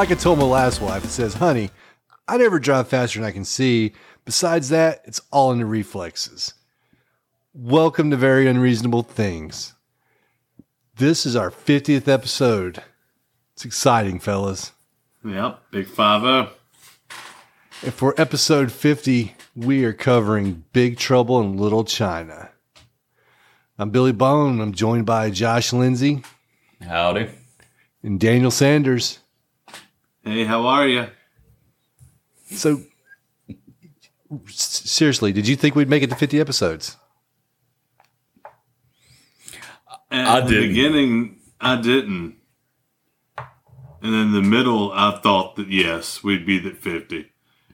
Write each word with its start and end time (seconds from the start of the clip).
Like 0.00 0.12
I 0.12 0.14
told 0.14 0.38
my 0.38 0.46
last 0.46 0.80
wife, 0.80 1.04
it 1.04 1.10
says, 1.10 1.34
honey, 1.34 1.68
I 2.26 2.38
never 2.38 2.58
drive 2.58 2.88
faster 2.88 3.18
than 3.18 3.28
I 3.28 3.32
can 3.32 3.44
see. 3.44 3.92
Besides 4.24 4.70
that, 4.70 5.02
it's 5.04 5.20
all 5.30 5.52
in 5.52 5.58
the 5.58 5.66
reflexes. 5.66 6.54
Welcome 7.52 8.10
to 8.10 8.16
Very 8.16 8.46
Unreasonable 8.46 9.02
Things. 9.02 9.74
This 10.96 11.26
is 11.26 11.36
our 11.36 11.50
50th 11.50 12.08
episode. 12.08 12.82
It's 13.52 13.66
exciting, 13.66 14.20
fellas. 14.20 14.72
Yep, 15.22 15.64
big 15.70 15.86
five 15.86 16.22
zero. 16.22 16.48
And 17.82 17.92
for 17.92 18.14
episode 18.18 18.72
50, 18.72 19.34
we 19.54 19.84
are 19.84 19.92
covering 19.92 20.64
Big 20.72 20.96
Trouble 20.96 21.42
in 21.42 21.58
Little 21.58 21.84
China. 21.84 22.48
I'm 23.78 23.90
Billy 23.90 24.12
Bone. 24.12 24.62
I'm 24.62 24.72
joined 24.72 25.04
by 25.04 25.28
Josh 25.28 25.74
Lindsay 25.74 26.22
Howdy. 26.80 27.28
and 28.02 28.18
Daniel 28.18 28.50
Sanders. 28.50 29.19
Hey, 30.24 30.44
how 30.44 30.66
are 30.66 30.86
you? 30.86 31.06
So, 32.52 32.82
seriously, 34.46 35.32
did 35.32 35.48
you 35.48 35.56
think 35.56 35.74
we'd 35.74 35.88
make 35.88 36.02
it 36.02 36.10
to 36.10 36.16
50 36.16 36.40
episodes? 36.40 36.96
At 40.10 40.26
I 40.26 40.40
the 40.40 40.48
didn't. 40.48 40.68
beginning, 40.68 41.40
I 41.60 41.80
didn't. 41.80 42.36
And 44.02 44.14
then 44.14 44.26
in 44.28 44.32
the 44.32 44.42
middle, 44.42 44.92
I 44.92 45.18
thought 45.18 45.56
that 45.56 45.68
yes, 45.68 46.22
we'd 46.22 46.46
be 46.46 46.66
at 46.66 46.76
50. 46.76 47.30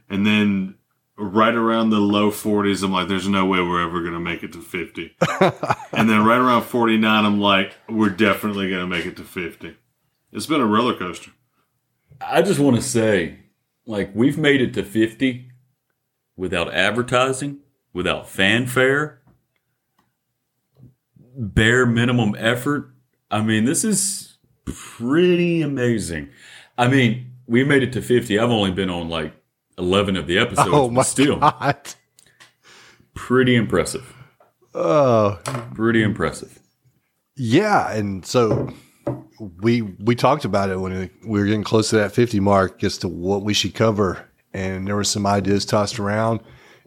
And 0.09 0.27
then 0.27 0.75
right 1.17 1.55
around 1.55 1.91
the 1.91 2.01
low 2.01 2.31
40s, 2.31 2.83
I'm 2.83 2.93
like, 2.93 3.09
there's 3.09 3.29
no 3.29 3.47
way 3.47 3.61
we're 3.61 3.83
ever 3.83 4.01
going 4.01 4.13
to 4.13 4.21
make 4.21 4.43
it 4.43 4.53
to 4.53 4.61
50. 4.61 5.17
and 5.93 6.11
then 6.11 6.25
right 6.25 6.39
around 6.39 6.63
49, 6.63 7.25
I'm 7.25 7.41
like, 7.41 7.75
we're 7.89 8.11
definitely 8.11 8.69
going 8.69 8.83
to 8.83 8.87
make 8.87 9.07
it 9.07 9.17
to 9.17 9.25
50. 9.25 9.77
It's 10.33 10.47
been 10.47 10.61
a 10.61 10.67
roller 10.67 10.95
coaster. 10.97 11.31
I 12.21 12.43
just 12.43 12.59
want 12.61 12.77
to 12.77 12.83
say, 12.83 13.39
like, 13.87 14.11
we've 14.15 14.39
made 14.39 14.61
it 14.61 14.75
to 14.75 14.83
50 14.83 15.51
without 16.37 16.73
advertising, 16.73 17.59
without 17.93 18.29
fanfare, 18.29 19.21
bare 21.37 21.87
minimum 21.87 22.35
effort. 22.39 22.91
I 23.31 23.43
mean, 23.43 23.65
this 23.65 23.85
is 23.85 24.39
pretty 24.65 25.63
amazing. 25.63 26.31
I 26.79 26.89
mean, 26.89 27.33
we 27.47 27.65
made 27.65 27.83
it 27.83 27.93
to 27.95 28.03
50. 28.03 28.39
I've 28.39 28.51
only 28.51 28.73
been 28.73 28.91
on 28.91 29.09
like 29.09 29.35
11 29.79 30.17
of 30.17 30.27
the 30.27 30.39
episodes, 30.39 30.71
oh 30.73 30.89
but 30.89 30.93
my 30.95 31.03
still 31.03 31.39
God. 31.39 31.77
pretty 33.15 33.55
impressive. 33.57 34.13
Oh, 34.75 35.41
Pretty 35.75 36.03
impressive. 36.03 36.59
yeah. 37.35 37.91
And 37.93 38.27
so 38.27 38.75
we 39.61 39.83
we 39.83 40.15
talked 40.15 40.45
about 40.45 40.71
it 40.71 40.79
when 40.81 41.11
we 41.27 41.39
were 41.41 41.45
getting 41.47 41.65
close 41.65 41.91
to 41.91 41.97
that 41.97 42.13
50 42.13 42.41
mark 42.41 42.83
as 42.83 42.99
to 42.99 43.09
what 43.09 43.43
we 43.43 43.55
should 43.55 43.75
cover. 43.75 44.29
And 44.53 44.87
there 44.87 44.97
were 44.97 45.05
some 45.05 45.27
ideas 45.27 45.65
tossed 45.67 45.99
around. 45.99 46.41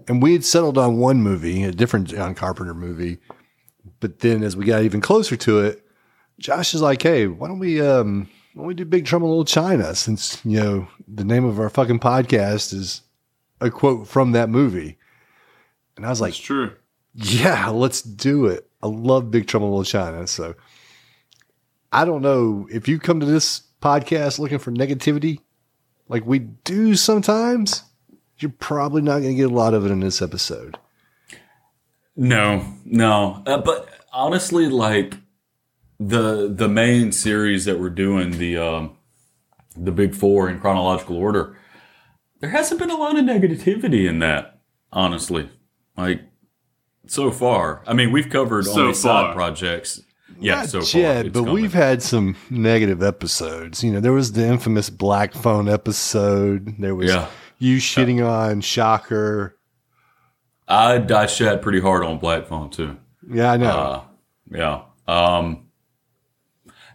And 0.08 0.24
we 0.24 0.34
had 0.34 0.44
settled 0.44 0.78
on 0.78 0.98
one 0.98 1.22
movie, 1.22 1.64
a 1.64 1.72
different 1.72 2.08
John 2.08 2.34
Carpenter 2.34 2.74
movie. 2.74 3.20
But 4.00 4.20
then 4.20 4.44
as 4.44 4.56
we 4.56 4.66
got 4.66 4.82
even 4.84 5.02
closer 5.02 5.36
to 5.38 5.60
it, 5.60 5.86
Josh 6.40 6.74
is 6.74 6.82
like, 6.82 7.02
hey, 7.04 7.28
why 7.28 7.48
don't 7.48 7.60
we 7.60 7.80
um 7.82 8.28
why 8.54 8.62
don't 8.62 8.68
we 8.68 8.74
do 8.74 8.86
Big 8.86 9.06
Trouble 9.06 9.28
in 9.28 9.32
Little 9.32 9.46
China? 9.46 9.94
Since, 9.94 10.44
you 10.44 10.60
know, 10.60 10.88
the 11.08 11.24
name 11.24 11.46
of 11.46 11.60
our 11.60 11.70
fucking 11.70 12.00
podcast 12.00 12.74
is 12.74 13.02
a 13.62 13.70
quote 13.70 14.08
from 14.08 14.32
that 14.32 14.50
movie. 14.50 14.98
And 15.96 16.06
I 16.06 16.10
was 16.10 16.22
like, 16.22 16.30
It's 16.32 16.40
true. 16.40 16.72
yeah, 17.14 17.68
let's 17.70 18.02
do 18.02 18.48
it. 18.48 18.68
I 18.82 18.88
love 18.88 19.30
Big 19.30 19.48
Trouble 19.48 19.68
in 19.68 19.72
Little 19.74 19.84
China. 19.86 20.26
So 20.26 20.56
I 21.92 22.06
don't 22.06 22.22
know 22.22 22.68
if 22.72 22.88
you 22.88 23.00
come 23.00 23.20
to 23.20 23.26
this 23.26 23.62
podcast 23.82 24.40
looking 24.40 24.60
for 24.60 24.72
negativity, 24.72 25.40
like 26.08 26.26
we 26.26 26.40
do 26.40 26.96
sometimes, 26.96 27.84
you're 28.38 28.54
probably 28.60 29.02
not 29.02 29.20
going 29.20 29.30
to 29.32 29.36
get 29.36 29.52
a 29.52 29.54
lot 29.54 29.74
of 29.74 29.86
it 29.86 29.92
in 29.92 30.00
this 30.00 30.22
episode. 30.22 30.78
No, 32.16 32.66
no. 32.86 33.44
Uh, 33.46 33.58
but 33.60 33.88
honestly, 34.12 34.68
like 34.68 35.16
the 36.00 36.52
the 36.54 36.68
main 36.68 37.12
series 37.12 37.66
that 37.66 37.80
we're 37.80 37.90
doing, 37.90 38.32
the 38.32 38.58
um, 38.58 38.98
the 39.76 39.92
big 39.92 40.14
four 40.16 40.50
in 40.50 40.60
chronological 40.60 41.16
order, 41.18 41.58
there 42.40 42.50
hasn't 42.50 42.80
been 42.80 42.90
a 42.92 42.98
lot 42.98 43.18
of 43.18 43.24
negativity 43.26 44.08
in 44.08 44.20
that. 44.20 44.60
Honestly, 44.92 45.50
like 45.96 46.22
so 47.08 47.32
far. 47.32 47.84
I 47.88 47.94
mean, 47.94 48.12
we've 48.12 48.30
covered 48.30 48.66
So 48.66 48.72
only 48.82 48.94
far. 48.94 48.94
side 49.28 49.36
projects. 49.36 50.02
Yeah, 50.40 50.56
Not 50.56 50.70
so 50.70 50.82
far. 50.82 51.02
yet, 51.02 51.34
but 51.34 51.40
coming. 51.42 51.54
we've 51.54 51.74
had 51.74 52.02
some 52.02 52.36
negative 52.50 53.04
episodes. 53.04 53.84
You 53.84 53.92
know, 53.92 54.00
there 54.00 54.14
was 54.14 54.32
the 54.32 54.46
infamous 54.46 54.90
Black 54.90 55.34
Phone 55.34 55.68
episode. 55.68 56.76
There 56.80 56.96
was 56.96 57.10
Yeah. 57.12 57.28
you 57.58 57.78
shitting 57.78 58.26
on 58.26 58.62
Shocker. 58.62 59.58
I 60.68 60.96
I 61.14 61.26
shat 61.26 61.62
pretty 61.62 61.80
hard 61.82 62.06
on 62.06 62.20
Black 62.20 62.48
Phone 62.48 62.70
too. 62.70 62.98
Yeah, 63.30 63.52
I 63.52 63.58
know. 63.58 63.70
Uh, 63.70 64.02
yeah. 64.52 64.82
Um, 65.08 65.66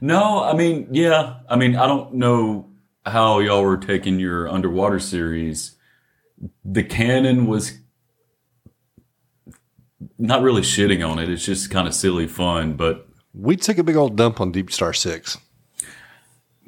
no, 0.00 0.42
I 0.42 0.54
mean, 0.54 0.88
yeah. 0.92 1.40
I 1.48 1.56
mean, 1.56 1.76
I 1.76 1.86
don't 1.86 2.14
know 2.14 2.70
how 3.04 3.40
y'all 3.40 3.62
were 3.62 3.76
taking 3.76 4.18
your 4.20 4.48
underwater 4.48 4.98
series. 5.00 5.76
The 6.64 6.82
canon 6.84 7.46
was 7.46 7.78
not 10.18 10.42
really 10.42 10.62
shitting 10.62 11.06
on 11.06 11.18
it. 11.18 11.28
It's 11.28 11.44
just 11.44 11.70
kind 11.70 11.86
of 11.88 11.94
silly 11.94 12.26
fun, 12.26 12.74
but 12.74 13.08
we 13.34 13.56
took 13.56 13.78
a 13.78 13.82
big 13.82 13.96
old 13.96 14.16
dump 14.16 14.40
on 14.40 14.52
Deep 14.52 14.70
Star 14.70 14.92
6. 14.92 15.38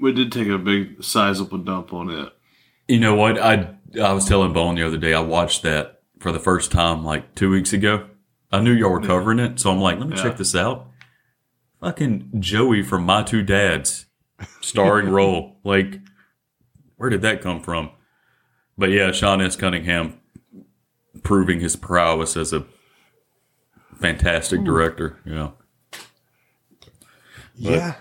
We 0.00 0.12
did 0.12 0.30
take 0.32 0.48
a 0.48 0.58
big, 0.58 1.02
sizable 1.02 1.58
dump 1.58 1.92
on 1.92 2.10
it. 2.10 2.32
you 2.88 3.00
know 3.00 3.14
what? 3.14 3.38
I 3.40 3.74
I 4.02 4.12
was 4.12 4.26
telling 4.26 4.52
Bone 4.52 4.74
the 4.74 4.86
other 4.86 4.98
day. 4.98 5.14
I 5.14 5.20
watched 5.20 5.62
that 5.62 6.02
for 6.18 6.32
the 6.32 6.38
first 6.40 6.70
time 6.72 7.04
like 7.04 7.34
two 7.34 7.50
weeks 7.50 7.72
ago. 7.72 8.06
I 8.52 8.60
knew 8.60 8.72
y'all 8.72 8.90
were 8.90 9.00
covering 9.00 9.38
it, 9.38 9.58
so 9.58 9.70
I'm 9.70 9.80
like, 9.80 9.98
let 9.98 10.08
me 10.08 10.16
Yeah. 10.16 10.22
check 10.22 10.36
this 10.36 10.54
out. 10.54 10.88
Fucking 11.80 12.30
Joey 12.40 12.82
from 12.82 13.04
My 13.04 13.22
Two 13.22 13.42
Dads, 13.42 14.06
starring 14.60 15.08
role. 15.10 15.56
Like, 15.64 16.00
where 16.96 17.08
did 17.10 17.22
that 17.22 17.40
come 17.40 17.62
from? 17.62 17.90
But 18.78 18.90
yeah, 18.90 19.12
Sean 19.12 19.40
S. 19.40 19.56
Cunningham 19.56 20.20
proving 21.22 21.60
his 21.60 21.76
prowess 21.76 22.36
as 22.36 22.52
a 22.52 22.66
fantastic 24.00 24.62
director. 24.64 25.18
Yeah. 25.24 25.50
Yeah. 27.56 27.94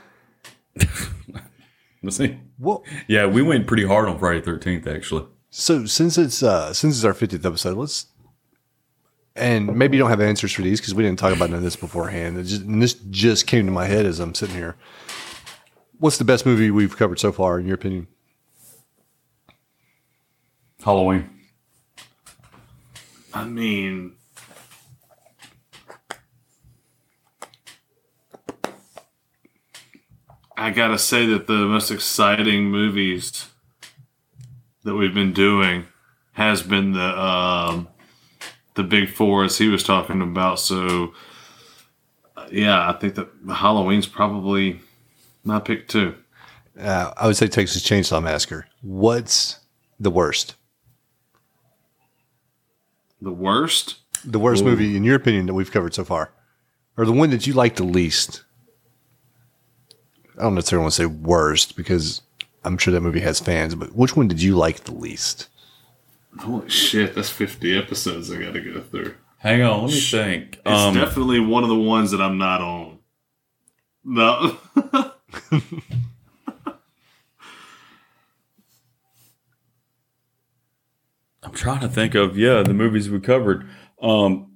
Let's 2.03 2.17
see. 2.17 2.37
Well, 2.59 2.83
Yeah, 3.07 3.25
we 3.25 3.41
went 3.41 3.67
pretty 3.67 3.85
hard 3.85 4.07
on 4.07 4.19
Friday 4.19 4.41
Thirteenth 4.41 4.85
actually. 4.87 5.25
So 5.49 5.85
since 5.85 6.17
it's 6.17 6.43
uh 6.43 6.73
since 6.73 6.95
it's 6.97 7.05
our 7.05 7.13
fiftieth 7.13 7.45
episode, 7.45 7.77
let's 7.77 8.07
and 9.35 9.75
maybe 9.75 9.97
you 9.97 10.03
don't 10.03 10.09
have 10.09 10.21
answers 10.21 10.53
for 10.53 10.61
these 10.61 10.79
because 10.79 10.93
we 10.95 11.03
didn't 11.03 11.19
talk 11.19 11.35
about 11.35 11.49
none 11.49 11.57
of 11.57 11.63
this 11.63 11.75
beforehand. 11.75 12.37
It 12.37 12.43
just, 12.43 12.61
and 12.61 12.81
this 12.81 12.93
just 12.93 13.47
came 13.47 13.65
to 13.65 13.71
my 13.71 13.85
head 13.85 14.05
as 14.05 14.19
I'm 14.19 14.33
sitting 14.33 14.55
here. 14.55 14.75
What's 15.99 16.17
the 16.17 16.23
best 16.23 16.45
movie 16.45 16.71
we've 16.71 16.95
covered 16.95 17.19
so 17.19 17.31
far, 17.31 17.59
in 17.59 17.65
your 17.65 17.75
opinion? 17.75 18.07
Halloween. 20.83 21.29
I 23.33 23.43
mean, 23.43 24.15
I 30.57 30.71
gotta 30.71 30.97
say 30.97 31.25
that 31.27 31.47
the 31.47 31.53
most 31.53 31.91
exciting 31.91 32.65
movies 32.65 33.49
that 34.83 34.95
we've 34.95 35.13
been 35.13 35.33
doing 35.33 35.87
has 36.33 36.61
been 36.61 36.93
the 36.93 37.21
um, 37.21 37.87
the 38.75 38.83
big 38.83 39.09
four, 39.09 39.43
as 39.43 39.57
he 39.57 39.67
was 39.67 39.83
talking 39.83 40.21
about. 40.21 40.59
So, 40.59 41.13
uh, 42.37 42.47
yeah, 42.51 42.89
I 42.89 42.93
think 42.93 43.15
that 43.15 43.29
Halloween's 43.53 44.07
probably 44.07 44.79
my 45.43 45.59
pick 45.59 45.87
too. 45.87 46.15
Uh, 46.79 47.11
I 47.17 47.27
would 47.27 47.37
say 47.37 47.47
Texas 47.47 47.83
Chainsaw 47.83 48.21
Massacre. 48.21 48.67
What's 48.81 49.59
the 49.99 50.11
worst? 50.11 50.55
The 53.21 53.31
worst. 53.31 53.95
The 54.23 54.39
worst 54.39 54.63
movie, 54.63 54.95
in 54.95 55.03
your 55.03 55.15
opinion, 55.15 55.45
that 55.45 55.53
we've 55.53 55.71
covered 55.71 55.93
so 55.93 56.03
far, 56.03 56.31
or 56.97 57.05
the 57.05 57.11
one 57.11 57.29
that 57.29 57.45
you 57.45 57.53
like 57.53 57.75
the 57.75 57.83
least? 57.83 58.43
I 60.37 60.43
don't 60.43 60.55
necessarily 60.55 60.83
want 60.83 60.93
to 60.93 61.01
say 61.01 61.05
worst 61.05 61.75
because 61.77 62.21
I'm 62.63 62.77
sure 62.77 62.91
that 62.93 63.01
movie 63.01 63.21
has 63.21 63.39
fans, 63.39 63.75
but 63.75 63.95
which 63.95 64.15
one 64.15 64.27
did 64.27 64.41
you 64.41 64.55
like 64.55 64.83
the 64.83 64.93
least? 64.93 65.47
Holy 66.39 66.69
shit, 66.69 67.15
that's 67.15 67.29
50 67.29 67.77
episodes 67.77 68.29
I 68.31 68.37
gotta 68.41 68.59
go 68.59 68.81
through. 68.81 69.15
Hang 69.37 69.61
on, 69.61 69.83
let 69.83 69.91
me 69.91 69.99
think. 69.99 70.59
It's 70.65 70.81
Um, 70.81 70.93
definitely 70.95 71.39
one 71.39 71.63
of 71.63 71.69
the 71.69 71.75
ones 71.75 72.11
that 72.11 72.21
I'm 72.21 72.37
not 72.37 72.61
on. 72.61 72.99
No. 74.03 74.57
I'm 81.43 81.51
trying 81.53 81.81
to 81.81 81.87
think 81.87 82.15
of 82.15 82.37
yeah 82.37 82.63
the 82.63 82.73
movies 82.73 83.09
we 83.09 83.19
covered. 83.19 83.67
Um, 84.01 84.51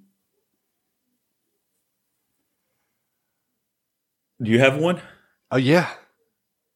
do 4.41 4.49
you 4.51 4.59
have 4.59 4.77
one? 4.77 5.01
Oh 5.51 5.57
yeah, 5.57 5.89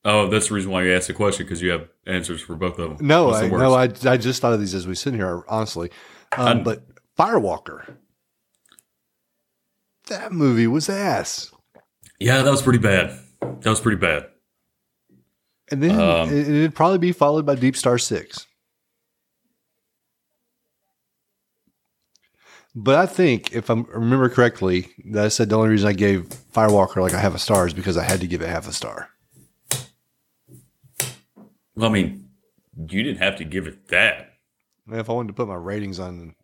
Oh, 0.05 0.27
that's 0.27 0.49
the 0.49 0.55
reason 0.55 0.69
why 0.71 0.83
you 0.83 0.93
asked 0.93 1.07
the 1.07 1.13
question 1.13 1.45
because 1.45 1.61
you 1.61 1.69
have 1.71 1.87
answers 2.05 2.41
for 2.41 2.55
both 2.55 2.77
of 2.79 2.97
them. 2.97 3.07
no, 3.07 3.31
I, 3.33 3.47
no, 3.47 3.73
I, 3.73 3.83
I 4.05 4.17
just 4.17 4.41
thought 4.41 4.51
of 4.53 4.59
these 4.59 4.73
as 4.75 4.85
we 4.87 4.95
sit 4.95 5.13
here, 5.13 5.43
honestly. 5.47 5.91
Um, 6.37 6.63
but 6.63 6.83
Firewalker, 7.17 7.95
that 10.07 10.31
movie 10.33 10.67
was 10.67 10.89
ass. 10.89 11.51
yeah, 12.19 12.41
that 12.41 12.51
was 12.51 12.61
pretty 12.61 12.79
bad. 12.79 13.17
That 13.41 13.65
was 13.69 13.79
pretty 13.79 13.97
bad. 13.99 14.25
And 15.71 15.81
then 15.81 15.91
Um, 15.99 16.29
it, 16.29 16.47
it'd 16.47 16.75
probably 16.75 16.97
be 16.97 17.11
followed 17.13 17.45
by 17.45 17.55
Deep 17.55 17.75
Star 17.77 17.97
Six. 17.97 18.45
But 22.75 22.95
I 22.95 23.05
think, 23.05 23.53
if 23.53 23.69
I 23.69 23.73
remember 23.73 24.29
correctly, 24.29 24.89
that 25.11 25.25
I 25.25 25.27
said 25.27 25.49
the 25.49 25.57
only 25.57 25.69
reason 25.69 25.87
I 25.87 25.93
gave 25.93 26.23
Firewalker 26.53 27.01
like 27.01 27.13
a 27.13 27.19
half 27.19 27.35
a 27.35 27.39
star 27.39 27.67
is 27.67 27.73
because 27.73 27.97
I 27.97 28.03
had 28.03 28.19
to 28.21 28.27
give 28.27 28.41
it 28.41 28.49
half 28.49 28.67
a 28.67 28.73
star. 28.73 29.09
Well, 31.75 31.89
I 31.89 31.93
mean, 31.93 32.29
you 32.75 33.03
didn't 33.03 33.19
have 33.19 33.37
to 33.37 33.43
give 33.43 33.67
it 33.67 33.87
that. 33.89 34.33
And 34.87 34.99
if 34.99 35.09
I 35.09 35.13
wanted 35.13 35.27
to 35.29 35.33
put 35.33 35.47
my 35.47 35.55
ratings 35.55 35.99
on, 35.99 36.35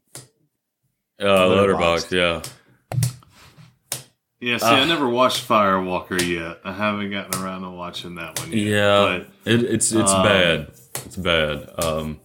Uh, 1.20 1.24
Letterboxd. 1.26 1.58
letterbox, 1.58 2.12
yeah. 2.12 2.42
Yeah, 4.42 4.58
see, 4.58 4.66
I 4.68 4.86
never 4.86 5.10
watched 5.10 5.46
Firewalker 5.46 6.22
yet. 6.26 6.62
I 6.64 6.72
haven't 6.72 7.12
gotten 7.12 7.44
around 7.44 7.64
to 7.64 7.72
watching 7.72 8.16
that 8.16 8.40
one 8.40 8.52
yet. 8.54 8.58
Yeah, 8.58 9.00
But 9.44 9.52
it, 9.52 9.64
it's 9.64 9.92
it's 9.92 10.12
um, 10.12 10.24
bad. 10.24 10.72
It's 11.06 11.18
bad. 11.18 11.70
Um, 11.84 12.22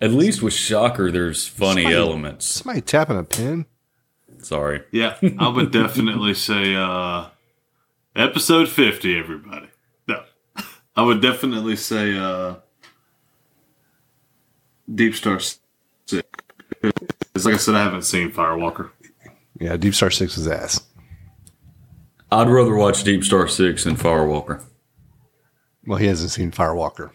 at 0.00 0.10
least 0.10 0.42
with 0.42 0.52
Shocker, 0.54 1.10
there's 1.10 1.46
funny 1.46 1.82
Somebody- 1.84 1.96
elements. 1.96 2.46
somebody 2.46 2.80
tapping 2.80 3.18
a 3.18 3.22
pin. 3.24 3.66
Sorry. 4.38 4.82
yeah, 4.92 5.16
I 5.38 5.48
would 5.48 5.72
definitely 5.72 6.34
say 6.34 6.74
uh 6.76 7.26
episode 8.14 8.68
50, 8.68 9.18
everybody. 9.18 9.68
No. 10.06 10.22
I 10.94 11.02
would 11.02 11.20
definitely 11.20 11.76
say 11.76 12.16
uh 12.16 12.56
Deep 14.92 15.14
Star 15.14 15.40
6. 15.40 15.58
It's 17.34 17.44
like 17.44 17.54
I 17.54 17.58
said, 17.58 17.74
I 17.74 17.82
haven't 17.82 18.02
seen 18.02 18.30
Firewalker. 18.30 18.90
Yeah, 19.58 19.76
Deep 19.76 19.94
Star 19.94 20.10
Six 20.10 20.38
is 20.38 20.46
ass. 20.46 20.86
I'd 22.30 22.48
rather 22.48 22.74
watch 22.74 23.02
Deep 23.04 23.24
Star 23.24 23.48
Six 23.48 23.84
than 23.84 23.96
Firewalker. 23.96 24.62
Well, 25.86 25.98
he 25.98 26.06
hasn't 26.06 26.30
seen 26.30 26.50
Firewalker. 26.52 27.10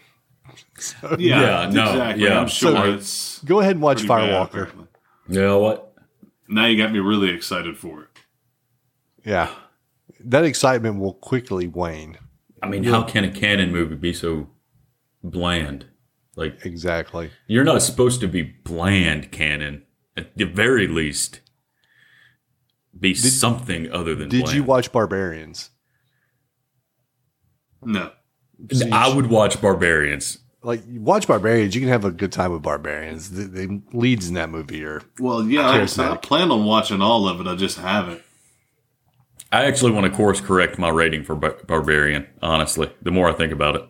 Yeah, 1.18 1.68
no, 1.72 2.12
yeah. 2.16 2.40
I'm 2.40 2.48
sure 2.48 2.72
So- 2.72 2.92
it's 2.94 3.38
Go 3.44 3.60
ahead 3.60 3.72
and 3.72 3.82
watch 3.82 3.98
pretty 4.06 4.08
bad, 4.08 4.50
Firewalker. 4.50 4.72
You 5.28 5.40
know 5.40 5.58
what? 5.60 5.94
Now 6.48 6.66
you 6.66 6.76
got 6.76 6.92
me 6.92 6.98
really 6.98 7.30
excited 7.30 7.76
for 7.78 8.02
it. 8.02 8.08
Yeah, 9.24 9.50
that 10.20 10.44
excitement 10.44 10.98
will 11.00 11.14
quickly 11.14 11.66
wane. 11.66 12.18
I 12.62 12.68
mean, 12.68 12.84
how 12.84 13.02
can 13.02 13.24
a 13.24 13.30
Cannon 13.30 13.72
movie 13.72 13.94
be 13.96 14.12
so 14.12 14.50
bland? 15.22 15.86
Like, 16.36 16.64
Exactly. 16.64 17.30
you're 17.46 17.64
not 17.64 17.82
supposed 17.82 18.20
to 18.22 18.26
be 18.28 18.42
bland, 18.42 19.30
Cannon. 19.32 19.82
At 20.16 20.36
the 20.36 20.44
very 20.44 20.86
least, 20.86 21.40
be 22.98 23.14
something 23.14 23.90
other 23.92 24.14
than 24.14 24.28
Did 24.28 24.44
bland. 24.44 24.56
you 24.56 24.62
watch 24.64 24.92
Barbarians? 24.92 25.70
No. 27.82 28.12
I 28.92 29.12
would 29.14 29.26
watch 29.28 29.60
Barbarians. 29.60 30.38
Like, 30.64 30.82
watch 30.88 31.26
Barbarians, 31.26 31.74
you 31.74 31.80
can 31.80 31.88
have 31.90 32.04
a 32.04 32.12
good 32.12 32.30
time 32.30 32.52
with 32.52 32.62
Barbarians. 32.62 33.30
The, 33.30 33.44
the 33.44 33.82
leads 33.92 34.28
in 34.28 34.34
that 34.34 34.48
movie 34.48 34.84
are 34.84 35.02
Well, 35.18 35.42
yeah, 35.44 35.68
I, 35.68 35.82
I 36.12 36.16
plan 36.16 36.50
on 36.52 36.64
watching 36.64 37.02
all 37.02 37.26
of 37.28 37.40
it. 37.40 37.48
I 37.48 37.56
just 37.56 37.78
haven't. 37.78 38.22
I 39.50 39.64
actually 39.64 39.90
want 39.92 40.06
to 40.10 40.16
course 40.16 40.40
correct 40.40 40.78
my 40.78 40.88
rating 40.88 41.24
for 41.24 41.34
Bar- 41.34 41.58
Barbarian, 41.66 42.26
honestly, 42.40 42.90
the 43.02 43.10
more 43.10 43.28
I 43.28 43.32
think 43.32 43.52
about 43.52 43.74
it. 43.76 43.82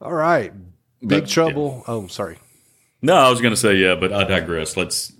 all 0.00 0.12
right. 0.12 0.52
Big 1.00 1.22
But, 1.22 1.28
Trouble. 1.28 1.84
Oh, 1.86 2.06
sorry. 2.08 2.38
No, 3.02 3.14
I 3.14 3.30
was 3.30 3.40
going 3.40 3.54
to 3.54 3.60
say, 3.60 3.76
yeah, 3.76 3.94
but 3.94 4.12
I 4.12 4.24
digress. 4.24 4.76
Let's, 4.76 5.10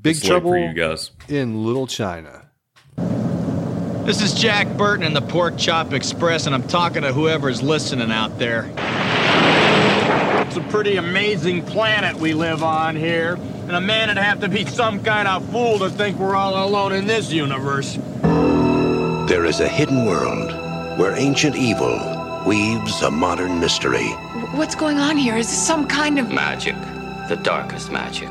Big 0.00 0.16
let's 0.16 0.22
wait 0.22 0.28
Trouble 0.28 0.50
for 0.52 0.58
you 0.58 0.72
guys. 0.72 1.10
in 1.28 1.64
Little 1.64 1.86
China. 1.86 2.50
This 4.04 4.20
is 4.20 4.34
Jack 4.34 4.66
Burton 4.76 5.06
in 5.06 5.14
the 5.14 5.22
Pork 5.22 5.56
Chop 5.56 5.92
Express, 5.92 6.46
and 6.46 6.56
I'm 6.56 6.66
talking 6.66 7.02
to 7.02 7.12
whoever's 7.12 7.62
listening 7.62 8.10
out 8.10 8.36
there. 8.36 8.68
It's 10.44 10.56
a 10.56 10.66
pretty 10.70 10.96
amazing 10.96 11.64
planet 11.64 12.16
we 12.16 12.34
live 12.34 12.64
on 12.64 12.96
here, 12.96 13.34
and 13.34 13.70
a 13.70 13.80
man 13.80 14.08
would 14.08 14.16
have 14.16 14.40
to 14.40 14.48
be 14.48 14.66
some 14.66 15.04
kind 15.04 15.28
of 15.28 15.48
fool 15.50 15.78
to 15.78 15.88
think 15.88 16.18
we're 16.18 16.34
all 16.34 16.66
alone 16.68 16.92
in 16.92 17.06
this 17.06 17.30
universe. 17.30 17.96
There 19.28 19.44
is 19.44 19.60
a 19.60 19.68
hidden 19.68 20.04
world 20.04 20.50
where 20.98 21.16
ancient 21.16 21.54
evil 21.54 22.42
weaves 22.44 23.02
a 23.02 23.10
modern 23.10 23.60
mystery. 23.60 24.08
What's 24.56 24.74
going 24.74 24.98
on 24.98 25.16
here? 25.16 25.36
Is 25.36 25.46
this 25.46 25.64
some 25.64 25.86
kind 25.86 26.18
of. 26.18 26.28
Magic. 26.28 26.74
The 27.28 27.36
darkest 27.36 27.92
magic. 27.92 28.30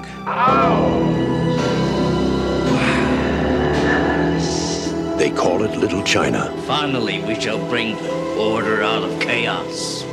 They 5.21 5.29
call 5.29 5.61
it 5.61 5.77
Little 5.77 6.01
China. 6.01 6.51
Finally, 6.65 7.21
we 7.21 7.39
shall 7.39 7.63
bring 7.69 7.95
order 8.39 8.81
out 8.81 9.03
of 9.03 9.19
chaos. 9.19 10.03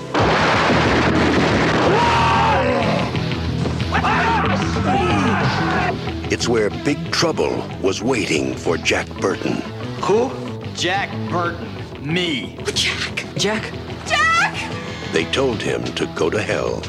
It's 6.30 6.46
where 6.46 6.68
Big 6.84 7.10
Trouble 7.10 7.66
was 7.80 8.02
waiting 8.02 8.54
for 8.54 8.76
Jack 8.76 9.08
Burton. 9.18 9.62
Who? 10.02 10.30
Jack 10.74 11.08
Burton. 11.30 11.66
Me. 12.02 12.58
Jack! 12.74 13.24
Jack! 13.34 13.72
Jack! 14.04 14.72
They 15.14 15.24
told 15.32 15.62
him 15.62 15.84
to 15.84 16.04
go 16.14 16.28
to 16.28 16.42
hell, 16.42 16.82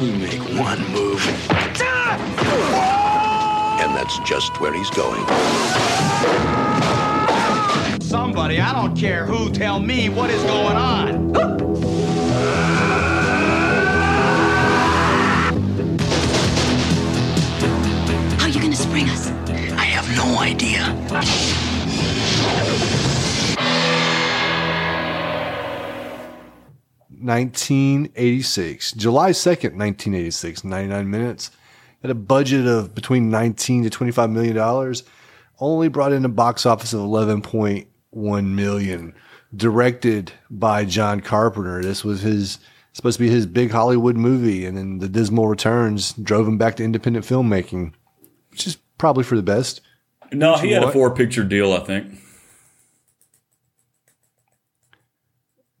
You 0.00 0.12
make 0.16 0.38
one 0.56 0.78
move. 0.92 1.26
and 3.82 3.96
that's 3.96 4.16
just 4.20 4.60
where 4.60 4.72
he's 4.72 4.90
going. 4.90 6.61
Somebody, 8.12 8.60
I 8.60 8.74
don't 8.74 8.94
care 8.94 9.24
who, 9.24 9.50
tell 9.50 9.80
me 9.80 10.10
what 10.10 10.28
is 10.28 10.42
going 10.42 10.76
on. 10.76 11.34
How 18.38 18.44
are 18.44 18.48
you 18.50 18.60
gonna 18.60 18.76
spring 18.76 19.08
us? 19.08 19.28
I 19.48 19.84
have 19.84 20.06
no 20.14 20.38
idea. 20.38 20.92
Nineteen 27.08 28.12
eighty 28.14 28.42
six, 28.42 28.92
July 28.92 29.32
second, 29.32 29.78
nineteen 29.78 30.14
eighty 30.14 30.30
six. 30.30 30.64
Ninety 30.64 30.90
nine 30.90 31.10
minutes. 31.10 31.50
At 32.04 32.10
a 32.10 32.14
budget 32.14 32.66
of 32.66 32.94
between 32.94 33.30
nineteen 33.30 33.84
to 33.84 33.88
twenty 33.88 34.12
five 34.12 34.28
million 34.28 34.54
dollars, 34.54 35.02
only 35.58 35.88
brought 35.88 36.12
in 36.12 36.26
a 36.26 36.28
box 36.28 36.66
office 36.66 36.92
of 36.92 37.00
eleven 37.00 37.40
point 38.12 38.22
one 38.24 38.54
million. 38.54 39.14
Directed 39.54 40.32
by 40.50 40.84
John 40.84 41.20
Carpenter. 41.20 41.82
This 41.82 42.04
was 42.04 42.22
his 42.22 42.58
supposed 42.94 43.18
to 43.18 43.24
be 43.24 43.30
his 43.30 43.46
big 43.46 43.70
Hollywood 43.70 44.16
movie, 44.16 44.64
and 44.64 44.76
then 44.76 44.98
the 44.98 45.08
dismal 45.08 45.46
returns 45.46 46.12
drove 46.14 46.46
him 46.48 46.56
back 46.58 46.76
to 46.76 46.84
independent 46.84 47.26
filmmaking, 47.26 47.92
which 48.50 48.66
is 48.66 48.78
probably 48.98 49.24
for 49.24 49.36
the 49.36 49.42
best. 49.42 49.80
No, 50.32 50.56
he 50.56 50.70
had 50.70 50.82
a 50.82 50.90
four 50.90 51.14
picture 51.14 51.44
deal, 51.44 51.72
I 51.72 51.80
think. 51.80 52.14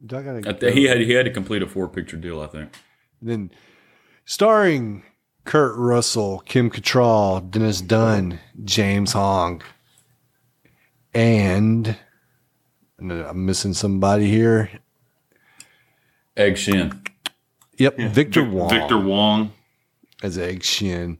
I 0.04 0.22
gotta 0.22 0.42
I 0.48 0.52
th- 0.52 0.74
He 0.74 0.84
had 0.84 0.98
he 1.00 1.12
had 1.12 1.24
to 1.24 1.30
complete 1.30 1.62
a 1.62 1.66
four 1.66 1.88
picture 1.88 2.16
deal, 2.16 2.40
I 2.40 2.46
think. 2.48 2.70
Then 3.22 3.50
starring 4.26 5.04
Kurt 5.44 5.76
Russell, 5.76 6.42
Kim 6.44 6.70
Cattrall, 6.70 7.50
Dennis 7.50 7.80
Dun, 7.80 8.38
James 8.64 9.12
Hong, 9.12 9.62
and 11.14 11.96
and 11.96 11.96
I'm 13.10 13.44
missing 13.44 13.74
somebody 13.74 14.28
here. 14.30 14.70
Egg 16.36 16.56
Shen. 16.56 17.02
Yep, 17.78 17.96
Victor 17.98 18.42
Vic- 18.44 18.52
Wong 18.52 18.70
Victor 18.70 18.98
Wong. 18.98 19.52
as 20.22 20.38
Egg 20.38 20.62
Shen. 20.62 21.18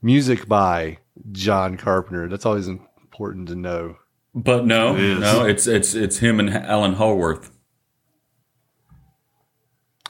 Music 0.00 0.46
by 0.48 0.98
John 1.32 1.76
Carpenter. 1.76 2.28
That's 2.28 2.46
always 2.46 2.68
important 2.68 3.48
to 3.48 3.54
know. 3.54 3.96
But 4.34 4.64
no, 4.66 4.94
It 4.96 5.00
is. 5.04 5.18
no, 5.20 5.44
it's 5.44 5.66
it's 5.66 5.94
it's 5.94 6.18
him 6.18 6.40
and 6.40 6.50
Alan 6.50 6.94
Howarth 6.94 7.50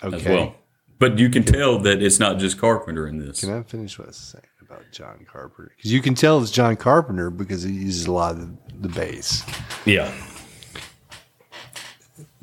Okay. 0.03 0.17
as 0.17 0.25
well. 0.25 0.55
But 0.99 1.19
you 1.19 1.29
can 1.31 1.43
tell 1.43 1.79
that 1.81 2.01
it's 2.03 2.21
not 2.21 2.39
just 2.39 2.59
Carpenter 2.59 3.07
in 3.09 3.19
this. 3.19 3.41
Can 3.41 3.53
I 3.53 3.63
finish 3.65 3.99
what 3.99 4.07
I 4.07 4.09
was 4.11 4.17
saying 4.17 4.45
about 4.61 4.83
John 4.93 5.27
Carpenter? 5.31 5.73
Because 5.77 5.93
you 5.93 6.01
can 6.01 6.15
tell 6.15 6.41
it's 6.41 6.53
John 6.53 6.77
Carpenter 6.77 7.31
because 7.31 7.65
he 7.65 7.73
uses 7.73 8.07
a 8.07 8.13
lot 8.13 8.37
of 8.37 8.51
the, 8.83 8.89
bass. 8.89 9.43
Yeah, 9.85 10.13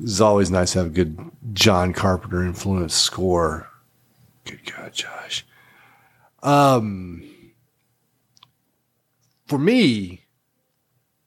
It's 0.02 0.20
always 0.20 0.50
nice 0.50 0.72
to 0.72 0.78
have 0.78 0.86
a 0.88 0.90
good 0.90 1.18
John 1.52 1.92
Carpenter 1.92 2.42
influence 2.44 2.94
score. 2.94 3.68
Good 4.44 4.60
God, 4.64 4.92
Josh. 4.92 5.46
Um, 6.42 7.22
for 9.46 9.58
me, 9.58 10.24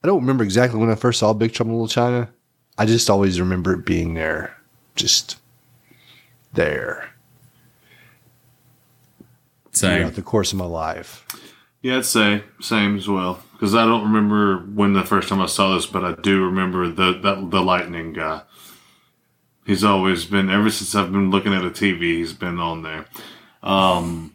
I 0.02 0.06
don't 0.06 0.20
remember 0.20 0.44
exactly 0.44 0.80
when 0.80 0.90
I 0.90 0.96
first 0.96 1.20
saw 1.20 1.32
Big 1.32 1.52
Trouble 1.52 1.72
in 1.72 1.76
Little 1.76 1.88
China. 1.88 2.30
I 2.76 2.86
just 2.86 3.08
always 3.08 3.40
remember 3.40 3.72
it 3.74 3.86
being 3.86 4.14
there, 4.14 4.56
just 4.96 5.36
there 6.52 7.14
same. 9.72 9.98
throughout 9.98 10.14
the 10.14 10.22
course 10.22 10.52
of 10.52 10.58
my 10.58 10.64
life. 10.64 11.26
Yeah, 11.84 11.98
I'd 11.98 12.06
say 12.06 12.42
same 12.62 12.96
as 12.96 13.06
well. 13.08 13.42
Because 13.52 13.74
I 13.74 13.84
don't 13.84 14.04
remember 14.04 14.60
when 14.74 14.94
the 14.94 15.04
first 15.04 15.28
time 15.28 15.42
I 15.42 15.46
saw 15.46 15.74
this, 15.74 15.84
but 15.84 16.02
I 16.02 16.14
do 16.22 16.42
remember 16.46 16.88
the 16.88 17.12
that, 17.20 17.50
the 17.50 17.60
lightning 17.60 18.14
guy. 18.14 18.40
He's 19.66 19.84
always 19.84 20.24
been 20.24 20.48
ever 20.48 20.70
since 20.70 20.94
I've 20.94 21.12
been 21.12 21.30
looking 21.30 21.52
at 21.52 21.62
a 21.62 21.68
TV. 21.70 22.00
He's 22.16 22.32
been 22.32 22.58
on 22.58 22.82
there. 22.82 23.04
Um, 23.62 24.32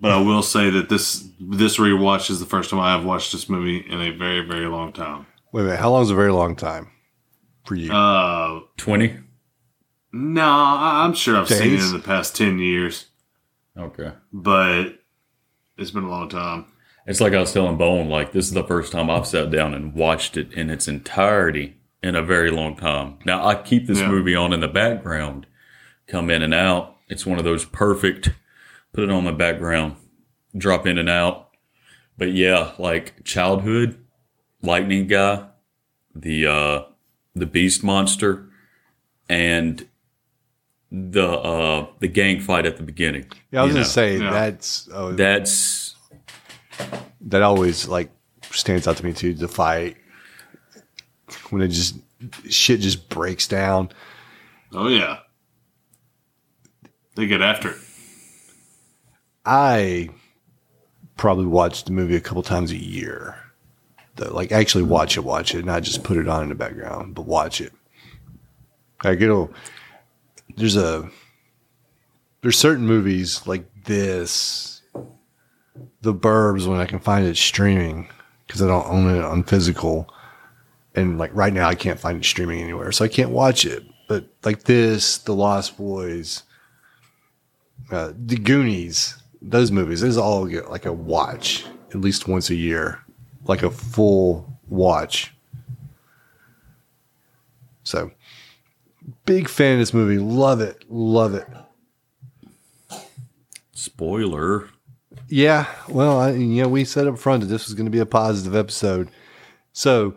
but 0.00 0.10
I 0.10 0.20
will 0.22 0.42
say 0.42 0.70
that 0.70 0.88
this 0.88 1.28
this 1.38 1.76
rewatch 1.76 2.30
is 2.30 2.40
the 2.40 2.46
first 2.46 2.70
time 2.70 2.80
I 2.80 2.92
have 2.92 3.04
watched 3.04 3.32
this 3.32 3.48
movie 3.50 3.78
in 3.86 4.00
a 4.00 4.10
very 4.16 4.40
very 4.40 4.66
long 4.66 4.92
time. 4.94 5.26
Wait 5.52 5.60
a 5.60 5.64
minute, 5.64 5.80
how 5.80 5.90
long 5.90 6.02
is 6.02 6.10
a 6.10 6.14
very 6.14 6.32
long 6.32 6.56
time 6.56 6.90
for 7.66 7.74
you? 7.74 7.92
Uh, 7.92 8.60
Twenty. 8.78 9.16
no, 10.12 10.42
I- 10.42 11.04
I'm 11.04 11.12
sure 11.12 11.36
I've 11.36 11.48
seen 11.48 11.74
it 11.74 11.80
in 11.82 11.92
the 11.92 11.98
past 12.02 12.34
ten 12.34 12.58
years, 12.58 13.06
Okay. 13.78 14.12
but 14.32 14.98
it's 15.78 15.90
been 15.90 16.04
a 16.04 16.10
long 16.10 16.28
time. 16.28 16.66
It's 17.06 17.20
like 17.20 17.34
I 17.34 17.40
was 17.40 17.52
telling 17.52 17.76
Bone, 17.76 18.08
like 18.08 18.32
this 18.32 18.46
is 18.46 18.52
the 18.52 18.64
first 18.64 18.92
time 18.92 19.10
I've 19.10 19.26
sat 19.26 19.50
down 19.50 19.74
and 19.74 19.94
watched 19.94 20.36
it 20.36 20.52
in 20.52 20.70
its 20.70 20.88
entirety 20.88 21.76
in 22.02 22.14
a 22.16 22.22
very 22.22 22.50
long 22.50 22.76
time. 22.76 23.18
Now 23.24 23.46
I 23.46 23.54
keep 23.56 23.86
this 23.86 23.98
Yeah. 24.00 24.08
movie 24.08 24.34
on 24.34 24.52
in 24.52 24.60
the 24.60 24.68
background, 24.68 25.46
come 26.06 26.30
in 26.30 26.42
and 26.42 26.54
out. 26.54 26.96
It's 27.08 27.26
one 27.26 27.38
of 27.38 27.44
those 27.44 27.64
perfect, 27.66 28.30
put 28.92 29.04
it 29.04 29.10
on 29.10 29.24
the 29.24 29.32
background, 29.32 29.96
drop 30.56 30.86
in 30.86 30.96
and 30.98 31.08
out. 31.08 31.50
But 32.16 32.32
yeah, 32.32 32.72
like 32.78 33.24
childhood, 33.24 33.98
lightning 34.62 35.06
guy, 35.06 35.46
the 36.14 36.46
uh 36.46 36.82
the 37.34 37.46
beast 37.46 37.82
monster, 37.84 38.46
and 39.28 39.86
the 41.10 41.26
uh 41.28 41.86
the 41.98 42.08
gang 42.08 42.40
fight 42.40 42.66
at 42.66 42.76
the 42.76 42.82
beginning. 42.82 43.26
yeah, 43.50 43.60
I 43.60 43.64
was 43.64 43.70
you 43.70 43.74
gonna 43.74 43.84
know. 43.84 43.88
say 43.88 44.18
Yeah. 44.18 44.30
that's 44.30 44.88
oh, 44.92 45.12
That's 45.12 45.96
that 47.22 47.42
always 47.42 47.88
like 47.88 48.10
stands 48.50 48.86
out 48.86 48.96
to 48.98 49.04
me 49.04 49.12
too. 49.12 49.34
The 49.34 49.48
fight 49.48 49.96
when 51.50 51.62
it 51.62 51.68
just 51.68 51.96
shit 52.48 52.80
just 52.80 53.08
breaks 53.08 53.48
down. 53.48 53.90
Oh 54.72 54.88
yeah, 54.88 55.18
they 57.16 57.26
get 57.26 57.40
after 57.42 57.70
it. 57.70 57.78
I 59.46 60.08
probably 61.16 61.46
watch 61.46 61.84
the 61.84 61.92
movie 61.92 62.16
a 62.16 62.20
couple 62.20 62.42
times 62.42 62.70
a 62.70 62.76
year. 62.76 63.36
The, 64.16 64.32
like 64.32 64.52
actually 64.52 64.84
watch 64.84 65.16
it, 65.16 65.20
watch 65.24 65.54
it, 65.54 65.64
not 65.64 65.82
just 65.82 66.04
put 66.04 66.16
it 66.16 66.28
on 66.28 66.44
in 66.44 66.48
the 66.50 66.54
background, 66.54 67.14
but 67.14 67.26
watch 67.26 67.60
it. 67.60 67.72
Like 69.02 69.20
it'll. 69.20 69.50
There's 70.56 70.76
a. 70.76 71.10
There's 72.42 72.58
certain 72.58 72.86
movies 72.86 73.46
like 73.46 73.64
this, 73.84 74.82
The 76.02 76.12
Burbs, 76.12 76.66
when 76.66 76.78
I 76.78 76.84
can 76.84 76.98
find 76.98 77.26
it 77.26 77.38
streaming 77.38 78.08
because 78.46 78.60
I 78.60 78.66
don't 78.66 78.86
own 78.86 79.16
it 79.16 79.24
on 79.24 79.44
physical, 79.44 80.12
and 80.94 81.18
like 81.18 81.30
right 81.34 81.52
now 81.52 81.68
I 81.68 81.74
can't 81.74 81.98
find 81.98 82.18
it 82.18 82.26
streaming 82.26 82.60
anywhere, 82.60 82.92
so 82.92 83.04
I 83.04 83.08
can't 83.08 83.30
watch 83.30 83.64
it. 83.64 83.84
But 84.08 84.26
like 84.44 84.64
this, 84.64 85.18
The 85.18 85.34
Lost 85.34 85.78
Boys, 85.78 86.42
uh, 87.90 88.12
The 88.26 88.36
Goonies, 88.36 89.16
those 89.40 89.70
movies, 89.70 90.02
those 90.02 90.18
all 90.18 90.46
get 90.46 90.70
like 90.70 90.86
a 90.86 90.92
watch 90.92 91.64
at 91.90 92.00
least 92.00 92.28
once 92.28 92.50
a 92.50 92.54
year, 92.54 93.00
like 93.44 93.62
a 93.62 93.70
full 93.70 94.58
watch. 94.68 95.34
So, 97.84 98.10
big 99.24 99.48
fan 99.48 99.74
of 99.74 99.78
this 99.78 99.94
movie. 99.94 100.18
Love 100.18 100.60
it. 100.60 100.84
Love 100.88 101.34
it. 101.34 101.46
spoiler. 103.72 104.68
Yeah. 105.28 105.66
Well, 105.88 106.20
I, 106.20 106.32
you 106.32 106.62
know, 106.62 106.68
we 106.68 106.84
said 106.84 107.06
up 107.06 107.18
front 107.18 107.42
that 107.42 107.46
this 107.46 107.66
was 107.66 107.74
going 107.74 107.86
to 107.86 107.90
be 107.90 107.98
a 107.98 108.06
positive 108.06 108.54
episode. 108.54 109.10
So, 109.72 110.14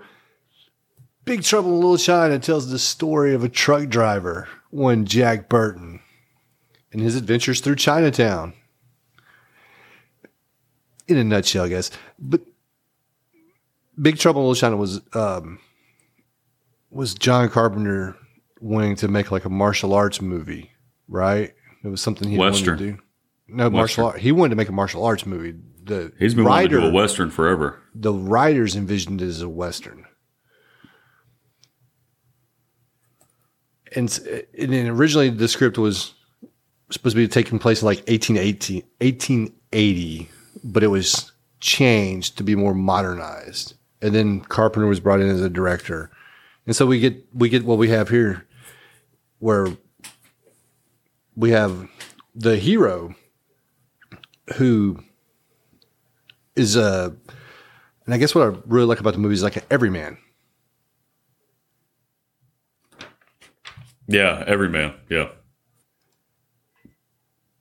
Big 1.26 1.44
Trouble 1.44 1.72
in 1.72 1.76
Little 1.76 1.98
China 1.98 2.40
tells 2.40 2.70
the 2.70 2.80
story 2.80 3.34
of 3.34 3.44
a 3.44 3.50
truck 3.50 3.90
driver, 3.90 4.48
one 4.70 5.06
Jack 5.06 5.50
Burton, 5.50 6.00
and 6.92 7.02
his 7.02 7.16
adventures 7.16 7.60
through 7.60 7.76
Chinatown. 7.76 8.54
In 11.08 11.18
a 11.18 11.24
nutshell, 11.24 11.66
I 11.66 11.70
guess. 11.70 11.90
But 12.20 12.42
Big 14.02 14.18
Trouble 14.18 14.42
in 14.42 14.48
Little 14.48 14.60
China 14.60 14.78
was 14.78 15.02
um, 15.14 15.60
was 16.90 17.14
John 17.14 17.50
Carpenter 17.50 18.16
wanting 18.62 18.96
to 18.98 19.08
make 19.08 19.32
like 19.32 19.46
a 19.46 19.50
martial 19.50 19.94
arts 19.94 20.22
movie, 20.22 20.72
right? 21.08 21.54
It 21.84 21.88
was 21.88 22.02
something 22.02 22.30
he 22.30 22.38
wanted 22.38 22.66
to 22.66 22.76
do. 22.78 22.98
No, 23.48 23.70
martial 23.70 24.06
Western. 24.06 24.06
art. 24.06 24.20
He 24.20 24.32
wanted 24.32 24.50
to 24.52 24.56
make 24.58 24.70
a 24.70 24.74
martial 24.74 25.06
arts 25.06 25.26
movie. 25.26 25.56
The 25.84 26.12
He's 26.20 26.34
been 26.34 26.44
wanting 26.44 26.70
to 26.70 26.76
writer, 26.78 26.88
do 26.90 26.92
a 26.92 26.94
western 26.94 27.30
forever. 27.32 27.80
the 27.96 28.14
writers 28.14 28.76
envisioned 28.76 29.22
it 29.22 29.26
as 29.26 29.42
a 29.42 29.48
western. 29.50 30.06
And, 33.96 34.20
and 34.58 34.74
then 34.74 34.88
originally 34.88 35.30
the 35.30 35.48
script 35.48 35.78
was 35.78 36.14
supposed 36.92 37.16
to 37.16 37.22
be 37.22 37.28
taking 37.28 37.58
place 37.60 37.82
in 37.82 37.86
like 37.86 38.00
1880, 38.08 38.84
1880, 39.00 40.30
but 40.64 40.84
it 40.84 40.88
was 40.88 41.32
changed 41.60 42.38
to 42.38 42.44
be 42.44 42.56
more 42.56 42.74
modernized. 42.74 43.76
And 44.02 44.14
then 44.14 44.42
Carpenter 44.42 44.88
was 44.88 45.00
brought 45.00 45.22
in 45.22 45.30
as 45.30 45.42
a 45.42 45.50
director. 45.50 46.12
And 46.66 46.76
so 46.76 46.86
we 46.86 47.00
get 47.00 47.24
we 47.34 47.50
get 47.50 47.64
what 47.66 47.78
we 47.78 47.90
have 47.90 48.10
here 48.10 48.46
where 49.39 49.67
we 51.36 51.51
have 51.51 51.88
the 52.36 52.58
hero 52.58 53.15
who 54.56 55.00
is 56.56 56.75
a 56.75 57.15
and 58.06 58.13
I 58.13 58.17
guess 58.17 58.34
what 58.34 58.48
I 58.48 58.58
really 58.65 58.86
like 58.86 59.00
about 59.00 59.13
the 59.13 59.20
movie 59.20 59.34
is 59.34 59.44
like 59.44 59.58
an 59.58 59.63
everyman. 59.70 60.17
Yeah, 64.08 64.44
every 64.48 64.70
man. 64.70 64.94
Yeah. 65.10 65.27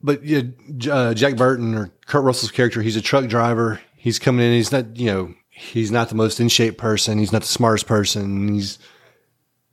But 0.01 0.25
yeah, 0.25 0.43
uh, 0.89 1.15
Jack 1.15 1.37
Burton 1.37 1.75
or 1.75 1.91
Kurt 2.07 2.23
Russell's 2.23 2.53
character, 2.53 2.81
he's 2.81 2.95
a 2.95 3.03
truck 3.03 3.27
driver. 3.27 3.81
He's 3.97 4.21
coming 4.21 4.47
in. 4.47 4.53
He's 4.53 4.71
not, 4.71 4.97
you 4.97 5.07
know, 5.07 5.35
he's 5.49 5.91
not 5.91 6.11
the 6.11 6.15
most 6.15 6.39
in 6.39 6.49
shape 6.49 6.79
person. 6.79 7.19
He's 7.19 7.33
not 7.33 7.43
the 7.43 7.49
smartest 7.49 7.89
person. 7.89 8.55
He's 8.55 8.79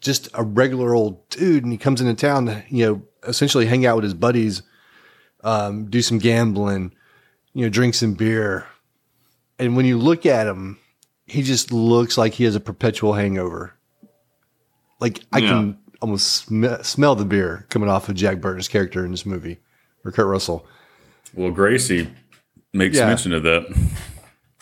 just 0.03 0.29
a 0.33 0.43
regular 0.43 0.93
old 0.93 1.27
dude. 1.29 1.63
And 1.63 1.71
he 1.71 1.77
comes 1.77 2.01
into 2.01 2.13
town 2.13 2.45
to, 2.45 2.63
you 2.69 2.85
know, 2.85 3.01
essentially 3.27 3.65
hang 3.65 3.85
out 3.85 3.95
with 3.95 4.03
his 4.03 4.13
buddies, 4.13 4.61
um, 5.43 5.85
do 5.89 6.01
some 6.01 6.19
gambling, 6.19 6.93
you 7.53 7.65
know, 7.65 7.69
drink 7.69 7.95
some 7.95 8.13
beer. 8.13 8.67
And 9.57 9.75
when 9.75 9.85
you 9.85 9.97
look 9.97 10.25
at 10.25 10.45
him, 10.45 10.77
he 11.25 11.41
just 11.41 11.71
looks 11.71 12.17
like 12.17 12.33
he 12.33 12.43
has 12.43 12.55
a 12.55 12.59
perpetual 12.59 13.13
hangover. 13.13 13.73
Like 14.99 15.21
I 15.31 15.39
Yeah. 15.39 15.47
can 15.49 15.77
almost 16.01 16.27
sm- 16.47 16.81
smell 16.81 17.15
the 17.15 17.25
beer 17.25 17.65
coming 17.69 17.89
off 17.89 18.09
of 18.09 18.15
Jack 18.15 18.41
Burton's 18.41 18.67
character 18.67 19.05
in 19.05 19.11
this 19.11 19.25
movie, 19.25 19.59
or 20.03 20.11
Kurt 20.11 20.27
Russell. 20.27 20.65
Well, 21.33 21.51
Gracie 21.51 22.09
makes 22.73 22.97
Yeah. 22.97 23.07
mention 23.07 23.31
of 23.33 23.43
that. 23.43 23.65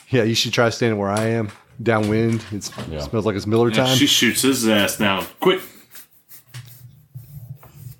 Yeah, 0.10 0.24
you 0.24 0.36
should 0.36 0.54
try 0.54 0.70
standing 0.70 1.00
where 1.00 1.10
I 1.10 1.26
am, 1.28 1.50
downwind. 1.82 2.44
It 2.52 2.70
Yeah. 2.90 3.02
smells 3.02 3.26
like 3.26 3.36
it's 3.36 3.48
Miller 3.48 3.70
Yeah, 3.70 3.86
time. 3.86 3.98
she 3.98 4.08
shoots 4.08 4.42
his 4.42 4.68
ass 4.68 4.98
down 4.98 5.26
quick. 5.40 5.62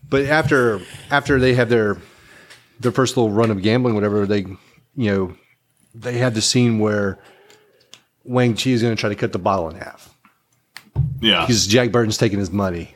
but 0.10 0.26
after 0.26 0.82
after 1.10 1.40
they 1.40 1.54
have 1.54 1.70
their 1.70 1.98
their 2.80 2.92
first 2.92 3.16
little 3.18 3.32
run 3.32 3.52
of 3.52 3.62
gambling, 3.62 3.94
whatever 3.96 4.26
they, 4.26 4.40
you 4.96 5.12
know, 5.12 5.36
they 5.94 6.18
have 6.18 6.34
the 6.34 6.42
scene 6.42 6.80
where 6.80 7.20
Wang 8.24 8.56
Chi 8.56 8.72
is 8.72 8.82
going 8.82 8.96
to 8.96 9.00
try 9.00 9.10
to 9.10 9.16
cut 9.16 9.32
the 9.34 9.40
bottle 9.40 9.70
in 9.70 9.76
half 9.78 10.10
Yeah, 11.20 11.42
because 11.46 11.68
Jack 11.68 11.92
Burton's 11.92 12.18
taking 12.18 12.40
his 12.40 12.50
money, 12.52 12.96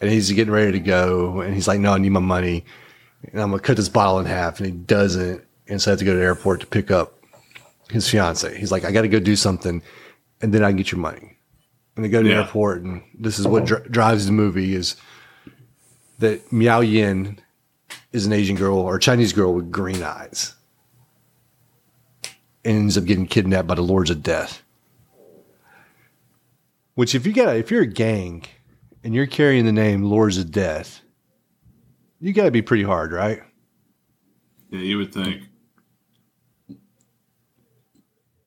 and 0.00 0.10
he's 0.10 0.30
getting 0.32 0.52
ready 0.52 0.72
to 0.72 0.80
go, 0.80 1.40
and 1.40 1.54
he's 1.54 1.68
like, 1.68 1.78
"No, 1.80 1.92
I 1.92 1.98
need 1.98 2.10
my 2.10 2.20
money, 2.20 2.64
and 3.32 3.40
I'm 3.40 3.50
going 3.50 3.60
to 3.60 3.66
cut 3.66 3.76
this 3.76 3.88
bottle 3.88 4.18
in 4.18 4.26
half," 4.26 4.58
and 4.58 4.66
he 4.66 4.72
doesn't, 4.72 5.42
and 5.68 5.80
so 5.80 5.90
I 5.90 5.92
have 5.92 5.98
to 6.00 6.04
go 6.04 6.12
to 6.12 6.18
the 6.18 6.24
airport 6.24 6.60
to 6.60 6.66
pick 6.66 6.90
up 6.90 7.18
his 7.88 8.08
fiance. 8.08 8.58
He's 8.58 8.72
like, 8.72 8.84
"I 8.84 8.90
got 8.90 9.02
to 9.02 9.08
go 9.08 9.20
do 9.20 9.36
something." 9.36 9.80
And 10.40 10.52
then 10.52 10.64
I 10.64 10.72
get 10.72 10.90
your 10.92 11.00
money. 11.00 11.36
And 11.96 12.04
they 12.04 12.08
go 12.08 12.22
to 12.22 12.28
the 12.28 12.34
airport, 12.34 12.82
and 12.82 13.02
this 13.18 13.38
is 13.38 13.46
what 13.46 13.66
dri- 13.66 13.86
drives 13.90 14.26
the 14.26 14.32
movie 14.32 14.74
is 14.74 14.96
that 16.18 16.50
Miao 16.52 16.80
Yin 16.80 17.40
is 18.12 18.26
an 18.26 18.32
Asian 18.32 18.56
girl 18.56 18.78
or 18.78 18.98
Chinese 18.98 19.32
girl 19.32 19.54
with 19.54 19.70
green 19.70 20.02
eyes, 20.02 20.54
and 22.64 22.76
ends 22.76 22.96
up 22.96 23.04
getting 23.04 23.26
kidnapped 23.26 23.68
by 23.68 23.74
the 23.74 23.82
Lords 23.82 24.10
of 24.10 24.22
Death. 24.22 24.62
Which, 26.94 27.14
if 27.14 27.26
you 27.26 27.32
got, 27.32 27.56
if 27.56 27.70
you're 27.70 27.82
a 27.82 27.86
gang 27.86 28.44
and 29.02 29.14
you're 29.14 29.26
carrying 29.26 29.64
the 29.64 29.72
name 29.72 30.02
Lords 30.02 30.38
of 30.38 30.50
Death, 30.50 31.00
you 32.20 32.32
got 32.32 32.44
to 32.44 32.50
be 32.50 32.62
pretty 32.62 32.84
hard, 32.84 33.12
right? 33.12 33.42
Yeah, 34.70 34.80
you 34.80 34.98
would 34.98 35.12
think. 35.12 35.42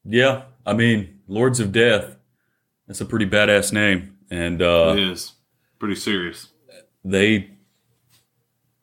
Yeah, 0.05 0.43
I 0.65 0.73
mean, 0.73 1.12
Lords 1.27 1.59
of 1.59 1.71
Death. 1.71 2.17
That's 2.87 3.01
a 3.01 3.05
pretty 3.05 3.25
badass 3.25 3.71
name, 3.71 4.17
and 4.29 4.61
uh, 4.61 4.93
it 4.97 5.03
is 5.03 5.33
pretty 5.79 5.95
serious. 5.95 6.49
they 7.03 7.51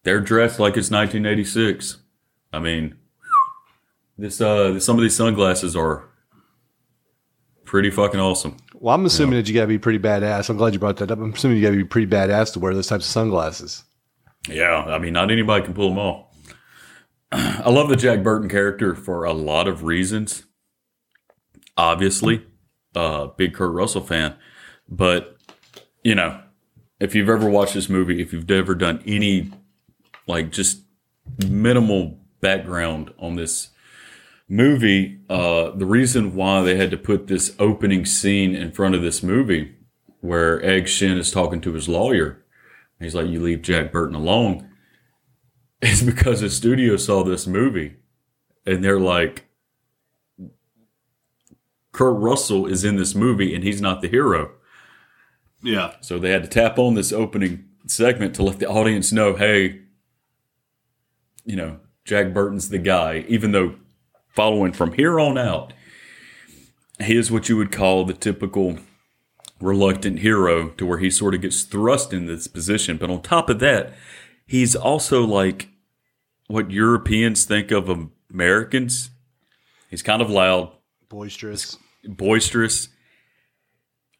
they're 0.02 0.20
dressed 0.20 0.58
like 0.58 0.76
it's 0.76 0.90
1986. 0.90 1.98
I 2.52 2.58
mean, 2.58 2.96
this 4.16 4.40
uh, 4.40 4.80
some 4.80 4.96
of 4.96 5.02
these 5.02 5.14
sunglasses 5.16 5.76
are 5.76 6.08
pretty 7.64 7.90
fucking 7.90 8.18
awesome. 8.20 8.56
Well, 8.74 8.94
I'm 8.94 9.04
assuming 9.04 9.36
that 9.36 9.46
you 9.46 9.54
got 9.54 9.62
to 9.62 9.66
be 9.66 9.78
pretty 9.78 9.98
badass. 9.98 10.48
I'm 10.48 10.56
glad 10.56 10.72
you 10.72 10.78
brought 10.78 10.96
that 10.96 11.10
up. 11.10 11.18
I'm 11.18 11.34
assuming 11.34 11.58
you 11.58 11.62
got 11.62 11.70
to 11.70 11.76
be 11.76 11.84
pretty 11.84 12.06
badass 12.10 12.54
to 12.54 12.58
wear 12.58 12.72
those 12.74 12.86
types 12.86 13.04
of 13.04 13.10
sunglasses. 13.10 13.84
Yeah, 14.48 14.84
I 14.86 14.98
mean, 14.98 15.12
not 15.12 15.30
anybody 15.30 15.64
can 15.64 15.74
pull 15.74 15.90
them 15.90 15.98
off. 15.98 16.26
I 17.32 17.68
love 17.68 17.90
the 17.90 17.96
Jack 17.96 18.22
Burton 18.22 18.48
character 18.48 18.94
for 18.94 19.24
a 19.24 19.32
lot 19.34 19.68
of 19.68 19.84
reasons. 19.84 20.44
Obviously, 21.76 22.44
uh, 22.94 23.26
big 23.26 23.54
Kurt 23.54 23.72
Russell 23.72 24.02
fan, 24.02 24.34
but 24.88 25.36
you 26.02 26.14
know, 26.14 26.40
if 26.98 27.14
you've 27.14 27.28
ever 27.28 27.48
watched 27.48 27.74
this 27.74 27.88
movie, 27.88 28.20
if 28.20 28.32
you've 28.32 28.50
ever 28.50 28.74
done 28.74 29.02
any 29.06 29.50
like 30.26 30.50
just 30.50 30.82
minimal 31.46 32.18
background 32.40 33.12
on 33.18 33.36
this 33.36 33.68
movie, 34.48 35.20
uh, 35.30 35.70
the 35.70 35.86
reason 35.86 36.34
why 36.34 36.62
they 36.62 36.76
had 36.76 36.90
to 36.90 36.96
put 36.96 37.26
this 37.26 37.54
opening 37.58 38.04
scene 38.04 38.54
in 38.54 38.72
front 38.72 38.94
of 38.94 39.02
this 39.02 39.22
movie 39.22 39.74
where 40.20 40.62
Egg 40.64 40.88
Shen 40.88 41.16
is 41.16 41.30
talking 41.30 41.60
to 41.62 41.72
his 41.72 41.88
lawyer 41.88 42.40
He's 43.00 43.14
like, 43.14 43.28
you 43.28 43.40
leave 43.40 43.62
Jack 43.62 43.90
Burton 43.90 44.14
alone. 44.14 44.66
It's 45.82 46.02
because 46.02 46.42
the 46.42 46.50
studio 46.50 46.98
saw 46.98 47.24
this 47.24 47.46
movie 47.46 47.96
and 48.66 48.84
they're 48.84 49.00
like, 49.00 49.46
Kurt 51.92 52.16
Russell 52.16 52.66
is 52.66 52.84
in 52.84 52.96
this 52.96 53.14
movie 53.14 53.54
and 53.54 53.64
he's 53.64 53.80
not 53.80 54.00
the 54.00 54.08
hero. 54.08 54.52
Yeah, 55.62 55.94
So 56.00 56.18
they 56.18 56.30
had 56.30 56.42
to 56.44 56.48
tap 56.48 56.78
on 56.78 56.94
this 56.94 57.12
opening 57.12 57.66
segment 57.86 58.34
to 58.36 58.42
let 58.42 58.60
the 58.60 58.68
audience 58.68 59.12
know, 59.12 59.36
hey, 59.36 59.82
you 61.44 61.56
know, 61.56 61.80
Jack 62.04 62.32
Burton's 62.32 62.70
the 62.70 62.78
guy, 62.78 63.24
even 63.28 63.52
though 63.52 63.74
following 64.28 64.72
from 64.72 64.94
here 64.94 65.20
on 65.20 65.36
out, 65.36 65.72
he 66.98 67.16
is 67.16 67.30
what 67.30 67.48
you 67.48 67.56
would 67.56 67.72
call 67.72 68.04
the 68.04 68.14
typical 68.14 68.78
reluctant 69.60 70.20
hero 70.20 70.70
to 70.70 70.86
where 70.86 70.98
he 70.98 71.10
sort 71.10 71.34
of 71.34 71.42
gets 71.42 71.62
thrust 71.62 72.12
in 72.12 72.26
this 72.26 72.46
position. 72.46 72.96
But 72.96 73.10
on 73.10 73.22
top 73.22 73.50
of 73.50 73.58
that, 73.60 73.92
he's 74.46 74.74
also 74.74 75.24
like 75.24 75.68
what 76.46 76.70
Europeans 76.70 77.44
think 77.44 77.70
of 77.70 78.08
Americans. 78.32 79.10
He's 79.90 80.02
kind 80.02 80.22
of 80.22 80.30
loud, 80.30 80.72
Boisterous. 81.10 81.76
boisterous, 82.06 82.88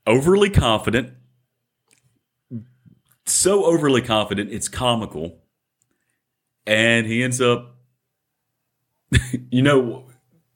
overly 0.06 0.50
confident. 0.50 1.14
So 3.24 3.64
overly 3.64 4.02
confident, 4.02 4.50
it's 4.52 4.68
comical. 4.68 5.38
And 6.66 7.06
he 7.06 7.22
ends 7.22 7.40
up, 7.40 7.76
you 9.50 9.62
know, 9.62 10.06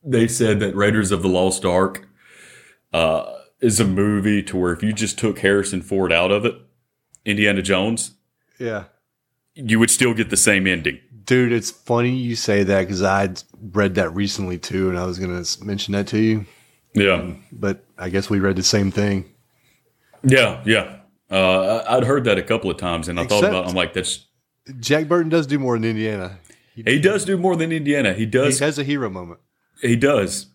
they 0.03 0.27
said 0.29 0.61
that 0.61 0.75
Raiders 0.75 1.13
of 1.13 1.23
the 1.23 1.29
Lost 1.29 1.65
Ark 1.65 2.09
uh, 2.93 3.33
is 3.61 3.79
a 3.81 3.85
movie 3.87 4.43
to 4.43 4.57
where 4.57 4.73
if 4.73 4.83
you 4.83 4.93
just 4.93 5.19
took 5.19 5.39
Harrison 5.39 5.83
Ford 5.83 6.13
out 6.13 6.31
of 6.33 6.45
it, 6.45 6.55
Indiana 7.25 7.63
Jones, 7.63 8.13
Yeah. 8.59 8.85
you 9.55 9.79
would 9.79 9.91
still 9.91 10.15
get 10.15 10.31
the 10.31 10.37
same 10.37 10.67
ending. 10.67 10.99
Dude, 11.25 11.53
it's 11.53 11.71
funny 11.71 12.11
you 12.11 12.37
say 12.37 12.63
that 12.65 12.81
because 12.83 13.03
I'd 13.03 13.43
read 13.73 13.95
that 13.95 14.11
recently 14.15 14.59
too, 14.59 14.91
and 14.91 14.99
I 14.99 15.07
was 15.07 15.19
going 15.19 15.43
to 15.43 15.65
mention 15.65 15.93
that 15.93 16.07
to 16.09 16.19
you, 16.19 16.45
Yeah. 16.95 17.31
but 17.53 17.85
I 17.97 18.09
guess 18.11 18.29
we 18.29 18.41
read 18.41 18.57
the 18.57 18.63
same 18.63 18.91
thing. 18.91 19.25
Yeah. 20.23 20.61
Yeah. 20.67 20.97
Uh, 21.31 21.83
I- 21.89 21.97
I'd 21.97 22.05
heard 22.05 22.25
that 22.25 22.37
a 22.39 22.43
couple 22.43 22.71
of 22.71 22.77
times 22.77 23.09
and 23.09 23.19
I 23.19 23.27
thought 23.27 23.45
about 23.45 23.65
it. 23.67 23.69
I'm 23.71 23.75
like, 23.75 23.95
that's, 23.95 24.27
Jack 24.81 25.09
Burton 25.09 25.29
does 25.31 25.47
do 25.47 25.59
more 25.59 25.77
than 25.79 25.85
Indiana. 25.91 26.39
he 26.75 26.99
does 27.01 27.25
do 27.25 27.37
more 27.39 27.57
than 27.57 27.73
Indiana. 27.73 28.13
He 28.13 28.21
He 28.21 28.27
does 28.27 28.59
has 28.59 28.79
a 28.79 28.85
hero 28.85 29.09
moment. 29.09 29.41
He 29.81 29.97
does. 29.97 30.47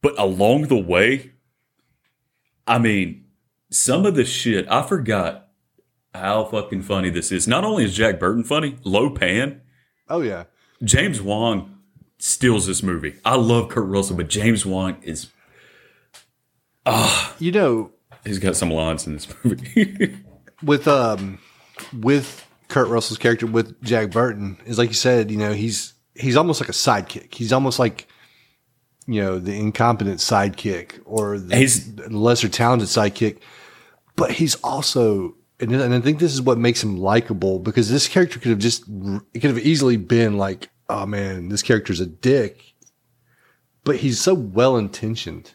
But 0.00 0.18
along 0.18 0.68
the 0.68 0.76
way, 0.78 1.32
I 2.66 2.78
mean, 2.78 3.24
some 3.70 4.06
of 4.06 4.14
the 4.14 4.24
shit, 4.24 4.66
I 4.70 4.82
forgot 4.86 5.48
how 6.14 6.44
fucking 6.44 6.82
funny 6.82 7.10
this 7.10 7.32
is. 7.32 7.46
Not 7.48 7.64
only 7.64 7.84
is 7.84 7.94
Jack 7.94 8.18
Burton 8.18 8.44
funny, 8.44 8.76
Lo 8.84 9.10
Pan, 9.10 9.60
Oh, 10.08 10.20
yeah. 10.22 10.44
James 10.84 11.20
Wong 11.22 11.78
steals 12.18 12.66
this 12.66 12.82
movie. 12.82 13.14
I 13.24 13.36
love 13.36 13.68
Kurt 13.68 13.86
Russell, 13.88 14.16
but 14.16 14.28
James 14.28 14.64
Wong 14.66 14.96
is, 15.02 15.28
ah, 16.86 17.34
You 17.38 17.52
know, 17.52 17.90
he's 18.24 18.38
got 18.38 18.56
some 18.56 18.70
lines 18.70 19.06
in 19.06 19.14
this 19.14 19.28
movie. 19.44 20.16
with 20.62 20.86
um 20.86 21.38
with 21.92 22.46
Kurt 22.68 22.88
Russell's 22.88 23.18
character 23.18 23.46
with 23.46 23.80
Jack 23.82 24.10
Burton 24.10 24.56
is 24.66 24.78
like 24.78 24.88
you 24.88 24.94
said, 24.94 25.30
you 25.30 25.36
know, 25.38 25.52
he's 25.52 25.94
he's 26.14 26.36
almost 26.36 26.60
like 26.60 26.68
a 26.68 26.72
sidekick. 26.72 27.34
He's 27.34 27.52
almost 27.52 27.78
like 27.78 28.06
you 29.08 29.20
know, 29.20 29.38
the 29.40 29.52
incompetent 29.58 30.18
sidekick 30.20 31.00
or 31.04 31.38
the 31.38 31.56
He's- 31.56 31.88
lesser 32.08 32.48
talented 32.48 32.88
sidekick. 32.88 33.38
But 34.14 34.30
he's 34.30 34.54
also 34.56 35.34
and, 35.62 35.72
and 35.74 35.94
I 35.94 36.00
think 36.00 36.18
this 36.18 36.34
is 36.34 36.42
what 36.42 36.58
makes 36.58 36.82
him 36.82 36.98
likable 36.98 37.58
because 37.58 37.88
this 37.88 38.08
character 38.08 38.38
could 38.38 38.50
have 38.50 38.58
just 38.58 38.84
it 39.32 39.40
could 39.40 39.50
have 39.50 39.58
easily 39.58 39.96
been 39.96 40.36
like, 40.36 40.68
oh 40.90 41.06
man, 41.06 41.48
this 41.48 41.62
character's 41.62 42.00
a 42.00 42.06
dick. 42.06 42.74
But 43.84 43.96
he's 43.96 44.20
so 44.20 44.34
well 44.34 44.76
intentioned 44.76 45.52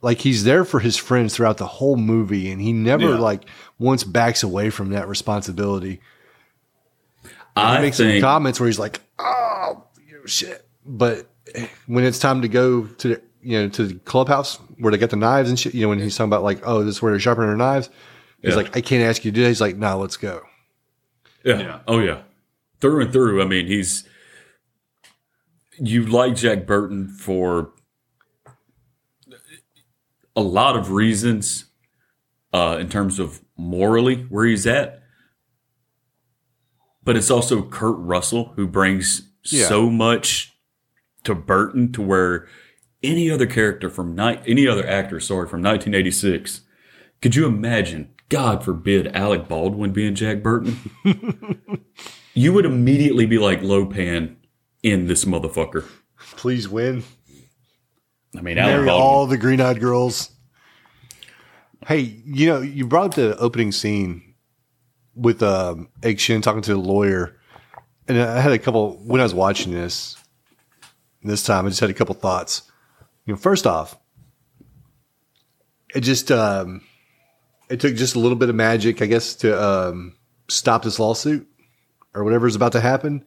like 0.00 0.18
he's 0.18 0.44
there 0.44 0.64
for 0.64 0.78
his 0.78 0.96
friends 0.96 1.34
throughout 1.34 1.56
the 1.58 1.66
whole 1.66 1.96
movie 1.96 2.50
and 2.52 2.60
he 2.62 2.72
never 2.72 3.08
Yeah. 3.14 3.18
like 3.18 3.44
once 3.80 4.04
backs 4.04 4.44
away 4.44 4.70
from 4.70 4.90
that 4.90 5.08
responsibility 5.08 6.00
he 7.24 7.30
I 7.56 7.80
makes 7.80 7.96
some 7.96 8.20
comments 8.20 8.60
where 8.60 8.68
he's 8.68 8.78
like 8.78 9.00
oh 9.18 9.82
you 10.08 10.24
shit 10.26 10.64
but 10.86 11.28
when 11.86 12.04
it's 12.04 12.20
time 12.20 12.42
to 12.42 12.48
go 12.48 12.84
to 12.86 13.08
the 13.08 13.22
you 13.42 13.60
know 13.60 13.68
to 13.70 13.86
the 13.88 13.94
clubhouse 14.00 14.56
where 14.78 14.92
they 14.92 14.98
got 14.98 15.10
the 15.10 15.16
knives 15.16 15.48
and 15.48 15.58
shit 15.58 15.74
you 15.74 15.82
know 15.82 15.88
when 15.88 15.98
he's 15.98 16.16
talking 16.16 16.28
about 16.28 16.44
like 16.44 16.60
oh 16.64 16.84
this 16.84 16.94
is 16.96 17.02
where 17.02 17.10
they're 17.10 17.18
sharpening 17.18 17.48
their 17.48 17.56
knives 17.56 17.90
he's 18.42 18.50
Yeah. 18.50 18.56
like 18.56 18.76
i 18.76 18.80
can't 18.80 19.02
ask 19.02 19.24
you 19.24 19.30
to 19.30 19.34
do 19.34 19.42
that 19.42 19.48
he's 19.48 19.60
like 19.60 19.76
no 19.76 19.98
let's 19.98 20.16
go 20.16 20.42
yeah. 21.44 21.60
Yeah. 21.60 21.80
Oh, 21.86 22.00
yeah. 22.00 22.22
Through 22.80 23.00
and 23.02 23.12
through. 23.12 23.40
I 23.40 23.44
mean, 23.46 23.68
he's, 23.68 24.06
you 25.78 26.04
like 26.04 26.34
Jack 26.34 26.66
Burton 26.66 27.08
for 27.08 27.70
a 30.36 30.42
lot 30.42 30.76
of 30.76 30.90
reasons 30.90 31.66
uh, 32.52 32.76
in 32.80 32.88
terms 32.88 33.18
of 33.18 33.40
morally 33.56 34.22
where 34.28 34.46
he's 34.46 34.66
at. 34.66 35.02
But 37.04 37.16
it's 37.16 37.30
also 37.30 37.62
Kurt 37.62 37.96
Russell 37.98 38.52
who 38.56 38.66
brings 38.66 39.22
Yeah. 39.44 39.66
so 39.68 39.88
much 39.88 40.54
to 41.24 41.34
Burton 41.34 41.92
to 41.92 42.02
where 42.02 42.46
any 43.02 43.30
other 43.30 43.46
character 43.46 43.88
from 43.88 44.14
ni- 44.14 44.40
any 44.46 44.66
other 44.66 44.86
actor, 44.86 45.20
sorry, 45.20 45.48
from 45.48 45.62
1986, 45.62 46.62
could 47.22 47.34
you 47.36 47.46
imagine? 47.46 48.10
God 48.28 48.64
forbid 48.64 49.14
Alec 49.16 49.48
Baldwin 49.48 49.92
being 49.92 50.14
Jack 50.14 50.42
Burton. 50.42 50.78
you 52.34 52.52
would 52.52 52.66
immediately 52.66 53.26
be 53.26 53.38
like 53.38 53.60
Lopan 53.60 54.36
in 54.82 55.06
this 55.06 55.24
motherfucker. 55.24 55.86
please 56.36 56.68
win 56.68 57.02
I 58.36 58.40
mean, 58.42 58.58
Alec 58.58 58.74
marry 58.74 58.86
Baldwin. 58.86 59.02
all 59.02 59.26
the 59.26 59.38
green-eyed 59.38 59.80
girls 59.80 60.30
hey 61.86 62.20
you 62.24 62.46
know 62.46 62.60
you 62.60 62.86
brought 62.86 63.06
up 63.06 63.14
the 63.14 63.36
opening 63.38 63.72
scene 63.72 64.28
with 65.18 65.42
um, 65.42 65.88
Egg 66.02 66.20
Shen 66.20 66.40
talking 66.40 66.62
to 66.62 66.72
the 66.72 66.80
lawyer, 66.80 67.36
and 68.06 68.18
I 68.20 68.40
had 68.40 68.52
a 68.52 68.58
couple 68.58 68.96
when 69.04 69.20
I 69.20 69.24
was 69.24 69.34
watching 69.34 69.72
this. 69.72 70.16
This 71.22 71.42
time, 71.42 71.66
I 71.66 71.68
just 71.68 71.80
had 71.80 71.90
a 71.90 71.94
couple 71.94 72.14
thoughts. 72.14 72.62
You 73.26 73.34
know, 73.34 73.38
first 73.38 73.66
off, 73.66 73.98
it 75.94 76.00
just 76.00 76.30
um, 76.30 76.82
it 77.70 77.80
took 77.80 77.94
just 77.94 78.14
a 78.16 78.18
little 78.18 78.36
bit 78.38 78.48
of 78.48 78.54
magic, 78.54 79.02
I 79.02 79.06
guess, 79.06 79.34
to 79.36 79.60
um, 79.62 80.16
stop 80.48 80.82
this 80.82 80.98
lawsuit 80.98 81.46
or 82.14 82.24
whatever's 82.24 82.56
about 82.56 82.72
to 82.72 82.80
happen. 82.80 83.24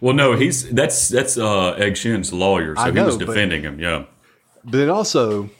Well, 0.00 0.14
no, 0.14 0.32
he's 0.34 0.68
that's 0.70 1.08
that's 1.08 1.36
uh, 1.38 1.72
Egg 1.72 1.96
Shen's 1.96 2.32
lawyer, 2.32 2.74
so 2.76 2.82
I 2.82 2.90
he 2.90 2.98
was 2.98 3.16
know, 3.18 3.26
but- 3.26 3.32
defending 3.34 3.62
him. 3.62 3.78
Yeah, 3.78 4.04
But 4.64 4.72
then 4.72 4.88
also, 4.90 5.50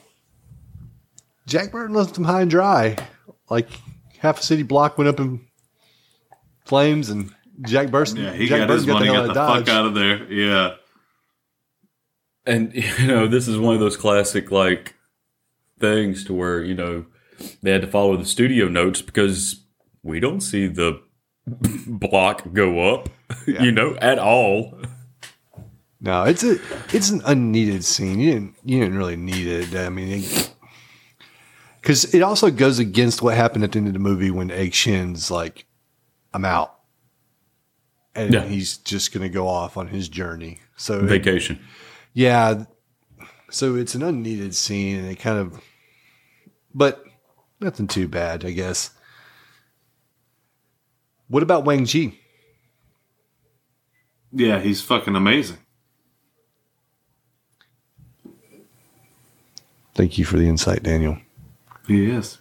Jack 1.45 1.71
Burton 1.71 1.95
left 1.95 2.15
them 2.15 2.23
high 2.23 2.41
and 2.41 2.49
dry. 2.51 2.95
Like 3.49 3.69
half 4.19 4.39
a 4.39 4.43
city 4.43 4.63
block 4.63 4.97
went 4.97 5.07
up 5.07 5.19
in 5.19 5.45
flames, 6.65 7.09
and 7.09 7.31
Jack 7.61 7.89
Burton. 7.91 8.17
Yeah, 8.17 8.33
he 8.33 8.47
Jack 8.47 8.67
got 8.67 8.69
his 8.69 8.85
Burton 8.85 8.99
money, 9.07 9.13
hell 9.13 9.27
got 9.27 9.33
the 9.33 9.39
out 9.39 9.57
fuck 9.59 9.69
out 9.69 9.85
of 9.85 9.93
there. 9.95 10.31
Yeah. 10.31 10.75
And 12.45 12.73
you 12.99 13.07
know, 13.07 13.27
this 13.27 13.47
is 13.47 13.57
one 13.57 13.75
of 13.75 13.79
those 13.79 13.95
classic 13.97 14.51
like 14.51 14.95
things 15.79 16.23
to 16.25 16.33
where 16.33 16.61
you 16.63 16.73
know 16.73 17.05
they 17.61 17.71
had 17.71 17.81
to 17.81 17.87
follow 17.87 18.17
the 18.17 18.25
studio 18.25 18.67
notes 18.67 19.01
because 19.01 19.63
we 20.03 20.19
don't 20.19 20.41
see 20.41 20.67
the 20.67 21.01
block 21.87 22.53
go 22.53 22.93
up, 22.93 23.09
you 23.45 23.71
know, 23.71 23.95
at 24.01 24.19
all. 24.19 24.77
No, 25.99 26.23
it's 26.23 26.43
a 26.43 26.57
it's 26.93 27.09
an 27.09 27.21
unneeded 27.25 27.83
scene. 27.83 28.19
You 28.19 28.33
didn't 28.33 28.55
you 28.63 28.79
didn't 28.79 28.97
really 28.97 29.15
need 29.15 29.47
it. 29.47 29.75
I 29.75 29.89
mean, 29.89 30.23
because 31.81 32.13
it, 32.13 32.21
also 32.21 32.51
goes 32.51 32.79
against 32.79 33.21
what 33.21 33.35
happened 33.35 33.63
at 33.63 33.71
the 33.71 33.79
end 33.79 33.87
of 33.87 33.93
the 33.93 33.99
movie 33.99 34.29
when 34.29 34.51
Egg 34.51 34.73
Shen's 34.73 35.31
like, 35.31 35.65
"I'm 36.33 36.45
out," 36.45 36.75
and 38.13 38.33
Yeah. 38.33 38.43
he's 38.45 38.77
just 38.77 39.11
gonna 39.11 39.29
go 39.29 39.47
off 39.47 39.75
on 39.77 39.87
his 39.87 40.07
journey. 40.09 40.59
So 40.75 40.99
it- 40.99 41.07
Vacation. 41.07 41.59
yeah, 42.13 42.65
so 43.49 43.75
it's 43.75 43.95
an 43.95 44.03
unneeded 44.03 44.53
scene, 44.53 44.97
and 44.99 45.07
it 45.09 45.15
kind 45.19 45.39
of, 45.39 45.59
but 46.75 47.03
nothing 47.59 47.87
too 47.87 48.07
bad, 48.07 48.45
I 48.45 48.51
guess. 48.51 48.91
What 51.27 51.43
about 51.43 51.65
Wang 51.65 51.85
Chi? 51.85 52.13
Yeah, 54.31 54.59
he's 54.59 54.81
fucking 54.81 55.15
amazing. 55.15 55.57
Thank 59.95 60.17
you 60.17 60.25
for 60.25 60.37
the 60.37 60.47
insight, 60.47 60.83
Daniel. 60.83 61.17
He 61.87 62.09
is. 62.11 62.37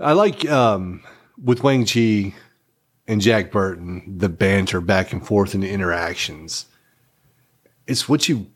I 0.00 0.12
like 0.12 0.48
um, 0.48 1.02
with 1.42 1.62
Wang 1.62 1.84
Chi 1.84 2.34
and 3.06 3.20
Jack 3.20 3.52
Burton 3.52 4.02
the 4.18 4.28
banter 4.28 4.80
back 4.80 5.12
and 5.12 5.24
forth 5.24 5.54
and 5.54 5.62
the 5.62 5.70
interactions. 5.70 6.66
It's 7.86 8.08
what 8.08 8.28
you 8.28 8.50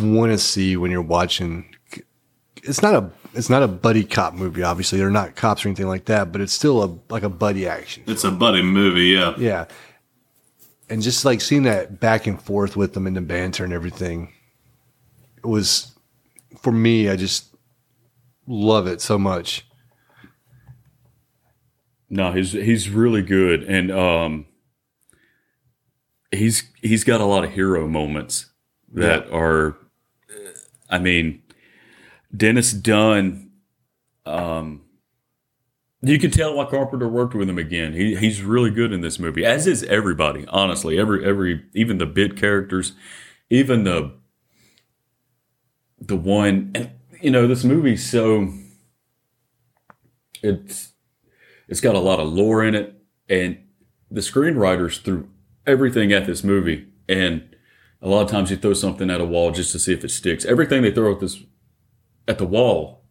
want 0.00 0.32
to 0.32 0.38
see 0.38 0.76
when 0.76 0.90
you're 0.90 1.00
watching. 1.00 1.74
It's 2.62 2.82
not 2.82 2.94
a 2.94 3.10
it's 3.34 3.50
not 3.50 3.62
a 3.62 3.68
buddy 3.68 4.04
cop 4.04 4.34
movie. 4.34 4.62
Obviously, 4.62 4.98
they're 4.98 5.10
not 5.10 5.36
cops 5.36 5.64
or 5.64 5.68
anything 5.68 5.88
like 5.88 6.06
that, 6.06 6.32
but 6.32 6.40
it's 6.40 6.52
still 6.52 6.82
a 6.82 6.98
like 7.12 7.22
a 7.22 7.28
buddy 7.28 7.66
action. 7.66 8.02
It's 8.06 8.24
a 8.24 8.30
buddy 8.30 8.62
movie, 8.62 9.06
yeah. 9.06 9.34
Yeah, 9.38 9.66
and 10.88 11.02
just 11.02 11.24
like 11.24 11.40
seeing 11.40 11.62
that 11.64 12.00
back 12.00 12.26
and 12.26 12.40
forth 12.40 12.76
with 12.76 12.94
them 12.94 13.06
and 13.06 13.16
the 13.16 13.20
banter 13.20 13.64
and 13.64 13.72
everything, 13.72 14.32
it 15.38 15.46
was 15.46 15.92
for 16.60 16.72
me. 16.72 17.08
I 17.08 17.16
just 17.16 17.54
love 18.46 18.86
it 18.86 19.00
so 19.00 19.18
much. 19.18 19.66
No, 22.10 22.32
he's 22.32 22.52
he's 22.52 22.90
really 22.90 23.22
good, 23.22 23.62
and 23.64 23.90
um, 23.90 24.46
he's 26.30 26.64
he's 26.82 27.04
got 27.04 27.22
a 27.22 27.24
lot 27.24 27.44
of 27.44 27.52
hero 27.52 27.88
moments 27.88 28.50
that 28.92 29.30
are, 29.30 29.78
uh, 30.28 30.50
I 30.90 30.98
mean, 30.98 31.42
Dennis 32.34 32.72
Dun. 32.72 33.50
Um, 34.24 34.82
you 36.00 36.18
can 36.18 36.30
tell 36.30 36.54
why 36.54 36.64
Carpenter 36.64 37.08
worked 37.08 37.34
with 37.34 37.48
him 37.48 37.58
again. 37.58 37.92
He 37.92 38.16
he's 38.16 38.42
really 38.42 38.70
good 38.70 38.92
in 38.92 39.00
this 39.00 39.18
movie, 39.18 39.44
as 39.44 39.66
is 39.66 39.84
everybody. 39.84 40.46
Honestly, 40.48 40.98
every 40.98 41.24
every 41.24 41.64
even 41.74 41.98
the 41.98 42.06
bit 42.06 42.36
characters, 42.36 42.92
even 43.50 43.84
the 43.84 44.12
the 46.00 46.16
one, 46.16 46.72
and 46.74 46.90
you 47.20 47.30
know 47.30 47.46
this 47.46 47.62
movie 47.62 47.96
so 47.96 48.52
it's 50.42 50.92
it's 51.68 51.80
got 51.80 51.94
a 51.94 52.00
lot 52.00 52.18
of 52.20 52.28
lore 52.28 52.64
in 52.64 52.74
it, 52.74 52.94
and 53.28 53.58
the 54.10 54.20
screenwriters 54.20 55.00
threw 55.00 55.28
everything 55.66 56.12
at 56.12 56.26
this 56.26 56.42
movie. 56.42 56.86
And 57.08 57.56
a 58.00 58.08
lot 58.08 58.22
of 58.22 58.30
times 58.30 58.50
you 58.50 58.56
throw 58.56 58.74
something 58.74 59.10
at 59.10 59.20
a 59.20 59.24
wall 59.24 59.52
just 59.52 59.72
to 59.72 59.78
see 59.78 59.92
if 59.92 60.04
it 60.04 60.10
sticks. 60.10 60.44
Everything 60.44 60.82
they 60.82 60.90
throw 60.90 61.12
at 61.12 61.20
this 61.20 61.42
at 62.28 62.38
the 62.38 62.46
wall, 62.46 63.04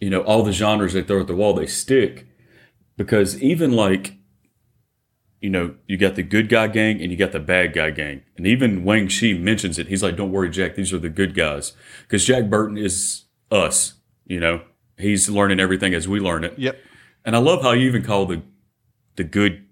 you 0.00 0.10
know, 0.10 0.22
all 0.22 0.42
the 0.42 0.52
genres 0.52 0.92
they 0.92 1.02
throw 1.02 1.20
at 1.20 1.26
the 1.26 1.34
wall, 1.34 1.54
they 1.54 1.66
stick. 1.66 2.26
Because 2.96 3.40
even 3.42 3.72
like, 3.72 4.14
you 5.40 5.50
know, 5.50 5.76
you 5.86 5.96
got 5.96 6.16
the 6.16 6.22
good 6.22 6.48
guy 6.48 6.66
gang 6.66 7.00
and 7.00 7.10
you 7.10 7.16
got 7.16 7.32
the 7.32 7.40
bad 7.40 7.72
guy 7.72 7.90
gang. 7.90 8.22
And 8.36 8.46
even 8.46 8.84
Wang 8.84 9.08
Chi 9.08 9.32
mentions 9.34 9.78
it. 9.78 9.88
He's 9.88 10.02
like, 10.02 10.16
don't 10.16 10.32
worry, 10.32 10.50
Jack, 10.50 10.74
these 10.74 10.92
are 10.92 10.98
the 10.98 11.08
good 11.08 11.34
guys. 11.34 11.72
Because 12.02 12.24
Jack 12.24 12.50
Burton 12.50 12.76
is 12.76 13.24
us, 13.50 13.94
you 14.26 14.40
know. 14.40 14.62
He's 14.96 15.28
learning 15.28 15.60
everything 15.60 15.94
as 15.94 16.08
we 16.08 16.18
learn 16.18 16.42
it. 16.42 16.58
Yep. 16.58 16.76
And 17.24 17.36
I 17.36 17.38
love 17.38 17.62
how 17.62 17.70
you 17.70 17.86
even 17.86 18.02
call 18.02 18.26
the 18.26 18.42
the 19.14 19.24
good 19.24 19.66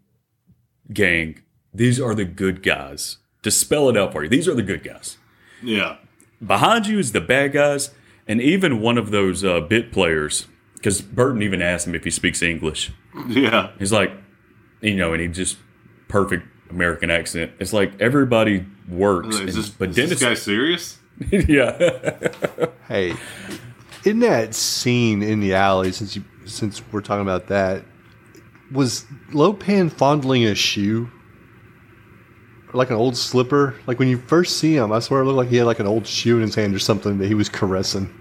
gang. 0.93 1.43
These 1.73 2.01
are 2.01 2.15
the 2.15 2.25
good 2.25 2.63
guys. 2.63 3.19
To 3.43 3.51
spell 3.51 3.89
it 3.89 3.97
out 3.97 4.13
for 4.13 4.25
you, 4.25 4.29
these 4.29 4.49
are 4.49 4.55
the 4.55 4.63
good 4.63 4.83
guys. 4.83 5.19
Yeah. 5.63 5.97
Behind 6.45 6.87
you 6.87 6.99
is 6.99 7.13
the 7.13 7.21
bad 7.21 7.53
guys, 7.53 7.91
and 8.27 8.41
even 8.41 8.81
one 8.81 8.99
of 8.99 9.11
those 9.11 9.45
uh, 9.45 9.61
bit 9.61 9.93
players. 9.93 10.47
Because 10.75 11.01
Burton 11.01 11.43
even 11.43 11.63
asked 11.63 11.87
him 11.87 11.95
if 11.95 12.05
he 12.05 12.11
speaks 12.11 12.43
English. 12.43 12.93
Yeah. 13.27 13.71
He's 13.79 13.93
like, 13.93 14.13
you 14.83 14.95
know, 14.95 15.13
and 15.15 15.21
he 15.23 15.27
just 15.29 15.57
perfect 16.07 16.47
American 16.71 17.11
accent. 17.11 17.53
It's 17.59 17.73
like 17.73 17.99
everybody 18.01 18.65
works, 18.89 19.37
Is 19.37 19.41
and- 19.41 19.49
this, 19.49 19.69
but 19.71 19.89
is 19.91 19.97
Dennis, 19.97 20.11
this 20.11 20.21
guy 20.23 20.35
serious? 20.35 20.99
yeah, 21.31 22.29
Hey, 22.89 23.15
in 24.05 24.19
that 24.21 24.55
scene 24.55 25.23
in 25.23 25.41
the 25.41 25.55
alley, 25.55 25.91
since 25.91 26.15
you 26.15 26.23
since 26.45 26.83
we're 26.93 27.01
talking 27.01 27.23
about 27.23 27.47
that, 27.49 27.85
was 28.71 29.07
Lopan 29.31 29.91
fondling 29.91 30.45
a 30.45 30.55
shoe? 30.55 31.11
Like 32.77 32.91
an 32.91 32.97
old 32.97 33.17
slipper? 33.17 33.75
Like 33.87 33.99
when 33.99 34.09
you 34.09 34.19
first 34.19 34.59
see 34.59 34.77
him, 34.77 34.93
I 34.93 34.99
swear 34.99 35.23
it 35.23 35.25
looked 35.25 35.39
like 35.39 35.49
he 35.49 35.57
had 35.57 35.67
like 35.67 35.81
an 35.81 35.87
old 35.87 36.07
shoe 36.07 36.37
in 36.37 36.43
his 36.43 36.55
hand 36.55 36.75
or 36.75 36.79
something 36.79 37.19
that 37.19 37.27
he 37.27 37.35
was 37.35 37.49
caressing. 37.49 38.13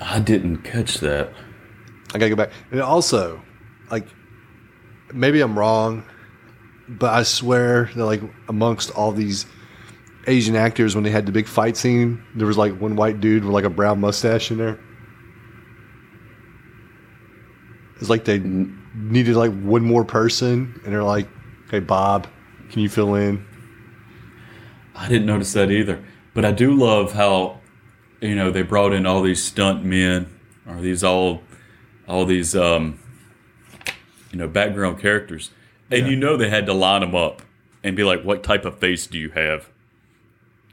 I 0.00 0.20
didn't 0.20 0.58
catch 0.58 0.98
that. 0.98 1.32
I 2.14 2.18
gotta 2.18 2.30
go 2.30 2.36
back. 2.36 2.52
And 2.70 2.80
also, 2.80 3.42
like, 3.90 4.06
maybe 5.12 5.40
I'm 5.40 5.58
wrong, 5.58 6.04
but 6.88 7.12
I 7.12 7.24
swear 7.24 7.90
that 7.96 8.04
like 8.04 8.22
amongst 8.48 8.90
all 8.92 9.10
these 9.10 9.46
Asian 10.26 10.54
actors, 10.54 10.94
when 10.94 11.04
they 11.04 11.10
had 11.10 11.26
the 11.26 11.32
big 11.32 11.48
fight 11.48 11.76
scene, 11.76 12.22
there 12.34 12.46
was 12.46 12.56
like 12.56 12.80
one 12.80 12.96
white 12.96 13.20
dude 13.20 13.44
with 13.44 13.52
like 13.52 13.64
a 13.64 13.70
brown 13.70 14.00
mustache 14.00 14.50
in 14.50 14.58
there. 14.58 14.78
It's 18.00 18.08
like 18.08 18.24
they 18.24 18.38
needed 18.94 19.34
like 19.34 19.52
one 19.52 19.82
more 19.82 20.04
person, 20.04 20.80
and 20.84 20.92
they're 20.92 21.02
like, 21.02 21.28
"Hey, 21.70 21.80
Bob, 21.80 22.26
can 22.74 22.82
you 22.82 22.88
fill 22.90 23.14
in?" 23.14 23.46
I 24.94 25.08
didn't 25.08 25.26
notice 25.26 25.52
that 25.54 25.70
either. 25.70 26.04
But 26.34 26.44
I 26.44 26.52
do 26.52 26.72
love 26.74 27.12
how, 27.12 27.60
you 28.20 28.34
know, 28.34 28.50
they 28.50 28.62
brought 28.62 28.92
in 28.92 29.06
all 29.06 29.22
these 29.22 29.42
stunt 29.42 29.84
men 29.84 30.26
or 30.68 30.80
these 30.80 31.02
all, 31.04 31.42
all 32.08 32.24
these, 32.24 32.54
um, 32.56 32.98
you 34.32 34.38
know, 34.38 34.48
background 34.48 34.98
characters, 35.00 35.50
and 35.90 36.06
you 36.08 36.16
know 36.16 36.36
they 36.36 36.50
had 36.50 36.66
to 36.66 36.72
line 36.74 37.00
them 37.02 37.14
up 37.14 37.42
and 37.84 37.94
be 37.96 38.02
like, 38.02 38.22
"What 38.24 38.42
type 38.42 38.64
of 38.64 38.78
face 38.78 39.06
do 39.06 39.18
you 39.18 39.30
have?" 39.30 39.68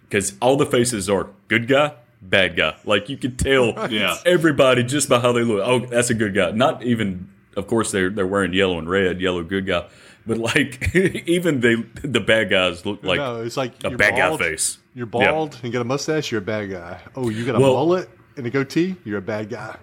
Because 0.04 0.34
all 0.42 0.58
the 0.58 0.66
faces 0.66 1.10
are 1.10 1.30
good 1.48 1.68
guy, 1.68 1.94
bad 2.22 2.56
guy. 2.58 2.76
Like 2.86 3.08
you 3.10 3.18
could 3.18 3.38
tell 3.38 3.74
Yeah. 3.92 4.18
everybody 4.26 4.84
just 4.84 5.08
by 5.10 5.20
how 5.20 5.32
they 5.32 5.44
look. 5.44 5.62
Oh, 5.66 5.80
that's 5.86 6.10
a 6.10 6.14
good 6.16 6.34
guy. 6.34 6.52
Not 6.52 6.84
even, 6.84 7.30
of 7.56 7.68
course, 7.68 7.92
they're 7.92 8.10
they're 8.10 8.28
wearing 8.28 8.54
yellow 8.54 8.80
and 8.80 8.90
red, 8.90 9.22
yellow 9.22 9.44
good 9.44 9.66
guy. 9.68 9.88
But 10.32 10.56
like 10.56 10.96
even 11.28 11.60
they 11.60 11.76
the 12.04 12.20
bad 12.20 12.50
guys 12.50 12.86
look 12.86 13.04
like 13.04 13.18
no, 13.18 13.42
it's 13.44 13.58
like 13.58 13.74
a 13.84 13.90
you're 13.90 13.98
bad 13.98 14.16
guy 14.16 14.38
face. 14.38 14.78
You're 14.94 15.08
Yeah. 15.14 15.32
bald 15.32 15.60
and 15.64 15.72
got 15.74 15.82
a 15.82 15.86
mustache. 15.86 16.32
You're 16.32 16.42
a 16.42 16.46
bad 16.46 16.70
guy. 16.70 17.00
Oh, 17.16 17.30
you 17.30 17.46
got 17.46 17.56
a 17.56 17.60
Well- 17.60 17.74
mullet 17.74 18.10
and 18.38 18.46
a 18.48 18.50
goatee. 18.50 18.96
You're 19.04 19.18
a 19.20 19.22
bad 19.22 19.50
guy. 19.50 19.76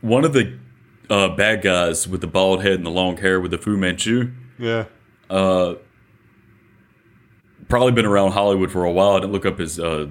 One 0.00 0.24
of 0.24 0.32
the 0.32 0.58
uh, 1.10 1.28
bad 1.36 1.62
guys 1.62 2.06
with 2.06 2.20
the 2.20 2.26
bald 2.26 2.62
head 2.62 2.74
and 2.74 2.86
the 2.86 2.90
long 2.90 3.16
hair 3.16 3.40
with 3.40 3.50
the 3.50 3.58
Fu 3.58 3.76
Manchu 3.76 4.30
Yeah. 4.58 4.84
Uh, 5.30 5.74
probably 7.68 7.92
been 7.92 8.06
around 8.06 8.32
Hollywood 8.32 8.70
for 8.70 8.84
a 8.84 8.92
while. 8.92 9.16
I 9.16 9.20
didn't 9.20 9.32
look 9.32 9.46
up 9.46 9.58
his 9.58 9.78
uh, 9.80 10.08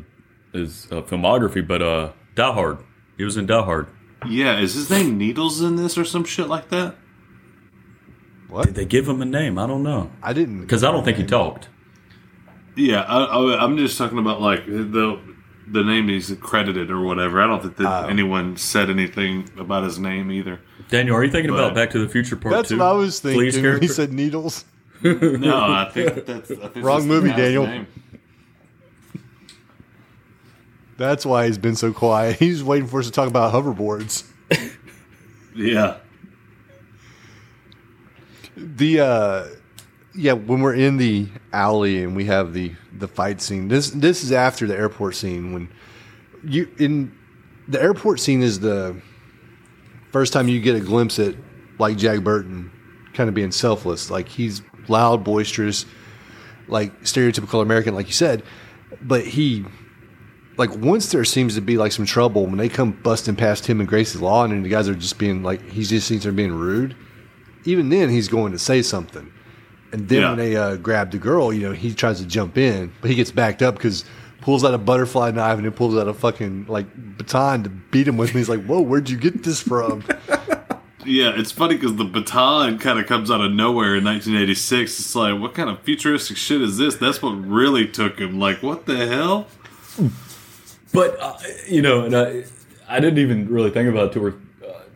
his 0.53 0.87
uh, 0.91 1.01
filmography, 1.01 1.65
but 1.65 1.81
uh, 1.81 2.11
Die 2.35 2.53
Hard. 2.53 2.79
He 3.17 3.23
was 3.23 3.37
in 3.37 3.45
Die 3.45 3.63
Hard. 3.63 3.87
Yeah. 4.27 4.59
Is 4.59 4.73
his 4.73 4.89
name 4.89 5.17
Needles 5.17 5.61
in 5.61 5.75
this 5.75 5.97
or 5.97 6.05
some 6.05 6.23
shit 6.23 6.47
like 6.47 6.69
that? 6.69 6.95
Did 8.63 8.75
they 8.75 8.85
give 8.85 9.07
him 9.07 9.21
a 9.21 9.25
name? 9.25 9.57
I 9.57 9.67
don't 9.67 9.83
know 9.83 10.09
I 10.23 10.33
didn't 10.33 10.61
because 10.61 10.83
I 10.83 10.91
don't 10.91 11.03
think 11.03 11.17
he 11.17 11.25
talked. 11.25 11.69
Yeah. 12.75 13.01
I, 13.01 13.23
I, 13.23 13.63
I'm 13.63 13.77
just 13.77 13.97
talking 13.97 14.17
about 14.17 14.41
like 14.41 14.65
the 14.65 15.19
the 15.69 15.83
name 15.83 16.07
he's 16.07 16.33
credited 16.39 16.89
or 16.89 17.01
whatever. 17.01 17.41
I 17.41 17.47
don't 17.47 17.61
think 17.61 17.77
that 17.77 18.05
oh. 18.05 18.07
anyone 18.07 18.55
said 18.57 18.89
anything 18.89 19.49
about 19.57 19.83
his 19.83 19.99
name 19.99 20.31
either. 20.31 20.61
Daniel, 20.89 21.17
are 21.17 21.23
you 21.23 21.31
thinking 21.31 21.51
about 21.51 21.75
Back 21.75 21.91
to 21.91 21.99
the 21.99 22.07
Future 22.07 22.37
Part 22.37 22.53
That's 22.53 22.69
Two? 22.69 22.77
what 22.77 22.85
I 22.85 22.91
was 22.93 23.19
thinking. 23.19 23.63
when 23.63 23.81
He 23.81 23.87
said 23.87 24.13
needles. 24.13 24.65
No, 25.03 25.61
I 25.61 25.91
think 25.93 26.25
that's 26.25 26.49
I 26.49 26.55
think 26.55 26.75
Wrong 26.77 27.01
that's 27.01 27.05
movie, 27.05 27.29
Daniel. 27.29 27.67
name. 27.67 27.85
That's 30.97 31.23
why 31.23 31.45
he's 31.45 31.59
been 31.59 31.75
so 31.75 31.93
quiet. 31.93 32.35
He's 32.39 32.63
waiting 32.63 32.87
for 32.87 32.99
us 32.99 33.05
to 33.05 33.11
talk 33.11 33.27
about 33.27 33.53
hoverboards. 33.53 34.27
Yeah. 35.55 35.97
The 38.57 38.99
uh 38.99 39.47
yeah, 40.15 40.33
when 40.33 40.61
we're 40.61 40.73
in 40.73 40.97
the 40.97 41.27
alley 41.53 42.03
and 42.03 42.15
we 42.15 42.25
have 42.25 42.53
the 42.53 42.73
the 42.91 43.07
fight 43.07 43.39
scene. 43.39 43.67
This 43.67 43.91
this 43.91 44.23
is 44.23 44.31
after 44.31 44.65
the 44.65 44.75
airport 44.75 45.15
scene 45.15 45.53
when 45.53 45.69
you 46.43 46.69
in 46.77 47.15
the 47.67 47.81
airport 47.81 48.19
scene 48.19 48.41
is 48.41 48.59
the 48.59 48.99
first 50.11 50.33
time 50.33 50.47
you 50.47 50.59
get 50.59 50.75
a 50.75 50.79
glimpse 50.79 51.19
at 51.19 51.35
like 51.77 51.97
Jack 51.97 52.21
Burton 52.21 52.71
kind 53.13 53.29
of 53.29 53.35
being 53.35 53.51
selfless. 53.51 54.09
Like 54.09 54.27
he's 54.27 54.61
loud, 54.87 55.23
boisterous, 55.23 55.85
like 56.67 57.01
stereotypical 57.01 57.61
American, 57.61 57.93
like 57.93 58.07
you 58.07 58.13
said. 58.13 58.43
But 59.01 59.25
he 59.25 59.65
like 60.57 60.75
once 60.75 61.11
there 61.11 61.25
seems 61.25 61.55
to 61.55 61.61
be 61.61 61.77
like 61.77 61.91
some 61.91 62.05
trouble 62.05 62.45
when 62.47 62.57
they 62.57 62.69
come 62.69 62.91
busting 62.91 63.35
past 63.35 63.67
him 63.67 63.79
and 63.79 63.87
Gracie's 63.87 64.21
lawn 64.21 64.51
and 64.51 64.65
the 64.65 64.69
guys 64.69 64.89
are 64.89 64.95
just 64.95 65.19
being 65.19 65.43
like 65.43 65.61
he 65.69 65.83
just 65.83 66.07
seems 66.07 66.23
to 66.23 66.31
be 66.31 66.37
being 66.37 66.53
rude. 66.53 66.95
Even 67.67 67.89
then 67.89 68.09
he's 68.09 68.27
going 68.27 68.51
to 68.53 68.57
say 68.59 68.81
something. 68.81 69.31
And 69.91 70.09
then 70.09 70.21
Yeah. 70.21 70.29
when 70.29 70.37
they 70.39 70.55
uh, 70.55 70.75
grab 70.77 71.11
the 71.11 71.17
girl, 71.17 71.51
you 71.53 71.61
know, 71.61 71.71
he 71.73 71.93
tries 71.93 72.19
to 72.19 72.25
jump 72.25 72.57
in, 72.57 72.91
but 73.01 73.09
he 73.09 73.15
gets 73.15 73.31
backed 73.31 73.61
up 73.61 73.75
because 73.75 74.03
pulls 74.41 74.63
out 74.63 74.73
a 74.73 74.77
butterfly 74.77 75.31
knife 75.31 75.57
and 75.57 75.65
then 75.65 75.71
pulls 75.73 75.95
out 75.97 76.07
a 76.07 76.13
fucking 76.13 76.65
like 76.67 76.85
baton 77.17 77.63
to 77.63 77.69
beat 77.69 78.07
him 78.07 78.17
with. 78.17 78.29
And 78.29 78.37
he's 78.37 78.49
like, 78.49 78.63
"Whoa, 78.65 78.79
where'd 78.81 79.09
you 79.09 79.17
get 79.17 79.43
this 79.43 79.61
from?" 79.61 80.03
Yeah, 81.05 81.31
it's 81.37 81.53
funny 81.53 81.75
because 81.75 81.95
the 81.95 82.03
baton 82.03 82.79
kind 82.79 82.99
of 82.99 83.05
comes 83.05 83.31
out 83.31 83.39
of 83.39 83.53
nowhere 83.53 83.95
in 83.95 84.03
1986. 84.03 84.99
It's 84.99 85.15
like, 85.15 85.39
what 85.39 85.53
kind 85.53 85.69
of 85.69 85.79
futuristic 85.83 86.35
shit 86.35 86.61
is 86.61 86.77
this? 86.77 86.95
That's 86.95 87.21
what 87.21 87.29
really 87.31 87.87
took 87.87 88.19
him. 88.19 88.37
Like, 88.39 88.61
what 88.61 88.85
the 88.87 89.07
hell? 89.07 89.47
But 90.93 91.17
uh, 91.21 91.37
you 91.65 91.81
know, 91.81 92.03
and 92.05 92.13
I, 92.13 92.43
I 92.89 92.99
didn't 92.99 93.19
even 93.19 93.47
really 93.47 93.69
think 93.69 93.87
about 93.89 94.07
it 94.07 94.13
till 94.13 94.21
we're 94.23 94.33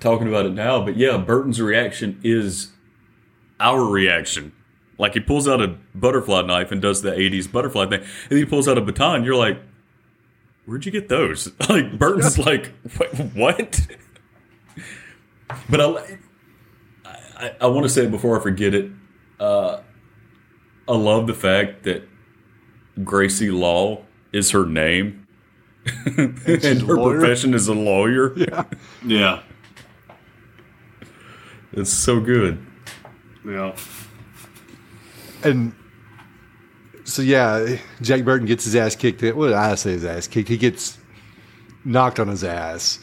talking 0.02 0.28
about 0.28 0.46
it 0.46 0.54
now. 0.54 0.84
But 0.84 0.98
yeah, 0.98 1.16
Burton's 1.18 1.62
reaction 1.62 2.20
is 2.24 2.72
our 3.60 3.86
reaction. 3.86 4.52
Like 4.98 5.14
he 5.14 5.22
pulls 5.22 5.48
out 5.48 5.62
a 5.62 5.78
butterfly 5.96 6.42
knife 6.42 6.72
and 6.72 6.82
does 6.82 7.02
the 7.02 7.12
'80s 7.12 7.50
butterfly 7.50 7.86
thing, 7.88 8.04
and 8.30 8.38
he 8.38 8.46
pulls 8.46 8.68
out 8.68 8.78
a 8.78 8.82
baton. 8.82 9.24
You're 9.24 9.36
like, 9.36 9.62
"Where'd 10.66 10.86
you 10.86 10.92
get 10.92 11.08
those?" 11.08 11.52
Like 11.70 11.98
Burton's 11.98 12.38
like, 12.38 12.68
"What?" 13.34 13.88
But 15.70 15.82
I, 15.82 16.18
I, 17.36 17.56
I 17.62 17.68
want 17.68 17.84
to 17.84 17.90
say 17.90 18.06
it 18.06 18.12
before 18.12 18.40
I 18.40 18.44
forget 18.44 18.74
it. 18.74 18.92
Uh, 19.40 19.82
I 20.88 20.96
love 20.96 21.28
the 21.28 21.34
fact 21.34 21.84
that 21.84 22.04
Gracie 23.04 23.52
Law 23.52 24.04
is 24.32 24.52
her 24.52 24.66
name 24.66 25.28
and 26.18 26.40
she's 26.46 26.82
her 26.82 26.96
lawyer? 26.96 27.20
profession 27.20 27.54
is 27.54 27.68
a 27.68 27.74
lawyer. 27.74 28.38
Yeah, 28.38 28.64
yeah. 29.06 29.42
It's 31.74 31.92
so 31.92 32.20
good. 32.20 32.66
Yeah. 33.46 33.76
and 35.44 35.74
so 37.04 37.22
yeah, 37.22 37.78
Jack 38.02 38.24
Burton 38.24 38.46
gets 38.46 38.66
his 38.66 38.76
ass 38.76 38.96
kicked. 38.96 39.22
What 39.24 39.48
did 39.48 39.56
I 39.56 39.76
say? 39.76 39.92
His 39.94 40.06
ass 40.06 40.28
kicked. 40.28 40.50
He 40.50 40.58
gets 40.58 40.98
knocked 41.84 42.20
on 42.20 42.28
his 42.28 42.44
ass. 42.44 43.00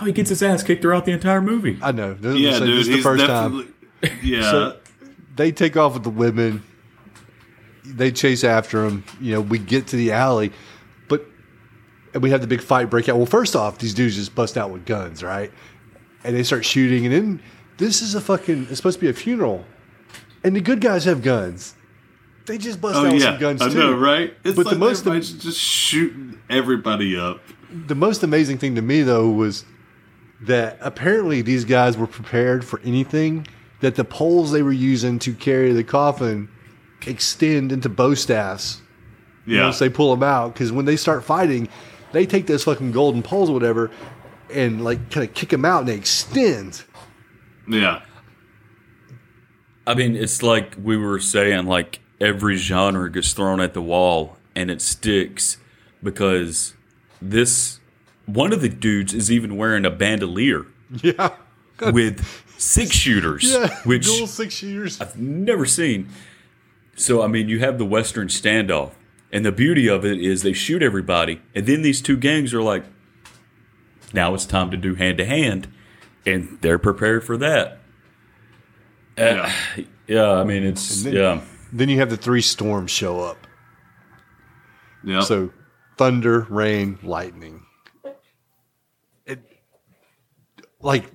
Oh, 0.00 0.04
he 0.04 0.12
gets 0.12 0.30
his 0.30 0.42
ass 0.42 0.62
kicked 0.62 0.82
throughout 0.82 1.04
the 1.04 1.12
entire 1.12 1.40
movie. 1.42 1.78
I 1.82 1.92
know. 1.92 2.14
This, 2.14 2.38
Yeah, 2.38 2.52
so 2.58 2.66
dude. 2.66 2.78
this 2.78 2.88
is 2.88 2.96
the 2.96 3.02
first 3.02 3.26
time. 3.26 3.74
Yeah. 4.22 4.50
So- 4.50 4.76
they 5.36 5.52
take 5.52 5.76
off 5.76 5.94
with 5.94 6.02
the 6.04 6.10
women. 6.10 6.62
They 7.84 8.10
chase 8.10 8.42
after 8.44 8.84
him. 8.84 9.04
You 9.20 9.34
know, 9.34 9.40
we 9.40 9.58
get 9.58 9.86
to 9.88 9.96
the 9.96 10.12
alley, 10.12 10.52
but 11.08 11.24
and 12.12 12.22
we 12.22 12.30
have 12.30 12.40
the 12.40 12.46
big 12.46 12.60
fight 12.60 12.90
break 12.90 13.08
out. 13.08 13.16
Well, 13.16 13.26
first 13.26 13.54
off, 13.56 13.78
these 13.78 13.94
dudes 13.94 14.16
just 14.16 14.34
bust 14.34 14.56
out 14.58 14.70
with 14.70 14.84
guns, 14.84 15.22
right? 15.22 15.52
And 16.24 16.34
they 16.36 16.42
start 16.42 16.64
shooting, 16.64 17.06
and 17.06 17.14
then 17.14 17.42
this 17.78 18.02
is 18.02 18.14
a 18.14 18.20
fucking. 18.20 18.66
It's 18.68 18.76
supposed 18.76 18.98
to 18.98 19.04
be 19.04 19.08
a 19.10 19.14
funeral, 19.14 19.64
and 20.44 20.54
the 20.54 20.60
good 20.60 20.80
guys 20.80 21.04
have 21.04 21.22
guns. 21.22 21.74
They 22.46 22.58
just 22.58 22.80
bust 22.80 22.96
oh, 22.96 23.06
out 23.06 23.12
yeah. 23.14 23.18
some 23.20 23.38
guns 23.38 23.60
I 23.62 23.68
too, 23.70 23.74
know, 23.78 23.92
right? 23.96 24.34
It's 24.44 24.56
But 24.56 24.66
like 24.66 24.72
the 24.74 24.78
most 24.78 25.00
everybody's 25.00 25.32
just 25.32 25.58
shooting 25.60 26.38
everybody 26.48 27.16
up. 27.16 27.40
the 27.86 27.94
most 27.94 28.22
amazing 28.22 28.56
thing 28.58 28.74
to 28.76 28.82
me 28.82 29.02
though 29.02 29.28
was 29.28 29.64
that 30.42 30.78
apparently 30.80 31.42
these 31.42 31.64
guys 31.66 31.98
were 31.98 32.06
prepared 32.06 32.64
for 32.64 32.80
anything 32.84 33.46
that 33.80 33.96
the 33.96 34.04
poles 34.04 34.50
they 34.52 34.62
were 34.62 34.72
using 34.72 35.18
to 35.18 35.34
carry 35.34 35.72
the 35.72 35.84
coffin 35.84 36.48
extend 37.06 37.70
into 37.70 37.88
bow 37.90 38.14
staffs 38.14 38.80
Yeah. 39.46 39.64
once 39.64 39.78
they 39.78 39.88
pull 39.90 40.14
them 40.14 40.22
out 40.22 40.54
because 40.54 40.72
when 40.72 40.84
they 40.86 40.96
start 40.96 41.24
fighting 41.24 41.68
they 42.12 42.24
take 42.24 42.46
those 42.46 42.64
fucking 42.64 42.92
golden 42.92 43.22
poles 43.22 43.50
or 43.50 43.52
whatever 43.52 43.90
and 44.52 44.82
like 44.82 45.10
kind 45.10 45.28
of 45.28 45.34
kick 45.34 45.50
them 45.50 45.64
out 45.66 45.80
and 45.80 45.88
they 45.88 45.96
extend 45.96 46.82
yeah. 47.68 48.02
I 49.86 49.94
mean, 49.94 50.16
it's 50.16 50.42
like 50.42 50.76
we 50.82 50.96
were 50.96 51.18
saying, 51.18 51.66
like 51.66 52.00
every 52.20 52.56
genre 52.56 53.10
gets 53.10 53.32
thrown 53.32 53.60
at 53.60 53.74
the 53.74 53.82
wall 53.82 54.36
and 54.54 54.70
it 54.70 54.82
sticks 54.82 55.58
because 56.02 56.74
this 57.22 57.80
one 58.26 58.52
of 58.52 58.60
the 58.60 58.68
dudes 58.68 59.14
is 59.14 59.30
even 59.30 59.56
wearing 59.56 59.84
a 59.84 59.90
bandolier 59.90 60.66
yeah 61.02 61.30
with 61.92 62.26
six 62.58 62.90
shooters, 62.90 63.44
yeah 63.44 63.68
which 63.84 64.04
dual 64.04 64.26
six 64.26 64.54
shooters 64.54 65.00
I've 65.00 65.18
never 65.18 65.64
seen. 65.64 66.08
So 66.96 67.22
I 67.22 67.28
mean, 67.28 67.48
you 67.48 67.60
have 67.60 67.78
the 67.78 67.84
Western 67.84 68.26
standoff, 68.28 68.92
and 69.32 69.44
the 69.44 69.52
beauty 69.52 69.88
of 69.88 70.04
it 70.04 70.20
is 70.20 70.42
they 70.42 70.52
shoot 70.52 70.82
everybody, 70.82 71.40
and 71.54 71.66
then 71.66 71.82
these 71.82 72.02
two 72.02 72.16
gangs 72.16 72.52
are 72.52 72.62
like, 72.62 72.84
now 74.12 74.34
it's 74.34 74.44
time 74.44 74.70
to 74.72 74.76
do 74.76 74.96
hand 74.96 75.18
to 75.18 75.24
hand, 75.24 75.68
and 76.32 76.58
they're 76.60 76.78
prepared 76.78 77.24
for 77.24 77.36
that. 77.38 77.78
Uh, 79.16 79.50
yeah, 80.06 80.32
I 80.32 80.44
mean 80.44 80.62
it's 80.64 81.02
then- 81.02 81.12
yeah. 81.14 81.40
then 81.72 81.88
you 81.88 81.98
have 81.98 82.10
the 82.10 82.16
three 82.16 82.40
storms 82.42 82.90
show 82.90 83.20
up 83.20 83.46
Yeah. 85.04 85.20
So 85.20 85.50
thunder, 85.96 86.46
rain, 86.48 86.98
lightning. 87.02 87.62
It 89.26 89.40
like 90.80 91.10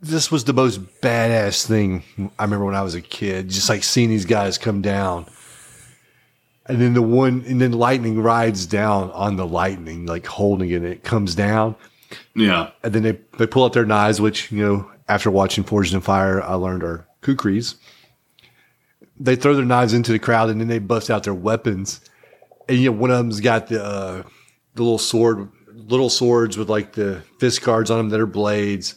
this 0.00 0.30
was 0.30 0.44
the 0.44 0.52
most 0.52 0.80
badass 1.00 1.66
thing 1.66 2.04
I 2.38 2.44
remember 2.44 2.66
when 2.66 2.76
I 2.76 2.82
was 2.82 2.94
a 2.94 3.00
kid. 3.02 3.48
Just 3.48 3.68
like 3.68 3.82
seeing 3.82 4.08
these 4.08 4.24
guys 4.26 4.56
come 4.58 4.82
down. 4.82 5.26
And 6.68 6.80
then 6.80 6.94
the 6.94 7.02
one 7.02 7.44
and 7.46 7.60
then 7.60 7.72
lightning 7.72 8.20
rides 8.22 8.66
down 8.66 9.10
on 9.12 9.36
the 9.36 9.46
lightning, 9.46 10.06
like 10.06 10.26
holding 10.26 10.70
it, 10.70 10.76
and 10.76 10.84
it 10.86 11.02
comes 11.02 11.34
down. 11.34 11.74
Yeah. 12.34 12.70
And 12.82 12.92
then 12.92 13.02
they, 13.02 13.18
they 13.38 13.46
pull 13.46 13.64
out 13.64 13.72
their 13.72 13.86
knives, 13.86 14.20
which, 14.20 14.50
you 14.52 14.64
know, 14.64 14.90
after 15.08 15.30
watching 15.30 15.64
Forged 15.64 15.94
in 15.94 16.00
Fire, 16.00 16.42
I 16.42 16.54
learned 16.54 16.82
are 16.82 17.06
kukris. 17.22 17.76
They 19.18 19.36
throw 19.36 19.54
their 19.54 19.64
knives 19.64 19.92
into 19.92 20.12
the 20.12 20.18
crowd 20.18 20.50
and 20.50 20.60
then 20.60 20.68
they 20.68 20.78
bust 20.78 21.10
out 21.10 21.24
their 21.24 21.34
weapons. 21.34 22.00
And, 22.68 22.78
you 22.78 22.90
know, 22.90 22.96
one 22.98 23.10
of 23.10 23.18
them's 23.18 23.40
got 23.40 23.68
the, 23.68 23.82
uh, 23.82 24.22
the 24.74 24.82
little 24.82 24.98
sword, 24.98 25.48
little 25.72 26.10
swords 26.10 26.56
with 26.56 26.68
like 26.68 26.92
the 26.92 27.22
fist 27.38 27.62
guards 27.62 27.90
on 27.90 27.98
them 27.98 28.08
that 28.10 28.20
are 28.20 28.26
blades. 28.26 28.94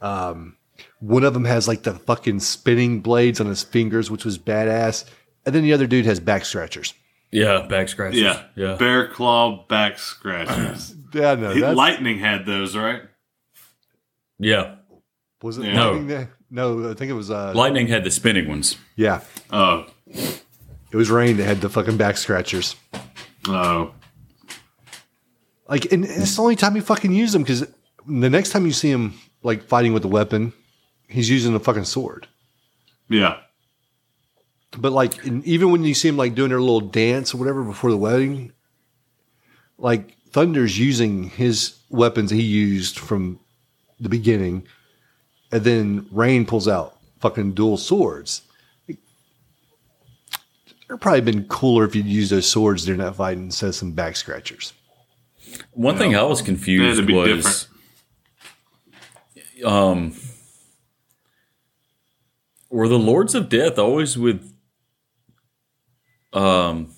Um, 0.00 0.56
one 1.00 1.24
of 1.24 1.34
them 1.34 1.44
has 1.44 1.68
like 1.68 1.82
the 1.82 1.94
fucking 1.94 2.40
spinning 2.40 3.00
blades 3.00 3.40
on 3.40 3.46
his 3.46 3.62
fingers, 3.62 4.10
which 4.10 4.24
was 4.24 4.38
badass. 4.38 5.04
And 5.46 5.54
then 5.54 5.62
the 5.62 5.72
other 5.72 5.86
dude 5.86 6.06
has 6.06 6.18
back 6.18 6.44
scratchers. 6.44 6.94
Yeah, 7.30 7.66
back 7.66 7.88
scratchers. 7.88 8.20
Yeah. 8.20 8.42
yeah. 8.54 8.76
Bear 8.76 9.08
claw 9.08 9.64
back 9.66 9.98
scratches. 9.98 10.94
Yeah, 11.14 11.34
no, 11.36 11.52
He- 11.54 11.60
that's, 11.60 11.76
Lightning 11.76 12.18
had 12.18 12.44
those, 12.46 12.76
right? 12.76 13.02
yeah. 14.38 14.76
was 15.42 15.58
it? 15.58 15.66
Yeah. 15.66 15.74
No. 15.74 15.84
Lightning 15.90 16.06
there? 16.08 16.30
No, 16.50 16.90
I 16.90 16.94
think 16.94 17.10
it 17.10 17.14
was, 17.14 17.30
uh, 17.30 17.52
Lightning 17.54 17.86
had 17.88 18.04
the 18.04 18.10
spinning 18.10 18.48
ones. 18.48 18.76
yeah, 18.96 19.20
Oh. 19.50 19.86
it 20.06 20.96
was 20.96 21.10
Rain 21.10 21.36
that 21.38 21.44
had 21.44 21.60
the 21.60 21.68
fucking 21.68 21.96
back 21.96 22.16
scratchers. 22.16 22.76
Oh. 23.48 23.92
Like, 25.68 25.90
and 25.92 26.04
it's 26.04 26.36
the 26.36 26.42
only 26.42 26.56
time 26.56 26.74
he 26.74 26.80
fucking 26.80 27.12
use 27.12 27.32
them 27.32 27.42
because 27.42 27.60
the 28.06 28.30
next 28.30 28.50
time 28.50 28.66
you 28.66 28.72
see 28.72 28.90
him 28.90 29.14
like 29.42 29.62
fighting 29.64 29.92
with 29.92 30.04
a 30.04 30.08
weapon, 30.08 30.52
he's 31.08 31.28
using 31.30 31.54
a 31.54 31.60
fucking 31.60 31.84
sword. 31.84 32.26
Yeah. 33.08 33.38
But 34.76 34.92
like, 34.92 35.24
even 35.26 35.70
when 35.70 35.84
you 35.84 35.94
see 35.94 36.08
him 36.08 36.16
like 36.16 36.34
doing 36.34 36.50
their 36.50 36.60
little 36.60 36.80
dance 36.80 37.32
or 37.34 37.38
whatever 37.38 37.62
before 37.62 37.90
the 37.90 37.96
wedding, 37.96 38.52
like 39.78 40.16
Thunder's 40.34 40.76
using 40.80 41.30
his 41.30 41.76
weapons 41.90 42.32
he 42.32 42.42
used 42.42 42.98
from 42.98 43.38
the 44.00 44.08
beginning, 44.08 44.66
and 45.52 45.62
then 45.62 46.08
Rain 46.10 46.44
pulls 46.44 46.66
out 46.66 46.98
fucking 47.20 47.52
dual 47.52 47.76
swords. 47.76 48.42
It 48.88 48.98
would 50.90 51.00
probably 51.00 51.20
been 51.20 51.44
cooler 51.44 51.84
if 51.84 51.94
you'd 51.94 52.06
used 52.06 52.32
those 52.32 52.48
swords 52.48 52.84
during 52.84 53.00
that 53.00 53.14
fight 53.14 53.36
instead 53.36 53.68
of 53.68 53.76
some 53.76 53.92
back 53.92 54.16
scratchers. 54.16 54.72
One 55.70 55.96
thing 55.96 56.16
I 56.16 56.24
was 56.24 56.42
confused 56.42 56.98
had 56.98 57.06
to 57.06 57.06
be 57.06 57.14
was 57.14 57.68
um 59.64 60.14
were 62.70 62.88
the 62.88 62.98
Lords 62.98 63.36
of 63.36 63.48
Death 63.48 63.78
always 63.78 64.18
with 64.18 64.52
um 66.32 66.93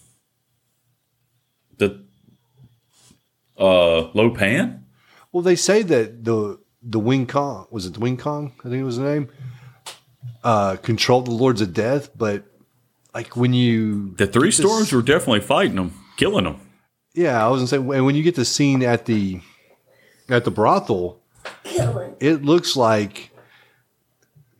Uh, 3.58 4.10
Lopan. 4.14 4.82
Well, 5.32 5.42
they 5.42 5.56
say 5.56 5.82
that 5.82 6.24
the 6.24 6.58
the 6.82 6.98
Wing 7.00 7.26
Kong 7.26 7.66
was 7.70 7.86
it 7.86 7.94
the 7.94 8.00
Wing 8.00 8.16
Kong? 8.16 8.52
I 8.60 8.64
think 8.64 8.74
it 8.80 8.84
was 8.84 8.98
the 8.98 9.04
name. 9.04 9.28
Uh, 10.44 10.76
controlled 10.76 11.26
the 11.26 11.32
Lords 11.32 11.60
of 11.60 11.72
Death, 11.74 12.10
but 12.16 12.44
like 13.14 13.36
when 13.36 13.52
you 13.52 14.14
The 14.16 14.26
three 14.26 14.50
storms 14.50 14.92
were 14.92 15.02
definitely 15.02 15.40
fighting 15.40 15.76
them, 15.76 15.92
killing 16.16 16.44
them. 16.44 16.60
Yeah, 17.14 17.44
I 17.44 17.48
was 17.48 17.58
gonna 17.60 17.66
say, 17.68 17.96
and 17.96 18.04
when 18.06 18.14
you 18.14 18.22
get 18.22 18.34
the 18.36 18.44
scene 18.44 18.82
at 18.82 19.06
the 19.06 19.40
at 20.28 20.44
the 20.44 20.50
brothel, 20.50 21.22
it 22.20 22.42
looks 22.44 22.76
like 22.76 23.30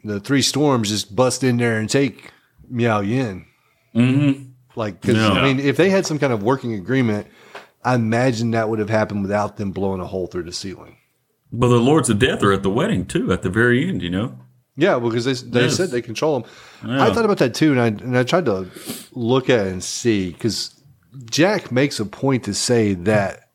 the 0.04 0.20
three 0.20 0.42
storms 0.42 0.88
just 0.88 1.14
bust 1.14 1.44
in 1.44 1.56
there 1.58 1.78
and 1.78 1.88
take 1.90 2.30
Miao 2.68 3.00
Yin. 3.00 3.44
Mm-hmm. 3.94 4.42
Like, 4.74 5.00
'cause, 5.00 5.16
Yeah. 5.16 5.30
I 5.32 5.42
mean, 5.42 5.58
if 5.60 5.76
they 5.76 5.90
had 5.90 6.06
some 6.06 6.18
kind 6.18 6.32
of 6.32 6.42
working 6.42 6.74
agreement, 6.74 7.26
I 7.86 7.94
imagine 7.94 8.50
that 8.50 8.68
would 8.68 8.78
have 8.80 8.90
happened 8.90 9.22
without 9.22 9.56
them 9.56 9.70
blowing 9.70 10.00
a 10.00 10.06
hole 10.06 10.26
through 10.26 10.42
the 10.44 10.52
ceiling. 10.52 10.96
But 11.52 11.68
the 11.68 11.76
Lords 11.78 12.10
of 12.10 12.18
Death 12.18 12.42
are 12.42 12.52
at 12.52 12.62
the 12.64 12.70
wedding 12.70 13.06
too, 13.06 13.32
at 13.32 13.42
the 13.42 13.50
very 13.50 13.88
end. 13.88 14.02
You 14.02 14.10
know. 14.10 14.38
Yeah, 14.76 14.98
because 14.98 15.24
they 15.24 15.32
they 15.32 15.64
Yes. 15.66 15.76
said 15.76 15.90
they 15.90 16.02
control 16.02 16.40
them. 16.40 16.50
Yeah. 16.86 17.04
I 17.04 17.12
thought 17.14 17.24
about 17.24 17.38
that 17.38 17.54
too, 17.54 17.70
and 17.70 17.80
I 17.80 17.86
and 17.86 18.18
I 18.18 18.24
tried 18.24 18.44
to 18.46 18.66
look 19.12 19.48
at 19.48 19.66
it 19.66 19.72
and 19.72 19.82
see 19.84 20.32
because 20.32 20.74
Jack 21.30 21.70
makes 21.72 21.98
a 22.00 22.04
point 22.04 22.44
to 22.44 22.52
say 22.54 22.94
that 22.94 23.48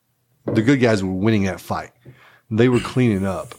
the 0.46 0.62
good 0.64 0.80
guys 0.80 1.04
were 1.04 1.12
winning 1.12 1.44
that 1.44 1.60
fight. 1.62 1.92
They 2.50 2.70
were 2.70 2.80
cleaning 2.80 3.26
up 3.26 3.54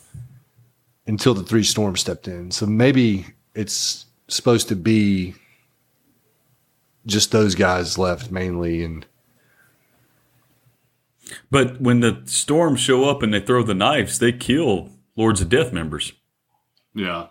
until 1.06 1.34
the 1.34 1.42
three 1.44 1.62
storms 1.62 2.00
stepped 2.00 2.26
in. 2.28 2.50
So 2.50 2.66
maybe 2.66 3.26
it's 3.54 4.06
supposed 4.28 4.68
to 4.68 4.76
be 4.76 5.34
just 7.06 7.30
those 7.32 7.54
guys 7.54 7.98
left 7.98 8.30
mainly, 8.30 8.82
and 8.84 9.06
But 11.50 11.80
when 11.80 12.00
the 12.00 12.22
storms 12.26 12.80
show 12.80 13.08
up 13.08 13.22
and 13.22 13.32
they 13.32 13.40
throw 13.40 13.62
the 13.62 13.74
knives, 13.74 14.18
they 14.18 14.32
kill 14.32 14.90
Lords 15.16 15.40
of 15.40 15.48
Death 15.48 15.72
members. 15.72 16.12
Yeah. 16.94 17.28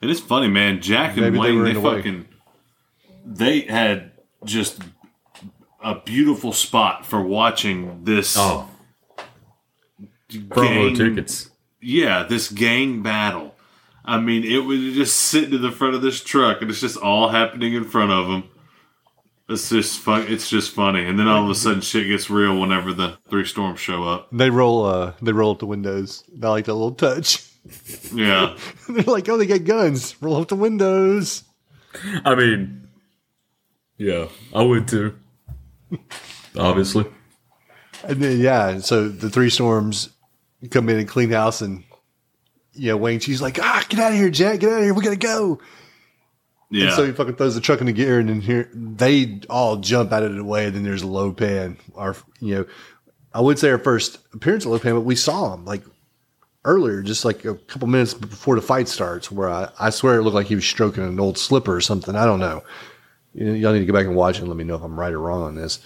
And 0.00 0.10
it's 0.10 0.20
funny, 0.20 0.48
man. 0.48 0.80
Jack 0.80 1.16
and 1.16 1.22
Maybe 1.22 1.32
they 1.34 1.38
Wang, 1.38 1.56
were 1.58 1.64
they, 1.64 1.70
in 1.70 1.74
the 1.76 1.80
way. 1.80 1.96
fucking 1.96 2.28
they 3.26 3.60
had 3.62 4.12
just 4.44 4.80
a 5.82 5.94
beautiful 6.00 6.52
spot 6.52 7.06
for 7.06 7.22
watching 7.22 8.04
this 8.04 8.36
Oh, 8.38 8.68
front 10.52 10.70
row 10.76 10.86
gang- 10.90 10.94
tickets. 10.94 11.50
Yeah, 11.80 12.22
this 12.24 12.50
gang 12.50 13.02
battle. 13.02 13.54
I 14.04 14.20
mean, 14.20 14.44
it 14.44 14.58
was 14.64 14.78
just 14.94 15.16
sitting 15.16 15.54
in 15.54 15.62
the 15.62 15.70
front 15.72 15.94
of 15.94 16.02
this 16.02 16.22
truck, 16.22 16.60
and 16.60 16.70
it's 16.70 16.80
just 16.80 16.96
all 16.98 17.28
happening 17.30 17.72
in 17.74 17.84
front 17.84 18.10
of 18.12 18.26
them. 18.28 18.44
It's 19.48 19.68
just 19.68 20.00
fun. 20.00 20.24
It's 20.28 20.48
just 20.48 20.70
funny, 20.70 21.04
and 21.06 21.18
then 21.18 21.28
all 21.28 21.44
of 21.44 21.50
a 21.50 21.54
sudden, 21.54 21.82
shit 21.82 22.06
gets 22.06 22.30
real 22.30 22.58
whenever 22.58 22.94
the 22.94 23.18
three 23.28 23.44
storms 23.44 23.78
show 23.78 24.04
up. 24.04 24.28
they 24.32 24.48
roll 24.48 24.86
uh 24.86 25.12
they 25.20 25.32
roll 25.32 25.50
up 25.52 25.58
the 25.58 25.66
windows. 25.66 26.24
I 26.42 26.48
like 26.48 26.64
that 26.64 26.72
little 26.74 26.92
touch. 26.94 27.46
Yeah, 28.12 28.56
They're 28.88 29.02
like, 29.04 29.28
oh, 29.28 29.36
they 29.36 29.46
got 29.46 29.64
guns. 29.64 30.20
Roll 30.22 30.36
up 30.36 30.48
the 30.48 30.54
windows. 30.56 31.44
I 32.24 32.34
mean, 32.34 32.88
yeah, 33.98 34.28
I 34.54 34.62
would 34.62 34.88
too. 34.88 35.14
Obviously. 36.58 37.04
And 38.02 38.22
then 38.22 38.40
yeah, 38.40 38.78
so 38.78 39.08
the 39.08 39.30
three 39.30 39.50
storms 39.50 40.10
come 40.70 40.88
in 40.88 40.98
and 40.98 41.08
clean 41.08 41.30
house, 41.30 41.60
and 41.60 41.84
yeah, 42.72 42.94
Wang 42.94 43.18
Chi's 43.18 43.42
like, 43.42 43.58
ah, 43.60 43.84
get 43.88 44.00
out 44.00 44.12
of 44.12 44.18
here, 44.18 44.30
Jack, 44.30 44.60
get 44.60 44.70
out 44.70 44.78
of 44.78 44.84
here, 44.84 44.94
we 44.94 45.02
gotta 45.04 45.16
go. 45.16 45.60
Yeah. 46.70 46.86
And 46.86 46.92
so 46.94 47.06
he 47.06 47.12
fucking 47.12 47.36
throws 47.36 47.54
the 47.54 47.60
truck 47.60 47.80
in 47.80 47.86
the 47.86 47.92
gear, 47.92 48.18
and 48.18 48.28
then 48.28 48.40
here 48.40 48.70
they 48.72 49.40
all 49.48 49.76
jump 49.76 50.12
out 50.12 50.22
of 50.22 50.34
the 50.34 50.44
way. 50.44 50.66
And 50.66 50.74
then 50.74 50.82
there's 50.82 51.02
Lopan. 51.02 51.76
Our 51.94 52.16
you 52.40 52.54
know, 52.54 52.66
I 53.32 53.40
would 53.40 53.58
say 53.58 53.70
our 53.70 53.78
first 53.78 54.18
appearance 54.32 54.64
of 54.64 54.72
Lopan, 54.72 54.94
but 54.94 55.02
we 55.02 55.16
saw 55.16 55.54
him 55.54 55.64
like 55.64 55.82
earlier, 56.64 57.02
just 57.02 57.24
like 57.24 57.44
a 57.44 57.54
couple 57.54 57.88
minutes 57.88 58.14
before 58.14 58.54
the 58.56 58.62
fight 58.62 58.88
starts, 58.88 59.30
where 59.30 59.50
I, 59.50 59.68
I 59.78 59.90
swear 59.90 60.18
it 60.18 60.22
looked 60.22 60.34
like 60.34 60.46
he 60.46 60.54
was 60.54 60.64
stroking 60.64 61.04
an 61.04 61.20
old 61.20 61.38
slipper 61.38 61.74
or 61.74 61.80
something. 61.80 62.16
I 62.16 62.24
don't 62.24 62.40
know. 62.40 62.62
You 63.34 63.46
know, 63.46 63.52
y'all 63.52 63.72
need 63.72 63.80
to 63.80 63.86
go 63.86 63.92
back 63.92 64.06
and 64.06 64.14
watch 64.16 64.36
it 64.36 64.40
and 64.40 64.48
let 64.48 64.56
me 64.56 64.64
know 64.64 64.76
if 64.76 64.82
I'm 64.82 64.98
right 64.98 65.12
or 65.12 65.18
wrong 65.18 65.42
on 65.42 65.54
this. 65.56 65.80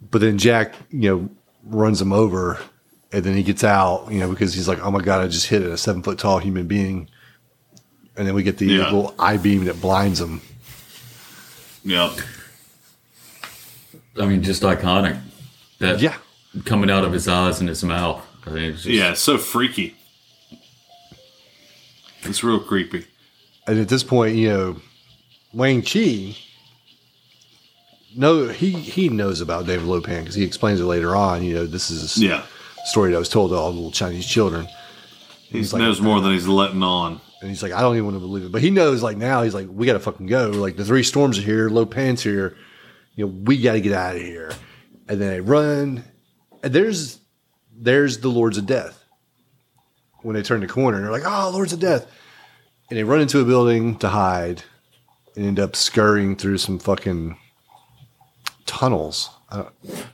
But 0.00 0.20
then 0.20 0.38
Jack, 0.38 0.74
you 0.90 1.10
know, 1.10 1.30
runs 1.64 2.00
him 2.00 2.12
over, 2.12 2.58
and 3.12 3.24
then 3.24 3.34
he 3.34 3.42
gets 3.42 3.64
out, 3.64 4.08
you 4.10 4.20
know, 4.20 4.28
because 4.28 4.54
he's 4.54 4.68
like, 4.68 4.84
"Oh 4.84 4.90
my 4.90 5.00
god, 5.00 5.22
I 5.22 5.28
just 5.28 5.46
hit 5.46 5.62
a 5.62 5.76
seven 5.76 6.02
foot 6.02 6.18
tall 6.18 6.38
human 6.38 6.66
being." 6.66 7.08
And 8.18 8.26
then 8.26 8.34
we 8.34 8.42
get 8.42 8.58
the 8.58 8.66
Yeah. 8.66 8.84
little 8.84 9.14
eye 9.18 9.36
beam 9.36 9.64
that 9.66 9.80
blinds 9.80 10.20
him. 10.20 10.40
yeah. 11.84 12.14
I 14.20 14.26
mean, 14.26 14.42
just 14.42 14.62
iconic. 14.62 15.20
That 15.78 16.00
Yeah. 16.00 16.16
coming 16.64 16.90
out 16.90 17.04
of 17.04 17.12
his 17.12 17.28
eyes 17.28 17.60
and 17.60 17.68
his 17.68 17.84
mouth. 17.84 18.20
I 18.44 18.50
think 18.50 18.74
it's 18.74 18.82
just, 18.82 18.94
Yeah, 18.94 19.12
it's 19.12 19.20
so 19.20 19.38
freaky. 19.38 19.94
It's 22.24 22.42
real 22.42 22.58
creepy. 22.58 23.06
And 23.68 23.78
at 23.78 23.88
this 23.88 24.02
point, 24.02 24.34
you 24.36 24.48
know, 24.48 24.76
Wang 25.52 25.82
Chi, 25.82 26.36
no, 28.16 28.48
he 28.48 28.72
he 28.72 29.08
knows 29.08 29.40
about 29.40 29.66
David 29.66 29.86
Lopan 29.86 30.20
because 30.20 30.34
he 30.34 30.42
explains 30.42 30.80
it 30.80 30.84
later 30.84 31.14
on. 31.14 31.44
You 31.44 31.54
know, 31.54 31.66
this 31.66 31.90
is 31.90 32.16
a 32.16 32.20
Yeah, 32.20 32.42
story 32.86 33.12
that 33.12 33.18
was 33.18 33.28
told 33.28 33.50
to 33.52 33.56
all 33.56 33.70
the 33.70 33.76
little 33.76 33.92
Chinese 33.92 34.26
children. 34.26 34.66
he 35.50 35.58
He's 35.58 35.72
like- 35.72 35.80
knows 35.80 36.00
more 36.00 36.20
than 36.20 36.32
he's 36.32 36.46
letting 36.48 36.82
on. 36.82 37.20
And 37.40 37.48
he's 37.50 37.62
like, 37.62 37.72
I 37.72 37.80
don't 37.80 37.94
even 37.94 38.06
want 38.06 38.16
to 38.16 38.20
believe 38.20 38.44
it. 38.44 38.52
But 38.52 38.62
he 38.62 38.70
knows, 38.70 39.02
like, 39.02 39.16
now 39.16 39.42
he's 39.42 39.54
like, 39.54 39.68
we 39.70 39.86
got 39.86 39.92
to 39.92 40.00
fucking 40.00 40.26
go. 40.26 40.48
Like, 40.50 40.76
the 40.76 40.84
three 40.84 41.02
storms 41.04 41.38
are 41.38 41.42
here, 41.42 41.68
low 41.68 41.82
Lopan's 41.84 42.22
here. 42.22 42.56
You 43.14 43.26
know, 43.26 43.32
we 43.44 43.60
got 43.62 43.72
to 43.74 43.80
get 43.80 43.92
out 43.92 44.16
of 44.16 44.22
here. 44.22 44.50
And 45.08 45.20
then 45.20 45.30
they 45.30 45.40
run. 45.40 46.04
And 46.62 46.72
there's, 46.72 47.20
there's 47.72 48.18
the 48.18 48.28
Lords 48.28 48.58
of 48.58 48.66
Death. 48.66 49.04
When 50.22 50.34
they 50.34 50.42
turn 50.42 50.60
the 50.60 50.66
corner, 50.66 50.96
and 50.96 51.06
they're 51.06 51.12
like, 51.12 51.22
oh, 51.24 51.50
Lords 51.52 51.72
of 51.72 51.78
Death. 51.78 52.06
And 52.90 52.98
they 52.98 53.04
run 53.04 53.20
into 53.20 53.38
a 53.40 53.44
building 53.44 53.96
to 53.98 54.08
hide 54.08 54.64
and 55.36 55.46
end 55.46 55.60
up 55.60 55.76
scurrying 55.76 56.34
through 56.34 56.58
some 56.58 56.80
fucking 56.80 57.38
tunnels. 58.66 59.30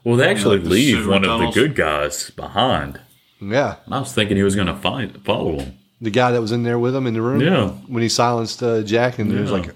Well, 0.04 0.16
they 0.16 0.28
actually 0.28 0.56
Like 0.58 0.64
the 0.64 0.70
leave 0.70 0.96
sewer 0.98 1.10
one 1.12 1.24
of 1.24 1.40
the 1.40 1.50
good 1.50 1.74
guys 1.74 2.30
behind. 2.30 3.00
yeah. 3.40 3.76
I 3.90 3.98
was 4.00 4.12
thinking 4.12 4.36
he 4.36 4.42
was 4.42 4.54
going 4.54 4.66
to 4.68 4.76
find 4.76 5.24
follow 5.24 5.58
him. 5.58 5.78
The 6.00 6.10
guy 6.10 6.32
that 6.32 6.40
was 6.40 6.52
in 6.52 6.62
there 6.64 6.78
with 6.78 6.94
him 6.94 7.06
in 7.06 7.14
the 7.14 7.22
room. 7.22 7.40
Yeah. 7.40 7.68
When 7.86 8.02
he 8.02 8.08
silenced 8.08 8.62
uh, 8.62 8.82
Jack, 8.82 9.18
and 9.18 9.30
he 9.30 9.38
was 9.38 9.50
Yeah. 9.50 9.56
like, 9.58 9.70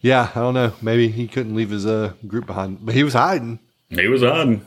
yeah, 0.00 0.30
I 0.34 0.40
don't 0.40 0.54
know. 0.54 0.72
Maybe 0.80 1.08
he 1.08 1.26
couldn't 1.26 1.54
leave 1.56 1.70
his 1.70 1.84
uh, 1.86 2.12
group 2.26 2.46
behind, 2.46 2.84
but 2.84 2.94
he 2.94 3.02
was 3.02 3.14
hiding. 3.14 3.58
He 3.90 4.06
was 4.06 4.22
hiding. 4.22 4.64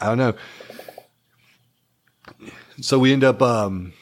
I 0.00 0.06
don't 0.06 0.18
know. 0.18 0.34
So 2.80 2.98
we 2.98 3.12
end 3.12 3.24
up 3.24 3.42
um, 3.42 3.92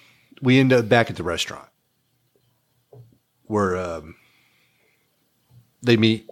we 0.42 0.58
end 0.58 0.72
up 0.72 0.88
back 0.88 1.10
at 1.10 1.16
the 1.16 1.22
restaurant 1.24 1.68
where 3.44 3.76
um, 3.76 4.14
they 5.82 5.96
meet 5.96 6.28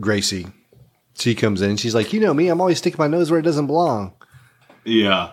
Gracie. 0.00 0.46
She 1.18 1.34
comes 1.34 1.62
in. 1.62 1.76
She's 1.76 1.94
like, 1.94 2.12
"You 2.12 2.20
know 2.20 2.32
me. 2.34 2.48
I'm 2.48 2.60
always 2.60 2.78
sticking 2.78 2.98
my 2.98 3.06
nose 3.08 3.30
where 3.30 3.40
it 3.40 3.42
doesn't 3.44 3.66
belong." 3.66 4.14
Yeah. 4.84 5.32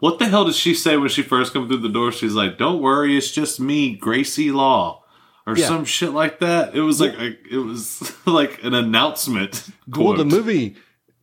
What 0.00 0.18
the 0.18 0.26
hell 0.28 0.44
did 0.46 0.54
she 0.54 0.74
say 0.74 0.96
when 0.96 1.08
she 1.10 1.22
first 1.22 1.52
come 1.52 1.68
through 1.68 1.78
the 1.78 1.88
door? 1.88 2.10
She's 2.12 2.34
like, 2.34 2.58
"Don't 2.58 2.80
worry, 2.82 3.16
it's 3.16 3.30
just 3.30 3.60
me, 3.60 3.94
Gracie 3.94 4.50
Law." 4.50 5.04
Or 5.46 5.56
Yeah. 5.56 5.68
some 5.68 5.84
shit 5.84 6.10
like 6.12 6.40
that. 6.40 6.74
It 6.74 6.80
was 6.82 7.00
like 7.00 7.14
a, 7.14 7.36
it 7.50 7.58
was 7.58 8.12
like 8.26 8.62
an 8.64 8.74
announcement. 8.74 9.68
Well, 9.88 10.14
the 10.14 10.24
movie, 10.24 10.76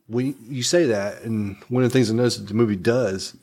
when 0.08 0.36
you 0.48 0.64
say 0.64 0.86
that, 0.86 1.24
and 1.24 1.58
one 1.70 1.84
of 1.84 1.90
the 1.90 1.94
things 1.94 2.10
I 2.10 2.14
noticed 2.16 2.40
that 2.40 2.48
the 2.48 2.54
movie 2.54 2.76
does 2.76 3.36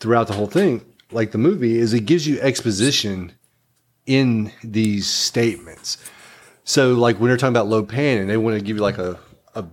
throughout 0.00 0.26
the 0.28 0.34
whole 0.34 0.46
thing, 0.46 0.84
like 1.12 1.32
the 1.32 1.38
movie, 1.38 1.78
is 1.78 1.92
it 1.94 2.06
gives 2.06 2.26
you 2.26 2.40
exposition 2.40 3.32
in 4.06 4.52
these 4.64 5.06
statements. 5.08 5.98
So, 6.64 6.94
like 6.94 7.18
when 7.18 7.28
they're 7.28 7.36
talking 7.36 7.52
about 7.56 7.68
Low 7.68 7.82
Lopan, 7.84 8.20
and 8.20 8.30
they 8.30 8.36
want 8.36 8.56
to 8.58 8.64
give 8.64 8.76
you 8.76 8.82
like 8.82 8.98
a, 8.98 9.18
a 9.54 9.64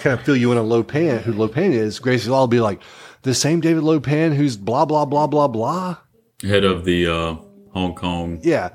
kind 0.00 0.18
of 0.18 0.22
fill 0.24 0.36
you 0.36 0.50
in 0.52 0.58
on 0.58 0.66
Lopan, 0.68 1.20
who 1.22 1.32
Low 1.32 1.48
Lopan 1.48 1.72
is, 1.72 1.98
Gracie 1.98 2.30
Law 2.30 2.40
will 2.40 2.46
be 2.48 2.60
like 2.60 2.80
the 3.22 3.34
same 3.34 3.60
David 3.60 3.82
Lopan 3.82 4.34
who's 4.34 4.56
blah 4.56 4.84
blah 4.84 5.04
blah 5.04 5.26
blah 5.26 5.48
blah. 5.48 5.96
Head 6.42 6.64
of 6.64 6.84
the 6.84 7.06
uh, 7.06 7.36
Hong 7.72 7.94
Kong. 7.94 8.40
Yeah, 8.42 8.70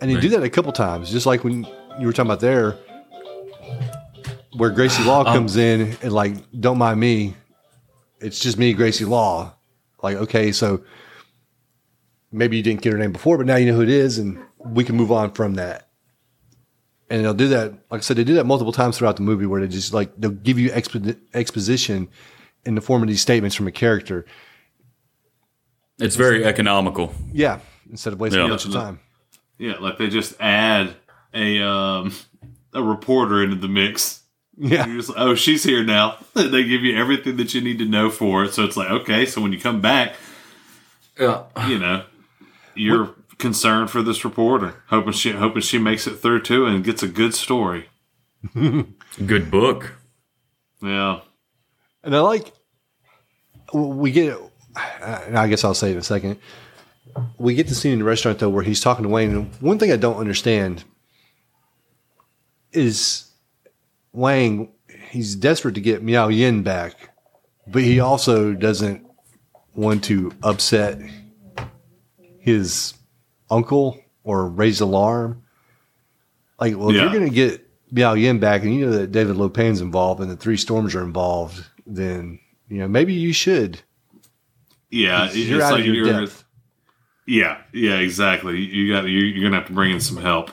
and 0.00 0.10
they 0.10 0.20
do 0.20 0.28
that 0.30 0.42
a 0.42 0.50
couple 0.50 0.72
times, 0.72 1.10
just 1.10 1.26
like 1.26 1.44
when 1.44 1.64
you 1.98 2.06
were 2.06 2.12
talking 2.12 2.30
about 2.30 2.40
there, 2.40 2.78
where 4.56 4.70
Gracie 4.70 5.04
Law 5.04 5.24
comes 5.24 5.56
in 5.56 5.96
and 6.02 6.12
like, 6.12 6.34
don't 6.60 6.78
mind 6.78 7.00
me, 7.00 7.34
it's 8.20 8.38
just 8.38 8.58
me, 8.58 8.72
Gracie 8.72 9.04
Law. 9.04 9.54
Like, 10.02 10.16
okay, 10.16 10.52
so 10.52 10.84
maybe 12.30 12.56
you 12.56 12.62
didn't 12.62 12.82
get 12.82 12.92
her 12.92 12.98
name 12.98 13.12
before, 13.12 13.36
but 13.36 13.46
now 13.46 13.56
you 13.56 13.66
know 13.66 13.74
who 13.74 13.82
it 13.82 13.88
is, 13.88 14.18
and 14.18 14.38
we 14.64 14.84
can 14.84 14.96
move 14.96 15.10
on 15.10 15.32
from 15.32 15.54
that. 15.54 15.88
And 17.10 17.24
they'll 17.24 17.34
do 17.34 17.48
that, 17.48 17.72
like 17.90 17.98
I 17.98 18.00
said, 18.00 18.16
they 18.16 18.24
do 18.24 18.34
that 18.34 18.44
multiple 18.44 18.72
times 18.72 18.98
throughout 18.98 19.16
the 19.16 19.22
movie, 19.22 19.46
where 19.46 19.60
they 19.60 19.66
just 19.66 19.92
like 19.92 20.12
they'll 20.16 20.30
give 20.30 20.58
you 20.58 20.70
expo- 20.70 21.18
exposition 21.34 22.08
in 22.68 22.74
the 22.74 22.80
form 22.82 23.02
of 23.02 23.08
these 23.08 23.22
statements 23.22 23.56
from 23.56 23.66
a 23.66 23.72
character. 23.72 24.26
It's 25.98 26.16
very 26.16 26.44
economical. 26.44 27.14
Yeah, 27.32 27.60
instead 27.90 28.12
of 28.12 28.20
wasting 28.20 28.40
Yeah. 28.40 28.46
a 28.46 28.50
bunch 28.50 28.66
of 28.66 28.72
time. 28.72 29.00
yeah, 29.58 29.76
like 29.80 29.96
they 29.98 30.08
just 30.08 30.34
add 30.38 30.94
a 31.34 31.62
um 31.62 32.12
a 32.74 32.82
reporter 32.82 33.42
into 33.42 33.56
the 33.56 33.68
mix. 33.68 34.22
Yeah. 34.56 34.86
You're 34.86 34.96
just 34.98 35.08
like, 35.10 35.18
oh, 35.18 35.34
she's 35.34 35.62
here 35.64 35.82
now. 35.84 36.18
they 36.34 36.64
give 36.64 36.82
you 36.82 36.96
everything 36.96 37.36
that 37.38 37.54
you 37.54 37.60
need 37.60 37.78
to 37.78 37.84
know 37.86 38.10
for 38.10 38.44
it. 38.44 38.52
So 38.54 38.64
it's 38.64 38.76
like, 38.76 38.90
okay, 38.90 39.24
so 39.24 39.40
when 39.40 39.52
you 39.52 39.58
come 39.60 39.80
back, 39.80 40.14
Yeah. 41.18 41.44
you 41.68 41.78
know, 41.78 42.04
you're 42.74 43.14
concerned 43.38 43.88
for 43.90 44.02
this 44.02 44.24
reporter, 44.24 44.82
hoping 44.88 45.12
she 45.12 45.32
hoping 45.32 45.62
she 45.62 45.78
makes 45.78 46.06
it 46.06 46.16
through 46.16 46.42
too 46.42 46.66
and 46.66 46.84
gets 46.84 47.02
a 47.02 47.08
good 47.08 47.34
story. 47.34 47.88
Good 48.54 49.50
book. 49.50 49.94
Yeah. 50.80 51.20
And 52.04 52.14
I 52.14 52.20
like, 52.20 52.52
we 53.72 54.10
get, 54.10 54.38
I 54.76 55.48
guess 55.48 55.64
I'll 55.64 55.74
say 55.74 55.90
it 55.90 55.92
in 55.92 55.98
a 55.98 56.02
second. 56.02 56.38
We 57.38 57.54
get 57.54 57.68
the 57.68 57.74
scene 57.74 57.94
in 57.94 57.98
the 57.98 58.04
restaurant 58.04 58.38
though 58.38 58.48
where 58.48 58.62
he's 58.62 58.80
talking 58.80 59.02
to 59.02 59.08
Wang. 59.08 59.32
And 59.32 59.54
one 59.56 59.78
thing 59.78 59.90
I 59.90 59.96
don't 59.96 60.18
understand 60.18 60.84
is 62.72 63.30
Wang, 64.12 64.72
he's 65.10 65.34
desperate 65.34 65.74
to 65.74 65.80
get 65.80 66.02
Miao 66.02 66.28
Yin 66.28 66.62
back, 66.62 67.10
but 67.66 67.82
he 67.82 68.00
also 68.00 68.52
doesn't 68.52 69.06
want 69.74 70.04
to 70.04 70.32
upset 70.42 71.00
his 72.38 72.94
uncle 73.50 74.00
or 74.24 74.48
raise 74.48 74.80
alarm. 74.80 75.42
Like, 76.60 76.76
well, 76.76 76.90
if 76.90 76.96
you're 76.96 77.12
going 77.12 77.28
to 77.28 77.34
get 77.34 77.66
Miao 77.90 78.14
Yin 78.14 78.38
back 78.38 78.62
and 78.62 78.74
you 78.74 78.86
know 78.86 78.92
that 78.92 79.12
David 79.12 79.36
Lopan's 79.36 79.80
involved 79.80 80.20
and 80.20 80.30
the 80.30 80.36
three 80.36 80.56
storms 80.56 80.94
are 80.94 81.02
involved, 81.02 81.64
then, 81.86 82.38
you 82.68 82.78
know, 82.78 82.88
maybe 82.88 83.12
you 83.14 83.32
should. 83.32 83.80
Yeah. 84.90 85.24
It's- 85.26 85.36
you're 85.36 85.62
out 85.62 85.72
like 85.72 85.80
of 85.80 85.86
your 85.86 85.94
you're, 85.94 86.20
depth. 86.20 86.44
yeah, 87.26 87.58
yeah, 87.72 87.98
exactly. 87.98 88.58
You 88.60 88.92
got 88.92 89.04
you, 89.04 89.20
you're 89.20 89.44
gonna 89.48 89.56
have 89.60 89.66
to 89.68 89.72
bring 89.74 89.92
in 89.92 90.00
some 90.00 90.16
help. 90.18 90.50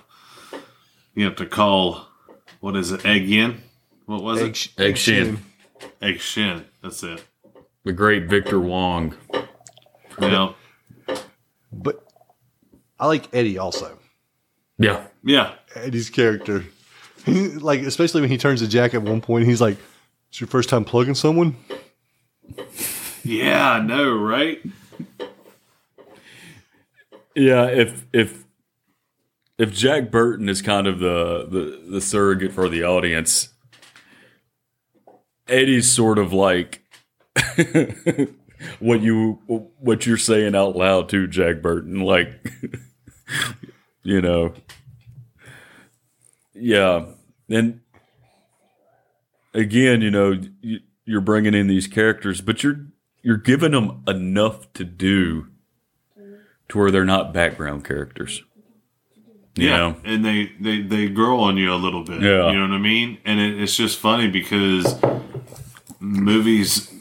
You 1.13 1.26
have 1.26 1.36
to 1.38 1.45
call. 1.45 2.07
What 2.59 2.76
is 2.76 2.91
it? 2.91 3.05
Egg 3.05 3.28
Yin? 3.28 3.61
What 4.05 4.24
was 4.24 4.41
Egg, 4.41 4.49
it? 4.49 4.55
sh- 4.57 4.70
Egg 4.78 4.97
Shen. 4.97 5.45
Egg 6.01 6.20
Shen. 6.20 6.66
That's 6.82 7.01
it. 7.03 7.24
The 7.84 7.93
great 7.93 8.26
Victor 8.28 8.59
Wong. 8.59 9.16
Yeah. 10.20 10.53
But 11.72 12.03
I 12.99 13.07
like 13.07 13.28
Eddie 13.34 13.57
also. 13.57 13.97
Yeah. 14.78 15.05
Yeah. 15.24 15.53
Eddie's 15.76 16.09
character. 16.09 16.66
He, 17.26 17.49
like, 17.49 17.82
especially 17.82 18.22
when 18.22 18.30
he 18.30 18.38
turns 18.38 18.61
to 18.61 18.68
Jack 18.68 18.93
at 18.93 19.01
one 19.01 19.22
point, 19.22 19.45
he's 19.45 19.61
like, 19.61 19.78
It's 20.30 20.39
your 20.41 20.47
first 20.47 20.70
time 20.70 20.86
plugging 20.86 21.16
someone? 21.16 21.55
Yeah, 23.23 23.71
I 23.71 23.79
know, 23.81 24.15
right? 24.15 24.61
Yeah, 27.35 27.65
if 27.65 28.05
if 28.13 28.45
if 29.57 29.73
Jack 29.73 30.11
Burton 30.11 30.47
is 30.49 30.61
kind 30.61 30.87
of 30.87 30.99
the 30.99 31.47
the, 31.49 31.91
the 31.91 32.01
surrogate 32.01 32.53
for 32.53 32.69
the 32.69 32.83
audience, 32.83 33.49
Eddie's 35.47 35.91
sort 35.91 36.17
of 36.17 36.33
like 36.33 36.81
what 38.79 39.01
you 39.01 39.39
what 39.79 40.05
you're 40.05 40.17
saying 40.17 40.55
out 40.55 40.75
loud 40.75 41.09
to 41.09 41.27
Jack 41.27 41.61
Burton, 41.61 41.99
like 42.01 42.51
you 44.03 44.21
know, 44.21 44.53
yeah, 46.53 47.05
and 47.49 47.81
again, 49.53 50.01
you 50.01 50.11
know, 50.11 50.39
you, 50.61 50.79
you're 51.05 51.21
bringing 51.21 51.53
in 51.53 51.67
these 51.67 51.87
characters, 51.87 52.41
but 52.41 52.63
you're 52.63 52.85
you're 53.21 53.37
giving 53.37 53.71
them 53.71 54.03
enough 54.07 54.71
to 54.73 54.83
do 54.83 55.47
to 56.69 56.77
where 56.77 56.91
they're 56.91 57.05
not 57.05 57.33
background 57.33 57.85
characters. 57.85 58.43
You 59.55 59.69
yeah, 59.69 59.77
know? 59.77 59.95
and 60.03 60.25
they, 60.25 60.51
they 60.59 60.81
they 60.81 61.07
grow 61.07 61.39
on 61.39 61.55
you 61.55 61.73
a 61.73 61.75
little 61.75 62.03
bit. 62.03 62.21
Yeah. 62.21 62.51
you 62.51 62.57
know 62.57 62.67
what 62.67 62.75
I 62.75 62.77
mean. 62.77 63.19
And 63.23 63.39
it, 63.39 63.61
it's 63.61 63.75
just 63.75 63.99
funny 63.99 64.27
because 64.27 64.99
movies 65.99 66.91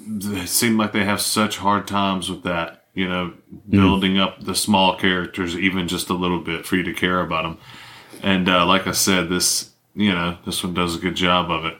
seem 0.44 0.78
like 0.78 0.92
they 0.92 1.04
have 1.04 1.20
such 1.20 1.58
hard 1.58 1.88
times 1.88 2.30
with 2.30 2.44
that. 2.44 2.84
You 2.94 3.08
know, 3.08 3.34
building 3.68 4.20
up 4.20 4.44
the 4.44 4.54
small 4.54 4.96
characters 4.96 5.56
even 5.58 5.88
just 5.88 6.10
a 6.10 6.14
little 6.14 6.38
bit 6.38 6.64
for 6.64 6.76
you 6.76 6.84
to 6.84 6.94
care 6.94 7.20
about 7.20 7.42
them. 7.42 7.58
And 8.22 8.48
uh, 8.48 8.64
like 8.66 8.86
I 8.86 8.92
said, 8.92 9.28
this 9.28 9.72
you 9.96 10.12
know 10.12 10.38
this 10.46 10.62
one 10.62 10.74
does 10.74 10.94
a 10.94 11.00
good 11.00 11.16
job 11.16 11.50
of 11.50 11.64
it. 11.64 11.76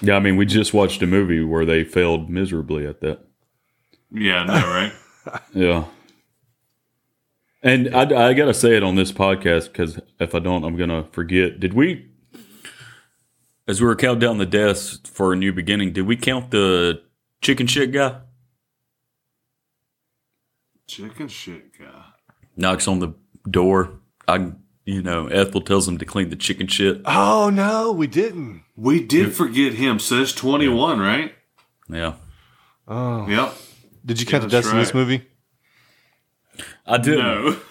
Yeah, 0.00 0.16
I 0.16 0.20
mean, 0.20 0.36
we 0.36 0.46
just 0.46 0.74
watched 0.74 1.02
a 1.02 1.06
movie 1.06 1.42
where 1.42 1.64
they 1.64 1.84
failed 1.84 2.28
miserably 2.28 2.86
at 2.86 3.00
that. 3.00 3.20
Yeah, 4.10 4.42
I 4.42 4.46
know, 4.46 4.66
right? 4.66 4.92
Yeah. 5.54 5.84
And 7.62 7.96
I, 7.96 8.28
I 8.28 8.34
got 8.34 8.44
to 8.44 8.52
say 8.52 8.76
it 8.76 8.82
on 8.82 8.94
this 8.94 9.10
podcast 9.10 9.68
because 9.68 9.98
if 10.20 10.34
I 10.34 10.38
don't, 10.38 10.64
I'm 10.64 10.76
going 10.76 10.90
to 10.90 11.04
forget. 11.12 11.58
Did 11.60 11.72
we, 11.72 12.10
as 13.66 13.80
we 13.80 13.86
were 13.86 13.96
counting 13.96 14.18
down 14.18 14.36
the 14.36 14.44
deaths 14.44 15.00
for 15.04 15.32
a 15.32 15.36
new 15.36 15.50
beginning, 15.50 15.94
did 15.94 16.02
we 16.06 16.14
count 16.14 16.50
the 16.50 17.00
chicken 17.40 17.66
shit 17.66 17.90
guy? 17.90 18.20
Chicken 20.86 21.28
shit 21.28 21.78
guy. 21.78 22.04
Knocks 22.54 22.86
on 22.86 22.98
the 22.98 23.14
door. 23.50 23.92
I, 24.28 24.52
you 24.84 25.02
know, 25.02 25.26
Ethel 25.28 25.60
tells 25.60 25.88
him 25.88 25.98
to 25.98 26.04
clean 26.04 26.30
the 26.30 26.36
chicken 26.36 26.66
shit. 26.66 27.00
Oh, 27.04 27.50
no, 27.50 27.92
we 27.92 28.06
didn't. 28.06 28.62
We 28.76 29.02
did 29.04 29.32
forget 29.34 29.74
him. 29.74 29.98
Says 29.98 30.32
twenty 30.32 30.68
one, 30.68 30.98
right? 31.00 31.34
Yeah. 31.88 32.14
Oh. 32.88 33.26
Yep. 33.28 33.54
Did 34.04 34.20
you 34.20 34.26
count 34.26 34.42
the 34.42 34.48
that's 34.48 34.66
deaths 34.66 34.72
in 34.72 34.78
this 34.80 34.94
movie? 34.94 35.26
I 36.86 36.98
did. 36.98 37.18
No. 37.18 37.56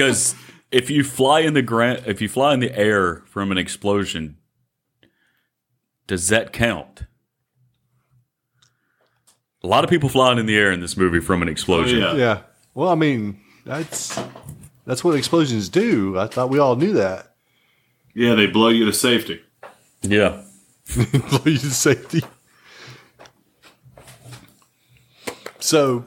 Because 0.00 0.34
if 0.70 0.88
you 0.88 1.04
fly 1.04 1.40
in 1.40 1.52
the 1.52 1.60
gra- 1.62 2.02
if 2.06 2.22
you 2.22 2.28
fly 2.28 2.54
in 2.54 2.60
the 2.60 2.74
air 2.78 3.22
from 3.26 3.50
an 3.52 3.58
explosion, 3.58 4.38
does 6.06 6.28
that 6.28 6.52
count? 6.52 7.04
A 9.62 9.66
lot 9.66 9.84
of 9.84 9.90
people 9.90 10.08
flying 10.08 10.38
in 10.38 10.46
the 10.46 10.56
air 10.56 10.72
in 10.72 10.80
this 10.80 10.96
movie 10.96 11.20
from 11.20 11.42
an 11.42 11.48
explosion. 11.48 12.02
Oh, 12.02 12.12
yeah. 12.12 12.18
Yeah. 12.18 12.40
Well, 12.74 12.88
I 12.88 12.94
mean, 12.94 13.40
that's 13.66 14.18
that's 14.86 15.04
what 15.04 15.14
explosions 15.16 15.68
do. 15.68 16.18
I 16.18 16.26
thought 16.26 16.50
we 16.50 16.58
all 16.58 16.76
knew 16.76 16.92
that. 16.94 17.34
yeah, 18.14 18.34
they 18.34 18.46
blow 18.46 18.68
you 18.68 18.84
to 18.86 18.92
safety. 18.92 19.40
yeah. 20.02 20.42
Blow 20.96 21.40
you 21.44 21.56
to 21.58 21.70
safety. 21.70 22.20
So 25.60 26.04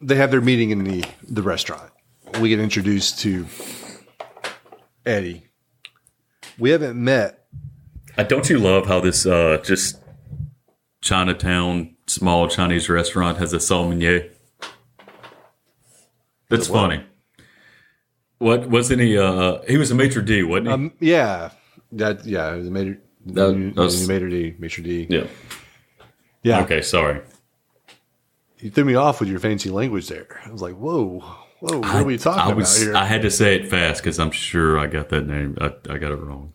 they 0.00 0.16
have 0.16 0.32
their 0.32 0.40
meeting 0.40 0.70
in 0.70 0.82
the, 0.82 1.04
the 1.28 1.42
restaurant. 1.42 1.92
We 2.40 2.48
get 2.48 2.58
introduced 2.58 3.20
to 3.20 3.46
Eddie. 5.06 5.46
We 6.58 6.70
haven't 6.70 7.02
met. 7.02 7.46
Uh, 8.18 8.24
don't 8.24 8.48
you 8.50 8.58
love 8.58 8.86
how 8.86 8.98
this 8.98 9.24
uh, 9.24 9.58
just 9.64 10.00
Chinatown 11.00 11.94
small 12.08 12.48
Chinese 12.48 12.88
restaurant 12.88 13.38
has 13.38 13.52
a 13.52 13.60
sommelier? 13.60 14.30
That's 16.48 16.66
funny. 16.66 17.04
What 18.42 18.68
wasn't 18.68 19.00
he? 19.02 19.16
Uh, 19.16 19.58
he 19.68 19.76
was 19.76 19.90
a 19.90 19.94
maitre 19.94 20.22
d, 20.24 20.42
wasn't 20.42 20.66
he? 20.66 20.72
Um, 20.72 20.92
yeah, 20.98 21.50
that 21.92 22.24
yeah, 22.26 22.50
the 22.56 22.70
mater, 22.70 22.98
That- 23.26 23.52
the 23.54 23.70
that's- 23.74 24.06
mater 24.08 24.28
d, 24.28 24.54
maître 24.60 24.82
d. 24.82 25.06
yeah. 25.08 25.26
Yeah, 26.42 26.62
Okay. 26.62 26.82
Sorry. 26.82 27.20
You 28.58 28.70
threw 28.70 28.84
me 28.84 28.94
off 28.96 29.20
with 29.20 29.28
your 29.28 29.38
fancy 29.38 29.70
language 29.70 30.08
there. 30.08 30.40
I 30.44 30.50
was 30.50 30.60
like, 30.62 30.74
whoa, 30.74 31.20
whoa, 31.60 31.78
what 31.78 31.94
are 31.94 32.04
we 32.04 32.18
talking 32.18 32.40
I 32.52 32.52
was, 32.54 32.82
about 32.82 32.86
here? 32.86 32.96
I 32.96 33.06
had 33.06 33.22
to 33.22 33.30
say 33.30 33.54
it 33.56 33.68
fast 33.70 34.02
because 34.02 34.18
I'm 34.18 34.30
sure 34.32 34.76
I 34.78 34.86
got 34.88 35.08
that 35.10 35.26
name. 35.26 35.56
I, 35.60 35.66
I 35.88 35.98
got 35.98 36.10
it 36.12 36.16
wrong. 36.16 36.52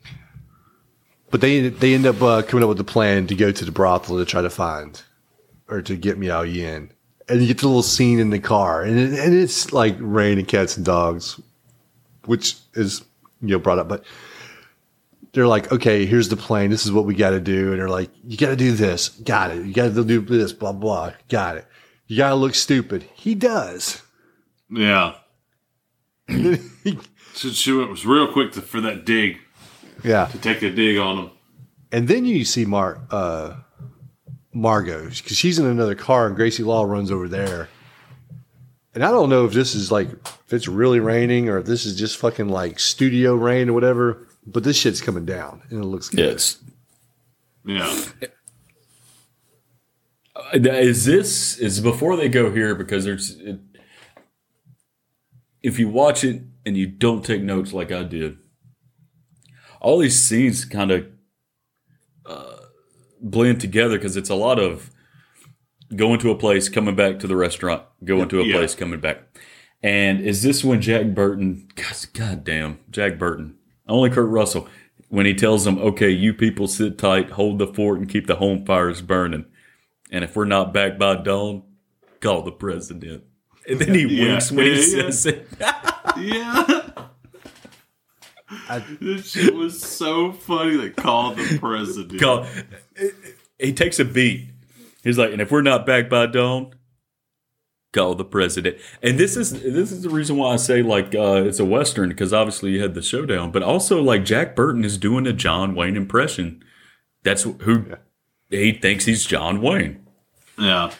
But 1.31 1.39
they 1.41 1.67
they 1.69 1.93
end 1.93 2.05
up 2.05 2.21
uh, 2.21 2.41
coming 2.41 2.63
up 2.63 2.69
with 2.69 2.79
a 2.79 2.85
plan 2.85 3.27
to 3.27 3.35
go 3.35 3.51
to 3.51 3.65
the 3.65 3.71
brothel 3.71 4.17
to 4.17 4.25
try 4.25 4.41
to 4.41 4.49
find 4.49 5.01
or 5.69 5.81
to 5.81 5.95
get 5.95 6.17
Miao 6.17 6.41
Yin. 6.43 6.91
And 7.29 7.41
you 7.41 7.47
get 7.47 7.57
the 7.59 7.67
little 7.67 7.83
scene 7.83 8.19
in 8.19 8.29
the 8.29 8.39
car, 8.39 8.83
and 8.83 8.97
it, 8.97 9.19
and 9.19 9.33
it's 9.33 9.73
like 9.73 9.95
rain 9.99 10.37
and 10.39 10.47
cats 10.47 10.77
and 10.77 10.85
dogs, 10.85 11.39
which 12.27 12.55
is 12.73 13.03
you 13.41 13.49
know 13.49 13.59
brought 13.59 13.79
up. 13.79 13.87
But 13.87 14.03
they're 15.33 15.47
like, 15.47 15.71
okay, 15.71 16.05
here's 16.05 16.29
the 16.29 16.37
plan. 16.37 16.69
This 16.69 16.85
is 16.85 16.91
what 16.91 17.05
we 17.05 17.15
got 17.15 17.31
to 17.31 17.39
do. 17.39 17.71
And 17.71 17.79
they're 17.79 17.89
like, 17.89 18.09
you 18.25 18.37
got 18.37 18.49
to 18.49 18.55
do 18.55 18.71
this. 18.71 19.09
Got 19.09 19.51
it. 19.51 19.65
You 19.65 19.73
got 19.73 19.93
to 19.93 20.03
do 20.03 20.21
this. 20.21 20.53
Blah 20.53 20.73
blah. 20.73 21.13
Got 21.29 21.57
it. 21.57 21.65
You 22.07 22.17
got 22.17 22.29
to 22.29 22.35
look 22.35 22.55
stupid. 22.55 23.03
He 23.15 23.35
does. 23.35 24.01
Yeah. 24.69 25.15
She, 27.37 27.53
she 27.53 27.71
was 27.71 28.03
real 28.03 28.31
quick 28.33 28.53
to, 28.53 28.61
for 28.63 28.81
that 28.81 29.05
dig, 29.05 29.37
yeah. 30.03 30.25
to 30.25 30.39
take 30.39 30.63
a 30.63 30.71
dig 30.71 30.97
on 30.97 31.17
him. 31.19 31.31
And 31.91 32.07
then 32.07 32.25
you 32.25 32.43
see 32.43 32.65
Mar 32.65 32.99
uh, 33.11 33.57
Margot 34.53 35.09
because 35.09 35.37
she's 35.37 35.59
in 35.59 35.67
another 35.67 35.93
car, 35.93 36.25
and 36.25 36.35
Gracie 36.35 36.63
Law 36.63 36.83
runs 36.83 37.11
over 37.11 37.27
there. 37.27 37.69
And 38.97 39.05
I 39.05 39.11
don't 39.11 39.29
know 39.29 39.45
if 39.45 39.53
this 39.53 39.75
is 39.75 39.91
like 39.91 40.07
if 40.09 40.51
it's 40.51 40.67
really 40.67 40.99
raining 40.99 41.49
or 41.49 41.59
if 41.59 41.67
this 41.67 41.85
is 41.85 41.95
just 41.95 42.17
fucking 42.17 42.49
like 42.49 42.79
studio 42.79 43.35
rain 43.35 43.69
or 43.69 43.73
whatever. 43.73 44.27
But 44.47 44.63
this 44.63 44.75
shit's 44.75 45.01
coming 45.01 45.23
down, 45.23 45.61
and 45.69 45.83
it 45.83 45.85
looks 45.85 46.09
good. 46.09 46.19
Yes. 46.31 46.57
Yeah. 47.63 48.05
Is 50.51 51.05
this 51.05 51.59
is 51.59 51.79
before 51.79 52.15
they 52.15 52.27
go 52.27 52.51
here 52.51 52.73
because 52.73 53.05
there's 53.05 53.39
it, 53.39 53.59
if 55.61 55.77
you 55.77 55.89
watch 55.89 56.23
it 56.23 56.41
and 56.65 56.75
you 56.75 56.87
don't 56.87 57.23
take 57.23 57.43
notes 57.43 57.73
like 57.73 57.91
I 57.91 58.01
did, 58.01 58.39
all 59.79 59.99
these 59.99 60.19
scenes 60.19 60.65
kind 60.65 60.89
of 60.89 61.05
uh, 62.25 62.61
blend 63.21 63.61
together 63.61 63.99
because 63.99 64.17
it's 64.17 64.31
a 64.31 64.33
lot 64.33 64.57
of 64.57 64.89
going 65.95 66.19
to 66.19 66.31
a 66.31 66.35
place, 66.35 66.69
coming 66.69 66.95
back 66.95 67.19
to 67.19 67.27
the 67.27 67.35
restaurant, 67.35 67.83
going 68.03 68.29
to 68.29 68.41
a 68.41 68.43
Yeah. 68.45 68.55
place, 68.57 68.75
coming 68.75 68.99
back. 68.99 69.23
And 69.83 70.19
is 70.21 70.41
this 70.43 70.63
when 70.63 70.81
Jack 70.81 71.07
Burton? 71.13 71.67
God, 72.13 72.43
damn, 72.43 72.79
Jack 72.89 73.17
Burton. 73.19 73.55
Only 73.87 74.09
Kurt 74.09 74.27
Russell 74.29 74.67
when 75.09 75.25
he 75.25 75.33
tells 75.33 75.63
them, 75.65 75.77
"Okay, 75.77 76.09
you 76.09 76.33
people 76.33 76.67
sit 76.67 76.97
tight, 76.97 77.31
hold 77.31 77.59
the 77.59 77.67
fort, 77.67 77.99
and 77.99 78.09
keep 78.09 78.27
the 78.27 78.35
home 78.35 78.65
fires 78.65 79.01
burning. 79.01 79.45
And 80.11 80.23
if 80.23 80.35
we're 80.35 80.45
not 80.45 80.73
back 80.73 80.97
by 80.97 81.15
dawn, 81.15 81.63
call 82.19 82.41
the 82.41 82.51
president." 82.51 83.23
And 83.69 83.79
then 83.79 83.93
he 83.93 84.05
Yeah. 84.07 84.29
winks 84.31 84.51
when 84.51 84.65
he 84.65 84.71
Yeah, 84.71 84.77
yeah. 85.03 85.09
says 85.11 85.25
it. 85.25 85.47
Yeah. 86.19 86.81
That 88.69 89.23
shit 89.25 89.53
was 89.55 89.81
so 89.81 90.31
funny. 90.31 90.77
They 90.77 90.89
called 90.89 91.37
the 91.37 91.57
president. 91.59 92.21
Call, 92.21 92.45
he 93.59 93.73
takes 93.73 93.99
a 93.99 94.05
beat. 94.05 94.47
He's 95.07 95.17
like, 95.17 95.31
and 95.31 95.41
if 95.41 95.51
we're 95.51 95.61
not 95.61 95.85
back 95.85 96.09
by 96.09 96.25
dawn, 96.27 96.73
call 97.93 98.15
the 98.15 98.25
president. 98.25 98.77
And 99.01 99.17
this 99.17 99.35
is 99.35 99.51
this 99.51 99.91
is 99.91 100.03
the 100.03 100.09
reason 100.09 100.37
why 100.37 100.53
I 100.53 100.55
say 100.57 100.81
like 100.81 101.15
uh, 101.15 101.43
it's 101.45 101.59
a 101.59 101.65
western 101.65 102.09
because 102.09 102.33
obviously 102.33 102.71
you 102.71 102.81
had 102.81 102.93
the 102.93 103.01
showdown, 103.01 103.51
but 103.51 103.63
also 103.63 104.01
like 104.01 104.25
Jack 104.25 104.55
Burton 104.55 104.83
is 104.83 104.97
doing 104.97 105.25
a 105.25 105.33
John 105.33 105.75
Wayne 105.75 105.95
impression. 105.95 106.63
That's 107.23 107.43
who 107.43 107.95
he 108.49 108.71
thinks 108.73 109.05
he's 109.05 109.25
John 109.25 109.61
Wayne. 109.61 110.05
Yeah. 110.57 110.91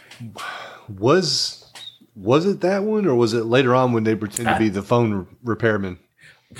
Was 0.90 1.72
was 2.16 2.46
it 2.46 2.62
that 2.62 2.84
one, 2.84 3.06
or 3.06 3.16
was 3.16 3.34
it 3.34 3.46
later 3.46 3.76
on 3.76 3.94
when 3.94 4.04
they 4.04 4.16
pretend 4.16 4.48
to 4.48 4.58
be 4.58 4.70
the 4.70 4.82
phone 4.82 5.28
repairman 5.44 6.00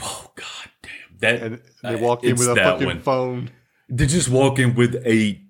Oh 0.02 0.32
God 0.36 0.72
damn 0.82 1.18
that! 1.20 1.44
and 1.44 1.62
they 1.84 1.96
walk 1.96 2.24
in 2.24 2.36
with 2.36 2.48
a 2.48 2.56
fucking 2.56 2.88
one. 2.88 3.00
phone? 3.02 3.52
They 3.90 4.06
just 4.06 4.30
walk 4.30 4.60
in 4.60 4.76
with 4.76 4.96
a 5.06 5.42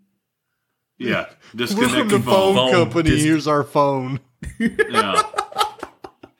Yeah. 0.99 1.27
We're 1.53 1.57
Disconnect 1.65 1.93
from 1.93 2.07
the 2.09 2.19
phone, 2.19 2.55
phone. 2.55 2.71
company. 2.71 3.09
Dis- 3.11 3.23
Here's 3.23 3.47
our 3.47 3.63
phone. 3.63 4.19
Yeah. 4.59 5.21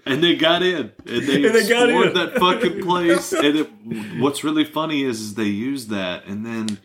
And 0.06 0.24
they 0.24 0.36
got 0.36 0.64
in, 0.64 0.92
and 1.06 1.28
they, 1.28 1.46
And 1.46 1.54
they 1.56 1.68
got 1.68 1.90
explored 1.90 2.08
in. 2.08 2.14
that 2.14 2.38
fucking 2.40 2.82
place. 2.84 3.34
And 3.34 3.58
it, 3.58 4.20
what's 4.22 4.42
really 4.44 4.64
funny 4.64 5.04
is, 5.04 5.20
is 5.20 5.34
they 5.36 5.44
use 5.44 5.88
that, 5.88 6.26
and 6.26 6.46
then 6.46 6.80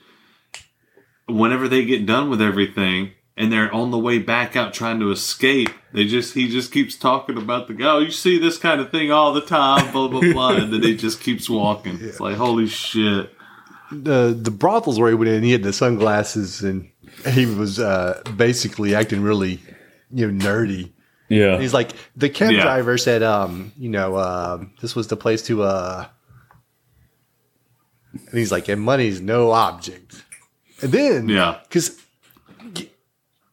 whenever 1.27 1.69
they 1.69 1.85
get 1.85 2.05
done 2.05 2.31
with 2.31 2.43
everything, 2.43 3.13
and 3.37 3.53
they're 3.53 3.73
on 3.73 3.91
the 3.93 3.99
way 3.99 4.19
back 4.19 4.57
out 4.57 4.75
trying 4.75 4.99
to 5.01 5.11
escape, 5.13 5.71
they 5.93 6.05
just 6.05 6.35
he 6.35 6.49
just 6.49 6.73
keeps 6.73 6.97
talking 6.97 7.39
about 7.39 7.69
the 7.69 7.75
guy. 7.75 7.93
Oh, 7.95 7.99
you 8.01 8.11
see 8.11 8.39
this 8.39 8.59
kind 8.59 8.81
of 8.81 8.91
thing 8.91 9.11
all 9.13 9.33
the 9.33 9.41
time, 9.41 9.93
blah 9.93 10.09
blah 10.09 10.21
blah, 10.33 10.57
and 10.57 10.73
then 10.73 10.83
he 10.83 10.97
just 10.97 11.21
keeps 11.21 11.49
walking. 11.49 11.99
It's 12.01 12.19
like 12.21 12.37
holy 12.37 12.67
shit. 12.67 13.33
the 13.93 14.37
the 14.39 14.51
brothels 14.51 14.99
where 14.99 15.09
he 15.11 15.15
went 15.15 15.31
in, 15.31 15.43
he 15.45 15.53
had 15.53 15.63
the 15.63 15.73
sunglasses 15.73 16.63
and 16.63 16.89
he 17.31 17.47
was 17.47 17.79
uh, 17.79 18.23
basically 18.37 18.95
acting 18.95 19.23
really, 19.23 19.61
you 20.13 20.31
know, 20.31 20.45
nerdy. 20.45 20.91
yeah. 21.29 21.59
He's 21.59 21.73
like 21.75 21.93
the 22.17 22.29
cab 22.29 22.53
Yeah. 22.53 22.63
driver 22.63 22.99
said, 22.99 23.23
um, 23.23 23.73
you 23.79 23.89
know, 23.89 24.17
um, 24.19 24.73
this 24.81 24.95
was 24.95 25.07
the 25.09 25.17
place 25.17 25.43
to, 25.43 25.63
uh, 25.63 26.07
and 28.13 28.39
he's 28.39 28.53
like, 28.53 28.69
and 28.69 28.81
money's 28.81 29.21
no 29.21 29.51
object. 29.53 30.25
And 30.83 30.93
then, 30.93 31.29
Yeah. 31.29 31.61
because 31.69 31.99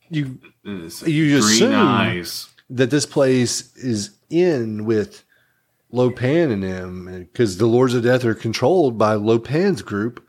you 0.09 0.39
And 0.65 0.84
it's 0.86 1.01
You 1.07 1.38
assume- 1.38 1.74
eyes. 1.74 2.47
that 2.70 2.89
this 2.89 3.05
place 3.05 3.76
is 3.78 4.11
in 4.30 4.86
with 4.86 5.24
Lopan 5.91 6.51
and 6.51 6.63
him 6.63 7.05
because 7.32 7.57
the 7.57 7.65
Lords 7.65 7.93
of 7.95 8.03
Death 8.03 8.24
are 8.26 8.36
controlled 8.36 8.97
by 8.97 9.15
Lopan's 9.15 9.82
group, 9.82 10.24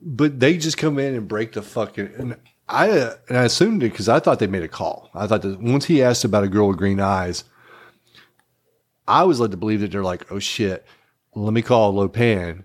but 0.00 0.40
they 0.40 0.56
just 0.56 0.76
come 0.78 0.98
in 0.98 1.14
and 1.14 1.28
break 1.28 1.52
the 1.52 1.62
fucking. 1.62 2.34
I 2.68 2.90
uh, 2.90 3.14
and 3.28 3.36
I 3.38 3.44
assumed 3.44 3.82
it 3.82 3.90
because 3.92 4.08
I 4.08 4.18
thought 4.20 4.38
they 4.38 4.46
made 4.46 4.62
a 4.62 4.68
call. 4.68 5.10
I 5.14 5.26
thought 5.26 5.42
that 5.42 5.60
once 5.60 5.84
he 5.86 6.02
asked 6.02 6.24
about 6.24 6.44
a 6.44 6.48
girl 6.48 6.68
with 6.68 6.78
green 6.78 7.00
eyes, 7.00 7.44
I 9.06 9.24
was 9.24 9.40
led 9.40 9.50
to 9.50 9.56
believe 9.56 9.80
that 9.80 9.90
they're 9.90 10.02
like, 10.04 10.30
oh 10.32 10.38
shit, 10.38 10.86
let 11.34 11.52
me 11.52 11.60
call 11.62 11.92
Lopan 11.92 12.64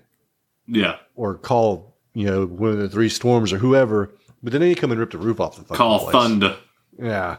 Yeah. 0.67 0.97
or 1.15 1.35
call 1.35 1.95
you 2.13 2.25
know 2.25 2.45
one 2.45 2.71
of 2.71 2.77
the 2.77 2.89
three 2.89 3.09
storms 3.09 3.51
or 3.51 3.57
whoever. 3.57 4.13
But 4.43 4.51
then 4.53 4.61
they 4.61 4.75
come 4.75 4.91
and 4.91 4.99
rip 4.99 5.11
the 5.11 5.17
roof 5.17 5.39
off 5.39 5.55
the 5.57 5.63
fucking 5.63 5.75
Call 5.77 5.99
place. 5.99 6.11
Thunder. 6.13 6.57
Yeah. 6.99 7.37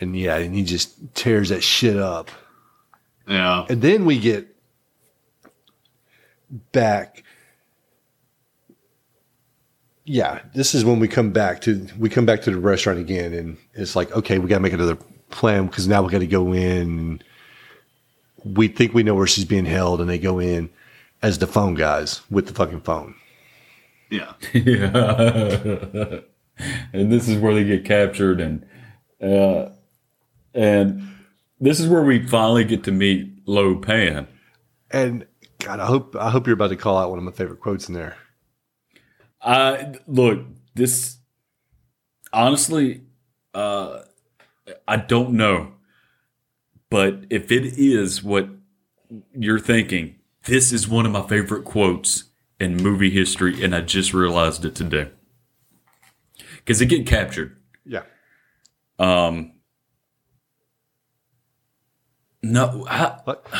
And 0.00 0.16
yeah, 0.18 0.36
and 0.38 0.54
he 0.54 0.64
just 0.64 1.14
tears 1.14 1.50
that 1.50 1.62
shit 1.62 1.96
up. 1.98 2.30
Yeah. 3.28 3.66
And 3.68 3.82
then 3.82 4.04
we 4.06 4.18
get 4.18 4.48
back. 6.72 7.22
Yeah, 10.10 10.40
this 10.54 10.74
is 10.74 10.86
when 10.86 11.00
we 11.00 11.06
come 11.06 11.32
back 11.32 11.60
to 11.62 11.86
we 11.98 12.08
come 12.08 12.24
back 12.24 12.40
to 12.42 12.50
the 12.50 12.58
restaurant 12.58 12.98
again, 12.98 13.34
and 13.34 13.58
it's 13.74 13.94
like, 13.94 14.10
okay, 14.16 14.38
we 14.38 14.48
got 14.48 14.56
to 14.56 14.62
make 14.62 14.72
another 14.72 14.96
plan 15.28 15.66
because 15.66 15.86
now 15.86 16.02
we 16.02 16.10
got 16.10 16.20
to 16.20 16.26
go 16.26 16.54
in. 16.54 17.22
We 18.42 18.68
think 18.68 18.94
we 18.94 19.02
know 19.02 19.14
where 19.14 19.26
she's 19.26 19.44
being 19.44 19.66
held, 19.66 20.00
and 20.00 20.08
they 20.08 20.18
go 20.18 20.38
in 20.38 20.70
as 21.20 21.38
the 21.38 21.46
phone 21.46 21.74
guys 21.74 22.22
with 22.30 22.46
the 22.46 22.54
fucking 22.54 22.80
phone. 22.80 23.16
Yeah. 24.08 24.32
Yeah. 24.54 26.20
and 26.94 27.12
this 27.12 27.28
is 27.28 27.36
where 27.36 27.52
they 27.52 27.64
get 27.64 27.84
captured 27.84 28.40
and 28.40 28.66
uh, 29.22 29.68
and 30.54 31.06
this 31.60 31.80
is 31.80 31.86
where 31.86 32.02
we 32.02 32.26
finally 32.26 32.64
get 32.64 32.84
to 32.84 32.92
meet 32.92 33.30
Lo 33.44 33.76
Pan. 33.76 34.26
And 34.90 35.26
God, 35.58 35.80
I 35.80 35.86
hope 35.86 36.16
I 36.16 36.30
hope 36.30 36.46
you're 36.46 36.54
about 36.54 36.70
to 36.70 36.76
call 36.76 36.96
out 36.96 37.10
one 37.10 37.18
of 37.18 37.24
my 37.26 37.32
favorite 37.32 37.60
quotes 37.60 37.88
in 37.88 37.94
there. 37.94 38.16
I 39.40 39.94
look, 40.06 40.44
this 40.74 41.18
honestly 42.32 43.02
uh 43.54 44.02
I 44.86 44.96
don't 44.96 45.32
know. 45.32 45.72
But 46.90 47.24
if 47.30 47.50
it 47.52 47.64
is 47.78 48.22
what 48.22 48.48
you're 49.34 49.58
thinking, 49.58 50.16
this 50.44 50.72
is 50.72 50.88
one 50.88 51.06
of 51.06 51.12
my 51.12 51.22
favorite 51.26 51.64
quotes 51.64 52.24
in 52.58 52.76
movie 52.76 53.10
history 53.10 53.62
and 53.62 53.74
I 53.74 53.82
just 53.82 54.12
realized 54.14 54.64
it 54.64 54.74
today. 54.74 55.10
Cuz 56.66 56.78
they 56.78 56.86
get 56.86 57.06
captured. 57.06 57.56
Yeah, 57.84 58.02
Um 58.98 59.52
No, 62.42 62.86
I, 62.88 63.18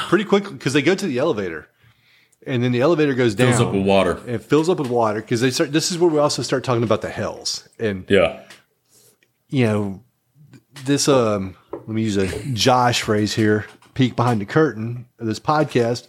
pretty 0.08 0.24
quickly 0.24 0.52
because 0.52 0.72
they 0.72 0.82
go 0.82 0.94
to 0.94 1.06
the 1.06 1.18
elevator, 1.18 1.68
and 2.46 2.62
then 2.62 2.72
the 2.72 2.80
elevator 2.80 3.14
goes 3.14 3.34
down. 3.34 3.48
fills 3.52 3.60
up 3.60 3.72
with 3.74 3.84
water. 3.86 4.12
and 4.26 4.30
it 4.36 4.42
fills 4.42 4.68
up 4.68 4.78
with 4.78 4.88
water 4.90 5.20
because 5.20 5.40
they 5.40 5.50
start. 5.50 5.72
This 5.72 5.90
is 5.90 5.98
where 5.98 6.10
we 6.10 6.18
also 6.18 6.42
start 6.42 6.64
talking 6.64 6.82
about 6.82 7.02
the 7.02 7.10
hells, 7.10 7.68
and 7.78 8.04
Yeah. 8.08 8.40
you 9.48 9.64
know, 9.66 10.02
this. 10.84 11.08
Um, 11.08 11.56
let 11.72 11.88
me 11.88 12.02
use 12.02 12.16
a 12.16 12.28
Josh 12.52 13.02
phrase 13.02 13.34
here. 13.34 13.66
Peek 13.94 14.14
behind 14.14 14.40
the 14.40 14.46
curtain 14.46 15.06
of 15.18 15.26
this 15.26 15.40
podcast. 15.40 16.06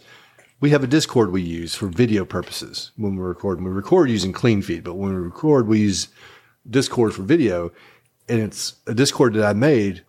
We 0.60 0.70
have 0.70 0.84
a 0.84 0.86
Discord 0.86 1.32
we 1.32 1.40
use 1.42 1.74
for 1.74 1.86
video 1.88 2.24
purposes 2.24 2.92
when 2.96 3.16
we 3.16 3.22
record. 3.22 3.60
We 3.62 3.70
record 3.70 4.10
using 4.10 4.32
Cleanfeed, 4.32 4.84
but 4.84 4.94
when 4.94 5.10
we 5.14 5.18
record, 5.20 5.66
we 5.66 5.80
use 5.80 6.08
Discord 6.68 7.14
for 7.14 7.22
video, 7.22 7.72
and 8.28 8.40
it's 8.40 8.74
a 8.86 8.94
Discord 8.94 9.32
that 9.34 9.44
I 9.44 9.54
made, 9.54 10.04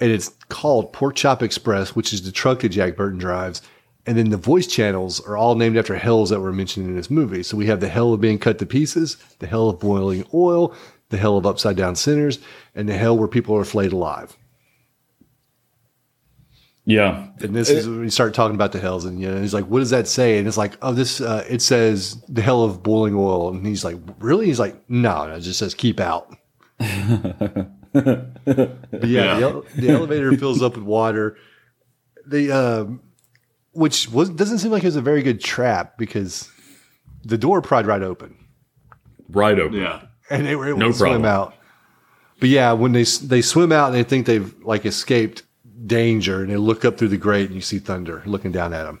and 0.00 0.10
it's 0.10 0.30
called 0.48 0.92
Pork 0.92 1.14
Chop 1.14 1.42
Express, 1.44 1.94
which 1.94 2.12
is 2.12 2.22
the 2.22 2.32
truck 2.32 2.60
that 2.60 2.70
Jack 2.70 2.96
Burton 2.96 3.18
drives. 3.20 3.62
And 4.08 4.16
then 4.16 4.30
the 4.30 4.38
voice 4.38 4.66
channels 4.66 5.20
are 5.20 5.36
all 5.36 5.54
named 5.54 5.76
after 5.76 5.94
hells 5.94 6.30
that 6.30 6.40
were 6.40 6.50
mentioned 6.50 6.86
in 6.86 6.96
this 6.96 7.10
movie. 7.10 7.42
So 7.42 7.58
we 7.58 7.66
have 7.66 7.80
the 7.80 7.90
hell 7.90 8.14
of 8.14 8.22
being 8.22 8.38
cut 8.38 8.58
to 8.58 8.64
pieces, 8.64 9.18
the 9.38 9.46
hell 9.46 9.68
of 9.68 9.78
boiling 9.80 10.24
oil, 10.32 10.74
the 11.10 11.18
hell 11.18 11.36
of 11.36 11.44
upside 11.44 11.76
down 11.76 11.94
sinners, 11.94 12.38
and 12.74 12.88
the 12.88 12.96
hell 12.96 13.18
where 13.18 13.28
people 13.28 13.54
are 13.54 13.66
flayed 13.66 13.92
alive. 13.92 14.34
Yeah. 16.86 17.28
And 17.42 17.54
this 17.54 17.68
is 17.68 17.86
when 17.86 18.00
we 18.00 18.08
start 18.08 18.32
talking 18.32 18.54
about 18.54 18.72
the 18.72 18.80
hells, 18.80 19.04
and 19.04 19.20
you 19.20 19.30
know, 19.30 19.42
he's 19.42 19.52
like, 19.52 19.66
"What 19.66 19.80
does 19.80 19.90
that 19.90 20.08
say?" 20.08 20.38
And 20.38 20.48
it's 20.48 20.56
like, 20.56 20.78
"Oh, 20.80 20.94
this 20.94 21.20
uh, 21.20 21.44
it 21.46 21.60
says 21.60 22.16
the 22.30 22.40
hell 22.40 22.64
of 22.64 22.82
boiling 22.82 23.14
oil." 23.14 23.50
And 23.50 23.66
he's 23.66 23.84
like, 23.84 23.96
"Really?" 24.20 24.46
He's 24.46 24.58
like, 24.58 24.88
"No, 24.88 25.26
no, 25.26 25.34
it 25.34 25.40
just 25.40 25.58
says 25.58 25.74
keep 25.74 26.00
out." 26.00 26.34
but 26.78 26.86
yeah, 27.92 28.24
Yeah. 29.02 29.38
The, 29.38 29.42
ele- 29.42 29.64
the 29.76 29.90
elevator 29.90 30.34
fills 30.38 30.62
up 30.62 30.76
with 30.76 30.84
water. 30.84 31.36
The 32.26 32.52
um, 32.52 33.02
which 33.78 34.08
was 34.10 34.30
doesn't 34.30 34.58
seem 34.58 34.70
like 34.72 34.82
it 34.82 34.86
was 34.88 34.96
a 34.96 35.00
very 35.02 35.22
good 35.22 35.40
trap 35.40 35.96
because 35.98 36.50
the 37.24 37.38
door 37.38 37.62
pried 37.62 37.86
right 37.86 38.02
open, 38.02 38.36
Right 39.28 39.58
open. 39.58 39.78
Yeah. 39.78 40.02
and 40.30 40.46
they 40.46 40.56
were 40.56 40.68
able 40.68 40.78
No 40.78 40.88
to 40.88 40.94
swim 40.94 41.22
problem. 41.22 41.24
out. 41.26 41.54
But 42.40 42.48
yeah, 42.50 42.72
when 42.72 42.92
they 42.92 43.04
they 43.04 43.42
swim 43.42 43.72
out 43.72 43.86
and 43.86 43.94
they 43.94 44.04
think 44.04 44.26
they've 44.26 44.54
like 44.62 44.84
escaped 44.86 45.42
danger, 45.86 46.42
and 46.42 46.50
they 46.50 46.56
look 46.56 46.84
up 46.84 46.98
through 46.98 47.08
the 47.08 47.16
grate 47.16 47.46
and 47.46 47.54
you 47.54 47.60
see 47.60 47.78
Thunder 47.78 48.22
looking 48.26 48.52
down 48.52 48.72
at 48.72 48.84
them. 48.84 49.00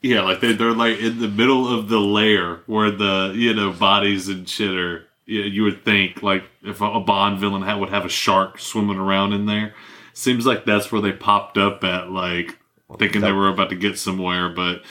Yeah, 0.00 0.22
like 0.22 0.40
they, 0.40 0.52
they're 0.52 0.72
like 0.72 0.98
in 0.98 1.18
the 1.20 1.28
middle 1.28 1.66
of 1.72 1.88
the 1.88 1.98
lair 1.98 2.60
where 2.66 2.90
the 2.90 3.32
you 3.34 3.52
know 3.54 3.72
bodies 3.72 4.28
and 4.28 4.48
shit 4.48 4.76
are. 4.76 5.04
You, 5.26 5.42
you 5.42 5.62
would 5.64 5.84
think 5.84 6.22
like 6.22 6.44
if 6.62 6.80
a, 6.80 6.84
a 6.86 7.00
Bond 7.00 7.38
villain 7.38 7.60
ha 7.62 7.76
would 7.76 7.90
have 7.90 8.06
a 8.06 8.08
shark 8.08 8.58
swimming 8.58 8.96
around 8.98 9.32
in 9.34 9.44
there. 9.46 9.74
Seems 10.14 10.46
like 10.46 10.64
that's 10.64 10.90
where 10.90 11.02
they 11.02 11.12
popped 11.12 11.58
up 11.58 11.84
at, 11.84 12.10
like 12.10 12.58
thinking 12.98 13.20
they 13.20 13.32
were 13.32 13.48
about 13.48 13.70
to 13.70 13.76
get 13.76 13.98
somewhere. 13.98 14.48
But 14.48 14.82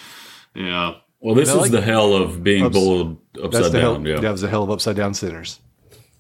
yeah, 0.54 0.96
Well, 1.20 1.34
this 1.36 1.50
Now, 1.50 1.56
is 1.56 1.62
like- 1.62 1.72
the 1.72 1.82
hell 1.82 2.14
of 2.14 2.44
being 2.44 2.66
Ups- 2.66 2.76
boiled 2.78 3.18
That's 3.34 3.56
upside 3.56 3.72
the 3.72 3.80
hell. 3.80 3.94
down. 3.96 4.06
Yeah. 4.06 4.20
That 4.20 4.32
was 4.32 4.42
the 4.42 4.50
hell 4.50 4.64
of 4.64 4.70
upside 4.70 4.96
down 4.96 5.14
sinners 5.16 5.60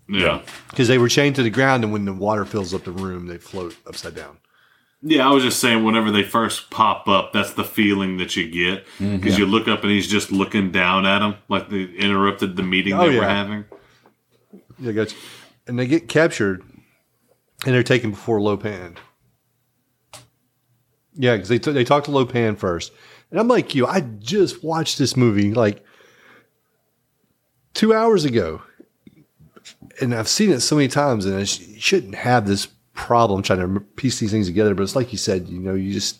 Yeah. 0.09 0.41
because 0.71 0.87
they 0.87 0.97
were 0.97 1.07
chained 1.09 1.35
to 1.35 1.43
the 1.43 1.51
ground, 1.51 1.83
and 1.83 1.93
when 1.93 2.05
the 2.05 2.13
water 2.13 2.45
fills 2.45 2.73
up 2.73 2.83
the 2.83 2.91
room, 2.91 3.27
they 3.27 3.37
float 3.37 3.75
upside 3.85 4.15
down. 4.15 4.37
Yeah, 5.03 5.29
I 5.29 5.31
was 5.31 5.43
just 5.43 5.59
saying, 5.59 5.83
whenever 5.83 6.09
they 6.11 6.23
first 6.23 6.71
pop 6.71 7.07
up, 7.07 7.31
that's 7.31 7.53
the 7.53 7.63
feeling 7.63 8.17
that 8.17 8.35
you 8.35 8.49
get 8.49 8.83
mm-hmm. 8.99 9.17
because 9.17 9.37
you 9.37 9.45
look 9.45 9.67
up 9.67 9.83
and 9.83 9.91
he's 9.91 10.07
just 10.07 10.31
looking 10.31 10.71
down 10.71 11.05
at 11.05 11.19
them, 11.19 11.35
like 11.47 11.69
they 11.69 11.83
interrupted 11.83 12.55
the 12.55 12.63
meeting 12.63 12.93
Oh, 12.93 13.07
they 13.07 13.15
were 13.19 13.23
having. 13.23 13.65
Yeah, 14.79 14.93
gotcha. 14.93 15.15
And 15.67 15.77
they 15.77 15.85
get 15.85 16.07
captured, 16.09 16.63
and 17.65 17.75
they're 17.75 17.83
taken 17.83 18.09
before 18.09 18.39
Lopan. 18.39 18.95
Yeah, 21.17 21.35
because 21.35 21.49
they 21.49 21.59
t- 21.59 21.71
they 21.71 21.83
talk 21.83 22.03
to 22.05 22.11
Lopan 22.11 22.57
first, 22.57 22.91
and 23.31 23.39
I'm 23.39 23.47
like 23.47 23.73
you. 23.75 23.85
I 23.87 24.01
just 24.01 24.63
watched 24.63 24.97
this 24.97 25.17
movie 25.17 25.53
like 25.53 25.83
two 27.73 27.93
hours 27.93 28.23
ago, 28.25 28.61
and 30.01 30.13
I've 30.13 30.27
seen 30.27 30.51
it 30.51 30.59
so 30.61 30.75
many 30.75 30.87
times, 30.87 31.25
and 31.25 31.35
I 31.35 31.43
sh- 31.43 31.61
shouldn't 31.79 32.15
have 32.15 32.45
this 32.47 32.67
problem 32.93 33.41
trying 33.41 33.59
to 33.73 33.79
piece 33.79 34.19
these 34.19 34.31
things 34.31 34.47
together. 34.47 34.75
But 34.75 34.83
it's 34.83 34.95
like 34.95 35.11
you 35.11 35.17
said, 35.17 35.47
you 35.47 35.59
know, 35.59 35.73
you 35.73 35.91
just 35.93 36.19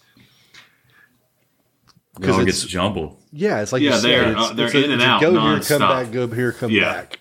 because 2.20 2.40
It 2.40 2.46
gets 2.46 2.64
jumbled. 2.66 3.18
yeah, 3.32 3.62
it's 3.62 3.72
like 3.72 3.82
Yeah, 3.84 3.96
you 3.98 4.02
they're, 4.02 4.32
it's, 4.32 4.42
uh, 4.42 4.54
they're 4.54 4.66
it's 4.66 4.76
a- 4.76 4.78
in 4.84 4.92
and 4.92 4.94
it's 4.94 5.04
a 5.04 5.08
out 5.08 5.22
Go 5.22 5.32
here, 5.40 5.60
come 5.62 5.80
back. 5.80 6.12
Go 6.12 6.28
here, 6.28 6.52
come 6.52 6.72
Yeah. 6.72 6.82
back. 6.94 7.20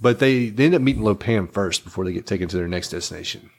But 0.00 0.18
they 0.18 0.48
they 0.48 0.64
end 0.64 0.74
up 0.74 0.82
meeting 0.82 1.02
Lopan 1.02 1.52
first 1.52 1.84
before 1.84 2.04
they 2.04 2.12
get 2.12 2.26
taken 2.26 2.48
to 2.48 2.56
their 2.56 2.66
next 2.68 2.88
destination, 2.88 3.50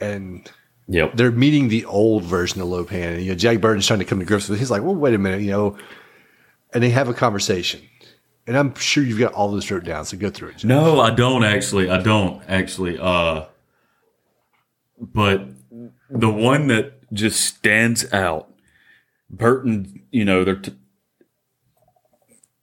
and 0.00 0.50
Yep. 0.88 1.12
they're 1.14 1.30
meeting 1.30 1.68
the 1.68 1.84
old 1.84 2.24
version 2.24 2.60
of 2.60 2.68
Lopan. 2.68 3.14
And 3.14 3.22
you 3.22 3.30
know, 3.30 3.36
Jack 3.36 3.60
Burton's 3.60 3.86
trying 3.86 4.00
to 4.00 4.04
come 4.04 4.18
to 4.18 4.24
grips 4.24 4.48
with. 4.48 4.58
it. 4.58 4.60
He's 4.60 4.70
like, 4.70 4.82
"Well, 4.82 4.94
wait 4.94 5.14
a 5.14 5.18
minute," 5.18 5.40
you 5.42 5.50
know, 5.50 5.78
and 6.74 6.82
they 6.82 6.90
have 6.90 7.08
a 7.08 7.14
conversation. 7.14 7.80
And 8.46 8.56
I'm 8.56 8.74
sure 8.74 9.04
you've 9.04 9.20
got 9.20 9.32
all 9.32 9.52
this 9.52 9.70
wrote 9.70 9.84
down, 9.84 10.04
so 10.04 10.16
go 10.16 10.28
through 10.28 10.48
it. 10.50 10.56
Jack. 10.58 10.64
No, 10.64 11.00
I 11.00 11.10
don't 11.10 11.44
actually. 11.44 11.88
I 11.88 12.02
don't 12.02 12.42
actually. 12.48 12.98
Uh, 12.98 13.44
but 15.00 15.46
the 16.10 16.28
one 16.28 16.66
that 16.66 17.12
just 17.12 17.40
stands 17.40 18.12
out, 18.12 18.52
Burton. 19.30 20.02
You 20.10 20.24
know, 20.24 20.44
they're. 20.44 20.56
T- 20.56 20.74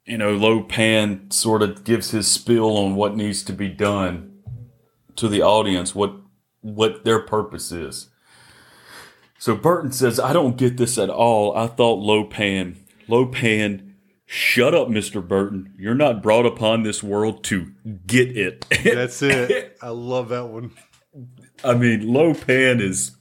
you 0.05 0.17
know, 0.17 0.35
Lopan 0.35 1.31
sort 1.31 1.61
of 1.61 1.83
gives 1.83 2.09
his 2.11 2.27
spiel 2.29 2.75
on 2.77 2.95
what 2.95 3.15
needs 3.15 3.43
to 3.43 3.53
be 3.53 3.67
done 3.69 4.39
to 5.15 5.27
the 5.27 5.41
audience, 5.43 5.93
what 5.93 6.15
what 6.61 7.05
their 7.05 7.19
purpose 7.19 7.71
is. 7.71 8.08
So 9.39 9.55
Burton 9.55 9.93
says, 9.93 10.19
"I 10.19 10.33
don't 10.33 10.57
get 10.57 10.75
this 10.75 10.97
at 10.97 11.09
all. 11.09 11.55
I 11.55 11.67
thought 11.67 12.03
Lopan, 12.03 12.75
Lopan, 13.07 13.93
shut 14.25 14.75
up, 14.75 14.89
Mister 14.89 15.21
Burton. 15.21 15.73
You're 15.79 15.95
not 15.95 16.21
brought 16.21 16.45
upon 16.45 16.83
this 16.83 17.01
world 17.01 17.43
to 17.45 17.71
get 18.05 18.35
it." 18.37 18.65
That's 18.83 19.21
it. 19.21 19.77
I 19.81 19.89
love 19.89 20.29
that 20.29 20.47
one. 20.47 20.71
I 21.63 21.73
mean, 21.73 22.01
Lopan 22.01 22.81
is 22.81 23.15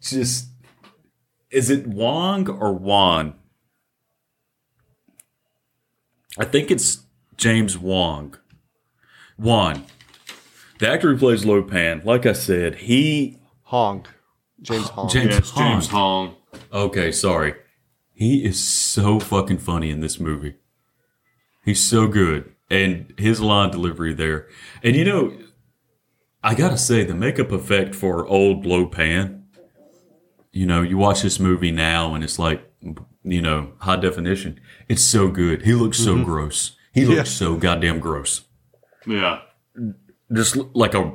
just. 0.00 0.48
Is 1.50 1.70
it 1.70 1.86
Wong 1.86 2.48
or 2.48 2.72
Wan? 2.72 3.34
I 6.36 6.44
think 6.44 6.72
it's 6.72 7.04
James 7.36 7.78
Wong. 7.78 8.36
Wan. 9.38 9.84
The 10.80 10.90
actor 10.90 11.12
who 11.12 11.18
plays 11.18 11.44
Lopan, 11.44 12.04
like 12.04 12.26
I 12.26 12.32
said, 12.32 12.74
he. 12.74 13.38
Hong, 13.68 14.06
James 14.64 14.88
Hong. 14.90 15.08
James 15.08 15.30
Yeah, 15.30 15.38
it's 15.38 15.50
James 15.52 15.88
Hong. 15.88 16.34
Hong. 16.52 16.60
Okay, 16.72 17.12
sorry. 17.12 17.54
He 18.12 18.44
is 18.44 18.62
so 18.62 19.20
fucking 19.20 19.58
funny 19.58 19.90
in 19.90 20.00
this 20.00 20.18
movie. 20.18 20.56
He's 21.64 21.82
so 21.82 22.06
good. 22.06 22.52
And 22.70 23.12
his 23.18 23.40
line 23.40 23.70
delivery 23.70 24.14
there. 24.14 24.48
And 24.82 24.96
you 24.96 25.04
know, 25.04 25.36
I 26.42 26.54
gotta 26.54 26.78
say, 26.78 27.04
the 27.04 27.14
makeup 27.14 27.52
effect 27.52 27.94
for 27.94 28.26
old 28.26 28.64
Lopan, 28.64 29.42
you 30.52 30.66
know, 30.66 30.82
you 30.82 30.96
watch 30.96 31.22
this 31.22 31.40
movie 31.40 31.70
now 31.70 32.14
and 32.14 32.22
it's 32.22 32.38
like, 32.38 32.64
you 33.22 33.42
know, 33.42 33.72
high 33.78 33.96
definition. 33.96 34.60
It's 34.88 35.02
so 35.02 35.28
good. 35.28 35.62
He 35.62 35.74
looks 35.74 35.98
so 35.98 36.14
mm-hmm. 36.14 36.24
gross. 36.24 36.76
He 36.92 37.04
looks 37.04 37.30
so 37.30 37.56
goddamn 37.56 37.98
gross. 37.98 38.42
Yeah. 39.06 39.40
Just 40.32 40.56
like 40.74 40.94
a, 40.94 41.12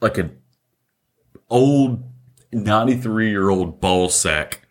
like 0.00 0.18
an 0.18 0.36
old 1.48 2.02
93 2.64 3.28
year 3.30 3.48
old 3.50 3.80
ball 3.80 4.08
sack. 4.08 4.62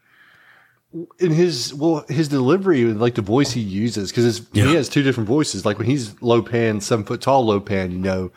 in 1.20 1.32
his 1.32 1.74
well 1.74 2.06
his 2.08 2.28
delivery 2.30 2.86
like 2.86 3.16
the 3.16 3.22
voice 3.22 3.52
he 3.52 3.60
uses 3.60 4.12
because 4.12 4.48
Yeah. 4.54 4.66
he 4.66 4.76
has 4.76 4.88
two 4.88 5.04
different 5.04 5.28
voices 5.28 5.66
like 5.66 5.78
when 5.78 5.88
he's 5.88 6.22
Lo 6.22 6.42
Pan 6.42 6.80
seven 6.80 7.04
foot 7.06 7.20
tall 7.22 7.46
Lo 7.46 7.60
Pan 7.60 7.92
you 7.92 7.98
know 8.00 8.32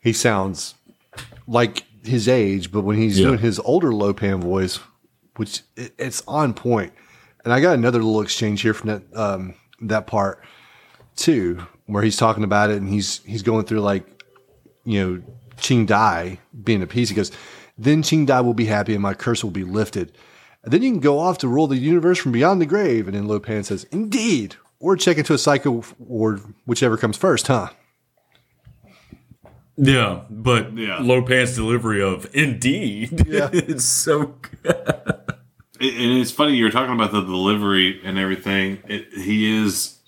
he 0.00 0.12
sounds 0.14 0.74
like 1.46 1.84
his 2.02 2.28
age 2.28 2.72
but 2.72 2.80
when 2.82 2.96
he's 2.96 3.18
Yeah. 3.18 3.26
doing 3.28 3.38
his 3.40 3.58
older 3.60 3.92
Lo 3.92 4.14
Pan 4.14 4.40
voice 4.40 4.78
which 5.36 5.60
it, 5.76 5.92
it's 5.98 6.22
on 6.26 6.54
point. 6.54 6.92
point 6.92 6.92
and 7.44 7.52
i 7.52 7.60
got 7.60 7.74
another 7.74 7.98
little 8.02 8.22
exchange 8.22 8.62
here 8.62 8.72
from 8.74 8.88
that 8.88 9.02
um 9.14 9.54
that 9.82 10.06
part 10.06 10.42
too 11.16 11.58
where 11.86 12.02
he's 12.02 12.16
talking 12.16 12.44
about 12.44 12.70
it 12.70 12.78
and 12.78 12.88
he's 12.88 13.20
he's 13.26 13.42
going 13.42 13.64
through 13.66 13.80
like 13.80 14.04
you 14.84 14.98
know 15.04 15.22
ching 15.58 15.84
dai 15.84 16.38
being 16.64 16.82
a 16.82 16.86
piece 16.86 17.10
he 17.10 17.14
goes 17.14 17.30
then 17.84 18.02
ching 18.02 18.26
dai 18.26 18.40
will 18.40 18.54
be 18.54 18.66
happy 18.66 18.92
and 18.94 19.02
my 19.02 19.14
curse 19.14 19.42
will 19.44 19.50
be 19.50 19.64
lifted 19.64 20.12
and 20.64 20.72
then 20.72 20.82
you 20.82 20.90
can 20.92 21.00
go 21.00 21.18
off 21.18 21.38
to 21.38 21.48
rule 21.48 21.66
the 21.66 21.76
universe 21.76 22.18
from 22.18 22.30
beyond 22.32 22.60
the 22.60 22.66
grave. 22.66 23.08
And 23.08 23.16
then 23.16 23.26
Lopan 23.26 23.64
says, 23.64 23.82
Indeed. 23.90 24.54
Or 24.78 24.96
check 24.96 25.18
into 25.18 25.34
a 25.34 25.38
psycho 25.38 25.82
ward, 25.98 26.40
whichever 26.66 26.96
comes 26.96 27.16
first, 27.16 27.48
huh? 27.48 27.70
Yeah, 29.76 30.20
but 30.30 30.76
Yeah. 30.76 30.98
Lopan's 30.98 31.54
delivery 31.56 32.02
of 32.02 32.28
indeed 32.34 33.24
Yeah. 33.28 33.48
it's 33.52 33.84
so 33.84 34.34
good. 34.62 34.76
It- 35.80 35.94
and 35.94 36.18
it's 36.20 36.30
funny 36.30 36.54
you're 36.56 36.70
talking 36.70 36.94
about 36.94 37.10
the 37.12 37.22
delivery 37.22 38.00
and 38.04 38.18
everything. 38.18 38.78
It, 38.86 39.08
he 39.14 39.56
is 39.64 39.98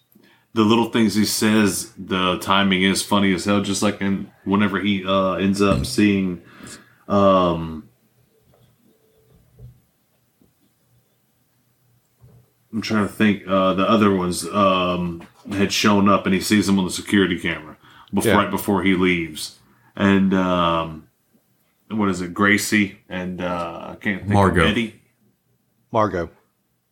the 0.52 0.62
little 0.62 0.90
things 0.90 1.14
he 1.16 1.24
says. 1.24 1.92
The 1.98 2.38
timing 2.38 2.82
is 2.84 3.02
funny 3.02 3.34
as 3.34 3.44
hell. 3.44 3.60
Just 3.60 3.82
like 3.82 4.00
in 4.00 4.30
whenever 4.44 4.78
he 4.80 5.04
uh, 5.04 5.32
ends 5.34 5.60
up 5.60 5.84
seeing, 5.86 6.42
um, 7.08 7.88
I'm 12.72 12.82
trying 12.82 13.06
to 13.06 13.12
think. 13.12 13.44
Uh, 13.46 13.74
the 13.74 13.88
other 13.88 14.14
ones 14.14 14.44
um, 14.48 15.22
had 15.52 15.72
shown 15.72 16.08
up, 16.08 16.26
and 16.26 16.34
he 16.34 16.40
sees 16.40 16.66
them 16.66 16.78
on 16.78 16.84
the 16.84 16.90
security 16.90 17.38
camera 17.38 17.76
before, 18.12 18.32
Yeah. 18.32 18.36
right 18.38 18.50
before 18.50 18.82
he 18.82 18.94
leaves. 18.94 19.58
And 19.96 20.34
um, 20.34 21.08
what 21.88 22.08
is 22.08 22.20
it, 22.20 22.34
Gracie 22.34 22.98
and 23.08 23.40
uh, 23.40 23.88
I 23.92 23.96
can't 23.96 24.22
think 24.22 24.32
Margot. 24.34 24.64
of 24.64 24.70
Eddie. 24.70 25.00
Margot. 25.92 26.30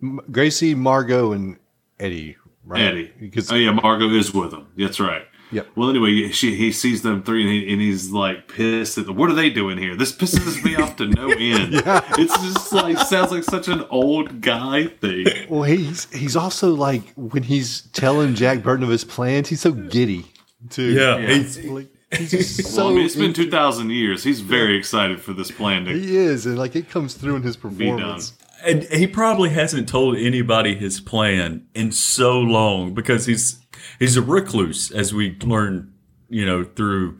M- 0.00 0.20
Gracie, 0.30 0.74
Margot, 0.76 1.32
and 1.32 1.56
Eddie, 1.98 2.36
right? 2.64 2.80
Eddie. 2.80 3.12
Because, 3.18 3.50
oh 3.50 3.56
yeah, 3.56 3.72
Margot 3.72 4.08
is 4.10 4.32
with 4.32 4.52
him. 4.52 4.68
That's 4.76 5.00
right. 5.00 5.22
Yep. 5.52 5.68
Well, 5.76 5.90
anyway, 5.90 6.30
she, 6.30 6.54
he 6.56 6.72
sees 6.72 7.02
them 7.02 7.22
three, 7.22 7.42
and, 7.42 7.50
he, 7.52 7.72
and 7.72 7.80
he's 7.80 8.10
like 8.10 8.48
pissed. 8.48 8.96
At, 8.98 9.06
the, 9.06 9.12
what 9.12 9.30
are 9.30 9.34
they 9.34 9.50
doing 9.50 9.78
here? 9.78 9.94
This 9.94 10.10
pisses 10.12 10.64
me 10.64 10.76
off 10.76 10.96
to 10.96 11.06
no 11.06 11.28
end. 11.38 11.74
yeah. 11.74 12.00
It's 12.18 12.36
just 12.42 12.72
like 12.72 12.98
sounds 12.98 13.30
like 13.30 13.44
such 13.44 13.68
an 13.68 13.84
old 13.90 14.40
guy 14.40 14.86
thing. 14.86 15.26
well, 15.48 15.62
he's 15.64 16.12
he's 16.12 16.36
also 16.36 16.74
like, 16.74 17.12
when 17.14 17.42
he's 17.42 17.82
telling 17.92 18.34
Jack 18.34 18.62
Burton 18.62 18.82
of 18.84 18.90
his 18.90 19.04
plans, 19.04 19.48
he's 19.48 19.60
so 19.60 19.72
giddy, 19.72 20.24
too. 20.70 20.92
Yeah, 20.92 21.18
Yeah. 21.18 21.26
he's- 21.34 21.58
Like, 21.64 21.88
he's 22.16 22.30
just 22.30 22.62
Well, 22.64 22.72
so. 22.72 22.90
I 22.90 22.92
mean, 22.94 23.04
it's 23.06 23.16
been 23.16 23.32
two 23.32 23.50
thousand 23.50 23.90
years. 23.90 24.24
He's 24.24 24.40
very 24.40 24.76
excited 24.76 25.20
for 25.20 25.32
this 25.32 25.50
plan 25.50 25.84
to 25.86 25.92
He 25.92 26.16
is. 26.16 26.46
And, 26.46 26.58
like, 26.58 26.74
it 26.76 26.88
comes 26.90 27.14
through 27.14 27.36
in 27.36 27.42
his 27.42 27.56
performance. 27.56 28.32
and 28.64 28.84
he 28.84 29.06
probably 29.06 29.50
hasn't 29.50 29.88
told 29.88 30.16
anybody 30.16 30.74
his 30.74 31.00
plan 31.00 31.66
in 31.74 31.90
so 31.92 32.38
long 32.40 32.94
because 32.94 33.26
he's 33.26 33.58
he's 34.02 34.16
a 34.16 34.22
recluse, 34.22 34.90
as 34.90 35.14
we 35.14 35.36
learned, 35.42 35.92
you 36.28 36.44
know, 36.44 36.64
through 36.64 37.18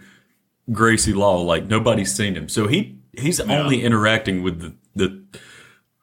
Gracie 0.72 1.12
Law. 1.12 1.40
Like 1.40 1.66
nobody's 1.66 2.12
seen 2.12 2.34
him, 2.34 2.48
so 2.48 2.66
he 2.66 2.98
he's 3.16 3.40
only 3.40 3.82
interacting 3.82 4.42
with 4.42 4.60
the 4.60 4.74
the 4.96 5.22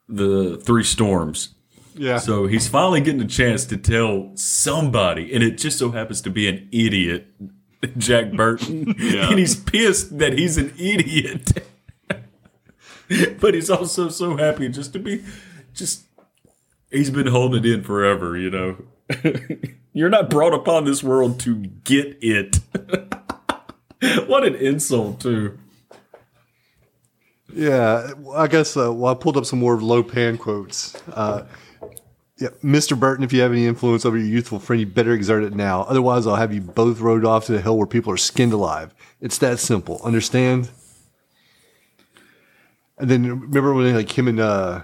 the 0.07 0.57
three 0.57 0.83
storms. 0.83 1.53
Yeah. 1.95 2.17
So 2.17 2.47
he's 2.47 2.67
finally 2.67 3.01
getting 3.01 3.21
a 3.21 3.27
chance 3.27 3.65
to 3.65 3.77
tell 3.77 4.31
somebody, 4.35 5.33
and 5.33 5.43
it 5.43 5.57
just 5.57 5.77
so 5.77 5.91
happens 5.91 6.21
to 6.21 6.29
be 6.29 6.47
an 6.47 6.69
idiot, 6.71 7.27
Jack 7.97 8.31
Burton. 8.31 8.95
Yeah. 8.99 9.29
and 9.29 9.37
he's 9.37 9.55
pissed 9.55 10.17
that 10.19 10.37
he's 10.37 10.57
an 10.57 10.73
idiot. 10.77 11.61
but 13.41 13.53
he's 13.53 13.69
also 13.69 14.07
so 14.07 14.37
happy 14.37 14.69
just 14.69 14.93
to 14.93 14.99
be, 14.99 15.23
just, 15.73 16.05
he's 16.89 17.09
been 17.09 17.27
holding 17.27 17.65
it 17.65 17.71
in 17.71 17.83
forever, 17.83 18.37
you 18.37 18.49
know. 18.49 18.77
You're 19.93 20.09
not 20.09 20.29
brought 20.29 20.53
upon 20.53 20.85
this 20.85 21.03
world 21.03 21.39
to 21.41 21.55
get 21.55 22.17
it. 22.21 22.59
what 24.27 24.45
an 24.45 24.55
insult, 24.55 25.21
too. 25.21 25.57
Yeah, 27.53 28.11
I 28.35 28.47
guess 28.47 28.77
uh, 28.77 28.93
well, 28.93 29.11
I 29.11 29.15
pulled 29.15 29.35
up 29.37 29.45
some 29.45 29.59
more 29.59 29.81
Lo 29.81 30.03
Pan 30.03 30.37
quotes. 30.37 30.95
Uh, 31.11 31.45
Yeah, 32.37 32.49
Mr. 32.63 32.97
Burton, 32.97 33.25
if 33.25 33.33
you 33.33 33.41
have 33.41 33.51
any 33.51 33.65
influence 33.65 34.05
over 34.05 34.17
your 34.17 34.27
youthful 34.27 34.59
friend, 34.59 34.79
you 34.79 34.85
better 34.85 35.11
exert 35.13 35.43
it 35.43 35.53
now. 35.53 35.81
Otherwise, 35.81 36.25
I'll 36.25 36.37
have 36.37 36.53
you 36.53 36.61
both 36.61 37.01
rode 37.01 37.25
off 37.25 37.45
to 37.47 37.51
the 37.51 37.59
hell 37.59 37.75
where 37.77 37.85
people 37.87 38.13
are 38.13 38.17
skinned 38.17 38.53
alive. 38.53 38.93
It's 39.19 39.37
that 39.39 39.59
simple. 39.59 39.99
Understand? 40.05 40.69
And 42.97 43.09
then 43.09 43.23
remember 43.41 43.73
when 43.73 43.93
like 43.93 44.17
him 44.17 44.27
and 44.29 44.39
uh 44.39 44.83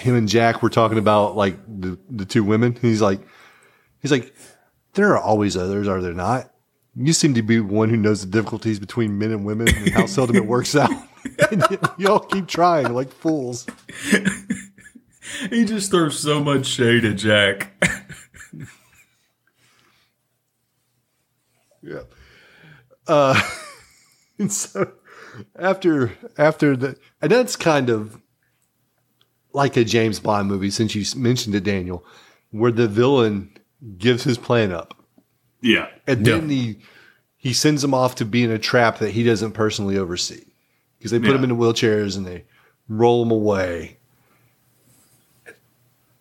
him 0.00 0.14
and 0.14 0.28
Jack 0.28 0.62
were 0.62 0.70
talking 0.70 0.98
about 0.98 1.36
like 1.36 1.56
the 1.66 1.98
the 2.08 2.24
two 2.24 2.44
women. 2.44 2.76
He's 2.80 3.02
like 3.02 3.20
he's 4.00 4.10
like 4.10 4.34
there 4.94 5.10
are 5.10 5.18
always 5.18 5.56
others, 5.56 5.86
are 5.88 6.00
there 6.00 6.14
not? 6.14 6.52
You 6.96 7.12
seem 7.12 7.34
to 7.34 7.42
be 7.42 7.60
one 7.60 7.88
who 7.88 7.96
knows 7.96 8.22
the 8.22 8.30
difficulties 8.30 8.80
between 8.80 9.18
men 9.18 9.30
and 9.30 9.44
women 9.44 9.68
and 9.68 9.90
how 9.90 10.06
seldom 10.06 10.36
it 10.36 10.46
works 10.46 10.74
out. 10.74 10.90
and 11.50 11.64
y'all 11.98 12.18
keep 12.18 12.48
trying 12.48 12.92
like 12.92 13.12
fools. 13.12 13.66
He 15.50 15.64
just 15.64 15.90
throws 15.90 16.18
so 16.18 16.42
much 16.42 16.66
shade 16.66 17.04
at 17.04 17.16
Jack. 17.16 17.72
Yeah. 21.82 22.02
Uh, 23.06 23.40
and 24.38 24.52
so 24.52 24.92
after 25.58 26.12
after 26.36 26.76
the 26.76 26.96
and 27.22 27.32
that's 27.32 27.56
kind 27.56 27.88
of 27.90 28.20
like 29.52 29.76
a 29.76 29.84
James 29.84 30.20
Bond 30.20 30.48
movie 30.48 30.70
since 30.70 30.94
you 30.94 31.04
mentioned 31.20 31.54
it, 31.54 31.64
Daniel, 31.64 32.04
where 32.50 32.72
the 32.72 32.88
villain 32.88 33.50
gives 33.98 34.24
his 34.24 34.36
plan 34.38 34.72
up 34.72 34.94
Yeah. 35.62 35.88
and 36.06 36.24
then 36.26 36.48
he 36.48 36.78
he 37.36 37.52
sends 37.54 37.80
them 37.82 37.94
off 37.94 38.14
to 38.16 38.24
be 38.26 38.44
in 38.44 38.50
a 38.50 38.58
trap 38.58 38.98
that 38.98 39.12
he 39.12 39.22
doesn't 39.22 39.52
personally 39.52 39.96
oversee 39.96 40.44
because 40.98 41.10
they 41.10 41.18
put 41.18 41.28
Yeah. 41.28 41.38
them 41.38 41.44
in 41.44 41.56
wheelchairs 41.56 42.16
and 42.16 42.26
they 42.26 42.44
roll 42.88 43.22
him 43.22 43.30
away. 43.30 43.96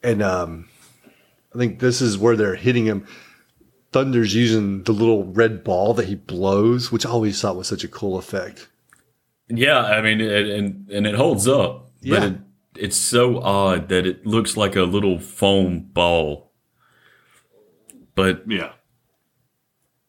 And 0.01 0.21
um, 0.23 0.69
I 1.53 1.57
think 1.57 1.80
this 1.80 2.01
is 2.01 2.17
where 2.17 2.36
they're 2.38 2.55
hitting 2.55 2.86
him. 2.86 3.05
Thunder's 3.91 4.34
using 4.36 4.84
the 4.84 4.91
little 4.93 5.25
red 5.25 5.63
ball 5.63 5.93
that 5.95 6.07
he 6.07 6.15
blows, 6.15 6.91
which 6.91 7.05
I 7.05 7.09
always 7.09 7.41
thought 7.41 7.55
was 7.57 7.67
such 7.67 7.84
a 7.84 7.88
cool 7.88 8.17
effect. 8.17 8.69
Yeah, 9.49 9.80
I 9.80 10.01
mean, 10.01 10.21
it, 10.21 10.47
and 10.47 10.88
and 10.89 11.07
it 11.07 11.15
holds 11.15 11.47
up, 11.47 11.89
but 12.01 12.07
Yeah. 12.07 12.25
it, 12.27 12.34
it's 12.76 12.97
so 12.97 13.39
odd 13.39 13.89
that 13.89 14.05
it 14.05 14.26
looks 14.26 14.55
like 14.55 14.76
a 14.76 14.84
little 14.84 15.20
foam 15.20 15.89
ball, 15.93 16.51
but 18.15 18.43
Yeah. 18.47 18.74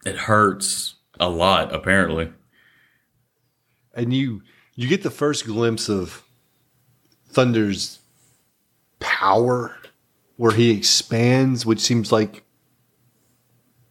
it 0.05 0.17
hurts 0.17 0.97
a 1.19 1.29
lot. 1.29 1.75
Apparently, 1.75 2.33
and 3.95 4.13
you 4.15 4.43
you 4.75 4.89
get 4.89 5.03
the 5.03 5.11
first 5.11 5.45
glimpse 5.47 5.89
of 5.89 6.23
Thunder's 7.29 7.99
power 8.99 9.77
where 10.37 10.53
he 10.53 10.71
expands, 10.71 11.67
which 11.67 11.81
seems 11.81 12.11
like 12.13 12.43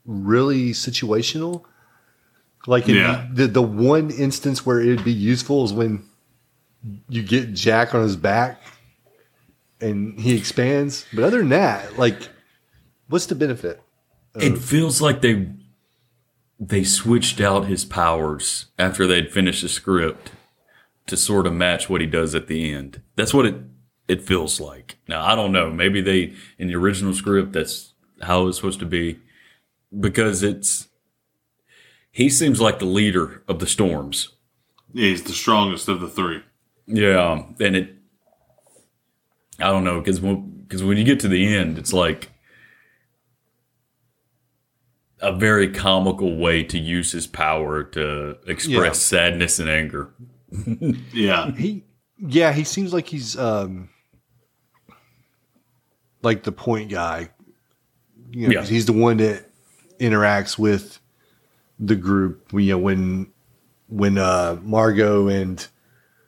really 0.06 0.72
situational. 0.72 1.64
Like 2.68 2.90
in 2.90 2.96
Yeah. 2.96 3.28
the 3.32 3.48
the 3.48 3.62
one 3.62 4.10
instance 4.12 4.66
where 4.66 4.80
it'd 4.82 5.04
be 5.06 5.14
useful 5.14 5.64
is 5.66 5.72
when 5.74 6.04
you 7.08 7.24
get 7.24 7.54
Jack 7.54 7.94
on 7.94 8.04
his 8.04 8.16
back 8.16 8.62
and 9.82 10.20
he 10.20 10.36
expands. 10.36 11.06
But 11.14 11.24
other 11.24 11.40
than 11.40 11.50
that, 11.50 11.98
like 11.98 12.30
what's 13.08 13.26
the 13.26 13.36
benefit? 13.36 13.82
it 14.36 14.58
feels 14.58 15.02
like 15.02 15.22
they 15.22 15.48
they 16.60 16.84
switched 16.84 17.42
out 17.42 17.66
his 17.66 17.86
powers 17.86 18.68
after 18.78 19.08
they'd 19.08 19.32
finished 19.32 19.64
the 19.64 19.70
script 19.70 20.32
to 21.08 21.18
sort 21.18 21.48
of 21.48 21.54
match 21.54 21.90
what 21.90 22.02
he 22.02 22.08
does 22.08 22.36
at 22.36 22.48
the 22.48 22.72
end. 22.72 23.02
That's 23.16 23.34
what 23.34 23.46
it 23.46 23.56
it 24.08 24.22
feels 24.22 24.60
like. 24.60 24.98
Now 25.08 25.26
I 25.26 25.36
don't 25.36 25.52
know. 25.52 25.72
Maybe 25.72 26.02
they 26.02 26.34
in 26.58 26.68
the 26.68 26.76
original 26.76 27.14
script 27.14 27.54
that's 27.54 27.94
how 28.22 28.48
it's 28.48 28.58
supposed 28.58 28.80
to 28.80 28.86
be 28.86 29.20
because 29.98 30.44
it's 30.44 30.88
he 32.12 32.30
seems 32.30 32.60
like 32.60 32.80
the 32.80 32.86
leader 32.86 33.44
of 33.48 33.60
the 33.60 33.68
storms. 33.68 34.30
Yeah, 34.94 35.10
he's 35.10 35.24
the 35.24 35.34
strongest 35.34 35.88
of 35.88 36.02
the 36.02 36.10
three. 36.10 36.44
Yeah, 36.92 37.44
and 37.60 37.76
it 37.76 37.96
I 39.60 39.66
don't 39.66 39.84
know 39.84 40.00
because 40.00 40.20
because 40.20 40.84
when 40.84 40.98
you 40.98 41.04
get 41.04 41.20
to 41.22 41.28
the 41.28 41.56
end, 41.56 41.78
it's 41.78 41.94
like 41.94 42.32
a 45.22 45.34
very 45.36 45.70
comical 45.72 46.38
way 46.38 46.64
to 46.64 46.80
use 46.80 47.12
his 47.12 47.28
power 47.28 47.84
to 47.84 48.38
express 48.48 49.12
Yeah. 49.12 49.20
sadness 49.20 49.60
and 49.60 49.70
anger. 49.70 50.10
Yeah. 51.14 51.52
He 51.52 51.84
yeah, 52.18 52.52
he 52.54 52.64
seems 52.64 52.92
like 52.94 53.08
he's 53.08 53.38
um 53.38 53.90
like 56.22 56.44
the 56.44 56.52
point 56.52 56.90
guy. 56.90 57.30
You 58.32 58.48
know, 58.48 58.54
Yeah. 58.62 58.66
he's 58.66 58.86
the 58.86 58.94
one 58.94 59.18
that 59.18 59.46
interacts 60.00 60.58
with 60.58 61.00
the 61.80 61.96
group. 61.96 62.52
You 62.54 62.72
know, 62.72 62.78
when 62.80 63.32
when 63.88 64.18
uh 64.18 64.58
Margot 64.64 65.28
and 65.28 65.66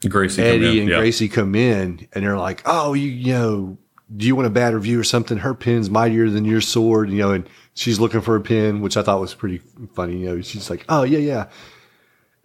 Gracie, 0.10 0.42
Eddie 0.42 0.80
and 0.80 0.90
yeah. 0.90 0.98
Gracie 0.98 1.30
come 1.30 1.54
in 1.56 2.08
and 2.14 2.24
they're 2.26 2.38
like, 2.38 2.62
"Oh, 2.66 2.94
you 2.94 3.10
you 3.10 3.34
know, 3.34 3.78
do 4.16 4.26
you 4.26 4.36
want 4.36 4.48
a 4.48 4.52
bad 4.52 4.74
review 4.74 5.00
or 5.00 5.04
something? 5.04 5.38
Her 5.38 5.54
pin's 5.54 5.90
mightier 5.90 6.30
than 6.30 6.46
your 6.46 6.62
sword." 6.62 7.10
You 7.10 7.18
know, 7.20 7.32
and 7.32 7.48
she's 7.74 8.00
looking 8.00 8.22
for 8.22 8.36
a 8.36 8.42
pin, 8.42 8.82
which 8.82 8.98
I 8.98 9.04
thought 9.04 9.20
was 9.22 9.34
pretty 9.36 9.60
funny. 9.96 10.18
You 10.18 10.26
know, 10.28 10.42
she's 10.42 10.70
like, 10.70 10.86
"Oh 10.90 11.04
yeah, 11.04 11.20
yeah," 11.20 11.48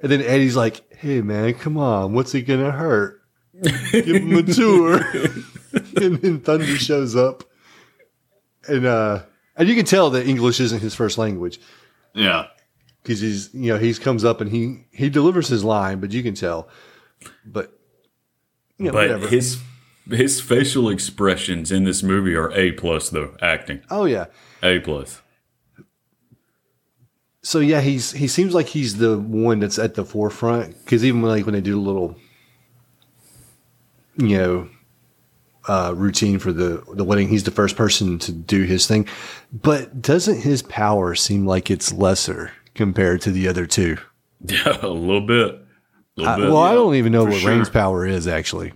and 0.00 0.12
then 0.12 0.20
Eddie's 0.22 0.56
like, 0.56 0.82
"Hey 0.96 1.22
man, 1.22 1.54
come 1.54 1.78
on, 1.78 2.12
what's 2.12 2.34
it 2.34 2.42
gonna 2.42 2.70
hurt? 2.72 3.22
Give 3.92 4.06
him 4.16 4.36
a 4.36 4.42
tour." 4.52 4.96
and 5.96 6.16
then 6.20 6.40
Thunder 6.40 6.66
shows 6.76 7.16
up, 7.16 7.42
and 8.68 8.84
uh, 8.86 9.22
and 9.56 9.68
you 9.68 9.74
can 9.74 9.84
tell 9.86 10.10
that 10.10 10.26
English 10.26 10.60
isn't 10.60 10.80
his 10.80 10.94
first 10.94 11.16
language 11.18 11.58
Yeah. 12.14 12.46
because 13.02 13.20
he's 13.20 13.48
you 13.54 13.72
know 13.72 13.78
he 13.78 13.94
comes 13.94 14.24
up 14.24 14.40
and 14.42 14.50
he 14.50 14.84
he 14.90 15.08
delivers 15.08 15.48
his 15.48 15.64
line, 15.64 16.00
but 16.00 16.12
you 16.12 16.22
can 16.22 16.34
tell. 16.34 16.68
But 17.44 17.72
you 18.78 18.86
know, 18.86 18.92
but 18.92 19.10
whatever. 19.10 19.28
his 19.28 19.60
his 20.08 20.40
facial 20.40 20.88
expressions 20.88 21.72
in 21.72 21.84
this 21.84 22.02
movie 22.02 22.34
are 22.34 22.52
a 22.52 22.72
plus 22.72 23.10
though 23.10 23.36
acting 23.40 23.82
oh 23.90 24.04
yeah. 24.04 24.26
a 24.62 24.78
plus. 24.80 25.22
So 27.42 27.60
yeah, 27.60 27.80
he's 27.80 28.10
he 28.10 28.26
seems 28.26 28.54
like 28.54 28.66
he's 28.66 28.96
the 28.96 29.18
one 29.18 29.60
that's 29.60 29.78
at 29.78 29.94
the 29.94 30.04
forefront 30.04 30.76
because 30.84 31.04
even 31.04 31.22
when, 31.22 31.30
like 31.30 31.46
when 31.46 31.54
they 31.54 31.60
do 31.60 31.78
a 31.78 31.80
little, 31.80 32.16
you 34.16 34.36
know, 34.36 34.68
uh, 35.68 35.94
routine 35.96 36.40
for 36.40 36.52
the 36.52 36.82
the 36.94 37.04
wedding, 37.04 37.28
he's 37.28 37.44
the 37.44 37.52
first 37.52 37.76
person 37.76 38.18
to 38.18 38.32
do 38.32 38.64
his 38.64 38.88
thing. 38.88 39.06
But 39.52 40.02
doesn't 40.02 40.40
his 40.40 40.62
power 40.62 41.14
seem 41.14 41.46
like 41.46 41.70
it's 41.70 41.92
lesser 41.92 42.50
compared 42.74 43.20
to 43.22 43.30
the 43.30 43.48
other 43.48 43.66
two? 43.66 43.98
Yeah, 44.44 44.78
a 44.82 44.88
little 44.88 45.26
bit. 45.26 45.65
A 46.18 46.36
bit. 46.36 46.50
well, 46.50 46.58
I 46.58 46.74
don't 46.74 46.94
even 46.94 47.12
know 47.12 47.24
what 47.24 47.34
sure. 47.40 47.50
Rain's 47.50 47.68
power 47.68 48.06
is 48.06 48.26
actually. 48.26 48.72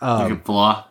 Um, 0.00 0.22
you 0.30 0.36
can 0.36 0.44
fly. 0.44 0.84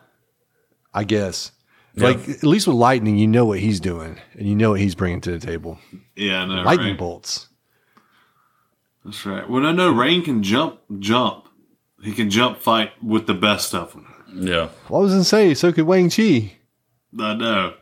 I 0.94 1.04
guess. 1.04 1.52
Yeah. 1.94 2.08
Like 2.08 2.28
at 2.28 2.42
least 2.44 2.66
with 2.66 2.76
lightning, 2.76 3.18
you 3.18 3.26
know 3.26 3.44
what 3.44 3.58
he's 3.58 3.80
doing, 3.80 4.18
and 4.34 4.48
you 4.48 4.54
know 4.54 4.70
what 4.70 4.80
he's 4.80 4.94
bringing 4.94 5.20
to 5.22 5.32
the 5.36 5.44
table. 5.44 5.78
Yeah, 6.16 6.42
I 6.42 6.46
know. 6.46 6.62
lightning 6.62 6.90
right? 6.90 6.98
bolts. 6.98 7.48
That's 9.04 9.24
right. 9.26 9.48
Well, 9.48 9.64
I 9.66 9.72
know 9.72 9.90
Rain 9.92 10.22
can 10.22 10.42
jump, 10.42 10.80
jump. 10.98 11.48
He 12.02 12.12
can 12.12 12.30
jump 12.30 12.58
fight 12.58 12.92
with 13.02 13.26
the 13.26 13.34
best 13.34 13.74
of 13.74 13.92
them. 13.92 14.06
yeah. 14.32 14.68
Well, 14.88 15.00
I 15.00 15.04
was 15.04 15.12
gonna 15.12 15.24
say, 15.24 15.54
so 15.54 15.72
could 15.72 15.86
Wang 15.86 16.10
Chi. 16.10 16.52
I 17.18 17.34
know. 17.34 17.74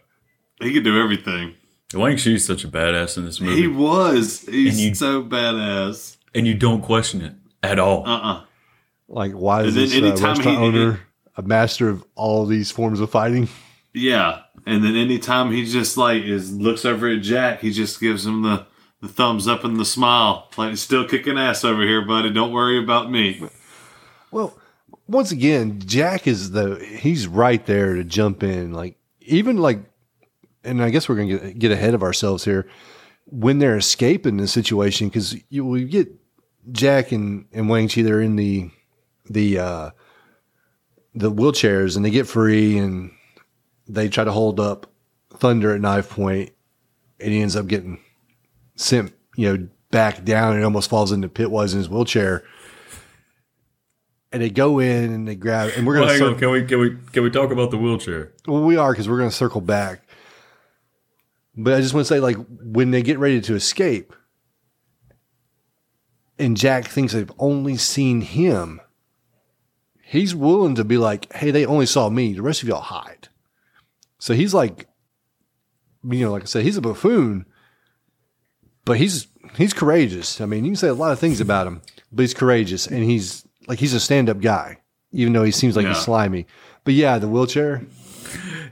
He 0.60 0.72
could 0.72 0.84
do 0.84 1.00
everything. 1.02 1.54
Wang 1.94 2.16
Chi's 2.16 2.46
such 2.46 2.64
a 2.64 2.68
badass 2.68 3.16
in 3.18 3.24
this 3.26 3.40
movie, 3.40 3.60
He 3.60 3.66
was. 3.68 4.40
He's 4.42 4.80
you- 4.80 4.94
so 4.94 5.22
badass. 5.22 6.15
And 6.36 6.46
you 6.46 6.54
don't 6.54 6.82
question 6.82 7.20
it 7.22 7.34
at 7.62 7.78
all. 7.78 8.06
Uh 8.06 8.18
uh 8.20 8.44
Like, 9.08 9.32
why 9.32 9.62
is 9.62 9.76
And 9.76 9.76
this 9.76 9.94
uh, 9.94 9.98
anytime 10.06 10.34
restaurant 10.36 10.58
he- 10.58 10.64
owner 10.64 11.00
a 11.36 11.42
master 11.42 11.88
of 11.88 12.04
all 12.14 12.46
these 12.46 12.70
forms 12.70 13.00
of 13.00 13.10
fighting? 13.10 13.48
Yeah. 13.92 14.40
And 14.66 14.82
then 14.84 14.96
anytime 14.96 15.52
he 15.52 15.64
just 15.64 15.96
like 15.96 16.22
is 16.22 16.52
looks 16.56 16.84
over 16.84 17.08
at 17.08 17.22
Jack, 17.22 17.60
he 17.60 17.70
just 17.70 18.00
gives 18.00 18.24
him 18.26 18.42
the, 18.42 18.66
the 19.00 19.08
thumbs 19.08 19.46
up 19.48 19.64
and 19.64 19.78
the 19.78 19.84
smile. 19.84 20.48
Like 20.56 20.70
he's 20.70 20.80
still 20.80 21.06
kicking 21.08 21.38
ass 21.38 21.64
over 21.64 21.82
here, 21.82 22.04
buddy. 22.04 22.30
Don't 22.30 22.52
worry 22.52 22.78
about 22.82 23.10
me. 23.10 23.42
Well, 24.30 24.58
once 25.06 25.30
again, 25.30 25.80
Jack 25.84 26.26
is 26.26 26.50
the 26.50 26.84
he's 26.84 27.26
right 27.28 27.64
there 27.66 27.94
to 27.94 28.04
jump 28.04 28.42
in. 28.42 28.72
Like 28.72 28.96
even 29.20 29.56
like, 29.58 29.78
and 30.64 30.82
I 30.82 30.90
guess 30.90 31.08
we're 31.08 31.16
gonna 31.16 31.38
get, 31.38 31.58
get 31.58 31.70
ahead 31.72 31.94
of 31.94 32.02
ourselves 32.02 32.44
here 32.44 32.66
when 33.26 33.58
they're 33.58 33.76
escaping 33.76 34.36
the 34.38 34.48
situation 34.48 35.08
because 35.08 35.36
you 35.48 35.64
we 35.64 35.84
get 35.84 36.08
Jack 36.70 37.12
and 37.12 37.46
and 37.52 37.68
Wang 37.68 37.88
Chi 37.88 38.02
they're 38.02 38.20
in 38.20 38.36
the 38.36 38.70
the 39.28 39.58
uh 39.58 39.90
the 41.14 41.30
wheelchairs 41.30 41.96
and 41.96 42.04
they 42.04 42.10
get 42.10 42.26
free 42.26 42.76
and 42.78 43.10
they 43.88 44.08
try 44.08 44.24
to 44.24 44.32
hold 44.32 44.60
up 44.60 44.90
Thunder 45.30 45.74
at 45.74 45.80
knife 45.80 46.10
point 46.10 46.52
and 47.20 47.32
he 47.32 47.40
ends 47.40 47.56
up 47.56 47.66
getting 47.66 48.00
sent 48.74 49.14
you 49.36 49.52
know 49.56 49.68
back 49.90 50.24
down 50.24 50.54
and 50.54 50.64
almost 50.64 50.90
falls 50.90 51.12
into 51.12 51.28
pit 51.28 51.50
was 51.50 51.72
in 51.72 51.78
his 51.78 51.88
wheelchair 51.88 52.44
and 54.32 54.42
they 54.42 54.50
go 54.50 54.78
in 54.80 55.12
and 55.12 55.26
they 55.26 55.34
grab 55.34 55.70
and 55.76 55.86
we're 55.86 55.94
gonna 55.94 56.12
hang 56.12 56.22
on. 56.22 56.38
Can 56.38 56.50
we 56.50 56.64
can 56.64 56.78
we 56.80 56.96
can 57.12 57.22
we 57.22 57.30
talk 57.30 57.50
about 57.50 57.70
the 57.70 57.78
wheelchair? 57.78 58.32
well 58.46 58.62
we 58.62 58.76
are 58.76 58.92
because 58.92 59.08
we're 59.08 59.18
gonna 59.18 59.30
circle 59.30 59.60
back. 59.60 60.02
But 61.56 61.72
I 61.72 61.80
just 61.80 61.94
want 61.94 62.06
to 62.06 62.14
say, 62.14 62.20
like, 62.20 62.36
when 62.62 62.90
they 62.90 63.02
get 63.02 63.18
ready 63.18 63.40
to 63.40 63.54
escape, 63.54 64.12
and 66.38 66.56
Jack 66.56 66.86
thinks 66.86 67.12
they've 67.12 67.30
only 67.38 67.76
seen 67.76 68.20
him, 68.20 68.80
he's 70.02 70.34
willing 70.34 70.74
to 70.74 70.84
be 70.84 70.98
like, 70.98 71.32
"Hey, 71.32 71.50
they 71.50 71.66
only 71.66 71.86
saw 71.86 72.08
me. 72.08 72.32
The 72.32 72.42
rest 72.42 72.62
of 72.62 72.68
y'all 72.68 72.80
hide." 72.80 73.28
So 74.18 74.34
he's 74.34 74.54
like, 74.54 74.88
you 76.04 76.24
know, 76.24 76.32
like 76.32 76.42
I 76.42 76.46
said, 76.46 76.64
he's 76.64 76.76
a 76.76 76.82
buffoon, 76.82 77.46
but 78.84 78.96
he's 78.98 79.28
he's 79.56 79.72
courageous. 79.72 80.40
I 80.40 80.46
mean, 80.46 80.64
you 80.64 80.70
can 80.70 80.76
say 80.76 80.88
a 80.88 80.94
lot 80.94 81.12
of 81.12 81.18
things 81.18 81.40
about 81.40 81.66
him, 81.66 81.82
but 82.12 82.22
he's 82.22 82.34
courageous, 82.34 82.86
and 82.86 83.04
he's 83.04 83.46
like 83.66 83.78
he's 83.78 83.94
a 83.94 84.00
stand 84.00 84.28
up 84.28 84.40
guy, 84.40 84.78
even 85.12 85.32
though 85.32 85.44
he 85.44 85.52
seems 85.52 85.76
like 85.76 85.86
he's 85.86 85.98
slimy. 85.98 86.46
But 86.84 86.94
yeah, 86.94 87.18
the 87.18 87.28
wheelchair. 87.28 87.82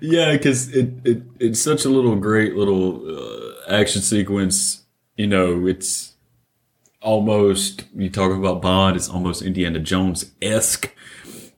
Yeah, 0.01 0.33
because 0.33 0.69
it, 0.75 0.91
it 1.05 1.23
it's 1.39 1.61
such 1.61 1.85
a 1.85 1.89
little 1.89 2.17
great 2.17 2.55
little 2.57 3.03
uh, 3.09 3.73
action 3.73 4.03
sequence. 4.03 4.83
You 5.17 5.27
know, 5.27 5.67
it's 5.67 6.14
almost 7.05 7.85
you 7.95 8.11
talk 8.11 8.33
about 8.33 8.61
Bond. 8.61 8.97
It's 8.97 9.09
almost 9.09 9.43
Indiana 9.43 9.79
Jones 9.79 10.33
esque 10.43 10.93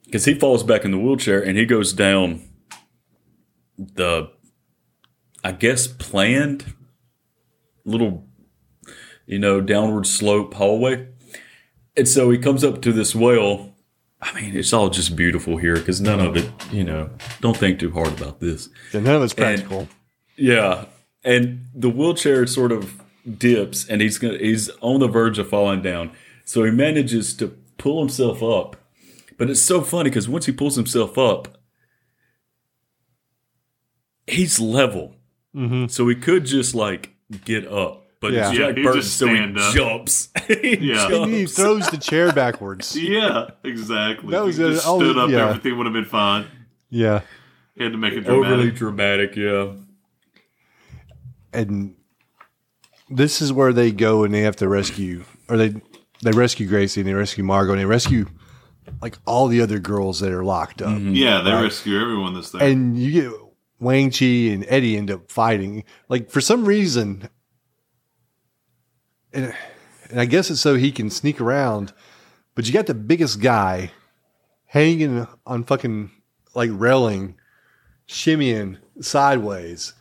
because 0.05 0.25
he 0.25 0.35
falls 0.35 0.61
back 0.61 0.85
in 0.85 0.91
the 0.91 0.99
wheelchair 0.99 1.41
and 1.41 1.57
he 1.57 1.65
goes 1.65 1.93
down 1.93 2.41
the, 3.77 4.29
I 5.43 5.53
guess, 5.53 5.87
planned 5.87 6.75
little, 7.85 8.27
you 9.25 9.39
know, 9.39 9.61
downward 9.61 10.05
slope 10.05 10.53
hallway. 10.53 11.07
And 11.95 12.07
so 12.07 12.29
he 12.29 12.37
comes 12.37 12.63
up 12.63 12.81
to 12.83 12.91
this 12.91 13.15
well. 13.15 13.73
I 14.21 14.33
mean, 14.39 14.55
it's 14.55 14.73
all 14.73 14.89
just 14.89 15.15
beautiful 15.15 15.57
here 15.57 15.75
because 15.75 16.01
none 16.01 16.19
of 16.19 16.35
it, 16.35 16.49
you 16.71 16.83
know, 16.83 17.09
don't 17.39 17.55
think 17.55 17.79
too 17.79 17.91
hard 17.91 18.19
about 18.19 18.39
this. 18.39 18.69
Yeah, 18.91 19.01
none 19.01 19.15
of 19.15 19.23
it's 19.23 19.33
practical. 19.33 19.87
Yeah, 20.35 20.85
and 21.23 21.65
the 21.73 21.89
wheelchair 21.89 22.45
sort 22.47 22.71
of 22.71 23.01
dips, 23.37 23.87
and 23.87 24.01
he's 24.01 24.17
gonna 24.17 24.37
he's 24.37 24.69
on 24.81 24.99
the 24.99 25.07
verge 25.07 25.37
of 25.39 25.49
falling 25.49 25.81
down. 25.81 26.11
So 26.45 26.63
he 26.63 26.71
manages 26.71 27.33
to 27.35 27.57
pull 27.77 27.99
himself 27.99 28.41
up, 28.41 28.75
but 29.37 29.49
it's 29.49 29.61
so 29.61 29.81
funny 29.81 30.09
because 30.09 30.29
once 30.29 30.45
he 30.45 30.51
pulls 30.51 30.75
himself 30.75 31.17
up, 31.17 31.57
he's 34.25 34.59
level. 34.59 35.15
Mm-hmm. 35.55 35.87
So 35.87 36.07
he 36.07 36.15
could 36.15 36.45
just 36.45 36.75
like 36.75 37.13
get 37.45 37.67
up, 37.67 38.05
but 38.21 38.31
Yeah. 38.33 38.51
Jack 38.53 38.77
Yeah, 38.77 38.83
Burton, 38.83 39.01
just 39.01 39.17
so 39.17 39.27
he 39.27 39.35
stand 39.35 39.57
up. 39.57 39.73
jumps. 39.75 40.29
he 40.47 40.77
Yeah. 40.93 41.07
And 41.23 41.33
he 41.33 41.45
throws 41.45 41.89
the 41.89 41.97
chair 41.97 42.31
backwards. 42.31 42.95
Yeah, 43.01 43.49
exactly. 43.63 44.31
That 44.31 44.43
was 44.45 44.57
He 44.57 44.63
just 44.63 44.87
Oh, 44.87 44.99
stood 44.99 45.17
up. 45.17 45.29
yeah. 45.29 45.49
Everything 45.49 45.77
would 45.77 45.85
have 45.85 45.93
been 45.93 46.05
fine. 46.05 46.45
Yeah. 46.89 47.21
He 47.75 47.83
had 47.83 47.91
to 47.91 47.97
make 47.97 48.13
it 48.13 48.27
Overly 48.27 48.71
dramatic. 48.71 49.33
dramatic, 49.33 49.35
yeah. 49.35 49.73
and 51.53 51.95
this 53.09 53.41
is 53.41 53.53
where 53.53 53.73
they 53.73 53.91
go 53.91 54.23
and 54.23 54.33
they 54.33 54.41
have 54.41 54.55
to 54.57 54.67
rescue 54.67 55.23
or 55.49 55.57
they 55.57 55.75
they 56.23 56.31
rescue 56.31 56.67
Gracie 56.67 57.01
and 57.01 57.09
they 57.09 57.13
rescue 57.13 57.43
Margot 57.43 57.73
and 57.73 57.81
they 57.81 57.85
rescue 57.85 58.25
like 59.01 59.17
all 59.25 59.47
the 59.47 59.61
other 59.61 59.79
girls 59.79 60.19
that 60.19 60.31
are 60.31 60.43
locked 60.43 60.81
up. 60.81 60.89
Mm-hmm. 60.89 61.13
Yeah, 61.13 61.41
they 61.41 61.51
rescue 61.51 61.99
everyone 61.99 62.33
that's 62.33 62.51
there. 62.51 62.63
And 62.63 62.97
you 62.97 63.11
get 63.11 63.39
Wang 63.79 64.11
Chi 64.11 64.25
and 64.25 64.65
Eddie 64.67 64.97
end 64.97 65.11
up 65.11 65.31
fighting. 65.31 65.83
Like 66.09 66.29
for 66.29 66.41
some 66.41 66.65
reason 66.65 67.29
and, 69.33 69.53
and 70.09 70.19
I 70.19 70.25
guess 70.25 70.49
it's 70.49 70.61
so 70.61 70.75
he 70.75 70.91
can 70.91 71.09
sneak 71.09 71.39
around, 71.39 71.93
but 72.55 72.65
you 72.65 72.73
got 72.73 72.87
the 72.87 72.93
biggest 72.93 73.41
guy 73.41 73.91
hanging 74.65 75.27
on 75.45 75.63
fucking 75.63 76.11
like 76.55 76.71
railing, 76.73 77.35
shimmying 78.07 78.77
sideways. 78.99 79.93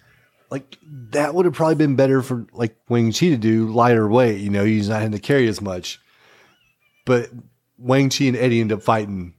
Like 0.50 0.78
that 1.10 1.34
would 1.34 1.44
have 1.44 1.54
probably 1.54 1.74
been 1.74 1.96
better 1.96 2.22
for 2.22 2.46
like 2.52 2.76
Wang 2.88 3.12
Chi 3.12 3.28
to 3.30 3.36
do 3.36 3.66
lighter 3.68 4.08
weight. 4.08 4.40
You 4.40 4.50
know, 4.50 4.64
he's 4.64 4.88
not 4.88 4.96
having 5.00 5.12
to 5.12 5.18
carry 5.18 5.48
as 5.48 5.60
much. 5.60 6.00
But 7.04 7.30
Wang 7.78 8.10
Chi 8.10 8.24
and 8.26 8.36
Eddie 8.36 8.60
end 8.60 8.72
up 8.72 8.82
fighting 8.82 9.34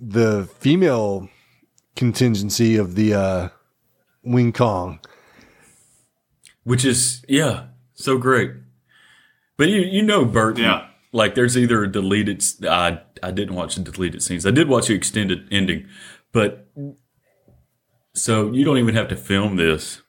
the 0.00 0.48
female 0.58 1.28
contingency 1.94 2.76
of 2.76 2.94
the 2.96 3.14
uh, 3.14 3.48
Wing 4.22 4.52
Kong. 4.52 4.98
which 6.64 6.84
is 6.84 7.24
yeah, 7.28 7.66
so 7.94 8.18
great. 8.18 8.50
But 9.56 9.68
you 9.68 9.80
you 9.80 10.02
know 10.02 10.24
Burton, 10.24 10.64
Yeah. 10.64 10.88
like 11.12 11.34
there's 11.34 11.56
either 11.56 11.84
a 11.84 11.90
deleted. 11.90 12.44
I 12.68 12.98
didn't 13.22 13.54
watch 13.54 13.76
the 13.76 13.82
deleted 13.82 14.22
scenes. 14.22 14.44
I 14.44 14.50
did 14.50 14.68
watch 14.68 14.88
the 14.88 14.94
extended 14.94 15.46
ending, 15.50 15.86
but 16.32 16.68
so 18.14 18.52
you 18.52 18.64
don't 18.64 18.78
even 18.78 18.94
have 18.94 19.08
to 19.08 19.16
film 19.16 19.56
this 19.56 20.02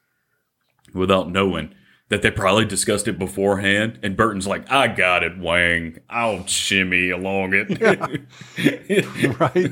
without 0.94 1.30
knowing 1.30 1.74
that 2.08 2.22
they 2.22 2.30
probably 2.30 2.64
discussed 2.64 3.06
it 3.06 3.18
beforehand. 3.18 3.98
And 4.02 4.16
Burton's 4.16 4.46
like, 4.46 4.70
"I 4.70 4.88
got 4.88 5.22
it, 5.22 5.38
Wang. 5.38 5.98
I'll 6.08 6.46
shimmy 6.46 7.10
along 7.10 7.52
it." 7.54 8.24
Right? 9.38 9.70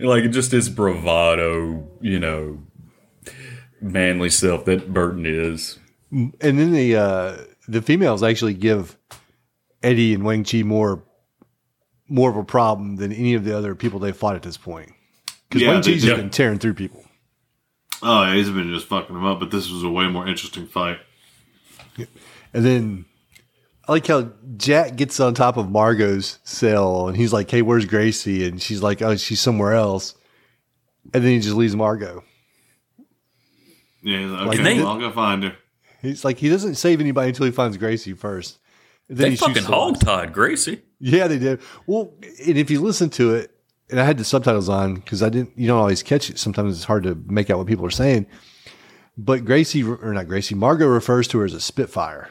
like 0.00 0.30
just 0.30 0.50
his 0.52 0.68
bravado, 0.70 1.86
you 2.00 2.18
know, 2.18 2.62
manly 3.80 4.30
self 4.30 4.64
that 4.64 4.92
Burton 4.92 5.26
is. 5.26 5.78
and 6.10 6.32
then 6.40 6.72
the 6.72 6.96
uh, 6.96 7.36
the 7.68 7.82
females 7.82 8.22
actually 8.22 8.54
give 8.54 8.96
Eddie 9.82 10.14
and 10.14 10.24
Wang 10.24 10.44
Chi 10.44 10.62
more 10.62 11.04
more 12.08 12.30
of 12.30 12.36
a 12.36 12.44
problem 12.44 12.96
than 12.96 13.12
any 13.12 13.34
of 13.34 13.44
the 13.44 13.54
other 13.56 13.74
people 13.74 13.98
they 13.98 14.12
fought 14.12 14.34
at 14.36 14.42
this 14.42 14.56
point. 14.56 14.90
Because 15.48 15.62
Yeah, 15.62 15.68
Wang 15.72 15.82
they 15.82 15.92
Chi's 15.92 16.02
do. 16.02 16.08
just 16.08 16.20
been 16.20 16.30
tearing 16.30 16.58
through 16.58 16.74
people. 16.74 17.04
Oh, 18.02 18.22
yeah, 18.24 18.34
he's 18.34 18.50
been 18.50 18.72
just 18.72 18.86
fucking 18.86 19.14
them 19.14 19.24
up. 19.24 19.40
But 19.40 19.50
this 19.50 19.70
was 19.70 19.82
a 19.82 19.88
way 19.88 20.06
more 20.08 20.26
interesting 20.26 20.66
fight. 20.66 20.98
And 22.54 22.64
then 22.64 23.04
I 23.86 23.92
like 23.92 24.06
how 24.06 24.30
Jack 24.56 24.96
gets 24.96 25.18
on 25.20 25.34
top 25.34 25.56
of 25.56 25.70
Margot's 25.70 26.38
cell 26.44 27.08
and 27.08 27.16
he's 27.16 27.32
like, 27.32 27.50
Hey, 27.50 27.62
where's 27.62 27.84
Gracie? 27.84 28.46
And 28.46 28.60
she's 28.62 28.82
like, 28.82 29.02
Oh, 29.02 29.16
she's 29.16 29.40
somewhere 29.40 29.74
else. 29.74 30.14
And 31.12 31.22
then 31.24 31.32
he 31.32 31.40
just 31.40 31.56
leaves 31.56 31.74
Margot. 31.76 32.22
Yeah, 34.02 34.18
he's 34.20 34.30
like, 34.30 34.46
Like 34.46 34.58
okay, 34.60 34.62
they- 34.74 34.78
well, 34.82 34.88
I'll 34.88 35.00
go 35.00 35.10
find 35.10 35.42
her. 35.44 35.56
He's 36.00 36.24
like, 36.24 36.38
he 36.38 36.48
doesn't 36.48 36.76
save 36.76 37.00
anybody 37.00 37.30
until 37.30 37.46
he 37.46 37.50
finds 37.52 37.76
Gracie 37.76 38.12
first. 38.14 38.58
And 39.08 39.18
then 39.18 39.24
They 39.24 39.30
he 39.30 39.36
fucking 39.36 39.64
the 39.64 39.70
lights. 39.70 40.04
hogtied 40.04 40.32
Gracie. 40.32 40.80
Yeah, 41.00 41.26
they 41.26 41.38
did. 41.40 41.60
Well, 41.86 42.12
and 42.22 42.56
if 42.56 42.70
you 42.70 42.80
listen 42.80 43.10
to 43.10 43.34
it, 43.34 43.50
and 43.90 44.00
I 44.00 44.04
had 44.04 44.18
the 44.18 44.24
subtitles 44.24 44.68
on 44.68 44.96
because 44.96 45.22
I 45.22 45.28
didn't, 45.28 45.52
you 45.56 45.66
don't 45.66 45.78
always 45.78 46.02
catch 46.02 46.30
it. 46.30 46.38
Sometimes 46.38 46.76
it's 46.76 46.84
hard 46.84 47.04
to 47.04 47.14
make 47.26 47.50
out 47.50 47.58
what 47.58 47.66
people 47.66 47.86
are 47.86 47.90
saying. 47.90 48.26
But 49.16 49.44
Gracie, 49.44 49.82
or 49.82 50.12
not 50.12 50.28
Gracie, 50.28 50.54
Margot 50.54 50.86
refers 50.86 51.26
to 51.28 51.38
her 51.38 51.44
as 51.44 51.54
a 51.54 51.60
Spitfire. 51.60 52.30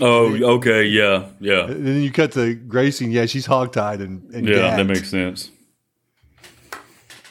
Oh, 0.00 0.34
okay, 0.56 0.84
yeah, 0.84 1.28
yeah, 1.38 1.66
And 1.66 1.86
then 1.86 2.02
you 2.02 2.10
cut 2.10 2.32
to 2.32 2.54
Gracie, 2.54 3.04
and 3.04 3.14
yeah, 3.14 3.26
she's 3.26 3.46
hogtied 3.46 4.00
and, 4.00 4.28
and 4.34 4.46
yeah. 4.46 4.76
That 4.76 4.86
makes 4.86 5.08
sense. 5.08 5.50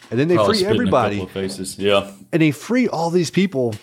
And 0.09 0.19
then 0.19 0.27
they 0.29 0.35
Probably 0.35 0.59
free 0.59 0.67
everybody, 0.67 1.25
faces. 1.25 1.77
Yeah, 1.77 2.11
and 2.31 2.41
they 2.41 2.51
free 2.51 2.87
all 2.87 3.09
these 3.09 3.29
people, 3.29 3.75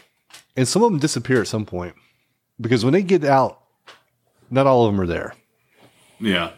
and 0.56 0.66
some 0.66 0.82
of 0.82 0.90
them 0.90 0.98
disappear 0.98 1.42
at 1.42 1.48
some 1.48 1.66
point 1.66 1.94
because 2.60 2.84
when 2.84 2.94
they 2.94 3.02
get 3.02 3.24
out, 3.24 3.60
not 4.50 4.66
all 4.66 4.86
of 4.86 4.92
them 4.92 5.00
are 5.00 5.06
there. 5.06 5.34
Yeah. 6.18 6.52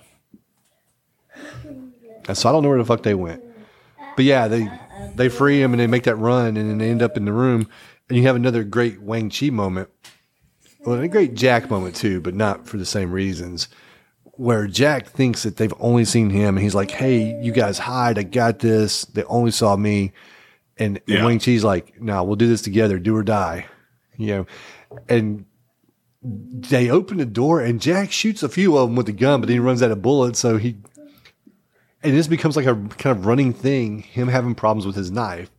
And 2.29 2.37
so 2.37 2.49
I 2.49 2.53
don't 2.53 2.63
know 2.63 2.69
where 2.69 2.79
the 2.79 2.85
fuck 2.85 3.03
they 3.03 3.15
went. 3.15 3.43
But 4.17 4.25
yeah, 4.25 4.49
they 4.49 4.69
they 5.15 5.29
free 5.29 5.61
him 5.61 5.73
and 5.73 5.81
they 5.81 5.87
make 5.87 6.05
that 6.05 6.17
run 6.17 6.57
and 6.57 6.71
then 6.71 6.79
they 6.79 6.91
end 6.91 7.03
up 7.03 7.17
in 7.17 7.25
the 7.25 7.33
room 7.33 7.69
and 8.09 8.19
you 8.19 8.27
have 8.27 8.37
another 8.37 8.65
great 8.65 9.01
Wang 9.01 9.31
Chi 9.31 9.51
moment. 9.51 9.89
Well, 10.85 11.01
a 11.01 11.09
great 11.09 11.35
Jack 11.35 11.71
moment 11.71 11.97
too, 11.97 12.21
but 12.21 12.35
not 12.35 12.67
for 12.67 12.77
the 12.77 12.85
same 12.85 13.13
reasons. 13.13 13.69
Where 14.33 14.67
Jack 14.67 15.09
thinks 15.09 15.45
that 15.45 15.57
they've 15.57 15.75
only 15.79 16.05
seen 16.05 16.31
him 16.31 16.57
and 16.57 16.63
he's 16.63 16.75
like, 16.75 16.91
Hey, 16.91 17.41
you 17.41 17.53
guys 17.53 17.79
hide, 17.79 18.19
I 18.19 18.25
got 18.25 18.59
this. 18.59 19.05
They 19.07 19.25
only 19.25 19.51
saw 19.51 19.77
me. 19.77 20.13
And, 20.79 21.01
and 21.07 21.25
Wang 21.25 21.39
Chi's 21.39 21.65
like, 21.65 22.01
No, 22.01 22.15
nah, 22.15 22.23
we'll 22.23 22.37
do 22.37 22.49
this 22.49 22.63
together, 22.63 22.99
do 22.99 23.17
or 23.17 23.23
die. 23.23 23.67
You 24.17 24.27
know, 24.27 24.47
and 25.09 25.47
they 26.23 26.91
open 26.91 27.19
the 27.19 27.27
door 27.27 27.61
and 27.61 27.81
Jack 27.81 28.13
shoots 28.13 28.43
a 28.43 28.49
few 28.49 28.77
of 28.77 28.89
them 28.89 28.97
with 28.97 29.07
the 29.07 29.13
gun, 29.13 29.41
but 29.41 29.47
then 29.47 29.55
he 29.55 29.61
runs 29.61 29.83
out 29.83 29.91
of 29.91 30.03
bullets. 30.03 30.39
So 30.39 30.57
he 30.57 30.77
and 32.03 32.17
this 32.17 32.27
becomes 32.27 32.57
like 32.57 32.67
a 32.67 32.75
kind 32.99 33.17
of 33.17 33.27
running 33.27 33.53
thing. 33.53 34.01
Him 34.03 34.29
having 34.29 34.55
problems 34.55 34.87
with 34.87 34.97
his 34.97 35.11
knife, 35.11 35.51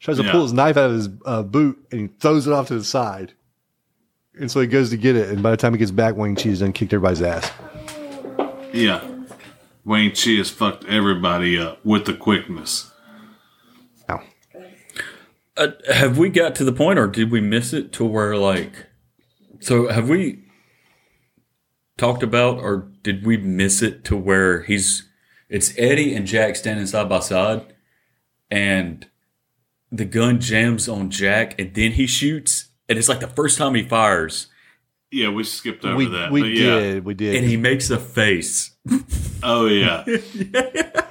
tries 0.00 0.16
to 0.18 0.24
Yeah. 0.24 0.32
pull 0.32 0.42
his 0.42 0.52
knife 0.52 0.76
out 0.76 0.90
of 0.90 0.96
his 0.96 1.08
uh, 1.24 1.42
boot 1.42 1.78
and 1.90 2.00
he 2.00 2.06
throws 2.06 2.46
it 2.46 2.52
off 2.52 2.68
to 2.68 2.74
the 2.78 2.84
side. 2.84 3.32
And 4.38 4.50
so 4.50 4.60
he 4.60 4.66
goes 4.66 4.90
to 4.90 4.96
get 4.96 5.14
it, 5.14 5.28
and 5.30 5.42
by 5.42 5.52
the 5.52 5.56
time 5.56 5.72
he 5.72 5.78
gets 5.78 5.92
back, 5.92 6.16
Wang 6.16 6.34
Chi's 6.34 6.58
done 6.58 6.72
kicked 6.72 6.92
everybody's 6.92 7.22
ass. 7.22 7.52
Yeah. 8.72 9.08
Wang 9.84 10.10
Chi 10.10 10.30
has 10.32 10.50
fucked 10.50 10.84
everybody 10.86 11.56
up 11.58 11.84
with 11.84 12.06
the 12.06 12.14
quickness. 12.14 12.90
Ow. 14.08 14.20
uh, 15.56 15.68
have 15.92 16.18
we 16.18 16.30
got 16.30 16.54
to 16.56 16.64
the 16.64 16.72
point, 16.72 16.98
or 16.98 17.06
did 17.06 17.30
we 17.30 17.40
miss 17.40 17.72
it 17.72 17.92
to 17.92 18.04
where 18.04 18.36
like? 18.36 18.86
So 19.60 19.88
have 19.88 20.08
we? 20.08 20.40
talked 21.96 22.24
about, 22.24 22.58
or 22.58 22.88
did 23.02 23.24
we 23.24 23.36
miss 23.36 23.80
it 23.80 24.02
to 24.04 24.16
where 24.16 24.62
he's 24.62 25.08
it's 25.48 25.72
Eddie 25.78 26.14
and 26.14 26.26
Jack 26.26 26.56
standing 26.56 26.86
side 26.86 27.08
by 27.08 27.20
side, 27.20 27.62
and 28.50 29.06
the 29.92 30.04
gun 30.04 30.40
jams 30.40 30.88
on 30.88 31.10
Jack, 31.10 31.58
and 31.60 31.72
then 31.74 31.92
he 31.92 32.06
shoots, 32.06 32.68
and 32.88 32.98
it's 32.98 33.08
like 33.08 33.20
the 33.20 33.28
first 33.28 33.58
time 33.58 33.74
he 33.74 33.82
fires, 33.82 34.48
Yeah, 35.10 35.28
we 35.30 35.44
skipped 35.44 35.84
over 35.84 35.96
we 35.96 36.06
that. 36.06 36.32
we 36.32 36.40
but 36.40 36.50
yeah. 36.50 36.78
did, 36.80 37.04
we 37.04 37.14
did. 37.14 37.36
and 37.36 37.46
he 37.46 37.56
makes 37.56 37.90
a 37.90 37.98
face. 37.98 38.72
Oh 39.42 39.66
yeah. 39.66 40.04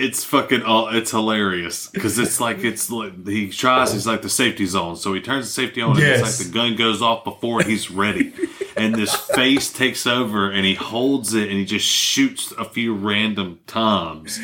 It's 0.00 0.24
fucking 0.24 0.62
all. 0.62 0.88
It's 0.88 1.10
hilarious 1.10 1.88
because 1.88 2.18
it's 2.18 2.40
like 2.40 2.64
it's 2.64 2.90
like 2.90 3.26
he 3.26 3.50
tries. 3.50 3.92
He's 3.92 4.06
like 4.06 4.22
the 4.22 4.28
safety 4.30 4.66
zone, 4.66 4.96
so 4.96 5.12
he 5.12 5.20
turns 5.20 5.46
the 5.46 5.52
safety 5.52 5.80
on, 5.82 5.92
and 5.92 6.00
it's 6.00 6.40
like 6.40 6.46
the 6.48 6.52
gun 6.52 6.76
goes 6.76 7.02
off 7.02 7.24
before 7.24 7.62
he's 7.62 7.90
ready, 7.90 8.32
and 8.76 8.94
this 8.94 9.14
face 9.14 9.72
takes 9.72 10.06
over, 10.06 10.50
and 10.50 10.64
he 10.64 10.74
holds 10.74 11.34
it, 11.34 11.48
and 11.48 11.58
he 11.58 11.64
just 11.64 11.86
shoots 11.86 12.52
a 12.52 12.64
few 12.64 12.94
random 12.94 13.60
times, 13.66 14.38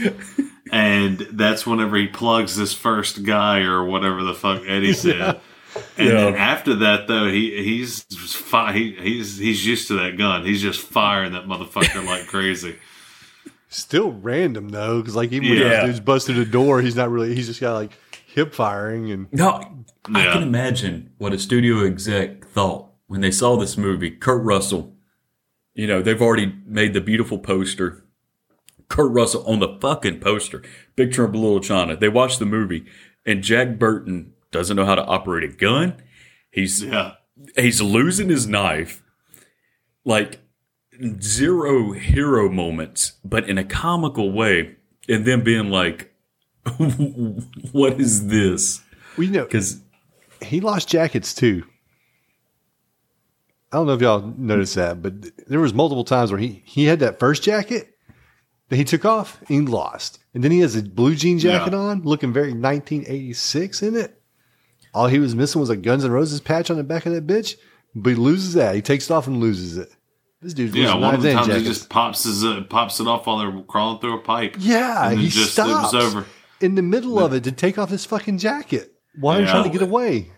and 0.72 1.18
that's 1.32 1.66
whenever 1.66 1.96
he 1.96 2.06
plugs 2.08 2.56
this 2.56 2.72
first 2.74 3.22
guy 3.24 3.60
or 3.60 3.84
whatever 3.84 4.22
the 4.22 4.34
fuck 4.34 4.62
Eddie 4.66 4.92
said. 4.94 5.40
And 5.98 6.08
then 6.08 6.34
after 6.36 6.74
that, 6.76 7.06
though, 7.06 7.28
he 7.28 7.62
he's 7.62 8.02
fi- 8.34 8.72
he, 8.72 8.92
he's 8.92 9.36
he's 9.38 9.66
used 9.66 9.88
to 9.88 9.94
that 10.00 10.16
gun. 10.16 10.44
He's 10.46 10.62
just 10.62 10.80
firing 10.80 11.32
that 11.32 11.44
motherfucker 11.46 12.04
like 12.06 12.26
crazy. 12.28 12.76
Still 13.76 14.12
random 14.12 14.70
though, 14.70 15.00
because 15.00 15.14
like 15.14 15.32
even 15.32 15.50
when 15.50 15.58
Yeah. 15.58 15.68
those 15.80 15.84
dudes 15.86 16.00
busted 16.00 16.38
a 16.38 16.46
door, 16.46 16.80
he's 16.80 16.96
not 16.96 17.10
really. 17.10 17.34
He's 17.34 17.46
just 17.46 17.60
got 17.60 17.74
like 17.74 17.92
hip 18.26 18.54
firing 18.54 19.10
and 19.10 19.26
No, 19.32 19.84
I 20.14 20.24
Yeah. 20.24 20.32
can 20.32 20.42
imagine 20.42 21.10
what 21.18 21.34
a 21.34 21.38
studio 21.38 21.84
exec 21.84 22.46
thought 22.46 22.88
when 23.06 23.20
they 23.20 23.30
saw 23.30 23.56
this 23.56 23.76
movie. 23.76 24.10
Kurt 24.10 24.42
Russell, 24.42 24.94
you 25.74 25.86
know, 25.86 26.00
they've 26.00 26.22
already 26.22 26.54
made 26.66 26.94
the 26.94 27.02
beautiful 27.02 27.38
poster. 27.38 28.02
Kurt 28.88 29.12
Russell 29.12 29.44
on 29.46 29.58
the 29.58 29.76
fucking 29.80 30.20
poster. 30.20 30.62
Big 30.94 31.12
Trouble 31.12 31.40
in 31.40 31.42
Little 31.44 31.60
China. 31.60 31.96
They 31.96 32.08
watched 32.08 32.38
the 32.38 32.46
movie, 32.46 32.86
and 33.26 33.42
Jack 33.42 33.78
Burton 33.78 34.32
doesn't 34.52 34.76
know 34.76 34.86
how 34.86 34.94
to 34.94 35.04
operate 35.04 35.44
a 35.50 35.52
gun. 35.54 35.94
He's 36.50 36.82
Yeah. 36.82 37.12
he's 37.56 37.82
losing 37.82 38.30
his 38.30 38.46
knife. 38.46 39.02
Like 40.04 40.38
zero 41.20 41.92
hero 41.92 42.48
moments, 42.50 43.12
but 43.24 43.48
in 43.48 43.58
a 43.58 43.64
comical 43.64 44.32
way, 44.32 44.76
and 45.08 45.24
then 45.24 45.42
being 45.44 45.70
like, 45.70 46.12
"What 47.72 48.00
is 48.00 48.26
this?" 48.28 48.80
we 49.16 49.28
know 49.28 49.44
Because 49.44 49.80
he 50.42 50.60
lost 50.60 50.88
jackets 50.88 51.34
too. 51.34 51.64
I 53.72 53.78
don't 53.78 53.86
know 53.86 53.94
if 53.94 54.00
y'all 54.00 54.32
noticed 54.38 54.74
that, 54.76 55.02
but 55.02 55.14
there 55.48 55.60
was 55.60 55.74
multiple 55.74 56.04
times 56.04 56.30
where 56.30 56.40
he 56.40 56.62
he 56.64 56.84
had 56.84 57.00
that 57.00 57.18
first 57.18 57.42
jacket 57.42 57.94
that 58.68 58.76
he 58.76 58.84
took 58.84 59.04
off 59.04 59.38
and 59.48 59.48
he 59.48 59.60
lost, 59.60 60.18
and 60.34 60.42
then 60.42 60.50
he 60.50 60.60
has 60.60 60.76
a 60.76 60.82
blue 60.82 61.14
jean 61.14 61.38
jacket 61.38 61.72
Yeah. 61.72 61.78
on, 61.78 62.02
looking 62.02 62.32
very 62.32 62.52
1986 62.52 63.82
in 63.82 63.96
it. 63.96 64.20
All 64.94 65.08
he 65.08 65.18
was 65.18 65.34
missing 65.34 65.60
was 65.60 65.68
a 65.70 65.76
Guns 65.76 66.04
N' 66.04 66.10
Roses 66.10 66.40
patch 66.40 66.70
on 66.70 66.76
the 66.76 66.84
back 66.84 67.06
of 67.06 67.12
that 67.12 67.26
bitch, 67.26 67.56
but 67.94 68.10
he 68.10 68.16
loses 68.16 68.54
that. 68.54 68.74
He 68.74 68.82
takes 68.82 69.10
it 69.10 69.12
off 69.12 69.26
and 69.26 69.40
loses 69.40 69.76
it. 69.76 69.90
This 70.46 70.54
dude's 70.54 70.76
Yeah, 70.76 70.94
one 70.94 71.12
of 71.12 71.22
the 71.22 71.30
and 71.30 71.38
times 71.40 71.56
he 71.56 71.64
just 71.64 71.88
pops 71.88 72.22
his 72.22 72.44
uh, 72.44 72.62
pops 72.70 73.00
it 73.00 73.08
off 73.08 73.26
while 73.26 73.38
they're 73.38 73.62
crawling 73.62 73.98
through 74.00 74.14
a 74.14 74.20
pipe. 74.22 74.54
yeah, 74.60 75.10
and 75.10 75.18
he 75.18 75.28
just 75.28 75.54
stops 75.54 75.92
over. 75.92 76.24
in 76.60 76.76
the 76.76 76.82
middle 76.82 77.18
of 77.18 77.32
it 77.32 77.42
to 77.44 77.50
take 77.52 77.78
off 77.78 77.90
his 77.90 78.04
fucking 78.04 78.38
jacket. 78.38 78.92
Why 79.18 79.36
are 79.36 79.40
you 79.40 79.46
Yeah. 79.46 79.50
trying 79.50 79.64
to 79.64 79.70
get 79.70 79.82
away? 79.82 80.30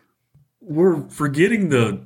we're 0.63 1.07
forgetting 1.11 1.69
the 1.69 2.01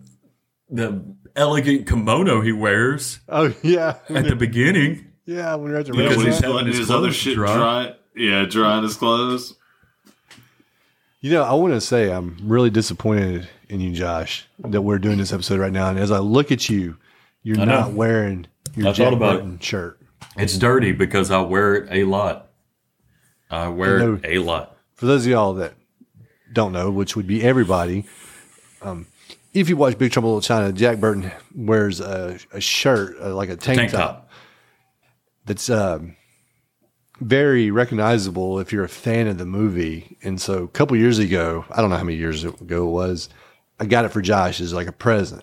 the 0.69 1.01
elegant 1.37 1.87
kimono 1.89 2.41
he 2.41 2.51
wears 2.53 3.21
Oh 3.29 3.55
yeah, 3.63 3.99
at 4.09 4.25
the 4.27 4.35
beginning. 4.37 5.07
yeah. 5.25 5.55
When 5.55 5.71
we're 5.71 5.79
at 5.79 5.87
the 5.87 5.93
Yeah, 5.93 5.99
when 6.01 6.09
restaurant. 6.09 6.27
he's 6.29 6.41
having 6.41 6.55
letting 6.57 6.69
his 6.71 6.79
his, 6.79 6.91
other 6.91 7.13
shit 7.13 7.35
dry. 7.37 7.57
dry. 7.57 7.95
Yeah, 8.17 8.45
drying 8.47 8.83
his 8.83 8.97
clothes. 8.97 9.55
You 11.21 11.31
know, 11.31 11.45
I 11.45 11.53
want 11.55 11.73
to 11.75 11.81
say 11.81 12.11
I'm 12.11 12.37
really 12.43 12.71
disappointed 12.71 13.49
in 13.69 13.81
you, 13.81 13.93
Josh, 13.93 14.47
that 14.59 14.83
we're 14.83 14.99
doing 14.99 15.19
this 15.19 15.33
episode 15.33 15.61
right 15.61 15.73
now. 15.73 15.89
And 15.89 15.97
as 15.99 16.11
I 16.11 16.19
look 16.19 16.51
at 16.51 16.69
you, 16.69 16.97
you're 17.43 17.61
I 17.61 17.65
know. 17.65 17.81
not 17.81 17.93
wearing 17.93 18.47
your 18.75 18.89
I 18.89 18.93
Jack 18.93 19.07
thought 19.07 19.15
about 19.15 19.35
it. 19.35 19.39
Burton 19.39 19.59
shirt. 19.59 19.99
It's 20.37 20.57
dirty 20.57 20.93
because 20.93 21.31
I 21.31 21.41
wear 21.41 21.75
it 21.75 21.89
a 21.91 22.05
lot. 22.05 22.49
I 23.51 23.69
wear 23.69 23.97
I 23.97 24.05
know. 24.05 24.21
it 24.23 24.37
a 24.37 24.39
lot. 24.39 24.77
For 24.95 25.07
those 25.07 25.27
of 25.27 25.31
y'all 25.33 25.55
that 25.55 25.75
don't 26.53 26.73
know, 26.73 26.91
which 26.91 27.17
would 27.17 27.27
be 27.27 27.43
everybody, 27.43 28.05
um, 28.81 29.07
if 29.53 29.69
you 29.69 29.77
watch 29.77 29.99
Big 29.99 30.13
Trouble 30.13 30.31
in 30.31 30.35
Little 30.37 30.47
China, 30.47 30.73
Jack 30.73 30.99
Burton 30.99 31.31
wears 31.55 32.01
a, 32.01 32.39
a 32.53 32.61
shirt, 32.61 33.17
uh, 33.21 33.35
like 33.35 33.51
a 33.51 33.57
tank, 33.57 33.79
Tank 33.79 33.91
top, 33.93 34.01
top. 34.01 34.31
that's 35.45 35.69
um, 35.69 36.17
very 37.21 37.71
recognizable 37.71 38.59
if 38.61 38.73
you're 38.73 38.85
a 38.85 38.89
fan 38.89 39.27
of 39.27 39.37
the 39.39 39.45
movie. 39.47 40.17
And 40.23 40.41
so 40.41 40.63
a 40.65 40.69
couple 40.69 40.97
years 40.97 41.19
ago, 41.19 41.65
I 41.71 41.81
don't 41.83 41.91
know 41.91 41.97
how 41.97 42.05
many 42.05 42.17
years 42.17 42.45
ago 42.45 42.87
it 42.89 42.91
was, 42.91 43.29
I 43.79 43.85
got 43.87 44.05
it 44.07 44.09
for 44.11 44.23
Josh 44.23 44.61
as 44.61 44.73
like 44.73 44.87
a 44.87 44.93
present. 44.93 45.43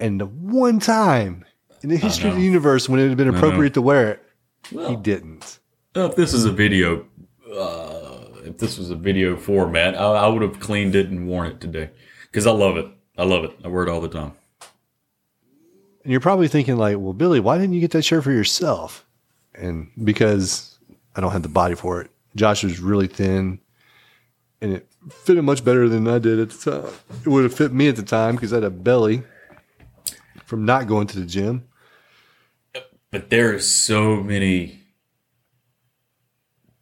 And 0.00 0.20
the 0.20 0.26
one 0.26 0.78
time 0.78 1.44
in 1.82 1.88
the 1.88 1.96
history 1.96 2.30
of 2.30 2.36
the 2.36 2.42
universe 2.42 2.88
when 2.88 3.00
it 3.00 3.08
had 3.08 3.16
been 3.16 3.28
appropriate 3.28 3.74
to 3.74 3.82
wear 3.82 4.12
it, 4.12 4.22
he 4.70 4.96
didn't. 4.96 5.58
If 5.94 6.16
this 6.16 6.32
is 6.32 6.44
a 6.44 6.52
video, 6.52 7.06
uh, 7.52 8.18
if 8.44 8.58
this 8.58 8.78
was 8.78 8.90
a 8.90 8.94
video 8.94 9.36
format, 9.36 9.96
I, 9.96 10.04
I 10.04 10.26
would 10.28 10.42
have 10.42 10.60
cleaned 10.60 10.94
it 10.94 11.08
and 11.08 11.26
worn 11.26 11.48
it 11.48 11.60
today 11.60 11.90
because 12.22 12.46
I 12.46 12.52
love 12.52 12.76
it. 12.76 12.86
I 13.16 13.24
love 13.24 13.44
it. 13.44 13.52
I 13.64 13.68
wear 13.68 13.82
it 13.82 13.88
all 13.88 14.00
the 14.00 14.08
time. 14.08 14.32
And 16.04 16.12
you're 16.12 16.20
probably 16.20 16.48
thinking 16.48 16.76
like, 16.76 16.96
well, 16.98 17.12
Billy, 17.12 17.40
why 17.40 17.58
didn't 17.58 17.74
you 17.74 17.80
get 17.80 17.90
that 17.90 18.02
shirt 18.02 18.24
for 18.24 18.32
yourself? 18.32 19.04
And 19.54 19.90
because 20.04 20.78
I 21.16 21.20
don't 21.20 21.32
have 21.32 21.42
the 21.42 21.48
body 21.48 21.74
for 21.74 22.00
it. 22.00 22.10
Josh 22.36 22.62
was 22.62 22.78
really 22.78 23.08
thin 23.08 23.58
and 24.60 24.74
it 24.74 24.88
fit 25.10 25.36
him 25.36 25.46
much 25.46 25.64
better 25.64 25.88
than 25.88 26.06
I 26.06 26.18
did 26.18 26.38
at 26.38 26.50
the 26.50 26.70
time. 26.70 26.92
It 27.24 27.28
would 27.28 27.42
have 27.44 27.54
fit 27.54 27.72
me 27.72 27.88
at 27.88 27.96
the 27.96 28.02
time 28.02 28.36
because 28.36 28.52
I 28.52 28.56
had 28.56 28.64
a 28.64 28.70
belly 28.70 29.22
from 30.48 30.64
not 30.64 30.86
going 30.86 31.06
to 31.06 31.20
the 31.20 31.26
gym. 31.26 31.68
But 33.10 33.28
there 33.28 33.54
are 33.54 33.58
so 33.58 34.16
many 34.16 34.80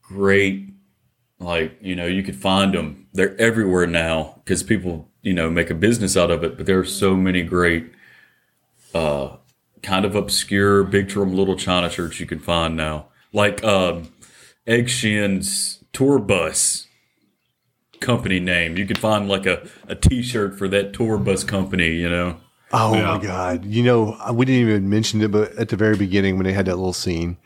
great, 0.02 0.72
like, 1.40 1.76
you 1.80 1.96
know, 1.96 2.06
you 2.06 2.22
could 2.22 2.36
find 2.36 2.72
them. 2.72 3.08
They're 3.12 3.38
everywhere 3.40 3.88
now 3.88 4.40
because 4.44 4.62
people, 4.62 5.10
you 5.22 5.34
know, 5.34 5.50
make 5.50 5.68
a 5.68 5.74
business 5.74 6.16
out 6.16 6.30
of 6.30 6.44
it. 6.44 6.56
But 6.56 6.66
there 6.66 6.78
are 6.78 6.84
so 6.84 7.16
many 7.16 7.42
great, 7.42 7.92
uh, 8.94 9.36
kind 9.82 10.04
of 10.04 10.14
obscure 10.14 10.84
Big 10.84 11.10
in 11.16 11.36
Little 11.36 11.56
China 11.56 11.90
shirts 11.90 12.20
you 12.20 12.26
can 12.26 12.38
find 12.38 12.76
now. 12.76 13.06
Like, 13.32 13.64
um, 13.64 14.12
Egg 14.66 14.90
tour 15.92 16.18
bus 16.20 16.86
company 18.00 18.38
name. 18.38 18.76
You 18.76 18.86
could 18.86 18.98
find 18.98 19.28
like 19.28 19.46
a, 19.46 19.68
a 19.88 19.96
t 19.96 20.22
shirt 20.22 20.56
for 20.56 20.68
that 20.68 20.92
tour 20.92 21.18
bus 21.18 21.42
company, 21.42 21.94
you 21.94 22.08
know? 22.08 22.36
Oh 22.72 22.94
Yeah. 22.94 23.16
my 23.16 23.22
God. 23.22 23.64
You 23.64 23.82
know, 23.82 24.32
we 24.32 24.44
didn't 24.44 24.68
even 24.68 24.90
mention 24.90 25.20
it, 25.22 25.30
but 25.30 25.52
at 25.56 25.68
the 25.68 25.76
very 25.76 25.96
beginning 25.96 26.36
when 26.36 26.44
they 26.44 26.52
had 26.52 26.66
that 26.66 26.76
little 26.76 26.92
scene, 26.92 27.36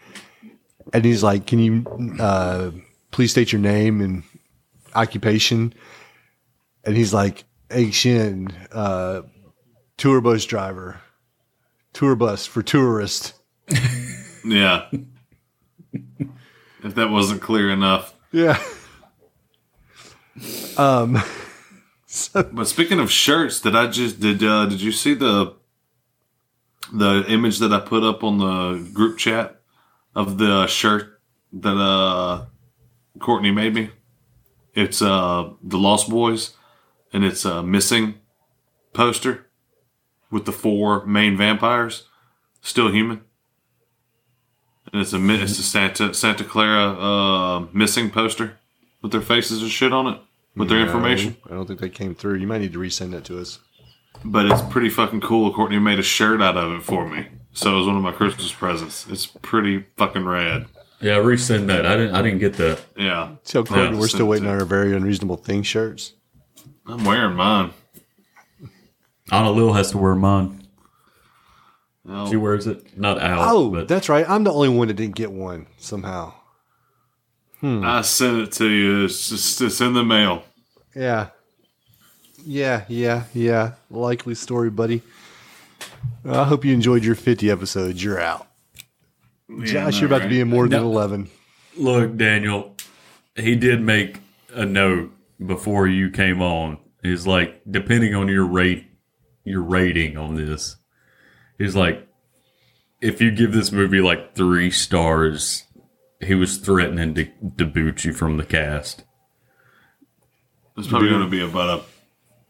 and 0.92 1.04
he's 1.04 1.22
like, 1.22 1.46
Can 1.46 1.58
you 1.58 2.16
uh, 2.20 2.70
please 3.10 3.30
state 3.30 3.52
your 3.52 3.60
name 3.60 4.00
and 4.00 4.22
occupation? 4.94 5.74
And 6.84 6.96
he's 6.96 7.12
like, 7.12 7.44
Egg 7.70 7.92
Shen, 7.92 8.48
uh, 8.72 9.22
tour 9.98 10.20
bus 10.20 10.44
driver, 10.46 11.00
tour 11.92 12.16
bus 12.16 12.46
for 12.46 12.62
tourists. 12.62 13.34
Yeah. 14.42 14.86
if 16.82 16.94
that 16.94 17.10
wasn't 17.10 17.42
clear 17.42 17.70
enough. 17.70 18.14
Yeah. 18.32 18.58
um, 20.78 21.22
But 22.32 22.66
speaking 22.66 22.98
of 22.98 23.10
shirts, 23.10 23.60
did 23.60 23.76
I 23.76 23.86
just 23.86 24.20
did 24.20 24.42
uh, 24.42 24.66
did 24.66 24.80
you 24.80 24.92
see 24.92 25.14
the 25.14 25.54
the 26.92 27.24
image 27.28 27.58
that 27.58 27.72
I 27.72 27.80
put 27.80 28.02
up 28.02 28.24
on 28.24 28.38
the 28.38 28.90
group 28.92 29.18
chat 29.18 29.60
of 30.14 30.38
the 30.38 30.66
shirt 30.66 31.20
that 31.52 31.76
uh 31.76 32.46
Courtney 33.20 33.52
made 33.52 33.74
me? 33.74 33.90
It's 34.74 35.00
uh 35.00 35.50
the 35.62 35.78
Lost 35.78 36.10
Boys 36.10 36.56
and 37.12 37.24
it's 37.24 37.44
a 37.44 37.62
missing 37.62 38.14
poster 38.92 39.46
with 40.30 40.46
the 40.46 40.52
four 40.52 41.06
main 41.06 41.36
vampires 41.36 42.08
still 42.60 42.90
human. 42.90 43.20
And 44.92 45.02
it's 45.02 45.12
a 45.12 45.30
it's 45.30 45.58
a 45.60 45.62
Santa 45.62 46.12
Santa 46.12 46.42
Clara 46.42 46.86
uh 46.86 47.66
missing 47.72 48.10
poster 48.10 48.58
with 49.00 49.12
their 49.12 49.20
faces 49.20 49.62
and 49.62 49.70
shit 49.70 49.92
on 49.92 50.08
it 50.08 50.20
with 50.60 50.68
their 50.68 50.80
information. 50.80 51.36
I 51.46 51.54
don't 51.54 51.66
think 51.66 51.80
that 51.80 51.94
came 51.94 52.14
through. 52.14 52.36
You 52.36 52.46
might 52.46 52.60
need 52.60 52.72
to 52.72 52.78
resend 52.78 53.10
that 53.12 53.24
to 53.24 53.40
us. 53.40 53.58
But 54.24 54.46
it's 54.46 54.62
pretty 54.62 54.90
fucking 54.90 55.22
cool. 55.22 55.52
Courtney 55.52 55.78
made 55.78 55.98
a 55.98 56.02
shirt 56.02 56.40
out 56.42 56.56
of 56.56 56.72
it 56.72 56.82
for 56.82 57.08
me. 57.08 57.26
So 57.52 57.74
it 57.74 57.78
was 57.78 57.86
one 57.86 57.96
of 57.96 58.02
my 58.02 58.12
Christmas 58.12 58.52
presents. 58.52 59.06
It's 59.08 59.26
pretty 59.26 59.86
fucking 59.96 60.24
rad. 60.24 60.66
Yeah, 61.00 61.16
resend 61.16 61.66
that. 61.68 61.86
I 61.86 61.96
didn't 61.96 62.14
I 62.14 62.22
didn't 62.22 62.38
get 62.38 62.54
that. 62.54 62.82
Yeah. 62.96 63.36
Tell 63.44 63.64
Courtney 63.64 63.94
Yeah, 63.94 64.00
we're 64.00 64.08
still 64.08 64.26
waiting 64.26 64.46
on 64.46 64.54
our 64.58 64.66
very 64.66 64.94
unreasonable 64.94 65.36
thing 65.36 65.62
shirts. 65.62 66.12
I'm 66.86 67.04
wearing 67.04 67.34
mine. 67.36 67.72
Anna 69.32 69.50
Lil 69.50 69.72
has 69.72 69.90
to 69.92 69.98
wear 69.98 70.14
mine. 70.14 70.66
She 72.28 72.36
wears 72.36 72.66
it 72.66 72.98
not 72.98 73.20
out. 73.20 73.46
Oh, 73.48 73.70
but 73.70 73.86
that's 73.86 74.08
right. 74.08 74.28
I'm 74.28 74.42
the 74.42 74.52
only 74.52 74.68
one 74.68 74.88
that 74.88 74.94
didn't 74.94 75.14
get 75.14 75.30
one 75.30 75.66
somehow. 75.78 76.34
Hmm. 77.60 77.84
I 77.84 78.00
sent 78.00 78.38
it 78.38 78.52
to 78.52 78.68
you. 78.68 79.04
It's 79.04 79.28
just 79.28 79.60
it's 79.60 79.80
in 79.80 79.92
the 79.92 80.02
mail. 80.02 80.42
Yeah. 80.94 81.28
Yeah, 82.44 82.84
yeah, 82.88 83.24
yeah. 83.34 83.72
Likely 83.90 84.34
story, 84.34 84.70
buddy. 84.70 85.02
I 86.24 86.44
hope 86.44 86.64
you 86.64 86.72
enjoyed 86.72 87.04
your 87.04 87.14
50 87.14 87.50
episodes. 87.50 88.02
You're 88.02 88.20
out. 88.20 88.46
Josh, 89.64 90.00
you're 90.00 90.06
about 90.06 90.22
to 90.22 90.28
be 90.28 90.40
in 90.40 90.48
more 90.48 90.68
than 90.68 90.82
No. 90.82 90.88
11. 90.90 91.28
look, 91.76 92.16
Daniel, 92.16 92.76
he 93.34 93.56
did 93.56 93.80
make 93.82 94.18
a 94.54 94.64
note 94.64 95.12
before 95.44 95.86
you 95.86 96.10
came 96.10 96.40
on. 96.40 96.78
He's 97.02 97.26
like, 97.26 97.60
depending 97.68 98.14
on 98.14 98.28
your 98.28 98.46
rate, 98.46 98.86
your 99.44 99.62
rating 99.62 100.16
on 100.16 100.34
this, 100.36 100.76
he's 101.58 101.74
like, 101.74 102.06
if 103.00 103.20
you 103.20 103.30
give 103.30 103.52
this 103.52 103.72
movie 103.72 104.00
like 104.00 104.34
three 104.34 104.70
stars, 104.70 105.64
he 106.20 106.34
was 106.34 106.58
threatening 106.58 107.14
to, 107.14 107.26
to 107.58 107.64
boot 107.64 108.04
you 108.04 108.12
from 108.12 108.36
the 108.36 108.44
cast. 108.44 109.04
It's 110.76 110.88
probably 110.88 111.08
going 111.10 111.22
to 111.24 111.28
be 111.28 111.42
about 111.44 111.80
a 111.80 111.82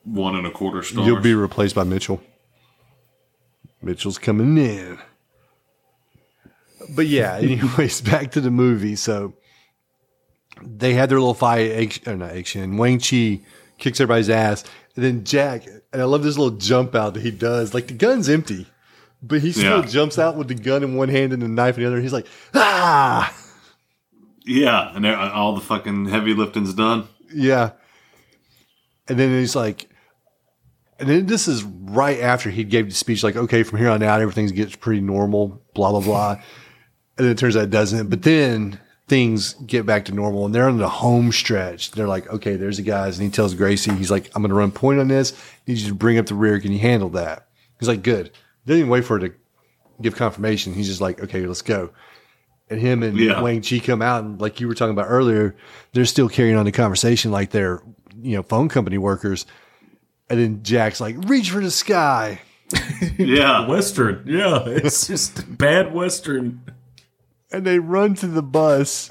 one 0.04 0.36
and 0.36 0.46
a 0.46 0.50
quarter 0.50 0.82
stars. 0.82 1.06
You'll 1.06 1.20
be 1.20 1.34
replaced 1.34 1.74
by 1.74 1.84
Mitchell. 1.84 2.22
Mitchell's 3.82 4.18
coming 4.18 4.56
in. 4.58 4.98
But 6.94 7.06
yeah, 7.06 7.36
anyways, 7.40 8.00
back 8.00 8.30
to 8.32 8.40
the 8.40 8.50
movie. 8.50 8.96
So 8.96 9.34
they 10.62 10.94
had 10.94 11.08
their 11.08 11.18
little 11.18 11.34
fight, 11.34 12.06
or 12.06 12.16
not 12.16 12.32
action. 12.32 12.76
Wang 12.76 12.98
Chi 13.00 13.40
kicks 13.78 14.00
everybody's 14.00 14.30
ass. 14.30 14.64
And 14.96 15.04
then 15.04 15.24
Jack, 15.24 15.66
and 15.92 16.02
I 16.02 16.04
love 16.04 16.22
this 16.22 16.36
little 16.36 16.58
jump 16.58 16.94
out 16.94 17.14
that 17.14 17.22
he 17.22 17.30
does. 17.30 17.74
Like 17.74 17.86
the 17.88 17.94
gun's 17.94 18.28
empty, 18.28 18.66
but 19.22 19.40
he 19.40 19.52
still 19.52 19.80
Yeah. 19.80 19.86
jumps 19.86 20.18
out 20.18 20.36
with 20.36 20.48
the 20.48 20.54
gun 20.54 20.82
in 20.82 20.94
one 20.96 21.08
hand 21.08 21.32
and 21.32 21.40
the 21.42 21.48
knife 21.48 21.76
in 21.78 21.84
the 21.84 21.88
other. 21.88 22.00
He's 22.00 22.12
like, 22.12 22.26
ah, 22.54 23.34
yeah, 24.44 24.94
and 24.94 25.06
all 25.06 25.54
the 25.54 25.60
fucking 25.60 26.06
heavy 26.06 26.34
lifting's 26.34 26.74
done. 26.74 27.06
Yeah. 27.32 27.70
And 29.10 29.18
then 29.18 29.30
he's 29.38 29.56
like, 29.56 29.90
and 30.98 31.08
then 31.08 31.26
this 31.26 31.48
is 31.48 31.62
right 31.64 32.20
after 32.20 32.48
he 32.48 32.62
gave 32.64 32.86
the 32.88 32.94
speech, 32.94 33.22
like, 33.24 33.36
okay, 33.36 33.62
from 33.64 33.78
here 33.78 33.90
on 33.90 34.02
out, 34.02 34.20
everything 34.20 34.46
gets 34.48 34.76
pretty 34.76 35.00
normal, 35.00 35.62
blah, 35.74 35.90
blah, 35.90 36.00
blah. 36.00 36.30
and 36.32 37.26
then 37.26 37.30
it 37.32 37.38
turns 37.38 37.56
out 37.56 37.64
it 37.64 37.70
doesn't. 37.70 38.08
But 38.08 38.22
then 38.22 38.78
things 39.08 39.54
get 39.66 39.84
back 39.84 40.04
to 40.04 40.12
normal 40.12 40.46
and 40.46 40.54
they're 40.54 40.68
on 40.68 40.78
the 40.78 40.88
home 40.88 41.32
stretch. 41.32 41.90
They're 41.90 42.06
like, 42.06 42.28
okay, 42.28 42.54
there's 42.56 42.76
the 42.76 42.82
guys. 42.84 43.18
And 43.18 43.24
he 43.26 43.30
tells 43.32 43.54
Gracie, 43.54 43.92
he's 43.94 44.10
like, 44.10 44.30
I'm 44.34 44.42
going 44.42 44.50
to 44.50 44.54
run 44.54 44.70
point 44.70 45.00
on 45.00 45.08
this. 45.08 45.32
Need 45.66 45.78
you 45.78 45.88
to 45.88 45.94
bring 45.94 46.16
up 46.18 46.26
the 46.26 46.34
rear. 46.36 46.60
Can 46.60 46.70
you 46.72 46.78
handle 46.78 47.08
that? 47.10 47.48
He's 47.80 47.88
like, 47.88 48.02
good. 48.02 48.30
Didn't 48.66 48.78
even 48.80 48.90
wait 48.90 49.04
for 49.04 49.18
her 49.18 49.28
to 49.28 49.34
give 50.00 50.14
confirmation. 50.14 50.72
He's 50.74 50.86
just 50.86 51.00
like, 51.00 51.20
okay, 51.20 51.44
let's 51.46 51.62
go. 51.62 51.90
And 52.68 52.80
him 52.80 53.02
and 53.02 53.18
Yeah. 53.18 53.40
Wang 53.40 53.62
Chi 53.62 53.80
come 53.80 54.00
out 54.02 54.22
and 54.22 54.40
like 54.40 54.60
you 54.60 54.68
were 54.68 54.74
talking 54.74 54.92
about 54.92 55.06
earlier, 55.08 55.56
they're 55.92 56.04
still 56.04 56.28
carrying 56.28 56.56
on 56.56 56.66
the 56.66 56.72
conversation 56.72 57.32
like 57.32 57.50
they're, 57.50 57.82
you 58.22 58.36
know, 58.36 58.42
phone 58.42 58.68
company 58.68 58.98
workers. 58.98 59.46
And 60.28 60.38
then 60.38 60.62
Jack's 60.62 61.00
like, 61.00 61.16
reach 61.26 61.50
for 61.50 61.60
the 61.60 61.70
sky. 61.70 62.40
Yeah, 63.18 63.66
Western, 63.68 64.22
yeah, 64.26 64.62
it's 64.64 65.06
just 65.08 65.58
bad 65.58 65.92
Western. 65.92 66.62
And 67.52 67.66
they 67.66 67.78
run 67.78 68.14
to 68.16 68.26
the 68.26 68.42
bus. 68.42 69.10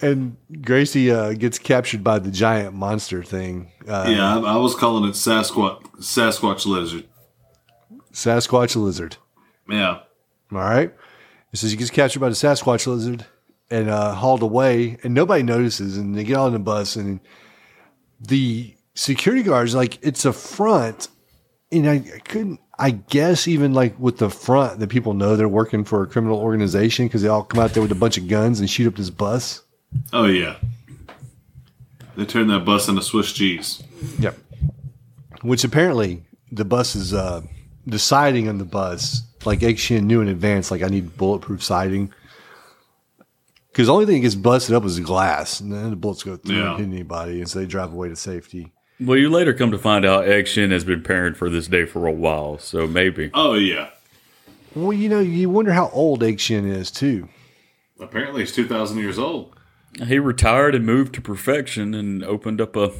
And 0.00 0.36
Gracie 0.62 1.10
uh, 1.10 1.32
gets 1.32 1.58
captured 1.58 2.02
by 2.04 2.18
the 2.18 2.30
giant 2.30 2.74
monster 2.74 3.22
thing. 3.22 3.72
Uh, 3.86 4.06
yeah. 4.08 4.36
I, 4.38 4.54
I 4.54 4.56
was 4.56 4.74
calling 4.74 5.08
it 5.08 5.14
Sasquatch 5.14 5.82
Sasquatch 5.98 6.66
lizard. 6.66 7.04
Sasquatch 8.12 8.76
lizard. 8.76 9.16
Yeah, 9.68 10.00
All 10.52 10.58
right. 10.58 10.92
It 11.52 11.56
says 11.58 11.70
he 11.70 11.76
gets 11.76 11.90
captured 11.90 12.20
by 12.20 12.28
the 12.28 12.34
Sasquatch 12.34 12.86
lizard 12.86 13.26
and 13.70 13.88
uh, 13.90 14.14
hauled 14.14 14.42
away, 14.42 14.98
and 15.02 15.14
nobody 15.14 15.42
notices. 15.42 15.96
And 15.96 16.14
they 16.14 16.24
get 16.24 16.36
on 16.36 16.52
the 16.52 16.58
bus, 16.58 16.96
and 16.96 17.20
the 18.20 18.74
security 18.94 19.42
guards 19.42 19.74
like 19.74 19.98
it's 20.02 20.24
a 20.24 20.32
front, 20.32 21.08
and 21.70 21.88
I, 21.88 21.94
I 21.94 22.18
couldn't. 22.24 22.60
I 22.78 22.90
guess 22.90 23.48
even 23.48 23.74
like 23.74 23.98
with 23.98 24.18
the 24.18 24.30
front, 24.30 24.78
that 24.80 24.88
people 24.88 25.14
know 25.14 25.34
they're 25.34 25.48
working 25.48 25.84
for 25.84 26.02
a 26.02 26.06
criminal 26.06 26.38
organization 26.38 27.06
because 27.06 27.22
they 27.22 27.28
all 27.28 27.42
come 27.42 27.60
out 27.60 27.72
there 27.72 27.82
with 27.82 27.92
a 27.92 27.96
bunch 27.96 28.18
of 28.18 28.28
guns 28.28 28.60
and 28.60 28.70
shoot 28.70 28.86
up 28.86 28.96
this 28.96 29.10
bus. 29.10 29.62
oh 30.12 30.26
yeah. 30.26 30.56
They 32.16 32.24
turned 32.24 32.50
that 32.50 32.64
bus 32.64 32.88
into 32.88 33.00
Swiss 33.02 33.32
cheese. 33.32 33.80
Yep. 34.18 34.36
Which 35.42 35.62
apparently 35.62 36.24
the 36.50 36.64
bus 36.64 36.96
is 36.96 37.14
uh, 37.14 37.42
the 37.86 37.98
siding 37.98 38.48
on 38.48 38.58
the 38.58 38.64
bus. 38.64 39.22
Like 39.44 39.62
Egg 39.62 39.78
Shen 39.78 40.08
knew 40.08 40.20
in 40.20 40.26
advance, 40.26 40.72
like 40.72 40.82
I 40.82 40.88
need 40.88 41.16
bulletproof 41.16 41.62
siding. 41.62 42.12
Because 43.78 43.86
the 43.86 43.92
only 43.92 44.06
thing 44.06 44.16
that 44.16 44.20
gets 44.22 44.34
busted 44.34 44.74
up 44.74 44.84
is 44.84 44.98
glass, 44.98 45.60
and 45.60 45.72
then 45.72 45.90
the 45.90 45.94
bullets 45.94 46.24
go 46.24 46.34
through 46.36 46.56
Yeah. 46.56 46.70
and 46.74 46.78
hit 46.80 46.92
anybody, 46.96 47.38
and 47.38 47.48
so 47.48 47.60
they 47.60 47.64
drive 47.66 47.92
away 47.92 48.08
to 48.08 48.16
safety. 48.16 48.72
Well, 48.98 49.16
you 49.16 49.30
later 49.30 49.54
come 49.54 49.70
to 49.70 49.78
find 49.78 50.04
out 50.04 50.26
Egg 50.26 50.48
Shen 50.48 50.72
has 50.72 50.82
been 50.82 51.00
preparing 51.00 51.34
for 51.34 51.48
this 51.48 51.68
day 51.68 51.84
for 51.84 52.04
a 52.08 52.10
while, 52.10 52.58
so 52.58 52.88
maybe. 52.88 53.30
Oh 53.34 53.54
yeah. 53.54 53.90
Well, 54.74 54.92
you 54.92 55.08
know, 55.08 55.20
you 55.20 55.48
wonder 55.48 55.70
how 55.72 55.90
old 55.92 56.24
Egg 56.24 56.40
Shen 56.40 56.66
is 56.66 56.90
too. 56.90 57.28
Apparently, 58.00 58.40
he's 58.40 58.50
two 58.52 58.66
thousand 58.66 58.98
years 58.98 59.16
old. 59.16 59.54
He 60.04 60.18
retired 60.18 60.74
and 60.74 60.84
moved 60.84 61.14
to 61.14 61.20
perfection 61.20 61.94
and 61.94 62.24
opened 62.24 62.60
up 62.60 62.74
a 62.74 62.90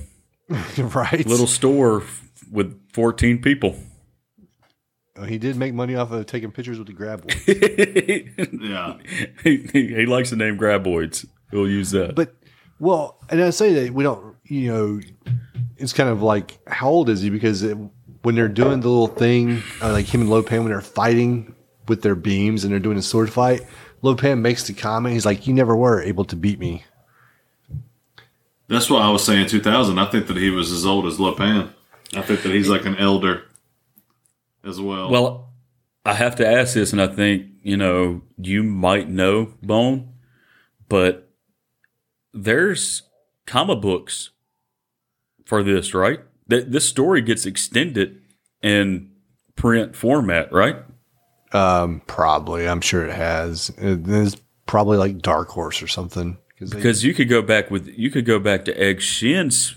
right? 0.79 1.27
little 1.27 1.49
store 1.49 2.05
with 2.53 2.81
14 2.93 3.43
people. 3.43 3.77
Oh, 5.19 5.25
he 5.25 5.39
did 5.39 5.57
make 5.57 5.75
money 5.75 5.97
off 5.97 6.13
of 6.13 6.27
taking 6.27 6.53
pictures 6.53 6.79
with 6.79 6.87
the 6.87 6.93
grab 6.93 7.25
one. 7.25 7.37
Yeah, 8.61 8.97
he, 9.43 9.69
he, 9.73 9.95
he 9.95 10.07
likes 10.07 10.31
the 10.31 10.37
name 10.37 10.59
Graboids. 10.59 11.27
He'll 11.51 11.69
use 11.69 11.91
that. 11.91 12.15
But 12.15 12.35
well, 12.79 13.19
and 13.29 13.43
I 13.43 13.51
say 13.51 13.73
that 13.85 13.93
we 13.93 14.05
don't, 14.05 14.37
you 14.45 14.73
know, 14.73 15.01
it's 15.77 15.93
kind 15.93 16.09
of 16.09 16.23
like 16.23 16.59
how 16.69 16.89
old 16.89 17.09
is 17.09 17.21
he? 17.21 17.31
Because 17.31 17.63
it, 17.63 17.77
when 18.23 18.35
they're 18.35 18.49
doing 18.49 18.81
the 18.81 18.89
little 18.89 19.09
thing, 19.09 19.63
uh, 19.83 19.93
like 19.93 20.07
him 20.07 20.21
and 20.23 20.31
Lo 20.31 20.43
Pan, 20.43 20.61
when 20.61 20.69
they're 20.69 20.81
fighting 20.81 21.55
with 21.89 22.03
their 22.03 22.15
beams 22.15 22.65
and 22.65 22.73
they're 22.73 22.79
doing 22.81 22.99
a 22.99 23.03
sword 23.03 23.33
fight, 23.33 23.63
Lo 24.03 24.15
Pan 24.15 24.43
makes 24.43 24.67
the 24.67 24.75
comment. 24.75 25.15
He's 25.15 25.27
like, 25.27 25.47
"You 25.47 25.55
never 25.55 25.75
were 25.75 26.01
able 26.03 26.25
to 26.27 26.37
beat 26.37 26.59
me." 26.59 26.85
that's 28.69 28.91
why 28.91 29.01
I 29.01 29.11
was 29.11 29.25
saying 29.25 29.47
two 29.49 29.61
thousand. 29.61 29.99
I 29.99 30.07
think 30.07 30.27
that 30.29 30.37
he 30.37 30.51
was 30.51 30.71
as 30.71 30.87
old 30.87 31.07
as 31.07 31.19
Lo 31.19 31.35
Pan. 31.35 31.73
I 32.15 32.23
think 32.23 32.43
that 32.43 32.53
he's 32.53 32.69
like 32.69 32.85
an 32.85 32.97
elder 32.97 33.45
as 34.65 34.81
well. 34.81 35.11
well, 35.11 35.53
I 36.05 36.15
have 36.15 36.37
to 36.37 36.47
ask 36.47 36.75
this, 36.75 36.93
and 36.93 37.03
I 37.03 37.09
think, 37.09 37.47
you 37.63 37.77
know, 37.77 38.23
you 38.39 38.63
might 38.63 39.09
know, 39.09 39.55
Bone, 39.63 40.13
but 40.89 41.31
there's 42.33 43.03
comic 43.47 43.81
books 43.81 44.31
for 45.45 45.63
this, 45.63 45.95
right? 45.95 46.21
That 46.47 46.73
This 46.73 46.89
story 46.89 47.21
gets 47.21 47.47
extended 47.47 48.23
in 48.63 49.11
print 49.57 49.95
format, 49.97 50.53
right? 50.53 50.77
Um, 51.53 52.03
probably, 52.07 52.69
I'm 52.69 52.81
sure 52.81 53.05
it 53.05 53.15
has. 53.15 53.73
It's 53.79 54.37
probably 54.67 54.99
like 54.99 55.19
Dark 55.19 55.49
Horse 55.49 55.83
or 55.83 55.89
something. 55.89 56.39
Because 56.49 56.73
Because 56.73 57.05
you 57.05 57.15
could 57.15 57.29
go 57.29 57.43
back 57.43 57.71
with 57.71 57.89
you 57.89 58.11
could 58.11 58.25
go 58.25 58.39
back 58.39 58.65
to 58.67 58.81
Egg 58.81 59.01
Shen's 59.01 59.75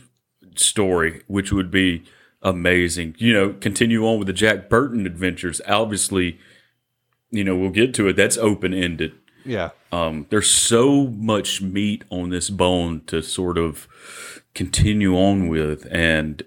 story, 0.55 1.21
which 1.27 1.51
would 1.51 1.71
be 1.71 2.03
amazing. 2.41 3.15
You 3.17 3.33
know, 3.33 3.53
continue 3.53 4.05
on 4.05 4.17
with 4.19 4.27
the 4.27 4.33
Jack 4.33 4.69
Burton 4.69 5.05
adventures. 5.05 5.61
Obviously, 5.67 6.39
you 7.29 7.43
know, 7.43 7.55
we'll 7.55 7.69
get 7.69 7.93
to 7.95 8.07
it. 8.07 8.15
That's 8.15 8.37
open 8.37 8.73
ended. 8.73 9.13
yeah, 9.45 9.69
Um, 9.91 10.27
there's 10.29 10.49
so 10.51 11.07
much 11.07 11.61
meat 11.61 12.03
on 12.09 12.29
this 12.29 12.49
bone 12.49 13.01
to 13.07 13.21
sort 13.21 13.57
of 13.57 13.87
continue 14.53 15.15
on 15.15 15.47
with, 15.47 15.87
and 15.89 16.43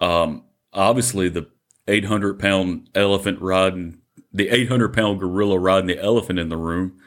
um, 0.00 0.44
obviously 0.72 1.28
the 1.28 1.48
800 1.86 2.38
pound 2.38 2.88
elephant 2.94 3.40
riding 3.40 3.98
the 4.32 4.48
800 4.48 4.92
pound 4.92 5.20
gorilla 5.20 5.58
riding 5.58 5.86
the 5.86 6.02
elephant 6.02 6.38
in 6.40 6.48
the 6.48 6.56
room 6.56 6.98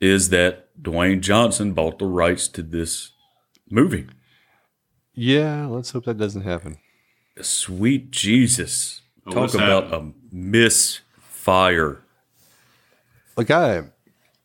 is 0.00 0.28
that 0.30 0.68
Dwayne 0.80 1.20
Johnson 1.20 1.72
bought 1.72 1.98
the 1.98 2.06
rights 2.06 2.46
to 2.48 2.62
this 2.62 3.10
movie. 3.68 4.06
yeah. 5.12 5.66
Let's 5.66 5.90
hope 5.90 6.04
that 6.04 6.18
doesn't 6.18 6.42
happen. 6.42 6.76
Sweet 7.44 8.10
Jesus. 8.10 9.02
Oh, 9.26 9.32
Talk 9.32 9.54
about 9.54 9.84
happening? 9.90 10.14
a 10.32 10.34
misfire. 10.34 12.02
Like 13.36 13.50
I, 13.50 13.84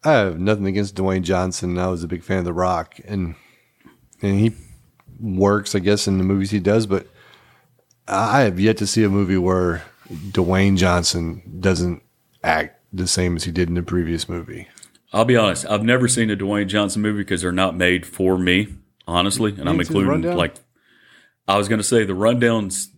I 0.03 0.11
have 0.11 0.39
nothing 0.39 0.67
against 0.67 0.95
Dwayne 0.95 1.23
Johnson. 1.23 1.77
I 1.77 1.87
was 1.87 2.03
a 2.03 2.07
big 2.07 2.23
fan 2.23 2.39
of 2.39 2.45
The 2.45 2.53
Rock, 2.53 2.95
and 3.05 3.35
and 4.21 4.39
he 4.39 4.51
works, 5.19 5.75
I 5.75 5.79
guess, 5.79 6.07
in 6.07 6.17
the 6.17 6.23
movies 6.23 6.51
he 6.51 6.59
does. 6.59 6.85
But 6.85 7.07
I 8.07 8.41
have 8.41 8.59
yet 8.59 8.77
to 8.77 8.87
see 8.87 9.03
a 9.03 9.09
movie 9.09 9.37
where 9.37 9.83
Dwayne 10.11 10.77
Johnson 10.77 11.41
doesn't 11.59 12.03
act 12.43 12.79
the 12.91 13.07
same 13.07 13.35
as 13.35 13.45
he 13.45 13.51
did 13.51 13.69
in 13.69 13.75
the 13.75 13.83
previous 13.83 14.27
movie. 14.29 14.67
I'll 15.11 15.25
be 15.25 15.37
honest, 15.37 15.65
I've 15.67 15.83
never 15.83 16.07
seen 16.07 16.29
a 16.31 16.35
Dwayne 16.35 16.67
Johnson 16.67 17.01
movie 17.01 17.19
because 17.19 17.41
they're 17.41 17.51
not 17.51 17.75
made 17.77 18.05
for 18.05 18.37
me, 18.37 18.75
honestly. 19.07 19.51
And 19.57 19.69
I'm 19.69 19.75
ain't 19.75 19.87
seen 19.87 19.93
The 19.95 20.01
including 20.09 20.37
like 20.37 20.55
I 21.47 21.57
was 21.57 21.67
gonna 21.67 21.83
say 21.83 22.05
the 22.05 22.13
rundowns 22.13 22.89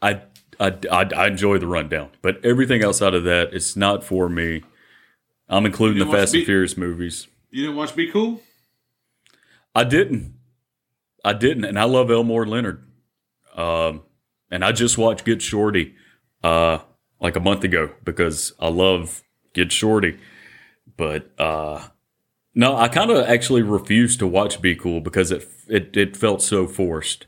I 0.00 0.22
I, 0.60 0.76
I, 0.90 1.08
I 1.16 1.26
enjoy 1.26 1.58
the 1.58 1.66
rundown, 1.66 2.10
but 2.20 2.44
everything 2.44 2.84
outside 2.84 3.14
of 3.14 3.24
that, 3.24 3.52
it's 3.52 3.74
not 3.76 4.04
for 4.04 4.28
me. 4.28 4.62
I'm 5.48 5.66
including 5.66 6.04
the 6.04 6.10
Fast 6.10 6.34
and 6.34 6.44
Furious 6.44 6.76
movies. 6.76 7.26
You 7.50 7.62
didn't 7.62 7.76
watch 7.76 7.96
Be 7.96 8.10
Cool? 8.10 8.40
I 9.74 9.84
didn't. 9.84 10.34
I 11.24 11.32
didn't, 11.32 11.64
and 11.64 11.78
I 11.78 11.84
love 11.84 12.10
Elmore 12.10 12.46
Leonard. 12.46 12.84
Um, 13.54 14.02
and 14.50 14.64
I 14.64 14.72
just 14.72 14.98
watched 14.98 15.24
Get 15.24 15.42
Shorty, 15.42 15.94
uh, 16.42 16.78
like 17.20 17.36
a 17.36 17.40
month 17.40 17.64
ago 17.64 17.90
because 18.04 18.52
I 18.58 18.68
love 18.68 19.22
Get 19.54 19.72
Shorty. 19.72 20.18
But 20.96 21.30
uh, 21.38 21.88
no, 22.54 22.76
I 22.76 22.88
kind 22.88 23.10
of 23.10 23.26
actually 23.26 23.62
refused 23.62 24.18
to 24.20 24.26
watch 24.26 24.60
Be 24.60 24.74
Cool 24.74 25.00
because 25.00 25.30
it 25.30 25.48
it 25.68 25.96
it 25.96 26.16
felt 26.16 26.42
so 26.42 26.66
forced. 26.66 27.26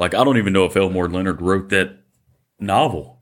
Like 0.00 0.14
I 0.14 0.24
don't 0.24 0.38
even 0.38 0.54
know 0.54 0.64
if 0.64 0.76
Elmore 0.76 1.10
Leonard 1.10 1.42
wrote 1.42 1.68
that 1.68 1.98
novel. 2.58 3.20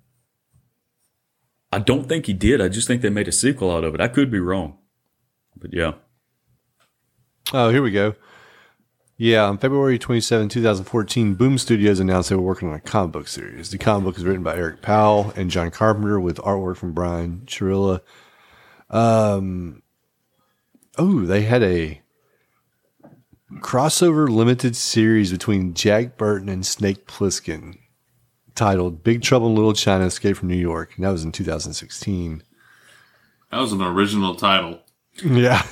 I 1.72 1.80
don't 1.80 2.08
think 2.08 2.26
he 2.26 2.32
did. 2.32 2.60
I 2.60 2.68
just 2.68 2.86
think 2.86 3.02
they 3.02 3.10
made 3.10 3.26
a 3.26 3.32
sequel 3.32 3.72
out 3.72 3.82
of 3.82 3.96
it. 3.96 4.00
I 4.00 4.06
could 4.06 4.30
be 4.30 4.38
wrong, 4.38 4.78
but 5.56 5.74
yeah. 5.74 5.94
Oh, 7.52 7.70
here 7.70 7.82
we 7.82 7.90
go. 7.90 8.14
Yeah, 9.16 9.46
on 9.46 9.58
February 9.58 9.98
27, 9.98 10.48
2014, 10.48 11.34
Boom 11.34 11.58
Studios 11.58 11.98
announced 11.98 12.28
they 12.28 12.36
were 12.36 12.42
working 12.42 12.68
on 12.68 12.76
a 12.76 12.80
comic 12.80 13.10
book 13.10 13.26
series. 13.26 13.70
The 13.70 13.78
comic 13.78 14.04
book 14.04 14.16
is 14.16 14.24
written 14.24 14.44
by 14.44 14.54
Eric 14.54 14.80
Powell 14.80 15.32
and 15.34 15.50
John 15.50 15.72
Carpenter 15.72 16.20
with 16.20 16.36
artwork 16.36 16.76
from 16.76 16.92
Brian 16.92 17.42
Churilla. 17.44 18.02
Um, 18.88 19.82
oh, 20.96 21.22
they 21.26 21.42
had 21.42 21.64
a 21.64 22.00
crossover 23.56 24.28
limited 24.28 24.76
series 24.76 25.32
between 25.32 25.74
Jack 25.74 26.16
Burton 26.16 26.48
and 26.48 26.64
Snake 26.64 27.06
Plissken 27.06 27.78
titled 28.54 29.02
Big 29.02 29.22
Trouble 29.22 29.48
in 29.48 29.54
Little 29.54 29.72
China 29.72 30.04
Escape 30.06 30.36
from 30.36 30.48
New 30.48 30.56
York. 30.56 30.92
And 30.96 31.04
that 31.04 31.10
was 31.10 31.24
in 31.24 31.32
2016. 31.32 32.42
That 33.50 33.58
was 33.58 33.72
an 33.72 33.82
original 33.82 34.34
title. 34.34 34.80
Yeah. 35.24 35.64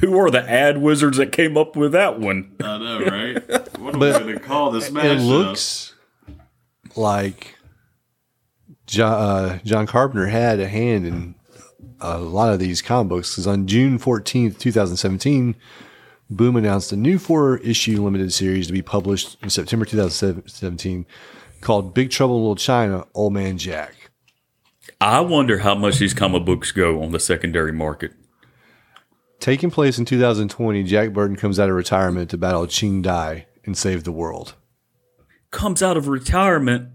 Who 0.00 0.18
are 0.18 0.30
the 0.30 0.48
ad 0.48 0.78
wizards 0.78 1.18
that 1.18 1.32
came 1.32 1.56
up 1.56 1.76
with 1.76 1.92
that 1.92 2.18
one? 2.18 2.54
I 2.62 2.78
know, 2.78 3.00
right? 3.06 3.78
What 3.78 3.94
are 3.94 3.98
But 3.98 4.20
we 4.20 4.32
going 4.32 4.38
to 4.38 4.40
call 4.40 4.70
this 4.70 4.88
it 4.88 5.20
looks 5.20 5.94
like 6.96 7.56
John, 8.86 9.12
uh, 9.12 9.58
John 9.64 9.86
Carpenter 9.86 10.26
had 10.26 10.60
a 10.60 10.68
hand 10.68 11.06
in 11.06 11.34
a 12.00 12.18
lot 12.18 12.52
of 12.52 12.58
these 12.58 12.82
comic 12.82 13.08
books 13.08 13.32
because 13.32 13.46
on 13.46 13.66
June 13.66 13.98
14th, 13.98 14.58
2017, 14.58 15.54
Boom 16.30 16.56
announced 16.56 16.92
a 16.92 16.96
new 16.96 17.18
four 17.18 17.56
issue 17.58 18.02
limited 18.02 18.32
series 18.32 18.66
to 18.66 18.72
be 18.72 18.82
published 18.82 19.38
in 19.42 19.48
September 19.48 19.86
2017 19.86 21.06
called 21.62 21.94
Big 21.94 22.10
Trouble 22.10 22.36
in 22.36 22.42
Little 22.42 22.56
China 22.56 23.06
Old 23.14 23.32
Man 23.32 23.56
Jack. 23.56 24.10
I 25.00 25.20
wonder 25.20 25.58
how 25.58 25.74
much 25.74 25.98
these 25.98 26.12
comic 26.12 26.44
books 26.44 26.70
go 26.70 27.02
on 27.02 27.12
the 27.12 27.20
secondary 27.20 27.72
market. 27.72 28.12
Taking 29.40 29.70
place 29.70 29.98
in 29.98 30.04
2020, 30.04 30.82
Jack 30.82 31.12
Burton 31.12 31.36
comes 31.36 31.58
out 31.58 31.70
of 31.70 31.76
retirement 31.76 32.28
to 32.30 32.36
battle 32.36 32.66
Ching 32.66 33.00
Dai 33.00 33.46
and 33.64 33.76
save 33.76 34.04
the 34.04 34.12
world. 34.12 34.54
Comes 35.50 35.82
out 35.82 35.96
of 35.96 36.08
retirement. 36.08 36.90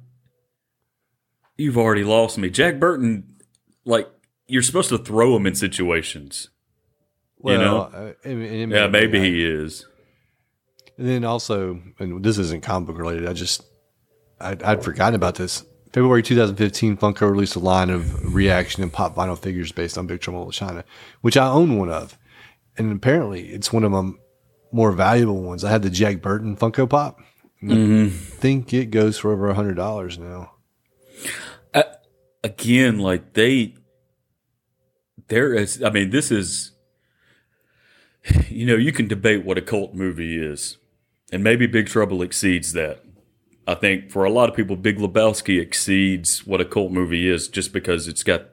You've 1.57 1.77
already 1.77 2.03
lost 2.03 2.37
me. 2.37 2.49
Jack 2.49 2.79
Burton, 2.79 3.37
like, 3.85 4.09
you're 4.47 4.61
supposed 4.63 4.89
to 4.89 4.97
throw 4.97 5.35
him 5.35 5.45
in 5.47 5.55
situations. 5.55 6.49
You 7.43 7.57
know? 7.57 7.77
uh, 7.81 8.13
it- 8.23 8.37
it 8.37 8.69
Yeah, 8.69 8.87
maybe 8.87 9.19
uh, 9.19 9.23
he 9.23 9.45
is. 9.45 9.85
And 10.97 11.07
then 11.07 11.23
also, 11.25 11.81
and 11.99 12.23
this 12.23 12.37
isn't 12.37 12.61
comic 12.63 12.87
book 12.87 12.97
related. 12.97 13.27
I 13.27 13.33
just, 13.33 13.63
I'd, 14.39 14.61
I'd 14.63 14.83
forgotten 14.83 15.15
about 15.15 15.35
this. 15.35 15.65
February 15.91 16.23
2015, 16.23 16.97
Funko 16.97 17.29
released 17.29 17.55
a 17.55 17.59
line 17.59 17.89
of 17.89 18.33
reaction 18.33 18.81
and 18.83 18.91
pop 18.93 19.15
vinyl 19.15 19.37
figures 19.37 19.71
based 19.71 19.97
on 19.97 20.07
Big 20.07 20.21
Trouble 20.21 20.41
in 20.41 20.47
Little 20.47 20.67
China, 20.67 20.83
which 21.21 21.37
I 21.37 21.47
own 21.47 21.77
one 21.77 21.89
of. 21.89 22.17
And 22.77 22.91
apparently, 22.91 23.49
it's 23.49 23.71
one 23.73 23.83
of 23.83 23.91
my 23.91 24.11
more 24.71 24.91
valuable 24.91 25.41
ones. 25.43 25.63
I 25.63 25.69
had 25.69 25.83
the 25.83 25.89
Jack 25.91 26.21
Burton 26.21 26.55
Funko 26.57 26.89
Pop. 26.89 27.19
and 27.61 28.07
I 28.07 28.09
think 28.09 28.73
it 28.73 28.87
goes 28.87 29.17
for 29.19 29.31
over 29.31 29.49
a 29.49 29.53
hundred 29.53 29.75
dollars 29.75 30.17
now. 30.17 30.51
Again, 32.43 32.99
like, 32.99 33.33
they, 33.33 33.73
there 35.27 35.53
is, 35.53 35.81
I 35.81 35.89
mean, 35.89 36.09
this 36.09 36.31
is, 36.31 36.71
you 38.49 38.65
know, 38.65 38.75
you 38.75 38.91
can 38.91 39.07
debate 39.07 39.45
what 39.45 39.57
a 39.57 39.61
cult 39.61 39.93
movie 39.93 40.37
is. 40.37 40.77
And 41.31 41.43
maybe 41.43 41.65
Big 41.65 41.87
Trouble 41.87 42.21
exceeds 42.21 42.73
that. 42.73 43.03
I 43.65 43.75
think 43.75 44.11
for 44.11 44.23
a 44.25 44.29
lot 44.29 44.49
of 44.49 44.55
people, 44.55 44.75
Big 44.75 44.97
Lebowski 44.97 45.59
exceeds 45.59 46.45
what 46.45 46.61
a 46.61 46.65
cult 46.65 46.91
movie 46.91 47.29
is 47.29 47.47
just 47.47 47.73
because 47.73 48.07
it's 48.07 48.23
got 48.23 48.49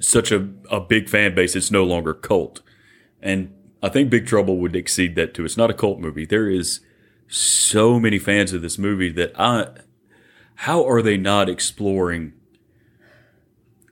such 0.00 0.32
a, 0.32 0.48
a 0.70 0.80
big 0.80 1.08
fan 1.08 1.34
base, 1.34 1.54
it's 1.54 1.70
no 1.70 1.84
longer 1.84 2.14
cult. 2.14 2.62
And 3.20 3.54
I 3.82 3.88
think 3.88 4.10
Big 4.10 4.26
Trouble 4.26 4.56
would 4.58 4.74
exceed 4.74 5.14
that 5.16 5.34
too. 5.34 5.44
It's 5.44 5.56
not 5.56 5.70
a 5.70 5.74
cult 5.74 6.00
movie. 6.00 6.24
There 6.24 6.48
is 6.50 6.80
so 7.28 8.00
many 8.00 8.18
fans 8.18 8.52
of 8.52 8.62
this 8.62 8.78
movie 8.78 9.10
that 9.12 9.38
I, 9.38 9.68
how 10.56 10.88
are 10.88 11.02
they 11.02 11.16
not 11.16 11.48
exploring 11.48 12.32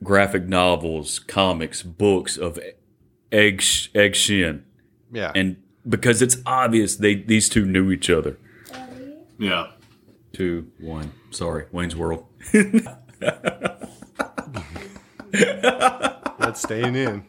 graphic 0.07 0.45
novels, 0.47 1.19
comics, 1.19 1.83
books 1.83 2.37
of 2.37 2.59
Egg, 3.33 3.63
Egg 3.95 4.15
Shen? 4.15 4.65
Yeah, 5.13 5.33
And 5.35 5.57
because 5.89 6.21
it's 6.23 6.39
obvious 6.47 6.97
they 6.97 7.15
these 7.15 7.49
two 7.49 7.65
knew 7.65 7.91
each 7.93 8.09
other. 8.11 8.39
Yeah. 9.39 9.69
Two, 10.33 10.71
one. 10.81 11.13
Sorry, 11.31 11.67
Wayne's 11.73 11.95
World. 11.97 12.25
that's 15.31 16.63
staying 16.63 16.95
in. 16.97 17.25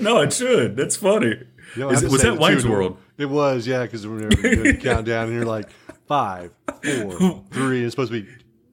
no, 0.00 0.20
it 0.20 0.32
should. 0.32 0.76
That's 0.76 0.96
funny. 0.96 1.42
Is 1.76 2.02
it- 2.02 2.10
was 2.10 2.22
that 2.22 2.38
Wayne's 2.38 2.66
World? 2.66 2.98
It 3.16 3.26
was, 3.26 3.66
yeah, 3.66 3.82
because 3.82 4.06
we 4.06 4.14
were 4.14 4.28
doing 4.28 4.62
the 4.64 4.74
countdown, 4.82 5.26
and 5.28 5.34
you're 5.34 5.44
like 5.44 5.68
five, 6.08 6.50
four, 6.82 7.44
three. 7.52 7.84
It's 7.84 7.92
supposed 7.92 8.10
to 8.12 8.22
be. 8.22 8.28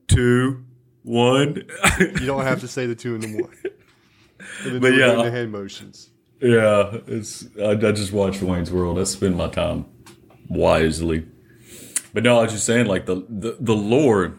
Two, 0.08 0.64
one. 1.02 1.62
You 1.98 2.26
don't 2.26 2.44
have 2.44 2.60
to 2.60 2.68
say 2.68 2.86
the 2.86 2.94
two 2.94 3.14
and 3.14 3.22
the 3.22 3.42
one. 3.42 3.52
And 4.64 4.80
But 4.80 4.94
yeah, 4.94 5.14
the 5.14 5.30
hand 5.30 5.52
motions. 5.52 6.10
yeah, 6.40 6.98
it's. 7.06 7.46
I, 7.58 7.70
I 7.70 7.92
just 7.92 8.12
watched 8.12 8.42
Wayne's 8.42 8.70
World. 8.72 8.98
I 8.98 9.04
spend 9.04 9.36
my 9.36 9.48
time 9.48 9.86
wisely. 10.48 11.26
But 12.12 12.24
no, 12.24 12.38
I 12.38 12.42
was 12.42 12.52
just 12.52 12.66
saying, 12.66 12.86
like 12.86 13.06
the 13.06 13.24
the, 13.28 13.56
the 13.60 13.74
lore 13.74 14.34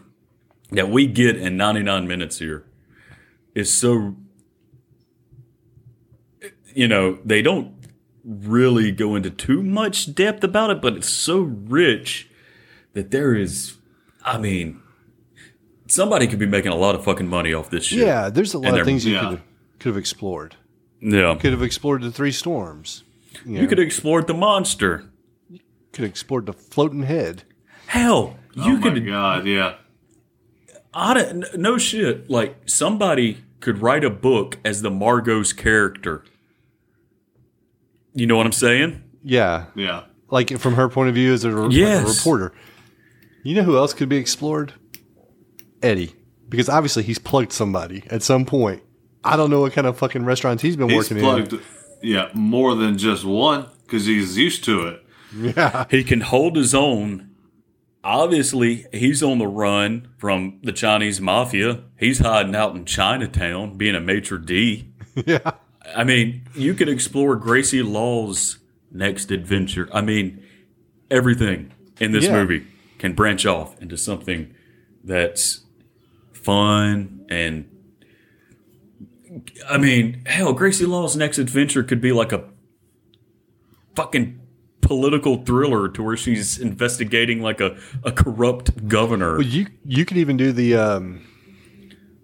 that 0.70 0.88
we 0.88 1.06
get 1.06 1.36
in 1.36 1.56
99 1.56 2.06
minutes 2.06 2.38
here 2.38 2.64
is 3.54 3.72
so. 3.72 4.16
You 6.74 6.88
know, 6.88 7.18
they 7.24 7.40
don't 7.40 7.72
really 8.24 8.90
go 8.90 9.14
into 9.14 9.30
too 9.30 9.62
much 9.62 10.14
depth 10.14 10.42
about 10.42 10.70
it, 10.70 10.82
but 10.82 10.94
it's 10.94 11.08
so 11.08 11.38
rich 11.40 12.28
that 12.94 13.10
there 13.10 13.34
is. 13.34 13.74
I 14.24 14.38
mean, 14.38 14.80
somebody 15.86 16.26
could 16.26 16.38
be 16.38 16.46
making 16.46 16.72
a 16.72 16.76
lot 16.76 16.94
of 16.94 17.04
fucking 17.04 17.28
money 17.28 17.52
off 17.54 17.70
this 17.70 17.84
shit. 17.84 18.00
Yeah, 18.00 18.30
there's 18.30 18.54
a 18.54 18.58
lot 18.58 18.68
of 18.70 18.74
they're- 18.76 18.84
things 18.84 19.04
you 19.04 19.14
yeah. 19.14 19.28
could 19.30 19.40
could 19.78 19.88
have 19.90 19.96
explored. 19.98 20.56
yeah. 21.00 21.34
Could 21.36 21.52
have 21.52 21.62
explored 21.62 22.02
the 22.02 22.10
three 22.10 22.32
storms. 22.32 23.02
You, 23.44 23.54
You 23.56 23.62
know, 23.62 23.68
could 23.68 23.78
have 23.78 23.86
explored 23.86 24.26
the 24.26 24.34
monster. 24.34 25.04
You 25.50 25.58
could 25.92 26.02
have 26.04 26.10
explored 26.10 26.46
the 26.46 26.52
floating 26.52 27.02
head. 27.02 27.42
Hell, 27.86 28.36
Oh 28.56 28.66
you 28.66 28.76
my 28.78 28.90
could. 28.90 29.06
God, 29.06 29.46
yeah. 29.46 29.74
I 30.94 31.12
don't, 31.14 31.44
no 31.58 31.76
shit. 31.76 32.30
Like 32.30 32.56
somebody 32.66 33.38
could 33.60 33.82
write 33.82 34.04
a 34.04 34.10
book 34.10 34.58
as 34.64 34.80
the 34.82 34.90
Margot's 34.90 35.52
character. 35.52 36.24
You 38.14 38.26
know 38.26 38.36
what 38.36 38.46
I'm 38.46 38.52
saying? 38.52 39.02
Yeah, 39.22 39.66
Yeah. 39.74 40.04
like 40.30 40.56
from 40.58 40.74
her 40.74 40.88
point 40.88 41.08
of 41.08 41.14
view 41.16 41.32
as 41.32 41.44
a, 41.44 41.50
re- 41.50 41.84
like 41.84 42.04
a 42.04 42.08
reporter. 42.08 42.52
You 43.42 43.56
know 43.56 43.62
who 43.64 43.76
else 43.76 43.92
could 43.92 44.08
be 44.08 44.16
explored? 44.16 44.74
Eddie, 45.84 46.14
because 46.48 46.68
obviously 46.68 47.02
he's 47.02 47.18
plugged 47.18 47.52
somebody 47.52 48.04
at 48.10 48.22
some 48.22 48.44
point. 48.44 48.82
I 49.22 49.36
don't 49.36 49.50
know 49.50 49.60
what 49.60 49.72
kind 49.72 49.86
of 49.86 49.96
fucking 49.98 50.24
restaurants 50.24 50.62
he's 50.62 50.76
been 50.76 50.88
He's 50.88 51.10
working 51.10 51.18
plugged, 51.18 51.54
yeah, 52.02 52.28
more 52.34 52.74
than 52.74 52.98
just 52.98 53.24
one 53.24 53.66
because 53.84 54.06
he's 54.06 54.36
used 54.36 54.64
to 54.64 54.88
it. 54.88 55.00
Yeah, 55.36 55.84
He 55.90 56.04
can 56.04 56.20
hold 56.20 56.56
his 56.56 56.74
own. 56.74 57.30
Obviously, 58.02 58.84
he's 58.92 59.22
on 59.22 59.38
the 59.38 59.46
run 59.46 60.08
from 60.18 60.60
the 60.62 60.72
Chinese 60.72 61.20
mafia. 61.22 61.84
He's 61.98 62.18
hiding 62.18 62.54
out 62.54 62.74
in 62.76 62.84
Chinatown, 62.84 63.78
being 63.78 63.94
a 63.94 64.00
maitre 64.00 64.38
d'. 64.38 64.92
yeah. 65.26 65.52
I 65.96 66.04
mean, 66.04 66.42
you 66.54 66.74
could 66.74 66.88
explore 66.88 67.34
Gracie 67.36 67.82
Law's 67.82 68.58
next 68.92 69.30
adventure. 69.30 69.88
I 69.92 70.02
mean, 70.02 70.42
everything 71.10 71.72
in 71.98 72.12
this 72.12 72.24
Yeah. 72.24 72.32
movie 72.32 72.66
can 72.98 73.14
branch 73.14 73.46
off 73.46 73.80
into 73.80 73.96
something 73.96 74.54
that's 75.02 75.63
fun 76.44 77.26
and. 77.28 77.70
I 79.68 79.78
mean, 79.78 80.22
hell, 80.26 80.52
Gracie 80.52 80.86
Law's 80.86 81.16
next 81.16 81.38
adventure 81.38 81.82
could 81.82 82.00
be 82.00 82.12
like 82.12 82.30
a 82.32 82.44
fucking 83.96 84.40
political 84.80 85.42
thriller 85.42 85.88
to 85.88 86.02
where 86.04 86.16
she's 86.16 86.56
investigating 86.58 87.40
like 87.42 87.60
a, 87.60 87.76
a 88.04 88.12
corrupt 88.12 88.86
governor. 88.86 89.32
Well, 89.38 89.42
you 89.46 89.66
you 89.84 90.04
could 90.04 90.18
even 90.18 90.36
do 90.36 90.52
the 90.52 90.76
um, 90.76 91.26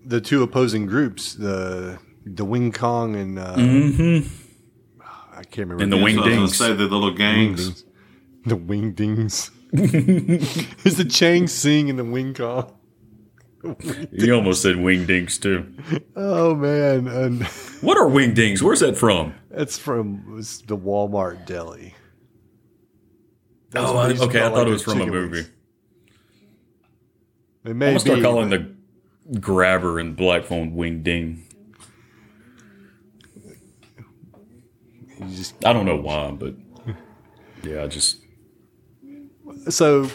the 0.04 0.20
two 0.20 0.42
opposing 0.44 0.86
groups, 0.86 1.34
the 1.34 1.98
the 2.24 2.44
Wing 2.44 2.70
Kong 2.70 3.16
and 3.16 3.38
uh, 3.40 3.54
I 5.34 5.42
can't 5.44 5.68
remember 5.68 5.82
And 5.82 5.92
the 5.92 5.96
the 5.96 6.02
Wing 6.04 6.16
So 6.16 6.22
I 6.22 6.28
Dings. 6.28 6.56
say 6.58 6.72
the 6.74 6.84
little 6.84 7.12
gangs. 7.12 7.84
the 8.46 8.56
Wing 8.56 8.92
Dings. 8.92 9.50
Is 9.72 10.96
the 10.96 11.06
Chang 11.10 11.48
Sing 11.48 11.90
and 11.90 11.98
the 11.98 12.04
Wing 12.04 12.34
Kong? 12.34 12.72
You 13.62 14.34
almost 14.34 14.62
said 14.62 14.76
"wing 14.76 15.06
wingdings 15.06 15.40
too. 15.40 15.66
Oh 16.16 16.54
man, 16.54 17.06
and 17.06 17.44
What 17.82 17.98
are 17.98 18.06
wingdings? 18.06 18.62
Where's 18.62 18.80
that 18.80 18.96
from? 18.96 19.34
that's 19.50 19.76
from 19.78 20.24
it 20.28 20.32
was 20.32 20.62
the 20.62 20.76
Walmart 20.76 21.44
deli. 21.44 21.94
That's 23.70 23.90
Oh, 23.90 23.98
I, 23.98 24.12
they 24.12 24.18
okay. 24.24 24.38
I 24.38 24.42
thought 24.44 24.54
like, 24.54 24.66
it 24.66 24.70
was 24.70 24.82
from 24.82 25.00
a 25.02 25.06
movie. 25.06 25.30
wings. 25.38 25.50
It 27.64 27.70
I'm 27.70 27.78
gonna 27.78 28.00
start 28.00 28.22
calling 28.22 28.48
but 28.48 28.62
the 29.32 29.40
grabber 29.40 29.98
and 29.98 30.16
black 30.16 30.44
phone 30.44 30.74
wingding. 30.74 31.42
just 35.28 35.62
I 35.64 35.72
don't 35.74 35.84
know 35.84 35.96
why, 35.96 36.30
but 36.30 36.54
yeah, 37.62 37.82
I 37.82 37.86
just 37.88 38.18
so 39.68 40.08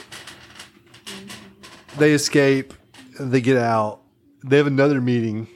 they 1.97 2.13
escape. 2.13 2.73
They 3.19 3.41
get 3.41 3.57
out. 3.57 4.01
They 4.43 4.57
have 4.57 4.67
another 4.67 5.01
meeting. 5.01 5.47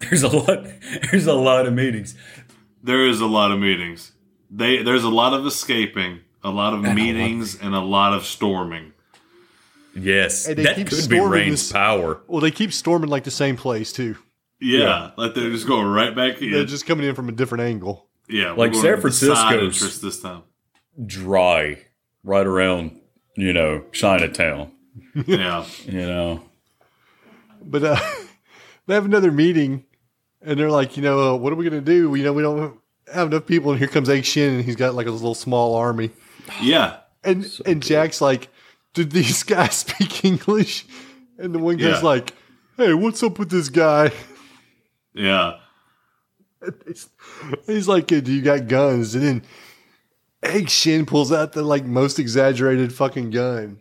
there's 0.00 0.22
a 0.22 0.28
lot. 0.28 0.66
There's 1.10 1.26
a 1.26 1.34
lot 1.34 1.66
of 1.66 1.72
meetings. 1.72 2.14
There 2.82 3.06
is 3.06 3.20
a 3.20 3.26
lot 3.26 3.52
of 3.52 3.58
meetings. 3.60 4.12
They 4.50 4.82
there's 4.82 5.04
a 5.04 5.08
lot 5.10 5.32
of 5.34 5.46
escaping, 5.46 6.20
a 6.42 6.50
lot 6.50 6.74
of 6.74 6.82
meetings, 6.82 7.58
and 7.60 7.74
a 7.74 7.80
lot 7.80 8.12
of 8.14 8.24
storming. 8.24 8.92
Yes, 9.94 10.48
And 10.48 10.56
they 10.56 10.62
that 10.64 10.76
keep 10.76 10.88
could 10.88 11.08
be 11.08 11.20
Rain's 11.20 11.60
this- 11.62 11.72
power. 11.72 12.22
Well, 12.26 12.40
they 12.40 12.50
keep 12.50 12.72
storming 12.72 13.10
like 13.10 13.24
the 13.24 13.30
same 13.30 13.56
place 13.56 13.92
too. 13.92 14.16
Yeah, 14.58 14.78
Yeah. 14.80 15.10
like 15.18 15.34
they're 15.34 15.50
just 15.50 15.66
going 15.66 15.86
right 15.86 16.14
back 16.16 16.40
in. 16.40 16.50
They're 16.50 16.64
just 16.64 16.86
coming 16.86 17.06
in 17.06 17.14
from 17.14 17.28
a 17.28 17.32
different 17.32 17.64
angle. 17.64 18.08
yeah, 18.28 18.52
Like 18.52 18.72
San 18.74 18.82
going 18.84 18.96
to 18.96 19.02
the 19.08 19.12
side 19.12 19.58
Francisco's- 19.58 20.00
this 20.00 20.20
time. 20.20 20.42
Dry, 21.06 21.78
right 22.24 22.46
around 22.46 23.00
you 23.36 23.52
know 23.52 23.84
Chinatown. 23.92 24.72
Yeah, 25.26 25.64
You 25.86 26.06
know, 26.06 26.42
But 27.64 27.84
uh, 27.84 28.00
they 28.86 28.94
have 28.94 29.04
another 29.04 29.32
meeting, 29.32 29.84
and 30.42 30.58
they're 30.58 30.70
like, 30.70 30.96
you 30.96 31.02
know, 31.02 31.34
uh, 31.34 31.36
what 31.36 31.52
are 31.52 31.56
we 31.56 31.64
gonna 31.64 31.80
do? 31.80 32.14
You 32.14 32.24
know, 32.24 32.32
we 32.32 32.42
don't 32.42 32.78
have 33.12 33.28
enough 33.28 33.46
people, 33.46 33.70
and 33.70 33.78
here 33.78 33.88
comes 33.88 34.08
Egg 34.08 34.24
Shen, 34.24 34.54
and 34.54 34.64
he's 34.64 34.76
got 34.76 34.94
like 34.94 35.06
a 35.06 35.10
little 35.10 35.34
small 35.34 35.74
army, 35.74 36.10
yeah, 36.60 36.98
and 37.24 37.46
and 37.66 37.82
Jack's 37.82 38.20
like, 38.20 38.48
did 38.94 39.10
these 39.12 39.42
guys 39.54 39.74
speak 39.76 40.24
English? 40.24 40.84
And 41.38 41.54
the 41.54 41.58
one 41.58 41.76
guy's 41.76 42.00
Yeah. 42.02 42.08
like, 42.08 42.34
hey, 42.76 42.92
what's 42.94 43.22
up 43.22 43.38
with 43.38 43.50
this 43.50 43.68
guy? 43.68 44.12
yeah. 45.14 45.58
He's, 46.86 47.08
he's 47.66 47.88
like, 47.88 48.06
do 48.06 48.20
you 48.20 48.40
got 48.42 48.68
guns? 48.68 49.16
And 49.16 49.24
then 49.24 49.42
Egg 50.44 50.68
Shen 50.68 51.06
pulls 51.06 51.32
out 51.32 51.52
the 51.54 51.62
like 51.62 51.84
most 51.84 52.20
exaggerated 52.20 52.92
fucking 52.92 53.30
gun. 53.30 53.80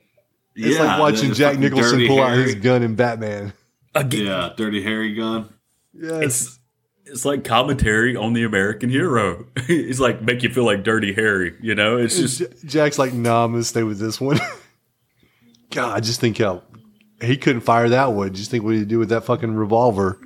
It's 0.56 0.78
yeah, 0.78 0.84
like 0.84 1.00
watching 1.00 1.34
Jack 1.34 1.58
Nicholson 1.58 2.00
Dirty 2.00 2.08
pull 2.08 2.22
out 2.22 2.38
his 2.38 2.56
gun 2.56 2.84
in 2.84 2.96
Batman. 2.96 3.54
again, 3.96 4.26
Yeah, 4.26 4.54
dirty 4.56 4.84
Harry 4.84 5.14
gun. 5.16 5.54
Yes. 5.94 6.22
it's 6.24 6.60
it's 7.06 7.26
like 7.26 7.44
commentary 7.44 8.16
on 8.16 8.34
the 8.34 8.44
American 8.44 8.90
hero. 8.90 9.46
it's 9.56 10.00
like 10.00 10.22
make 10.22 10.44
you 10.44 10.50
feel 10.50 10.66
like 10.66 10.84
Dirty 10.84 11.14
Harry. 11.14 11.56
You 11.62 11.76
know, 11.76 11.98
it's 11.98 12.18
just 12.18 12.42
Jack's 12.66 13.00
like, 13.00 13.14
nah, 13.14 13.46
I'm 13.46 13.52
gonna 13.52 13.64
stay 13.64 13.84
with 13.84 14.00
this 14.00 14.20
one. 14.20 14.40
God, 15.72 15.96
I 15.96 16.00
just 16.02 16.20
think 16.20 16.38
how 16.38 16.64
he 17.22 17.38
couldn't 17.38 17.62
fire 17.62 17.90
that 17.90 18.14
one. 18.14 18.34
Just 18.34 18.52
think 18.52 18.64
what 18.64 18.76
he'd 18.76 18.88
do 18.88 19.00
with 19.00 19.10
that 19.10 19.24
fucking 19.26 19.54
revolver. 19.56 20.20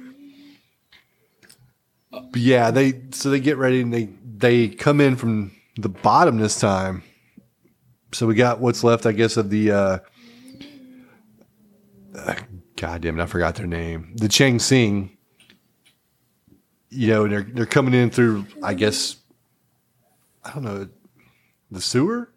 But 2.12 2.38
yeah, 2.42 2.72
they 2.72 3.02
so 3.12 3.30
they 3.30 3.40
get 3.40 3.58
ready 3.58 3.82
and 3.82 3.94
they 3.94 4.10
they 4.24 4.70
come 4.70 5.02
in 5.02 5.16
from 5.16 5.52
the 5.78 5.90
bottom 5.90 6.38
this 6.40 6.60
time. 6.60 7.04
So 8.12 8.26
we 8.28 8.36
got 8.36 8.60
what's 8.60 8.84
left, 8.84 9.06
I 9.06 9.12
guess, 9.12 9.38
of 9.38 9.50
the. 9.50 9.72
uh, 9.72 10.00
Uh, 12.16 12.36
God 12.78 13.02
damn 13.02 13.20
it, 13.20 13.24
I 13.24 13.26
forgot 13.26 13.56
their 13.56 13.68
name. 13.68 14.14
The 14.16 14.28
Chang 14.30 14.60
Sing. 14.60 15.12
You 16.90 17.08
know, 17.10 17.28
they're 17.28 17.44
they're 17.44 17.66
coming 17.66 17.94
in 17.94 18.10
through, 18.10 18.46
I 18.64 18.74
guess, 18.74 19.18
I 20.44 20.54
don't 20.54 20.64
know, 20.64 20.88
the 21.72 21.82
sewer. 21.82 22.30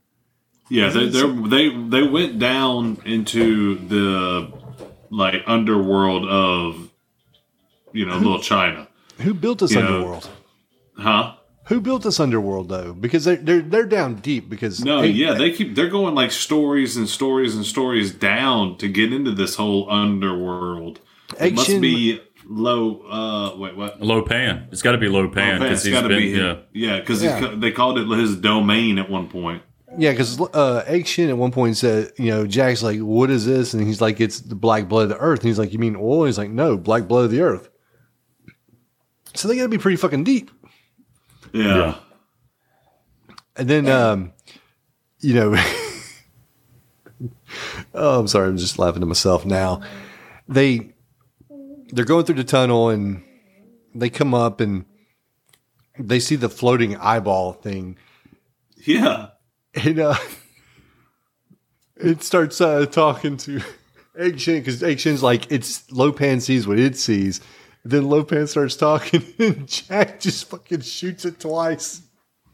Yeah, 0.71 0.89
they 0.91 1.09
they're, 1.09 1.29
they 1.33 1.69
they 1.69 2.03
went 2.03 2.39
down 2.39 3.01
into 3.05 3.77
the 3.89 4.53
like 5.11 5.43
underworld 5.47 6.27
of 6.29 6.91
you 7.93 8.05
know 8.07 8.17
little 8.17 8.41
China, 8.41 8.89
Who 9.19 9.33
built 9.33 9.61
this 9.61 9.73
Yeah. 9.73 9.81
underworld? 9.87 10.29
huh? 10.97 11.35
Who 11.69 11.81
built 11.81 12.03
this 12.03 12.19
underworld 12.19 12.69
though? 12.69 12.93
Because 12.95 13.25
they're 13.25 13.37
they're 13.37 13.61
they're 13.63 13.87
down 13.87 14.17
deep. 14.17 14.49
Because 14.49 14.83
No, 14.85 15.03
Hey, 15.03 15.09
yeah, 15.09 15.35
they 15.35 15.51
keep 15.53 15.75
they're 15.75 15.89
going 15.91 16.15
like 16.15 16.31
stories 16.33 16.97
and 16.97 17.09
stories 17.09 17.55
and 17.55 17.65
stories 17.65 18.13
down 18.13 18.77
to 18.79 18.89
get 18.89 19.13
into 19.13 19.33
this 19.33 19.55
whole 19.57 19.91
underworld. 19.91 21.01
It 21.39 21.55
must 21.55 21.69
be 21.81 22.21
low. 22.47 23.03
Uh, 23.03 23.59
wait, 23.59 23.77
what? 23.77 24.01
Lo 24.01 24.23
Pan. 24.23 24.69
It's 24.73 24.81
got 24.81 24.93
to 24.93 24.99
be 24.99 25.09
Lo 25.09 25.29
Pan 25.29 25.61
because 25.61 25.85
he's 25.85 25.93
got 25.93 26.03
to 26.03 26.09
been 26.09 26.19
be 26.19 26.29
yeah. 26.31 26.57
yeah, 26.73 27.01
because 27.01 27.23
Yeah. 27.23 27.55
they 27.57 27.71
called 27.71 27.99
it 27.99 28.09
his 28.19 28.37
domain 28.37 28.99
at 28.99 29.11
one 29.11 29.29
point. 29.29 29.63
yeah, 29.99 30.13
because 30.13 30.41
uh, 30.41 30.85
Egg 30.87 31.07
Shen 31.07 31.29
at 31.29 31.37
one 31.37 31.51
point 31.51 31.77
said, 31.77 32.13
you 32.19 32.31
know, 32.31 32.47
Jack's 32.47 32.83
like, 32.83 33.01
"What 33.01 33.29
is 33.29 33.45
this?" 33.45 33.75
And 33.75 33.87
he's 33.87 34.01
like, 34.01 34.21
"It's 34.23 34.41
the 34.41 34.55
black 34.55 34.89
blood 34.89 35.03
of 35.05 35.09
the 35.11 35.19
earth." 35.19 35.41
And 35.41 35.49
he's 35.49 35.59
like, 35.59 35.73
"You 35.75 35.79
mean 35.79 35.97
oil?" 35.97 36.23
And 36.23 36.29
he's 36.29 36.39
like, 36.39 36.51
"No, 36.51 36.79
black 36.79 37.07
blood 37.09 37.27
of 37.27 37.31
the 37.31 37.43
earth." 37.43 37.69
So 39.35 39.47
they 39.49 39.57
got 39.57 39.65
to 39.65 39.69
be 39.69 39.79
pretty 39.79 39.97
fucking 39.99 40.25
deep. 40.25 40.51
Yeah, 41.53 41.77
Yeah. 41.77 41.95
And 43.57 43.69
then, 43.69 43.89
um, 43.89 44.33
you 45.19 45.35
know, 45.35 45.57
oh, 47.95 48.21
I'm 48.21 48.29
sorry, 48.29 48.49
I'm 48.49 48.57
just 48.57 48.79
laughing 48.79 49.01
to 49.01 49.07
myself 49.07 49.45
now. 49.45 49.81
They 50.49 50.93
they're 51.91 52.05
going 52.05 52.25
through 52.25 52.37
the 52.37 52.45
tunnel 52.45 52.89
and 52.89 53.25
they 53.95 54.11
come 54.11 54.35
up 54.35 54.61
and 54.61 54.85
they 55.99 56.21
see 56.21 56.37
the 56.37 56.49
floating 56.49 56.97
eyeball 56.97 57.55
thing, 57.55 57.97
yeah, 58.87 59.31
and 59.75 59.99
uh, 59.99 60.15
it 61.97 62.23
starts 62.23 62.61
uh, 62.61 62.87
talking 62.87 63.37
to 63.39 63.61
Egg 64.17 64.39
Shen 64.39 64.61
because 64.61 64.83
Egg 64.83 65.01
Shen's 65.01 65.23
like 65.23 65.51
it's 65.51 65.91
Lo 65.91 66.13
Pan 66.13 66.41
sees 66.41 66.67
what 66.67 66.79
it 66.79 66.97
sees. 66.97 67.41
Then 67.89 68.07
Lo 68.11 68.23
Pan 68.23 68.47
starts 68.47 68.77
talking, 68.77 69.23
and 69.39 69.67
Jack 69.67 70.21
just 70.21 70.51
fucking 70.51 70.83
shoots 70.83 71.25
it 71.25 71.41
twice. 71.41 72.03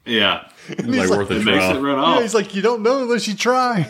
yeah. 0.05 0.47
It's 0.69 0.87
like 0.87 1.09
worth 1.09 1.29
a 1.29 1.35
It 1.39 1.43
makes 1.43 1.63
it 1.65 1.71
try. 1.73 1.79
run 1.79 1.99
Yeah, 2.15 2.21
he's 2.21 2.33
like, 2.33 2.55
you 2.55 2.61
don't 2.61 2.81
know 2.83 3.03
unless 3.03 3.27
you 3.27 3.35
try. 3.35 3.85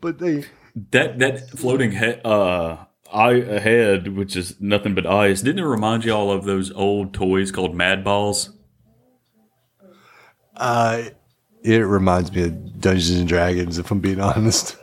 But 0.00 0.18
they, 0.20 0.44
That 0.92 1.18
that 1.18 1.50
floating 1.50 1.92
he- 1.92 2.20
uh 2.24 2.76
eye 3.12 3.32
ahead, 3.34 4.16
which 4.16 4.36
is 4.36 4.60
nothing 4.60 4.94
but 4.94 5.04
ice, 5.06 5.42
didn't 5.42 5.64
it 5.64 5.66
remind 5.68 6.04
you 6.04 6.12
all 6.12 6.30
of 6.30 6.44
those 6.44 6.70
old 6.72 7.12
toys 7.12 7.50
called 7.50 7.74
Mad 7.74 8.04
Balls? 8.04 8.50
uh, 10.56 11.02
it 11.64 11.78
reminds 11.78 12.30
me 12.32 12.44
of 12.44 12.80
Dungeons 12.80 13.18
and 13.18 13.28
Dragons. 13.28 13.78
If 13.78 13.90
I'm 13.90 13.98
being 14.00 14.20
honest, 14.20 14.76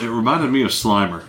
It 0.00 0.08
reminded 0.08 0.50
me 0.50 0.62
of 0.62 0.70
Slimer. 0.70 1.24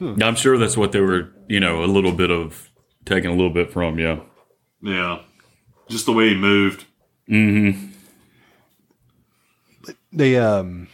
I'm 0.00 0.34
sure 0.34 0.58
that's 0.58 0.76
what 0.76 0.92
they 0.92 1.00
were, 1.00 1.30
you 1.48 1.60
know, 1.60 1.82
a 1.82 1.86
little 1.86 2.12
bit 2.12 2.30
of 2.30 2.70
taking 3.04 3.30
a 3.30 3.34
little 3.34 3.50
bit 3.52 3.72
from, 3.72 3.98
yeah. 3.98 4.20
Yeah, 4.82 5.20
just 5.88 6.06
the 6.06 6.12
way 6.12 6.28
he 6.30 6.34
moved. 6.36 6.84
Mhm. 7.30 7.90
They 10.12 10.38
um, 10.38 10.88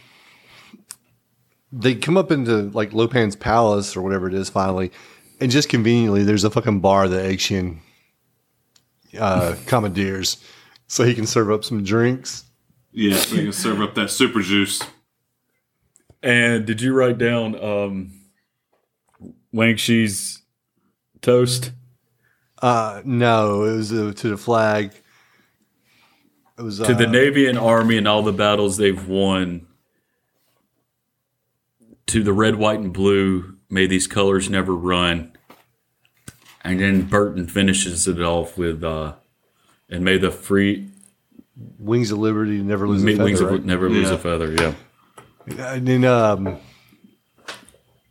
they 1.71 1.95
come 1.95 2.17
up 2.17 2.31
into 2.31 2.63
like 2.71 2.93
Lo 2.93 3.07
Pan's 3.07 3.35
palace 3.35 3.95
or 3.95 4.01
whatever 4.01 4.27
it 4.27 4.33
is. 4.33 4.49
Finally, 4.49 4.91
and 5.39 5.51
just 5.51 5.69
conveniently, 5.69 6.23
there's 6.23 6.43
a 6.43 6.49
fucking 6.49 6.79
bar 6.79 7.07
that 7.07 7.25
Egg 7.25 7.39
Shen 7.39 7.81
uh, 9.17 9.55
commandeers, 9.65 10.37
so 10.87 11.03
he 11.03 11.13
can 11.13 11.25
serve 11.27 11.51
up 11.51 11.63
some 11.63 11.83
drinks. 11.83 12.45
Yeah, 12.91 13.15
so 13.17 13.35
he 13.35 13.43
can 13.43 13.53
serve 13.53 13.81
up 13.81 13.95
that 13.95 14.09
super 14.09 14.41
juice. 14.41 14.81
And 16.21 16.65
did 16.65 16.81
you 16.81 16.93
write 16.93 17.17
down 17.17 17.55
um 17.63 18.11
Wang 19.53 19.77
Chi's 19.77 20.41
toast? 21.21 21.71
Uh, 22.61 23.01
no, 23.05 23.63
it 23.63 23.75
was 23.75 23.93
uh, 23.93 24.11
to 24.15 24.29
the 24.29 24.37
flag. 24.37 24.91
It 26.57 26.61
was 26.61 26.81
uh, 26.81 26.85
To 26.87 26.93
the 26.93 27.07
Navy 27.07 27.47
and 27.47 27.57
Army 27.57 27.97
and 27.97 28.07
all 28.07 28.23
the 28.23 28.33
battles 28.33 28.77
they've 28.77 29.07
won. 29.07 29.67
To 32.07 32.21
the 32.23 32.33
red, 32.33 32.55
white, 32.55 32.79
and 32.79 32.93
blue, 32.93 33.55
may 33.69 33.87
these 33.87 34.07
colors 34.07 34.49
never 34.49 34.75
run. 34.75 35.31
And 36.63 36.79
then 36.79 37.03
Burton 37.03 37.47
finishes 37.47 38.07
it 38.07 38.21
off 38.21 38.57
with 38.57 38.83
uh, 38.83 39.13
And 39.89 40.03
may 40.03 40.17
the 40.17 40.31
free 40.31 40.89
Wings 41.77 42.11
of 42.11 42.17
Liberty 42.19 42.61
never 42.61 42.87
lose 42.87 43.03
a 43.03 43.07
feather. 43.07 43.23
wings 43.23 43.41
right? 43.41 43.53
of, 43.53 43.65
never 43.65 43.89
lose 43.89 44.09
Yeah. 44.09 44.15
a 44.15 44.17
feather. 44.17 44.51
Yeah. 44.53 44.73
And 45.73 45.87
then 45.87 46.05
um 46.05 46.57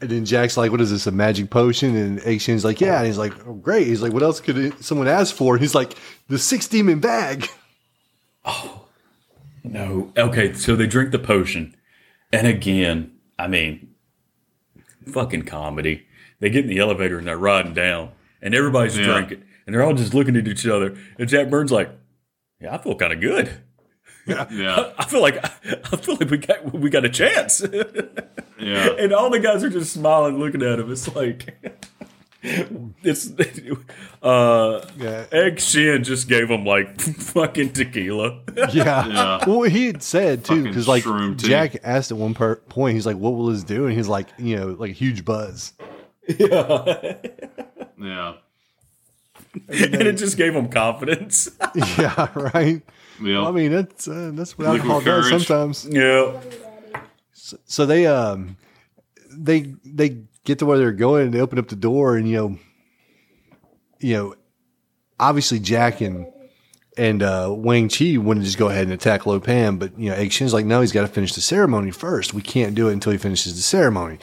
and 0.03 0.11
then 0.11 0.25
Jack's 0.27 0.57
like, 0.57 0.71
"What 0.71 0.81
is 0.81 0.91
this? 0.91 1.07
A 1.07 1.11
magic 1.13 1.49
potion?" 1.51 1.97
And 1.97 2.21
Egg 2.21 2.41
Shen's 2.43 2.65
like, 2.65 2.81
"Yeah." 2.81 2.99
And 2.99 3.07
he's 3.07 3.17
like, 3.19 3.33
oh, 3.47 3.55
"Great." 3.55 3.87
He's 3.87 4.03
like, 4.03 4.13
"What 4.13 4.23
else 4.23 4.41
could 4.41 4.59
it, 4.59 4.83
someone 4.85 5.09
ask 5.09 5.35
for?" 5.35 5.55
And 5.55 5.63
he's 5.63 5.75
like, 5.75 5.95
"The 6.29 6.39
six 6.39 6.69
demon 6.69 7.01
bag." 7.01 7.49
Oh 8.45 8.87
no. 9.63 10.13
Okay, 10.17 10.53
so 10.55 10.75
they 10.75 10.89
drink 10.89 11.13
the 11.13 11.19
potion. 11.21 11.77
And 12.33 12.47
again, 12.49 13.13
I 13.39 13.47
mean, 13.47 13.95
fucking 15.07 15.45
comedy. 15.45 16.07
They 16.41 16.51
get 16.51 16.65
in 16.65 16.71
the 16.71 16.81
elevator 16.81 17.19
and 17.19 17.27
they're 17.29 17.37
riding 17.39 17.73
down, 17.75 18.11
and 18.41 18.53
everybody's 18.55 18.99
Yeah. 18.99 19.05
drinking, 19.05 19.45
and 19.65 19.73
they're 19.75 19.83
all 19.85 19.95
just 19.95 20.13
looking 20.13 20.35
at 20.37 20.49
each 20.49 20.67
other. 20.67 20.97
And 21.19 21.29
Jack 21.29 21.51
Burns 21.51 21.71
like, 21.71 21.91
"Yeah, 22.61 22.75
I 22.75 22.79
feel 22.79 22.97
kind 22.97 23.13
of 23.13 23.21
good. 23.21 23.61
Yeah. 24.51 24.93
I 24.99 25.05
feel 25.07 25.21
like 25.21 25.45
I 25.45 25.97
feel 25.97 26.17
like 26.17 26.31
we 26.31 26.39
got 26.39 26.73
we 26.73 26.91
got 26.91 27.05
a 27.05 27.09
chance." 27.11 27.63
Yeah. 28.61 28.91
and 28.97 29.13
all 29.13 29.29
the 29.29 29.41
guys 29.41 29.65
are 29.65 29.69
just 29.71 29.93
smiling, 29.93 30.39
looking 30.39 30.63
at 30.63 30.79
him. 30.79 30.91
It's 30.93 31.13
like. 31.15 31.57
It's 32.45 33.31
uh 34.23 34.85
Yeah. 34.99 35.27
Egg 35.31 35.61
Shen 35.61 36.03
just 36.03 36.29
gave 36.29 36.49
him 36.51 36.65
like 36.65 37.01
fucking 37.01 37.73
tequila. 37.73 38.41
Yeah. 38.73 39.07
Yeah. 39.07 39.45
Well, 39.49 39.63
he 39.63 39.87
had 39.87 40.03
said 40.03 40.45
too, 40.45 40.65
because 40.65 40.89
like 40.89 41.05
shroom 41.05 41.39
tea. 41.39 41.49
Jack 41.49 41.77
asked 41.85 42.11
at 42.11 42.17
one 42.19 42.35
per- 42.35 42.57
point, 42.57 42.95
he's 42.95 43.07
like, 43.07 43.17
"What 43.17 43.35
will 43.35 43.47
this 43.47 43.63
do?" 43.63 43.87
And 43.87 43.97
he's 43.97 44.09
like, 44.09 44.27
"You 44.39 44.57
know, 44.57 44.67
like 44.79 44.91
a 44.91 44.95
huge 44.95 45.25
buzz." 45.25 45.73
Yeah. 46.27 47.15
Yeah. 48.01 48.35
and 49.69 49.95
it 50.03 50.15
just 50.17 50.37
gave 50.37 50.55
him 50.55 50.69
confidence. 50.69 51.49
yeah, 51.75 52.29
right. 52.35 52.83
Yeah. 53.21 53.47
I 53.47 53.51
mean, 53.51 53.73
that's 53.73 54.09
uh, 54.09 54.31
that's 54.35 54.57
what 54.57 54.69
Liquid 54.69 54.91
alcohol 54.91 55.01
does 55.01 55.29
courage. 55.29 55.47
sometimes. 55.47 55.87
yeah. 55.91 56.41
So 57.67 57.87
they 57.87 58.07
um 58.07 58.57
they 59.31 59.75
they 59.85 60.19
get 60.45 60.59
to 60.61 60.67
where 60.67 60.79
they're 60.79 60.93
going 60.93 61.27
and 61.27 61.35
they 61.35 61.41
open 61.41 61.59
up 61.59 61.69
the 61.69 61.77
door 61.77 62.17
and 62.17 62.29
you 62.29 62.37
know 62.37 62.59
you 64.01 64.15
know 64.15 64.35
obviously 65.21 65.59
Jack 65.59 66.01
and 66.01 66.27
and 66.97 67.23
uh, 67.23 67.49
Wang 67.57 67.89
Chi 67.89 68.17
want 68.19 68.41
to 68.41 68.45
just 68.45 68.59
go 68.59 68.69
ahead 68.69 68.85
and 68.85 68.93
attack 68.93 69.25
Lo 69.25 69.41
Pan, 69.41 69.79
but 69.79 69.99
you 69.99 70.11
know 70.11 70.15
Egg 70.15 70.31
Shen's 70.33 70.53
like, 70.53 70.67
no, 70.67 70.81
he's 70.83 70.93
got 70.93 71.03
to 71.03 71.09
finish 71.09 71.33
the 71.35 71.41
ceremony 71.41 71.91
first. 71.91 72.35
We 72.35 72.43
can't 72.43 72.75
do 72.75 72.89
it 72.89 72.93
until 72.93 73.13
he 73.13 73.19
finishes 73.19 73.57
the 73.57 73.63
ceremony. 73.63 74.19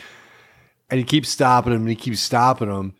And 0.91 0.97
he 0.97 1.03
keeps 1.03 1.29
stopping 1.29 1.73
him 1.73 1.81
and 1.81 1.89
he 1.89 1.95
keeps 1.95 2.19
stopping 2.19 2.69
him. 2.69 2.93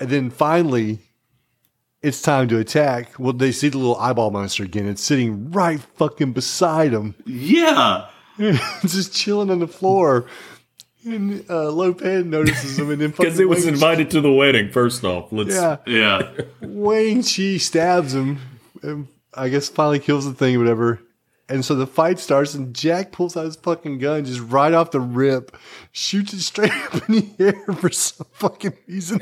And 0.00 0.08
then 0.10 0.30
finally, 0.30 0.98
it's 2.04 2.20
time 2.20 2.48
to 2.48 2.58
attack. 2.58 3.18
Well, 3.18 3.32
they 3.32 3.50
see 3.50 3.70
the 3.70 3.78
little 3.78 3.96
eyeball 3.96 4.30
monster 4.30 4.62
again. 4.62 4.86
It's 4.86 5.02
sitting 5.02 5.50
right 5.50 5.80
fucking 5.80 6.32
beside 6.32 6.92
him 6.92 7.14
yeah. 7.24 8.08
just 8.82 9.14
chilling 9.14 9.50
on 9.50 9.60
the 9.60 9.66
floor. 9.68 10.26
And 11.06 11.44
uh, 11.50 11.70
Lo 11.70 11.92
Pan 11.94 12.30
notices 12.30 12.78
him, 12.78 12.90
and 12.90 13.00
then 13.00 13.10
fucking. 13.12 13.24
Because 13.24 13.40
it 13.40 13.48
was 13.48 13.64
Wang- 13.64 13.74
invited 13.74 14.10
to 14.12 14.20
the 14.20 14.32
wedding, 14.32 14.70
first 14.70 15.04
off. 15.04 15.32
Let's 15.32 15.54
Yeah, 15.54 15.76
Yeah. 15.86 16.30
Wang 16.62 17.22
Chi 17.22 17.58
stabs 17.58 18.14
him, 18.14 18.38
and 18.82 19.08
I 19.34 19.48
guess 19.50 19.68
finally 19.68 19.98
kills 19.98 20.24
the 20.24 20.32
thing, 20.34 20.56
or 20.56 20.60
whatever. 20.60 21.00
And 21.46 21.62
so 21.62 21.74
the 21.74 21.86
fight 21.86 22.18
starts, 22.18 22.54
and 22.54 22.74
Jack 22.74 23.12
pulls 23.12 23.36
out 23.36 23.44
his 23.44 23.56
fucking 23.56 23.98
gun, 23.98 24.24
just 24.24 24.40
right 24.40 24.72
off 24.72 24.92
the 24.92 25.00
rip, 25.00 25.54
shoots 25.92 26.32
it 26.32 26.40
straight 26.40 26.72
up 26.72 27.06
in 27.08 27.14
the 27.16 27.28
air 27.38 27.74
for 27.74 27.90
some 27.90 28.26
fucking 28.32 28.72
reason. 28.88 29.20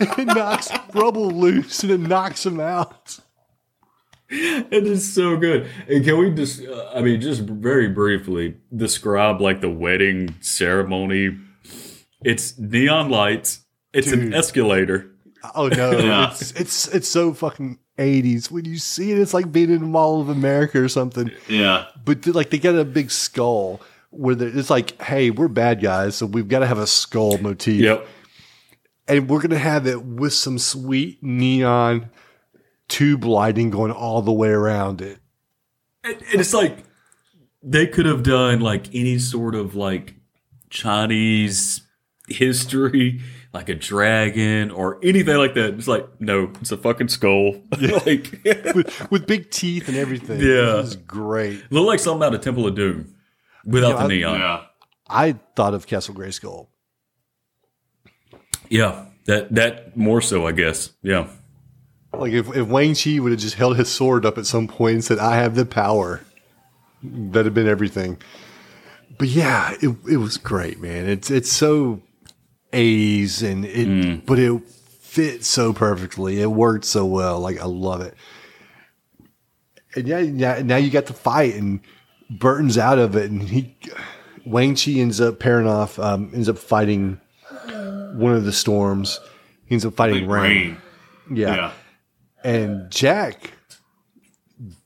it 0.18 0.26
knocks 0.26 0.68
Rubble 0.94 1.30
loose, 1.30 1.82
and 1.82 1.92
it 1.92 1.98
knocks 2.00 2.44
him 2.46 2.60
out. 2.60 3.18
It 4.30 4.86
is 4.86 5.10
so 5.14 5.36
good. 5.38 5.68
And 5.88 6.04
can 6.04 6.18
we 6.18 6.30
just, 6.30 6.62
uh, 6.62 6.90
I 6.94 7.00
mean, 7.00 7.18
just 7.20 7.40
very 7.42 7.88
briefly 7.88 8.56
describe 8.76 9.40
like 9.40 9.62
the 9.62 9.70
wedding 9.70 10.34
ceremony? 10.40 11.38
It's 12.22 12.58
neon 12.58 13.08
lights, 13.10 13.60
it's 13.94 14.12
an 14.12 14.34
escalator. 14.34 15.10
Oh 15.54 15.68
no, 15.68 15.92
Yeah. 15.98 16.30
it's 16.30 16.50
it's 16.52 16.88
it's 16.88 17.08
so 17.08 17.32
fucking 17.32 17.78
eighties. 17.96 18.50
When 18.50 18.64
you 18.66 18.76
see 18.76 19.12
it, 19.12 19.18
it's 19.18 19.32
like 19.32 19.50
being 19.50 19.70
in 19.70 19.80
the 19.80 19.86
Mall 19.86 20.20
of 20.20 20.28
America 20.28 20.82
or 20.82 20.88
something. 20.88 21.30
Yeah. 21.48 21.86
But 22.04 22.26
like 22.26 22.50
they 22.50 22.58
got 22.58 22.74
a 22.74 22.84
big 22.84 23.10
skull 23.10 23.80
where 24.10 24.36
it's 24.38 24.68
like, 24.68 25.00
hey, 25.00 25.30
we're 25.30 25.48
bad 25.48 25.80
guys, 25.80 26.16
so 26.16 26.26
we've 26.26 26.48
got 26.48 26.58
to 26.60 26.66
have 26.66 26.78
a 26.78 26.86
skull 26.86 27.38
motif, 27.38 27.80
Yep. 27.80 28.06
And 29.08 29.28
we're 29.28 29.40
gonna 29.40 29.58
have 29.58 29.86
it 29.86 30.04
with 30.04 30.32
some 30.34 30.58
sweet 30.58 31.22
neon 31.22 32.10
tube 32.88 33.24
lighting 33.24 33.70
going 33.70 33.90
all 33.92 34.22
the 34.22 34.32
way 34.32 34.48
around 34.48 35.00
it. 35.00 35.18
And, 36.04 36.14
and 36.32 36.40
it's 36.40 36.54
like 36.54 36.84
they 37.62 37.86
could 37.86 38.06
have 38.06 38.22
done 38.22 38.60
like 38.60 38.94
any 38.94 39.18
sort 39.18 39.54
of 39.54 39.74
like 39.74 40.14
Chinese 40.70 41.82
history, 42.28 43.20
like 43.52 43.68
a 43.68 43.74
dragon 43.74 44.70
or 44.70 44.98
anything 45.02 45.36
like 45.36 45.54
that. 45.54 45.74
It's 45.74 45.88
like, 45.88 46.06
no, 46.20 46.52
it's 46.60 46.70
a 46.72 46.76
fucking 46.76 47.08
skull. 47.08 47.62
like, 48.06 48.40
with, 48.74 49.10
with 49.10 49.26
big 49.26 49.50
teeth 49.50 49.88
and 49.88 49.96
everything. 49.96 50.40
Yeah. 50.40 50.74
it 50.74 50.82
was 50.82 50.96
great. 50.96 51.62
look 51.70 51.86
like 51.86 51.98
something 52.00 52.24
out 52.26 52.34
of 52.34 52.40
Temple 52.40 52.66
of 52.66 52.74
Doom 52.74 53.14
without 53.64 53.90
Yeah, 53.90 53.96
I- 53.96 54.02
the 54.02 54.08
neon. 54.08 54.40
Yeah. 54.40 54.62
I 55.10 55.32
thought 55.56 55.72
of 55.74 55.86
Castle 55.86 56.14
Grayskull. 56.14 56.68
Yeah, 58.68 59.06
that 59.26 59.54
that 59.54 59.96
more 59.96 60.20
so, 60.20 60.46
I 60.46 60.52
guess. 60.52 60.90
Yeah, 61.02 61.28
Like 62.12 62.32
if, 62.32 62.54
if 62.56 62.66
Wang 62.66 62.94
Chi 62.94 63.18
would 63.18 63.32
have 63.32 63.40
just 63.40 63.54
held 63.56 63.76
his 63.76 63.90
sword 63.90 64.24
up 64.26 64.38
at 64.38 64.46
some 64.46 64.68
point 64.68 64.94
and 64.94 65.04
said, 65.04 65.18
I 65.18 65.36
have 65.36 65.54
the 65.54 65.66
power, 65.66 66.20
that'd 67.02 67.46
have 67.46 67.54
been 67.54 67.68
everything. 67.68 68.18
But 69.18 69.28
yeah, 69.28 69.74
it, 69.82 69.96
it 70.08 70.16
was 70.18 70.36
great, 70.36 70.80
man. 70.80 71.08
It's 71.08 71.30
it's 71.30 71.50
so 71.50 72.02
80s 72.72 73.42
and 73.42 73.64
it 73.64 74.26
but 74.26 74.38
it 74.38 74.62
fit 75.00 75.44
so 75.44 75.72
perfectly. 75.72 76.40
It 76.40 76.50
worked 76.50 76.84
so 76.84 77.04
well. 77.06 77.40
Like 77.40 77.58
I 77.60 77.64
love 77.64 78.00
it. 78.02 78.14
And 79.96 80.06
yeah, 80.06 80.18
yeah, 80.18 80.62
now 80.62 80.76
you 80.76 80.90
got 80.90 81.06
the 81.06 81.14
fight 81.14 81.54
and 81.54 81.80
Burton's 82.30 82.76
out 82.78 82.98
of 82.98 83.16
it 83.16 83.30
and 83.30 83.42
he 83.42 83.76
Wang 84.44 84.76
Chi 84.76 84.92
ends 84.92 85.20
up 85.20 85.40
pairing 85.40 85.66
off, 85.66 85.98
um, 85.98 86.30
ends 86.34 86.48
up 86.48 86.58
fighting 86.58 87.20
one 88.14 88.34
of 88.34 88.44
the 88.44 88.52
storms. 88.52 89.20
He 89.66 89.74
ends 89.74 89.84
up 89.84 89.94
fighting 89.94 90.26
Rain. 90.28 90.42
rain. 90.42 90.76
Yeah. 91.32 91.54
Yeah. 91.56 91.72
And 92.44 92.90
Jack 92.90 93.52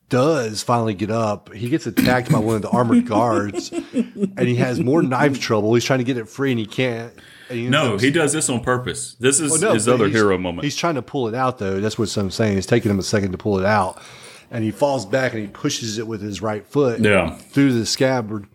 does 0.09 0.63
finally 0.63 0.95
get 0.95 1.11
up. 1.11 1.53
He 1.53 1.69
gets 1.69 1.87
attacked 1.87 2.31
by 2.31 2.39
one 2.39 2.57
of 2.57 2.63
the 2.63 2.69
armored 2.71 3.07
guards, 3.09 3.71
and 3.73 4.39
he 4.41 4.57
has 4.57 4.81
more 4.81 5.03
knife 5.03 5.41
trouble. 5.41 5.73
He's 5.75 5.85
trying 5.85 6.01
to 6.01 6.05
get 6.05 6.17
it 6.19 6.29
free, 6.29 6.51
and 6.51 6.59
he 6.59 6.67
can't. 6.67 7.13
And 7.49 7.59
he 7.59 7.69
no, 7.69 7.95
up- 7.95 8.01
he 8.01 8.11
does 8.11 8.33
this 8.33 8.49
on 8.49 8.61
purpose. 8.61 9.15
This 9.15 9.41
is 9.41 9.51
Well, 9.53 9.61
no, 9.61 9.73
his 9.75 9.89
other 9.89 10.09
hero 10.09 10.37
moment. 10.39 10.65
He's 10.65 10.77
trying 10.77 10.97
to 10.97 11.03
pull 11.03 11.29
it 11.29 11.35
out, 11.35 11.59
though. 11.59 11.81
That's 11.81 11.99
what 11.99 12.15
I'm 12.17 12.31
saying. 12.31 12.59
It's 12.59 12.67
taking 12.67 12.91
him 12.91 12.99
a 12.99 13.03
second 13.03 13.33
to 13.33 13.39
pull 13.39 13.59
it 13.59 13.65
out, 13.65 14.03
and 14.51 14.65
he 14.65 14.71
falls 14.71 15.07
back 15.07 15.33
and 15.33 15.43
he 15.43 15.49
pushes 15.49 15.99
it 15.99 16.07
with 16.07 16.21
his 16.21 16.43
right 16.43 16.67
foot 16.67 17.01
Yeah. 17.01 17.35
through 17.37 17.73
the 17.79 17.87
scabbard, 17.87 18.47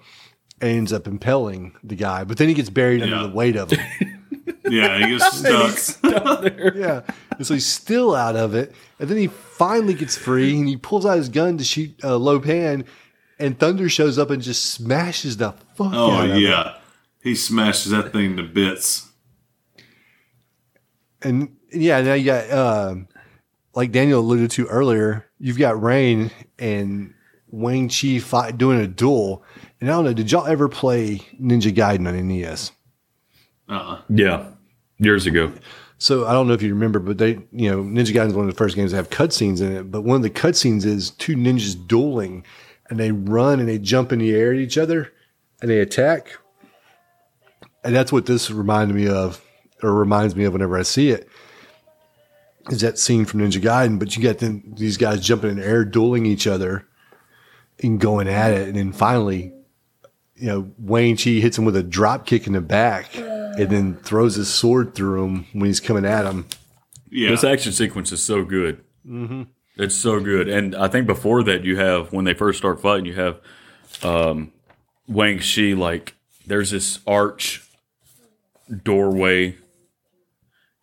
and 0.62 0.70
ends 0.72 0.94
up 0.94 1.08
impaling 1.08 1.76
the 1.84 1.96
guy. 1.96 2.24
But 2.24 2.38
then 2.38 2.48
he 2.50 2.54
gets 2.54 2.70
buried 2.70 3.00
Yeah. 3.02 3.16
under 3.16 3.28
the 3.30 3.34
weight 3.36 3.56
of 3.56 3.72
it. 3.74 3.80
Yeah. 4.70 4.98
He 5.08 5.18
gets 5.18 5.38
stuck. 5.98 6.54
yeah. 6.76 7.02
And 7.38 7.46
so 7.46 7.54
he's 7.54 7.66
still 7.66 8.16
out 8.16 8.36
of 8.36 8.56
it. 8.56 8.74
And 9.00 9.10
then 9.10 9.18
he 9.18 9.28
finally 9.28 9.94
gets 9.94 10.18
free 10.18 10.58
and 10.58 10.68
he 10.68 10.78
pulls 10.78 11.06
out 11.06 11.18
his 11.18 11.30
gun 11.30 11.58
to 11.58 11.64
shoot 11.64 11.94
uh, 12.04 12.18
Lo 12.18 12.40
Pan. 12.40 12.86
And 13.40 13.60
Thunder 13.60 13.88
shows 13.90 14.18
up 14.18 14.30
and 14.32 14.42
just 14.42 14.66
smashes 14.66 15.38
the 15.38 15.52
fuck 15.76 15.92
Oh, 15.94 16.12
out 16.12 16.26
of 16.26 16.32
him. 16.36 16.42
yeah. 16.42 16.78
He 17.22 17.36
smashes 17.36 17.92
that 17.92 18.12
thing 18.12 18.38
to 18.38 18.44
bits. 18.44 19.10
And 21.22 21.56
yeah, 21.72 22.02
now 22.02 22.14
you 22.14 22.26
got, 22.26 22.52
um, 22.52 23.08
like 23.76 23.92
Daniel 23.92 24.20
alluded 24.22 24.52
to 24.52 24.66
earlier, 24.68 25.26
you've 25.40 25.58
got 25.60 25.82
Rain 25.82 26.32
and 26.58 27.14
Wang 27.50 27.90
Chi 27.90 28.20
fight, 28.20 28.58
doing 28.58 28.80
a 28.80 28.88
duel. 28.88 29.44
And 29.82 29.90
I 29.90 29.94
don't 29.94 30.06
know, 30.06 30.14
did 30.14 30.32
y'all 30.32 30.48
ever 30.48 30.68
play 30.68 31.18
Ninja 31.42 31.72
Gaiden 31.74 32.08
on 32.08 32.28
NES? 32.28 32.72
Uh-uh. 33.70 34.02
yeah, 34.10 34.48
years 34.98 35.26
ago. 35.26 35.52
So 35.98 36.28
I 36.28 36.34
don't 36.34 36.48
know 36.48 36.54
if 36.54 36.62
you 36.62 36.74
remember, 36.74 37.00
but 37.00 37.18
they, 37.18 37.40
you 37.52 37.72
know, 37.72 37.82
Ninja 37.82 38.14
Gaiden 38.14 38.28
is 38.28 38.34
one 38.34 38.48
of 38.48 38.52
the 38.52 38.58
first 38.58 38.76
games 38.76 38.92
that 38.92 38.98
have 38.98 39.10
cutscenes 39.10 39.62
in 39.62 39.76
it. 39.76 39.92
But 39.92 40.04
one 40.04 40.18
of 40.18 40.22
the 40.22 40.30
cutscenes 40.30 40.86
is 40.86 41.10
two 41.12 41.36
ninjas 41.36 41.76
dueling, 41.88 42.46
and 42.90 43.00
they 43.00 43.12
run 43.12 43.60
and 43.60 43.68
they 43.68 43.80
jump 43.80 44.12
in 44.12 44.20
the 44.20 44.36
air 44.36 44.54
at 44.54 44.60
each 44.60 44.78
other, 44.78 45.12
and 45.62 45.72
they 45.72 45.80
attack. 45.80 46.38
And 47.84 47.96
that's 47.96 48.12
what 48.12 48.26
this 48.26 48.52
reminded 48.52 48.96
me 48.96 49.08
of, 49.08 49.42
or 49.82 49.94
reminds 49.94 50.36
me 50.36 50.44
of 50.44 50.54
whenever 50.54 50.78
I 50.78 50.84
see 50.84 51.10
it. 51.10 51.28
Is 52.70 52.82
that 52.82 53.00
scene 53.00 53.26
from 53.26 53.40
Ninja 53.40 53.62
Gaiden? 53.62 53.98
But 53.98 54.16
you 54.16 54.22
got 54.22 54.40
them, 54.40 54.74
these 54.78 54.98
guys 54.98 55.26
jumping 55.26 55.52
in 55.52 55.58
the 55.58 55.66
air, 55.66 55.84
dueling 55.84 56.26
each 56.26 56.46
other, 56.46 56.86
and 57.82 58.00
going 58.00 58.28
at 58.28 58.54
it, 58.54 58.68
and 58.68 58.76
then 58.78 58.92
finally, 58.92 59.54
you 60.36 60.48
know, 60.48 60.72
Wang 60.78 61.16
Chi 61.16 61.32
hits 61.32 61.58
him 61.58 61.66
with 61.66 61.76
a 61.76 61.84
drop 61.84 62.26
kick 62.26 62.46
in 62.46 62.54
the 62.54 62.62
back, 62.62 63.16
and 63.58 63.70
then 63.70 63.96
throws 63.98 64.36
his 64.36 64.54
sword 64.54 64.94
through 64.96 65.24
him 65.26 65.46
when 65.54 65.66
he's 65.66 65.80
coming 65.80 66.06
at 66.06 66.26
him. 66.26 66.46
Yeah. 67.10 67.30
This 67.30 67.44
action 67.44 67.72
sequence 67.72 68.12
is 68.12 68.22
so 68.24 68.44
good. 68.44 68.84
Mm-hmm. 69.08 69.44
It's 69.78 69.96
so 69.96 70.20
good. 70.20 70.48
And 70.50 70.76
I 70.76 70.88
think 70.88 71.08
before 71.08 71.44
that, 71.44 71.64
you 71.64 71.78
have 71.78 72.12
when 72.12 72.26
they 72.26 72.34
first 72.34 72.58
start 72.58 72.82
fighting, 72.82 73.06
you 73.06 73.14
have 73.14 73.40
um, 74.04 74.52
Wang 75.08 75.40
Chi 75.40 75.74
like 75.74 76.16
there's 76.46 76.72
this 76.72 77.00
arch 77.08 77.64
doorway, 78.84 79.56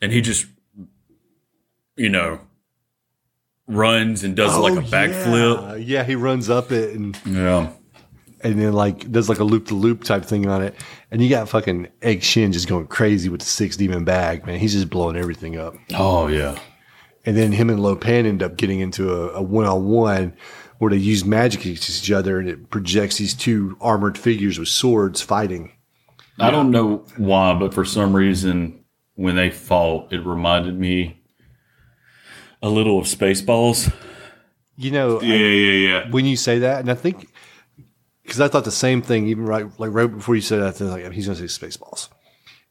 and 0.00 0.12
he 0.12 0.20
just 0.20 0.46
you 1.96 2.08
know 2.08 2.40
runs 3.66 4.22
and 4.24 4.36
does 4.36 4.56
like 4.58 4.74
a 4.74 4.82
backflip. 4.86 5.58
Oh, 5.58 5.74
Yeah. 5.74 5.76
yeah, 5.76 6.04
he 6.04 6.14
runs 6.14 6.48
up 6.50 6.70
it 6.72 6.94
and 6.94 7.18
Yeah. 7.24 7.70
And 8.44 8.60
then 8.60 8.74
like 8.74 9.10
does 9.10 9.28
like 9.28 9.38
a 9.40 9.44
loop 9.44 9.66
to 9.68 9.74
loop 9.74 10.04
type 10.04 10.24
thing 10.24 10.46
on 10.46 10.62
it. 10.62 10.74
And 11.10 11.22
you 11.22 11.28
got 11.30 11.48
fucking 11.48 11.88
Egg 12.02 12.22
Shen 12.22 12.52
just 12.52 12.68
going 12.68 12.86
crazy 12.86 13.28
with 13.30 13.40
the 13.40 13.46
six 13.46 13.76
demon 13.76 14.04
bag, 14.04 14.46
man. 14.46 14.58
He's 14.58 14.74
just 14.74 14.90
blowing 14.90 15.16
everything 15.16 15.58
up. 15.58 15.74
Oh 15.94 16.26
yeah. 16.28 16.58
And 17.26 17.36
then 17.36 17.52
him 17.52 17.70
and 17.70 17.80
Lo 17.82 17.96
Pan 17.96 18.26
end 18.26 18.42
up 18.42 18.56
getting 18.58 18.80
into 18.80 19.10
a 19.10 19.40
one 19.42 19.64
on 19.64 19.86
one 19.86 20.36
where 20.78 20.90
they 20.90 20.98
use 20.98 21.24
magic 21.24 21.62
against 21.62 21.88
each 22.04 22.10
other 22.12 22.38
and 22.38 22.48
it 22.48 22.68
projects 22.68 23.16
these 23.16 23.32
two 23.32 23.76
armored 23.80 24.18
figures 24.18 24.58
with 24.58 24.68
swords 24.68 25.22
fighting. 25.22 25.72
I 26.38 26.50
don't 26.50 26.70
know 26.70 27.06
why, 27.16 27.54
but 27.54 27.72
for 27.72 27.84
some 27.84 28.14
reason, 28.14 28.84
when 29.14 29.36
they 29.36 29.50
fought, 29.50 30.12
it 30.12 30.26
reminded 30.26 30.78
me 30.78 31.22
a 32.60 32.68
little 32.68 32.98
of 32.98 33.06
Spaceballs. 33.06 33.90
You 34.76 34.90
know, 34.90 35.22
Yeah, 35.22 35.36
yeah, 35.36 35.88
yeah. 35.88 36.10
when 36.10 36.24
you 36.26 36.36
say 36.36 36.58
that, 36.58 36.80
and 36.80 36.90
I 36.90 36.94
think 36.94 37.28
because 38.24 38.40
I 38.40 38.48
thought 38.48 38.64
the 38.64 38.70
same 38.72 39.00
thing 39.02 39.28
even 39.28 39.44
right 39.46 39.66
like 39.78 39.92
right 39.92 40.06
before 40.10 40.34
you 40.34 40.40
said 40.40 40.60
that, 40.60 40.68
I 40.68 40.70
think 40.72 40.90
like 40.90 41.12
he's 41.12 41.26
going 41.26 41.38
to 41.38 41.48
say 41.48 41.66
Spaceballs, 41.66 42.08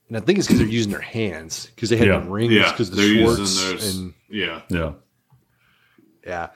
and 0.10 0.18
I 0.18 0.20
think 0.20 0.38
it's 0.40 0.48
because 0.48 0.60
they're 0.60 0.68
using 0.68 0.92
their 0.92 1.02
hands 1.02 1.68
because 1.68 1.90
they 1.90 1.98
had 1.98 2.08
Yeah. 2.08 2.20
the 2.20 2.30
rings 2.30 2.52
Yeah, 2.54 2.72
because 2.72 2.90
the 2.90 2.98
they're 2.98 3.22
Schwartz 3.24 3.40
using 3.40 3.72
those. 3.76 3.96
and 3.98 4.14
yeah, 4.30 4.62
Yeah. 4.70 4.92
yeah. 6.26 6.48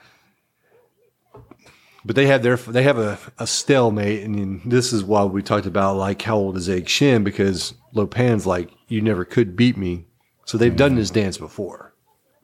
But 2.04 2.16
they 2.16 2.26
have 2.26 2.42
their 2.42 2.56
they 2.56 2.84
have 2.84 2.98
a, 2.98 3.18
a 3.38 3.46
stalemate, 3.46 4.22
and 4.24 4.34
then 4.38 4.60
this 4.64 4.92
is 4.92 5.04
why 5.04 5.24
we 5.24 5.42
talked 5.42 5.66
about 5.66 5.96
like 5.96 6.22
how 6.22 6.36
old 6.36 6.56
is 6.56 6.68
Egg 6.68 6.88
Shen 6.88 7.22
because 7.24 7.74
Lo 7.92 8.06
Pan's 8.06 8.46
like 8.46 8.70
you 8.86 9.00
never 9.02 9.24
could 9.24 9.56
beat 9.56 9.76
me, 9.76 10.06
so 10.44 10.56
they've 10.56 10.74
done 10.76 10.94
this 10.94 11.10
dance 11.10 11.36
before. 11.36 11.92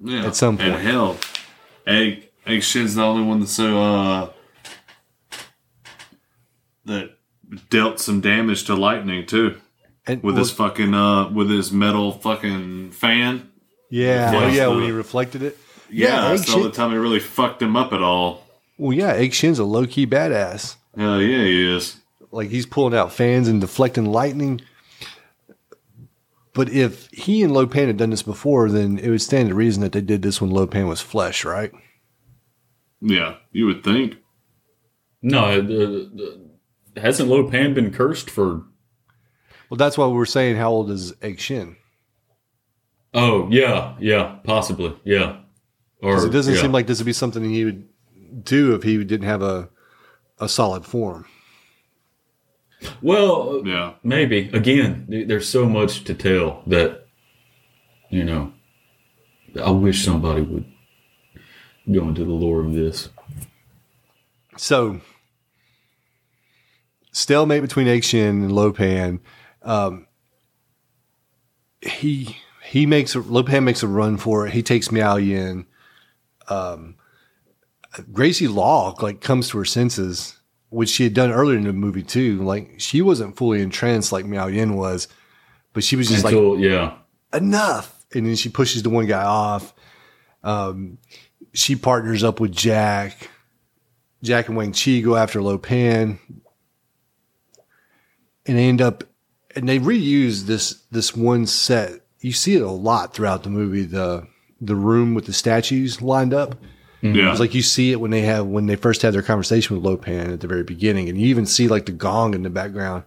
yeah. 0.03 0.27
At 0.27 0.37
some 0.37 0.59
And 0.61 0.73
point. 0.73 0.85
hell, 0.85 1.17
Egg 1.87 2.29
Egg 2.47 2.63
Shen's 2.63 2.97
the 2.97 3.03
only 3.03 3.23
one 3.25 3.41
that's 3.41 3.53
so 3.53 3.81
uh 3.81 4.31
that 6.87 7.17
dealt 7.71 8.01
some 8.01 8.21
damage 8.21 8.65
to 8.65 8.75
Lightning 8.75 9.27
too 9.27 9.61
And 10.07 10.23
with 10.23 10.35
well, 10.35 10.43
his 10.45 10.51
fucking 10.51 10.95
uh 10.95 11.29
with 11.31 11.51
his 11.51 11.71
metal 11.73 12.13
fucking 12.13 12.91
fan. 12.93 13.51
yeah, 13.91 14.33
Yeah. 14.33 14.39
oh 14.45 14.49
yeah, 14.49 14.67
when 14.69 14.83
he 14.85 14.91
reflected 14.93 15.43
it. 15.43 15.59
Yeah, 15.91 16.25
Egg 16.31 16.39
that's 16.39 16.47
the 16.47 16.53
only 16.53 16.65
Shin, 16.65 16.73
time 16.73 16.91
he 16.91 16.97
really 16.97 17.21
fucked 17.21 17.61
him 17.63 17.77
up 17.77 17.93
at 17.93 18.03
all. 18.03 18.45
well, 18.79 18.93
yeah, 18.97 19.13
Egg 19.13 19.33
Shen's 19.35 19.59
a 19.59 19.65
low 19.65 19.87
key 19.87 20.07
badass. 20.07 20.77
Hell 20.97 21.21
yeah, 21.21 21.45
he 21.45 21.75
is. 21.77 21.97
like 22.31 22.49
he's 22.51 22.67
pulling 22.67 22.95
out 22.99 23.13
fans 23.13 23.47
and 23.49 23.61
deflecting 23.61 24.07
lightning. 24.07 24.61
But 26.55 26.71
if 26.71 27.09
he 27.11 27.43
and 27.43 27.53
Lo 27.53 27.67
Pan 27.67 27.89
had 27.89 27.97
done 27.97 28.11
this 28.11 28.23
before, 28.23 28.71
then 28.71 28.99
it 28.99 29.11
would 29.11 29.21
stand 29.23 29.49
to 29.49 29.55
reason 29.57 29.83
that 29.83 29.91
they 29.93 30.01
did 30.01 30.23
this 30.23 30.41
when 30.41 30.51
Lo 30.51 30.67
Pan 30.69 30.87
was 30.87 31.01
flesh, 31.01 31.45
right? 31.45 31.73
Yeah, 33.01 33.37
you 33.51 33.67
would 33.67 33.83
think. 33.83 34.17
No, 35.21 35.61
the, 35.61 36.11
the, 36.15 36.44
hasn't 36.97 37.29
Lo 37.29 37.49
Pan 37.51 37.75
been 37.75 37.93
cursed 37.93 38.31
for? 38.31 38.65
Well, 39.71 39.77
that's 39.79 39.97
why 39.99 40.07
we 40.07 40.15
were 40.15 40.27
saying 40.27 40.57
how 40.57 40.71
old 40.71 40.91
is 40.91 41.15
Egg 41.23 41.41
Shen? 41.41 41.77
Oh 43.13 43.49
yeah, 43.51 43.95
yeah, 44.01 44.37
possibly, 44.45 44.95
yeah. 45.05 45.41
Or 46.03 46.15
'Cause 46.15 46.25
it 46.25 46.31
doesn't 46.31 46.55
yeah. 46.55 46.61
seem 46.61 46.73
like 46.73 46.87
this 46.87 46.99
would 46.99 47.07
be 47.07 47.13
something 47.13 47.45
he 47.45 47.65
would 47.65 47.89
do 48.45 48.75
if 48.75 48.83
he 48.83 49.03
didn't 49.05 49.27
have 49.27 49.43
a 49.43 49.69
a 50.39 50.49
solid 50.49 50.85
form. 50.85 51.25
Well, 53.01 53.63
Yeah. 53.65 53.95
maybe 54.03 54.51
again. 54.53 55.07
There's 55.09 55.49
so 55.49 55.67
much 55.69 56.05
to 56.05 56.15
tell 56.15 56.63
that 56.67 57.07
you 58.11 58.25
know. 58.25 58.53
I 59.63 59.71
wish 59.71 60.05
somebody 60.05 60.43
would 60.43 60.65
go 61.91 62.09
into 62.09 62.25
the 62.25 62.33
lore 62.33 62.61
of 62.65 62.75
this. 62.75 63.09
So 64.57 65.01
stalemate 67.15 67.63
between 67.63 67.89
Egg 67.89 68.05
and 68.15 68.53
Lo 68.53 68.73
Pan. 68.73 69.21
Um, 69.63 70.07
he 71.81 72.37
he 72.63 72.85
makes 72.85 73.15
a, 73.15 73.21
Lo 73.21 73.43
Pan 73.43 73.65
makes 73.65 73.83
a 73.83 73.89
run 73.89 74.19
for 74.19 74.47
it. 74.47 74.53
He 74.53 74.63
takes 74.63 74.93
Miao 74.93 75.17
Yin. 75.17 75.67
Um, 76.49 76.97
Gracie 78.13 78.49
Law 78.49 78.95
like 79.01 79.21
comes 79.21 79.49
to 79.49 79.59
her 79.59 79.65
senses, 79.65 80.39
which 80.69 80.91
she 80.91 81.05
had 81.05 81.15
done 81.15 81.31
earlier 81.31 81.57
in 81.57 81.65
the 81.65 81.73
movie 81.73 82.03
too. 82.03 82.43
Like 82.43 82.75
she 82.79 83.01
wasn't 83.01 83.37
fully 83.37 83.63
entranced 83.63 84.13
like 84.13 84.27
Miao 84.27 84.49
Yin 84.49 84.75
was, 84.75 85.09
but 85.73 85.85
she 85.85 85.97
was 85.97 86.09
just 86.09 86.25
like 86.25 86.35
Until 86.35 86.59
yeah, 86.59 86.97
enough. 87.33 88.05
And 88.13 88.27
then 88.27 88.37
she 88.37 88.49
pushes 88.49 88.83
the 88.83 88.91
one 88.91 89.07
guy 89.07 89.25
off. 89.25 89.73
Um, 90.43 90.99
she 91.53 91.77
partners 91.77 92.23
up 92.23 92.41
with 92.41 92.53
Jack. 92.53 93.31
Jack 94.23 94.49
and 94.49 94.57
Wang 94.57 94.73
Chi 94.73 95.01
go 95.01 95.17
after 95.17 95.43
Lo 95.43 95.59
Pan. 95.59 96.19
And 98.47 98.59
they 98.59 98.65
end 98.65 98.83
up, 98.83 99.05
and 99.57 99.69
they 99.69 99.79
reuse 99.79 100.43
this, 100.43 100.83
this 100.91 101.17
one 101.17 101.47
set. 101.47 102.01
You 102.21 102.33
see 102.33 102.55
it 102.57 102.63
a 102.63 102.71
lot 102.71 103.15
throughout 103.15 103.43
the 103.43 103.51
movie, 103.51 103.85
the, 103.85 104.27
the 104.61 104.77
room 104.77 105.15
with 105.15 105.27
the 105.27 105.33
statues 105.33 106.03
lined 106.03 106.35
up. 106.35 106.57
Yeah. 107.01 107.31
It's 107.31 107.41
like 107.41 107.55
you 107.55 107.63
see 107.63 107.93
it 107.93 108.01
when 108.01 108.11
they 108.11 108.23
have, 108.23 108.47
when 108.47 108.67
they 108.67 108.77
first 108.77 109.03
have 109.03 109.13
their 109.13 109.23
conversation 109.23 109.77
with 109.77 109.85
Lo 109.85 109.97
Pan 109.97 110.31
at 110.31 110.41
the 110.41 110.47
very 110.47 110.63
beginning. 110.63 111.09
And 111.09 111.21
you 111.21 111.27
even 111.29 111.45
see 111.45 111.69
like 111.69 111.87
the 111.87 111.93
gong 111.93 112.35
in 112.35 112.43
the 112.43 112.51
background. 112.51 113.05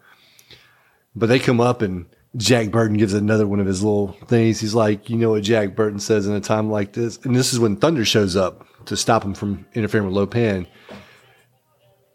But 1.16 1.30
they 1.30 1.40
come 1.40 1.60
up 1.60 1.82
and 1.82 2.06
Jack 2.36 2.70
Burton 2.70 2.98
gives 2.98 3.14
another 3.14 3.48
one 3.48 3.60
of 3.60 3.66
his 3.66 3.82
little 3.84 4.12
things. 4.28 4.60
He's 4.60 4.76
like, 4.76 5.10
you 5.10 5.18
know 5.18 5.32
what 5.32 5.42
Jack 5.42 5.76
Burton 5.76 6.00
says 6.00 6.28
in 6.28 6.36
a 6.36 6.42
time 6.42 6.70
like 6.70 6.94
this? 6.94 7.18
And 7.24 7.36
this 7.36 7.54
is 7.54 7.60
when 7.60 7.76
Thunder 7.76 8.06
shows 8.06 8.36
up 8.36 8.68
to 8.86 8.96
stop 8.96 9.24
him 9.24 9.34
from 9.34 9.66
interfering 9.74 10.06
with 10.06 10.14
Lo 10.14 10.28
Pan. 10.28 10.68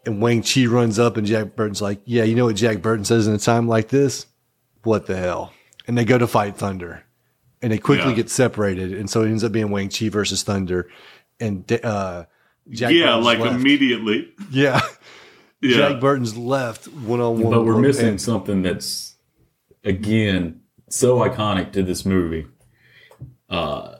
And 0.05 0.21
Wang 0.21 0.43
Chi 0.43 0.65
runs 0.65 0.99
up 0.99 1.15
and 1.17 1.25
Jack 1.25 1.55
Burton's 1.55 1.81
like, 1.81 2.01
yeah, 2.05 2.23
you 2.23 2.35
know 2.35 2.45
what 2.45 2.55
Jack 2.57 2.81
Burton 2.81 3.05
says 3.05 3.25
in 3.27 3.33
a 3.33 3.37
time 3.39 3.67
like 3.67 3.87
this? 3.87 4.25
What 4.83 5.05
the 5.05 5.15
hell? 5.15 5.53
And 5.87 5.97
they 5.97 6.03
go 6.05 6.17
to 6.17 6.27
fight 6.27 6.57
Thunder. 6.57 7.03
And 7.61 7.71
they 7.71 7.77
quickly 7.77 8.09
Yeah. 8.09 8.15
get 8.17 8.29
separated. 8.29 8.93
And 8.93 9.09
so 9.09 9.21
it 9.23 9.27
ends 9.27 9.43
up 9.45 9.53
being 9.53 9.69
Wang 9.71 9.87
Chi 9.89 10.09
versus 10.09 10.43
Thunder. 10.43 10.89
And 11.39 11.71
uh, 11.83 12.25
Jack 12.69 12.91
yeah, 12.91 13.05
Burton's 13.05 13.25
like 13.25 13.39
left. 13.39 13.55
immediately. 13.55 14.31
Yeah. 14.51 14.81
Yeah. 15.65 15.77
Jack 15.91 16.01
Burton's 16.01 16.35
left 16.35 16.89
one 16.89 17.21
on 17.21 17.39
one. 17.41 17.49
but 17.53 17.63
we're 17.63 17.79
missing 17.79 18.17
something 18.17 18.63
that's 18.63 19.15
again 19.85 20.59
so 20.89 21.19
iconic 21.19 21.71
to 21.71 21.83
this 21.83 22.05
movie. 22.05 22.47
Uh, 23.49 23.95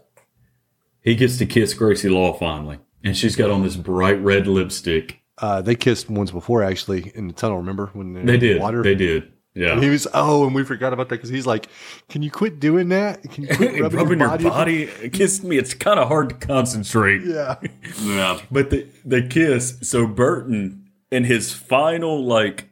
he 1.00 1.16
gets 1.16 1.38
to 1.38 1.46
kiss 1.46 1.74
Gracie 1.74 2.10
Law 2.10 2.34
finally, 2.34 2.80
and 3.02 3.16
she's 3.16 3.38
got 3.38 3.50
on 3.50 3.64
this 3.64 3.78
bright 3.78 4.22
red 4.22 4.46
lipstick. 4.46 5.22
Uh, 5.38 5.61
they 5.61 5.76
kissed 5.76 6.10
once 6.10 6.31
before, 6.31 6.64
actually, 6.64 7.11
in 7.15 7.27
the 7.27 7.34
tunnel. 7.34 7.57
Remember 7.57 7.89
when 7.93 8.14
they're 8.14 8.26
They 8.26 8.38
did. 8.38 8.61
Water? 8.61 8.84
They 8.84 8.95
did. 8.95 9.31
Yeah. 9.55 9.80
He 9.80 9.89
was. 9.89 10.07
Oh, 10.14 10.45
and 10.45 10.55
we 10.55 10.64
forgot 10.64 10.93
about 10.93 11.10
that 11.10 11.15
because 11.15 11.30
he's 11.30 11.45
like, 11.45 11.68
"Can 12.10 12.23
you 12.23 12.31
quit 12.31 12.60
doing 12.60 12.89
that? 12.89 13.22
Can 13.30 13.43
you 13.43 13.55
quit 13.55 13.72
rubbing, 13.81 13.97
Rubbing 13.97 14.19
your 14.19 14.30
your 14.30 14.49
body?" 14.51 14.85
body, 14.88 15.10
kiss 15.10 15.43
me. 15.43 15.57
It's 15.57 15.76
kind 15.76 15.99
of 15.99 16.07
hard 16.07 16.30
to 16.30 16.35
concentrate. 16.35 17.22
Yeah, 17.26 17.55
Yeah. 18.01 18.39
But 18.51 18.72
the 18.72 18.88
the 19.05 19.22
kiss. 19.22 19.77
So 19.84 20.07
Burton 20.07 20.89
in 21.11 21.26
his 21.26 21.53
final 21.53 22.26
like, 22.26 22.69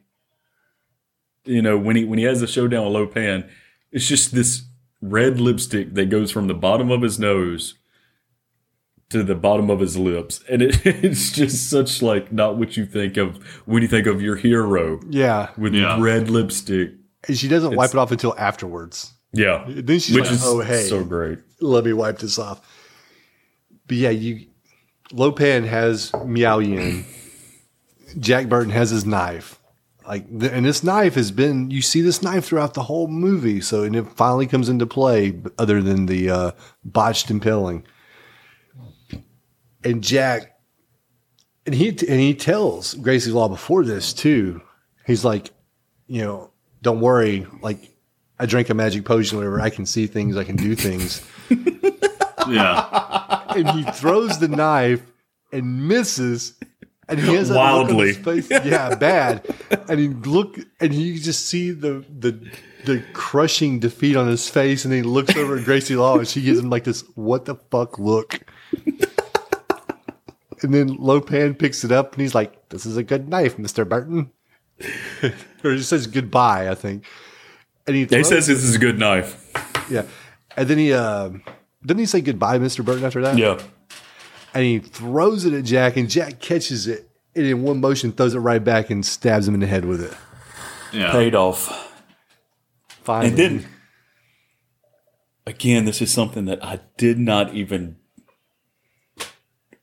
you 1.44 1.62
know, 1.62 1.78
when 1.78 1.94
he 1.94 2.04
when 2.04 2.18
he 2.18 2.24
has 2.24 2.40
the 2.40 2.48
showdown 2.48 2.84
with 2.86 2.94
Lo 2.94 3.06
Pan, 3.06 3.48
it's 3.92 4.08
just 4.08 4.34
this 4.34 4.64
red 5.00 5.40
lipstick 5.40 5.94
that 5.94 6.06
goes 6.06 6.32
from 6.32 6.48
the 6.48 6.54
bottom 6.54 6.90
of 6.90 7.02
his 7.02 7.16
nose 7.18 7.74
to 9.12 9.22
the 9.22 9.34
bottom 9.34 9.70
of 9.70 9.80
his 9.80 9.96
lips, 9.96 10.42
and 10.50 10.62
it, 10.62 10.80
it's 10.86 11.32
just 11.32 11.70
such 11.70 12.02
like 12.02 12.32
not 12.32 12.56
what 12.56 12.76
you 12.76 12.84
think 12.86 13.16
of 13.16 13.36
when 13.66 13.82
you 13.82 13.88
think 13.88 14.06
of 14.06 14.20
your 14.20 14.36
hero 14.36 15.00
yeah. 15.08 15.50
with 15.56 15.74
Yeah. 15.74 15.98
red 16.00 16.28
lipstick. 16.30 16.90
And 17.28 17.38
she 17.38 17.46
doesn't 17.48 17.76
wipe 17.76 17.90
it 17.90 17.96
off 17.96 18.10
until 18.10 18.34
afterwards. 18.38 19.12
Yeah, 19.32 19.64
Then 19.66 19.98
she's 19.98 20.14
which 20.14 20.24
like, 20.24 20.32
is 20.32 20.44
"Oh, 20.44 20.60
hey, 20.60 20.82
so 20.82 21.04
great. 21.04 21.38
let 21.60 21.84
me 21.84 21.92
wipe 21.94 22.18
this 22.18 22.38
off." 22.38 22.60
But 23.86 23.96
yeah, 23.96 24.10
you 24.10 24.46
Lo 25.12 25.32
Pan 25.32 25.64
has 25.64 26.12
Miao 26.26 26.58
Yin. 26.58 27.04
Jack 28.18 28.48
Burton 28.48 28.70
has 28.72 28.90
his 28.90 29.06
knife. 29.06 29.58
Like, 30.06 30.26
and 30.28 30.66
this 30.66 30.82
knife 30.82 31.14
has 31.14 31.30
been. 31.30 31.70
You 31.70 31.80
see 31.80 32.00
this 32.02 32.22
knife 32.22 32.44
throughout 32.44 32.74
the 32.74 32.82
whole 32.82 33.06
movie. 33.08 33.60
So, 33.60 33.84
and 33.84 33.94
it 33.96 34.06
finally 34.16 34.46
comes 34.46 34.68
into 34.68 34.84
play, 34.86 35.40
other 35.58 35.80
than 35.80 36.06
the 36.06 36.28
uh, 36.28 36.50
botched 36.84 37.30
impaling. 37.30 37.86
And 39.84 40.02
Jack, 40.02 40.58
and 41.66 41.74
he 41.74 41.88
and 41.88 42.20
he 42.20 42.34
tells 42.34 42.94
Gracie 42.94 43.30
Law 43.30 43.48
before 43.48 43.84
this 43.84 44.12
too. 44.12 44.60
He's 45.06 45.24
like, 45.24 45.50
you 46.06 46.22
know, 46.22 46.50
don't 46.82 47.00
worry. 47.00 47.46
Like, 47.60 47.96
I 48.38 48.46
drink 48.46 48.70
a 48.70 48.74
magic 48.74 49.04
potion, 49.04 49.38
whatever. 49.38 49.60
I 49.60 49.70
can 49.70 49.86
see 49.86 50.06
things. 50.06 50.36
I 50.36 50.44
can 50.44 50.56
do 50.56 50.74
things. 50.74 51.22
Yeah. 52.48 53.44
and 53.54 53.70
he 53.70 53.84
throws 53.92 54.38
the 54.40 54.48
knife 54.48 55.00
and 55.52 55.86
misses. 55.86 56.54
And 57.08 57.20
he 57.20 57.34
has 57.34 57.48
that 57.48 57.54
look 57.54 57.62
on 57.62 57.96
Wildly. 57.96 58.06
his 58.14 58.18
face. 58.18 58.50
Yeah, 58.50 58.94
bad. 58.96 59.46
And 59.88 60.00
he 60.00 60.08
look 60.08 60.58
and 60.80 60.92
you 60.92 61.20
just 61.20 61.46
see 61.46 61.70
the 61.70 62.04
the 62.18 62.32
the 62.84 63.02
crushing 63.12 63.78
defeat 63.78 64.16
on 64.16 64.26
his 64.26 64.48
face, 64.48 64.84
and 64.84 64.92
he 64.92 65.02
looks 65.02 65.36
over 65.36 65.56
at 65.58 65.64
Gracie 65.64 65.94
Law 65.94 66.18
and 66.18 66.26
she 66.26 66.42
gives 66.42 66.58
him 66.58 66.68
like 66.68 66.82
this 66.84 67.02
what 67.14 67.44
the 67.44 67.54
fuck 67.70 67.98
look. 67.98 68.40
And 70.62 70.72
then 70.74 70.96
Lo 70.96 71.20
Pan 71.20 71.54
picks 71.54 71.84
it 71.84 71.92
up 71.92 72.12
and 72.12 72.20
he's 72.20 72.34
like, 72.34 72.68
This 72.68 72.86
is 72.86 72.96
a 72.96 73.02
good 73.02 73.28
knife, 73.28 73.56
Mr. 73.56 73.88
Burton. 73.88 74.30
or 75.64 75.72
he 75.72 75.82
says 75.82 76.06
goodbye, 76.06 76.70
I 76.70 76.74
think. 76.74 77.04
And 77.86 77.96
he 77.96 78.04
He 78.04 78.24
says 78.24 78.46
this 78.46 78.62
is 78.62 78.76
a 78.76 78.78
good 78.78 78.98
knife. 78.98 79.52
yeah. 79.90 80.04
And 80.56 80.68
then 80.68 80.78
he 80.78 80.92
uh, 80.92 81.30
didn't 81.84 82.00
he 82.00 82.06
say 82.06 82.20
goodbye, 82.20 82.58
Mr. 82.58 82.84
Burton, 82.84 83.04
after 83.04 83.22
that? 83.22 83.38
Yeah. 83.38 83.60
And 84.54 84.64
he 84.64 84.78
throws 84.78 85.44
it 85.46 85.54
at 85.54 85.64
Jack, 85.64 85.96
and 85.96 86.10
Jack 86.10 86.38
catches 86.40 86.86
it 86.86 87.08
and 87.34 87.46
in 87.46 87.62
one 87.62 87.80
motion 87.80 88.12
throws 88.12 88.34
it 88.34 88.38
right 88.38 88.62
back 88.62 88.90
and 88.90 89.04
stabs 89.04 89.48
him 89.48 89.54
in 89.54 89.60
the 89.60 89.66
head 89.66 89.84
with 89.84 90.02
it. 90.02 90.12
Yeah. 90.92 91.12
Paid 91.12 91.34
off. 91.34 91.90
Finally. 93.02 93.28
And 93.28 93.38
then, 93.38 93.68
again, 95.46 95.84
this 95.86 96.02
is 96.02 96.12
something 96.12 96.44
that 96.44 96.62
I 96.62 96.80
did 96.96 97.18
not 97.18 97.54
even. 97.54 97.96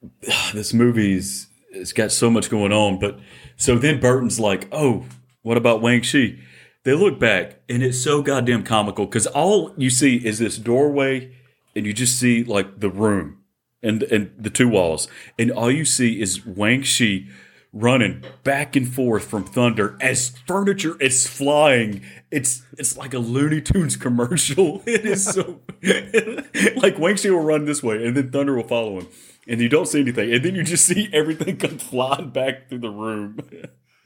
This 0.53 0.73
movie's 0.73 1.47
it's 1.71 1.93
got 1.93 2.11
so 2.11 2.29
much 2.29 2.49
going 2.49 2.71
on, 2.71 2.99
but 2.99 3.19
so 3.55 3.77
then 3.77 3.99
Burton's 3.99 4.39
like, 4.39 4.67
"Oh, 4.71 5.05
what 5.41 5.57
about 5.57 5.81
Wang 5.81 6.01
Chi?" 6.01 6.39
They 6.83 6.93
look 6.93 7.19
back, 7.19 7.61
and 7.69 7.83
it's 7.83 8.01
so 8.01 8.21
goddamn 8.21 8.63
comical 8.63 9.05
because 9.05 9.27
all 9.27 9.73
you 9.77 9.89
see 9.89 10.15
is 10.15 10.39
this 10.39 10.57
doorway, 10.57 11.35
and 11.75 11.85
you 11.85 11.93
just 11.93 12.19
see 12.19 12.43
like 12.43 12.79
the 12.79 12.89
room 12.89 13.39
and 13.83 14.03
and 14.03 14.31
the 14.37 14.49
two 14.49 14.67
walls, 14.67 15.07
and 15.37 15.51
all 15.51 15.71
you 15.71 15.85
see 15.85 16.21
is 16.21 16.45
Wang 16.45 16.83
Chi 16.83 17.27
running 17.71 18.23
back 18.43 18.75
and 18.75 18.91
forth 18.91 19.25
from 19.25 19.43
thunder 19.43 19.95
as 20.01 20.29
furniture 20.47 20.99
is 20.99 21.27
flying. 21.27 22.01
It's 22.31 22.63
it's 22.77 22.97
like 22.97 23.13
a 23.13 23.19
Looney 23.19 23.61
Tunes 23.61 23.95
commercial. 23.95 24.81
It 24.87 25.05
is 25.05 25.25
so 25.25 25.59
like 26.81 26.97
Wang 26.97 27.15
Chi 27.15 27.29
will 27.29 27.41
run 27.41 27.65
this 27.65 27.83
way, 27.83 28.05
and 28.05 28.15
then 28.15 28.31
thunder 28.31 28.55
will 28.55 28.67
follow 28.67 28.99
him, 28.99 29.07
and 29.49 29.59
you 29.59 29.67
don't 29.67 29.87
see 29.87 29.99
anything, 30.01 30.31
and 30.31 30.45
then 30.45 30.55
you 30.55 30.63
just 30.63 30.85
see 30.91 31.09
everything 31.11 31.57
come 31.57 31.77
flying 31.77 32.29
back 32.29 32.69
through 32.69 32.79
the 32.79 32.91
room. 32.91 33.39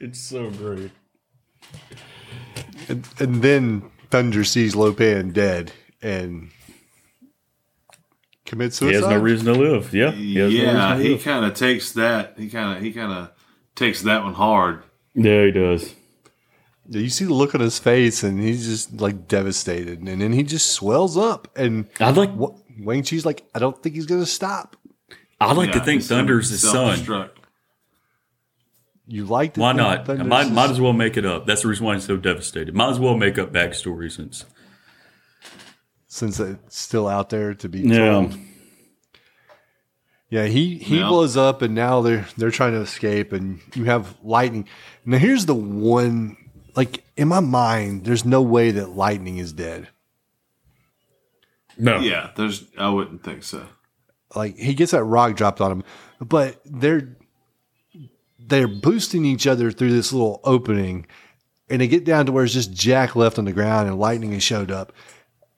It's 0.00 0.20
so 0.20 0.50
great. 0.50 0.90
and, 2.88 3.08
and 3.18 3.42
then 3.42 3.90
Thunder 4.10 4.44
sees 4.44 4.74
Lo 4.74 4.92
Pan 4.92 5.30
dead 5.30 5.72
and 6.02 6.50
commits 8.44 8.76
suicide. 8.76 8.96
He 8.98 9.02
has 9.02 9.10
no 9.10 9.18
reason 9.18 9.46
to 9.46 9.52
live. 9.52 9.94
Yeah, 9.94 10.10
he 10.10 10.34
has 10.34 10.52
no 10.52 10.58
yeah, 10.58 10.96
reason 10.96 10.98
to 10.98 11.16
he 11.16 11.18
kind 11.22 11.44
of 11.46 11.54
takes 11.54 11.92
that. 11.92 12.34
He 12.36 12.50
kind 12.50 12.76
of 12.76 12.82
he 12.82 12.92
kind 12.92 13.12
of 13.12 13.30
takes 13.76 14.02
that 14.02 14.24
one 14.24 14.34
hard. 14.34 14.82
Yeah, 15.14 15.44
he 15.46 15.52
does. 15.52 15.94
You 16.90 17.08
see 17.08 17.24
the 17.24 17.32
look 17.32 17.54
on 17.54 17.62
his 17.62 17.78
face, 17.78 18.22
and 18.22 18.40
he's 18.40 18.66
just 18.66 19.00
like 19.00 19.26
devastated. 19.26 20.00
And 20.00 20.20
then 20.20 20.32
he 20.32 20.42
just 20.42 20.72
swells 20.72 21.16
up. 21.16 21.48
And 21.56 21.86
I'd 21.98 22.16
like 22.16 22.34
Wa- 22.34 22.56
Wang 22.78 23.02
Chi's 23.04 23.24
like, 23.24 23.44
I 23.54 23.58
don't 23.58 23.80
think 23.82 23.94
he's 23.94 24.06
going 24.06 24.20
to 24.20 24.26
stop. 24.26 24.76
I'd 25.50 25.56
like 25.56 25.72
to 25.72 25.80
think 25.80 26.02
Thunder's 26.02 26.50
his 26.50 26.62
son. 26.62 27.30
You 29.06 29.26
like 29.26 29.54
to 29.54 29.60
Why 29.60 29.70
think 29.72 29.76
not? 29.76 30.06
Thunder's 30.06 30.26
Might, 30.26 30.50
might 30.50 30.70
as 30.70 30.80
well 30.80 30.92
make 30.94 31.16
it 31.16 31.26
up. 31.26 31.46
That's 31.46 31.62
the 31.62 31.68
reason 31.68 31.84
why 31.84 31.94
he's 31.94 32.04
so 32.04 32.16
devastated. 32.16 32.74
Might 32.74 32.90
as 32.90 32.98
well 32.98 33.16
make 33.16 33.38
up 33.38 33.52
backstory 33.52 34.10
since. 34.10 34.44
since 36.06 36.38
it's 36.40 36.78
still 36.78 37.06
out 37.08 37.28
there 37.30 37.54
to 37.54 37.68
be 37.68 37.80
Yeah. 37.80 37.96
told. 38.12 38.36
Yeah, 40.30 40.46
he 40.46 40.78
he 40.78 40.98
Yeah. 41.00 41.08
blows 41.08 41.36
up, 41.36 41.60
and 41.62 41.74
now 41.74 42.00
they're 42.00 42.26
they're 42.36 42.50
trying 42.50 42.72
to 42.72 42.80
escape, 42.80 43.32
and 43.32 43.60
you 43.74 43.84
have 43.84 44.16
lightning. 44.22 44.66
Now 45.04 45.18
here's 45.18 45.46
the 45.46 45.54
one, 45.54 46.36
like 46.74 47.04
in 47.16 47.28
my 47.28 47.40
mind, 47.40 48.04
there's 48.04 48.24
no 48.24 48.40
way 48.42 48.70
that 48.70 48.90
lightning 48.90 49.36
is 49.38 49.52
dead. 49.52 49.88
No. 51.76 51.98
Yeah, 51.98 52.30
there's. 52.36 52.64
I 52.78 52.88
wouldn't 52.88 53.22
think 53.22 53.42
so. 53.44 53.66
Like 54.36 54.56
he 54.56 54.74
gets 54.74 54.92
that 54.92 55.04
rock 55.04 55.36
dropped 55.36 55.60
on 55.60 55.70
him, 55.72 55.84
but 56.20 56.60
they're 56.64 57.16
they're 58.38 58.68
boosting 58.68 59.24
each 59.24 59.46
other 59.46 59.70
through 59.70 59.92
this 59.92 60.12
little 60.12 60.40
opening, 60.44 61.06
and 61.70 61.80
they 61.80 61.88
get 61.88 62.04
down 62.04 62.26
to 62.26 62.32
where 62.32 62.44
it's 62.44 62.52
just 62.52 62.72
Jack 62.72 63.16
left 63.16 63.38
on 63.38 63.44
the 63.44 63.52
ground, 63.52 63.88
and 63.88 63.98
lightning 63.98 64.32
has 64.32 64.42
showed 64.42 64.70
up. 64.70 64.92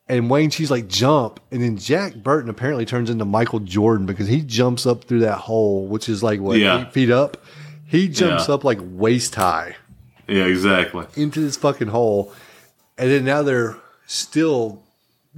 And 0.08 0.30
Wang 0.30 0.50
Chi's 0.50 0.70
like 0.70 0.86
jump, 0.86 1.40
and 1.50 1.60
then 1.62 1.76
Jack 1.78 2.14
Burton 2.14 2.48
apparently 2.48 2.84
turns 2.84 3.10
into 3.10 3.24
Michael 3.24 3.58
Jordan 3.60 4.06
because 4.06 4.28
he 4.28 4.40
jumps 4.40 4.86
up 4.86 5.04
through 5.04 5.20
that 5.20 5.38
hole, 5.38 5.88
which 5.88 6.08
is 6.08 6.22
like 6.22 6.40
what 6.40 6.58
Yeah. 6.58 6.82
eight 6.82 6.92
feet 6.92 7.10
up. 7.10 7.38
He 7.88 8.08
jumps 8.08 8.46
Yeah. 8.48 8.54
up 8.54 8.62
like 8.64 8.78
waist 8.82 9.34
high 9.34 9.74
Yeah, 10.28 10.44
exactly. 10.44 11.06
into 11.16 11.40
this 11.40 11.56
fucking 11.56 11.88
hole, 11.88 12.32
and 12.96 13.10
then 13.10 13.24
now 13.24 13.42
they're 13.42 13.76
still 14.06 14.84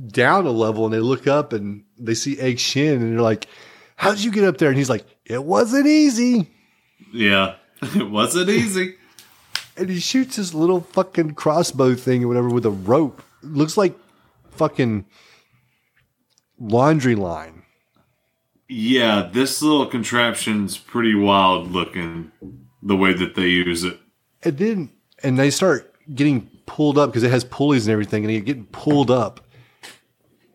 down 0.07 0.47
a 0.47 0.51
level, 0.51 0.85
and 0.85 0.95
they 0.95 1.01
look 1.01 1.27
up 1.27 1.53
and 1.53 1.85
they 1.99 2.15
see 2.15 2.39
Egg 2.39 2.59
Shen, 2.59 3.01
and 3.01 3.13
they're 3.15 3.23
like, 3.23 3.49
"How 3.97 4.11
did 4.11 4.23
you 4.23 4.31
get 4.31 4.45
up 4.45 4.59
there?" 4.59 4.69
And 4.69 4.79
he's 4.79 4.91
like, 4.91 5.05
"It 5.25 5.45
wasn't 5.45 5.87
easy." 5.87 6.51
Yeah, 7.13 7.57
it 7.83 8.11
wasn't 8.11 8.51
easy. 8.51 8.95
And 9.77 9.89
he 9.89 10.01
shoots 10.01 10.37
his 10.37 10.55
little 10.55 10.81
fucking 10.81 11.35
crossbow 11.35 11.95
thing 11.95 12.25
or 12.25 12.29
whatever 12.29 12.49
with 12.49 12.67
a 12.67 12.71
rope. 12.71 13.23
Looks 13.43 13.77
like 13.77 13.97
fucking 14.51 15.05
laundry 16.59 17.15
line. 17.15 17.63
Yeah, 18.69 19.29
this 19.33 19.63
little 19.63 19.87
contraption's 19.87 20.77
pretty 20.77 21.15
wild 21.15 21.71
looking. 21.71 22.33
The 22.83 22.97
way 22.97 23.13
that 23.13 23.35
they 23.35 23.49
use 23.49 23.83
it. 23.83 23.99
And 24.43 24.59
then, 24.59 24.91
and 25.23 25.39
they 25.39 25.51
start 25.51 25.93
getting 26.15 26.49
pulled 26.67 26.99
up 26.99 27.11
because 27.11 27.23
it 27.23 27.31
has 27.31 27.45
pulleys 27.45 27.87
and 27.87 27.93
everything, 27.93 28.25
and 28.25 28.31
they 28.31 28.37
get 28.37 28.47
getting 28.47 28.67
pulled 28.67 29.11
up. 29.11 29.41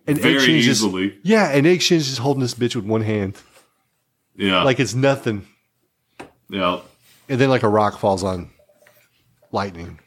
And 0.06 0.18
Very 0.20 0.36
just- 0.62 0.82
easily. 0.84 1.18
yeah, 1.24 1.50
and 1.50 1.66
Egg 1.66 1.82
Shen's 1.82 2.08
just 2.08 2.20
holding 2.20 2.42
this 2.42 2.54
bitch 2.54 2.76
with 2.76 2.86
one 2.86 3.02
hand, 3.02 3.36
Yeah, 4.36 4.64
like 4.64 4.80
it's 4.80 4.94
nothing. 4.94 5.48
yeah, 6.50 6.80
And 7.30 7.40
then, 7.40 7.50
like 7.50 7.64
a 7.64 7.70
rock 7.70 7.98
falls 8.00 8.24
on 8.24 8.50
lightning. 9.52 10.00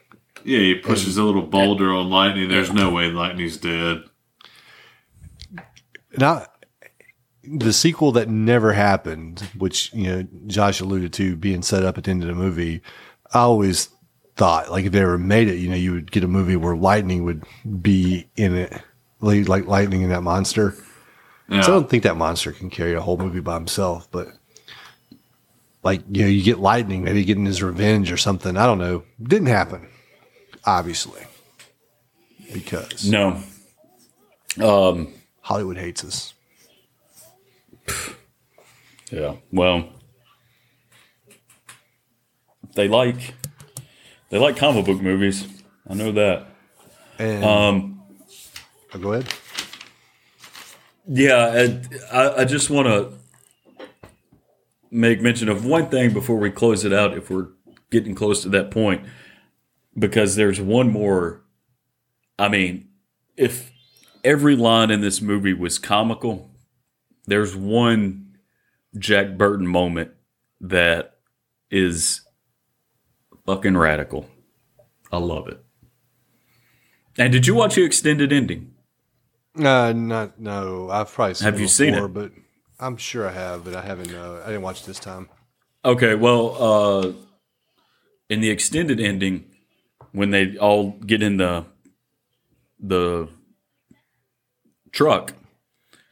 yeah. 0.43 0.59
He 0.59 0.75
pushes 0.75 1.17
a 1.17 1.23
little 1.23 1.41
boulder 1.41 1.91
on 1.91 2.09
lightning. 2.11 2.47
There's 2.49 2.71
no 2.71 2.91
way 2.91 3.09
lightning's 3.09 3.57
dead. 3.57 4.03
Now, 6.17 6.45
the 7.43 7.73
sequel 7.73 8.11
that 8.13 8.29
never 8.29 8.73
happened, 8.73 9.39
which 9.57 9.93
you 9.93 10.03
know 10.03 10.27
Josh 10.47 10.79
alluded 10.81 11.13
to 11.13 11.35
being 11.35 11.61
set 11.61 11.83
up 11.83 11.97
at 11.97 12.03
the 12.05 12.11
end 12.11 12.23
of 12.23 12.27
the 12.29 12.35
movie, 12.35 12.81
I 13.33 13.39
always 13.39 13.89
thought 14.35 14.69
like 14.71 14.85
if 14.85 14.91
they 14.91 15.01
ever 15.01 15.17
made 15.17 15.47
it, 15.47 15.55
you 15.57 15.69
know, 15.69 15.75
you 15.75 15.93
would 15.93 16.11
get 16.11 16.23
a 16.23 16.27
movie 16.27 16.55
where 16.55 16.75
lightning 16.75 17.23
would 17.23 17.43
be 17.81 18.27
in 18.35 18.55
it, 18.55 18.73
like, 19.19 19.47
like 19.47 19.65
lightning 19.67 20.01
in 20.01 20.09
that 20.09 20.23
monster. 20.23 20.75
Yeah, 21.49 21.61
So 21.61 21.71
I 21.71 21.75
don't 21.75 21.89
think 21.89 22.03
that 22.03 22.17
monster 22.17 22.51
can 22.51 22.69
carry 22.69 22.93
a 22.93 23.01
whole 23.01 23.17
movie 23.17 23.39
by 23.39 23.53
himself, 23.55 24.09
but 24.11 24.27
like 25.83 26.01
you 26.11 26.23
know, 26.23 26.27
you 26.29 26.43
get 26.43 26.59
lightning, 26.59 27.03
maybe 27.03 27.23
getting 27.23 27.45
his 27.45 27.63
revenge 27.63 28.11
or 28.11 28.17
something. 28.17 28.57
I 28.57 28.65
don't 28.65 28.79
know. 28.79 29.03
Didn't 29.21 29.47
happen, 29.47 29.87
obviously, 30.65 31.21
because 32.53 33.09
No. 33.09 33.41
Um. 34.61 35.13
Hollywood 35.41 35.77
hates 35.77 36.03
us. 36.03 36.33
Yeah. 39.11 39.35
Well, 39.51 39.87
they 42.75 42.87
like 42.89 43.33
they 44.29 44.37
like 44.37 44.57
comic 44.57 44.85
book 44.85 45.01
movies. 45.01 45.47
I 45.89 45.93
know 45.93 46.11
that. 46.11 46.47
And 47.19 47.43
Um. 47.45 47.96
Oh, 48.93 48.99
go 48.99 49.13
ahead. 49.13 49.33
Yeah. 51.07 51.81
I, 52.11 52.41
I 52.41 52.45
just 52.45 52.69
want 52.69 52.87
to 52.87 53.13
make 54.91 55.21
mention 55.21 55.49
of 55.49 55.65
one 55.65 55.89
thing 55.89 56.13
before 56.13 56.37
we 56.37 56.51
close 56.51 56.85
it 56.85 56.93
out. 56.93 57.17
If 57.17 57.29
we're 57.29 57.49
getting 57.91 58.15
close 58.15 58.41
to 58.43 58.49
that 58.49 58.71
point, 58.71 59.05
because 59.97 60.35
there's 60.35 60.61
one 60.61 60.91
more. 60.91 61.43
I 62.39 62.49
mean, 62.49 62.89
if 63.35 63.71
every 64.23 64.55
line 64.55 64.91
in 64.91 65.01
this 65.01 65.21
movie 65.21 65.53
was 65.53 65.79
comical, 65.79 66.51
there's 67.25 67.55
one 67.55 68.37
Jack 68.97 69.37
Burton 69.37 69.67
moment 69.67 70.11
that 70.61 71.17
is 71.69 72.21
fucking 73.45 73.77
radical. 73.77 74.29
I 75.11 75.17
love 75.17 75.47
it. 75.47 75.63
And 77.17 77.31
did 77.31 77.47
you 77.47 77.55
watch 77.55 77.75
the 77.75 77.83
extended 77.83 78.31
ending? 78.31 78.73
Uh, 79.59 79.93
not 79.93 80.39
no. 80.39 80.89
I've 80.89 81.11
probably 81.11 81.33
seen 81.35 81.45
Have 81.45 81.55
it 81.55 81.61
you 81.61 81.67
seen 81.67 81.93
it? 81.95 82.07
But 82.13 82.31
I'm 82.79 82.97
sure 82.97 83.27
I 83.27 83.31
have, 83.31 83.63
but 83.63 83.75
I 83.75 83.81
haven't. 83.81 84.13
Uh, 84.13 84.41
I 84.43 84.47
didn't 84.47 84.61
watch 84.61 84.85
this 84.85 84.99
time. 84.99 85.29
Okay, 85.85 86.15
well, 86.15 86.55
uh, 86.61 87.11
in 88.29 88.41
the 88.41 88.49
extended 88.49 88.99
ending, 88.99 89.45
when 90.11 90.31
they 90.31 90.57
all 90.57 90.91
get 90.91 91.21
in 91.23 91.37
the 91.37 91.65
the 92.79 93.29
truck, 94.91 95.33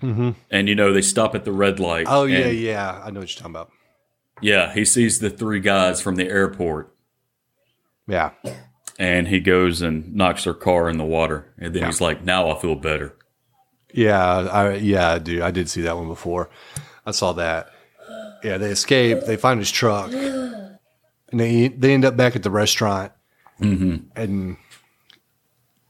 And 0.01 0.35
you 0.69 0.75
know 0.75 0.93
they 0.93 1.01
stop 1.01 1.33
at 1.35 1.45
the 1.45 1.51
red 1.51 1.79
light. 1.79 2.05
Oh 2.09 2.23
yeah, 2.25 2.47
yeah. 2.47 3.01
I 3.03 3.09
know 3.11 3.19
what 3.21 3.29
you're 3.35 3.39
talking 3.41 3.51
about. 3.55 3.71
yeah. 4.41 4.73
He 4.73 4.85
sees 4.85 5.19
the 5.19 5.29
three 5.29 5.59
guys 5.59 6.01
from 6.01 6.15
the 6.15 6.27
airport, 6.27 6.93
Yeah. 8.07 8.31
and 8.99 9.27
he 9.27 9.39
goes 9.39 9.81
and 9.81 10.13
knocks 10.15 10.43
their 10.43 10.53
car 10.53 10.89
in 10.89 10.97
the 10.97 11.05
water, 11.05 11.53
and 11.57 11.73
then 11.75 11.85
he's 11.85 12.01
like, 12.01 12.23
"Now 12.23 12.49
I 12.51 12.59
feel 12.59 12.75
better." 12.75 13.15
Yeah, 13.95 14.19
I 14.21 14.73
yeah, 14.73 15.19
dude, 15.19 15.41
I 15.41 15.51
did 15.51 15.69
see 15.69 15.83
that 15.83 15.95
one 15.95 16.07
before. 16.07 16.49
I 17.05 17.11
saw 17.11 17.31
that. 17.33 17.69
Yeah, 18.43 18.57
they 18.57 18.69
escape. 18.69 19.21
They 19.21 19.37
find 19.37 19.57
his 19.57 19.71
truck, 19.71 20.11
and 20.11 20.77
they 21.31 21.69
they 21.69 21.93
end 21.93 22.03
up 22.03 22.17
back 22.17 22.35
at 22.35 22.43
the 22.43 22.51
restaurant. 22.51 23.13
Mm-hmm. 23.61 24.07
And 24.17 24.57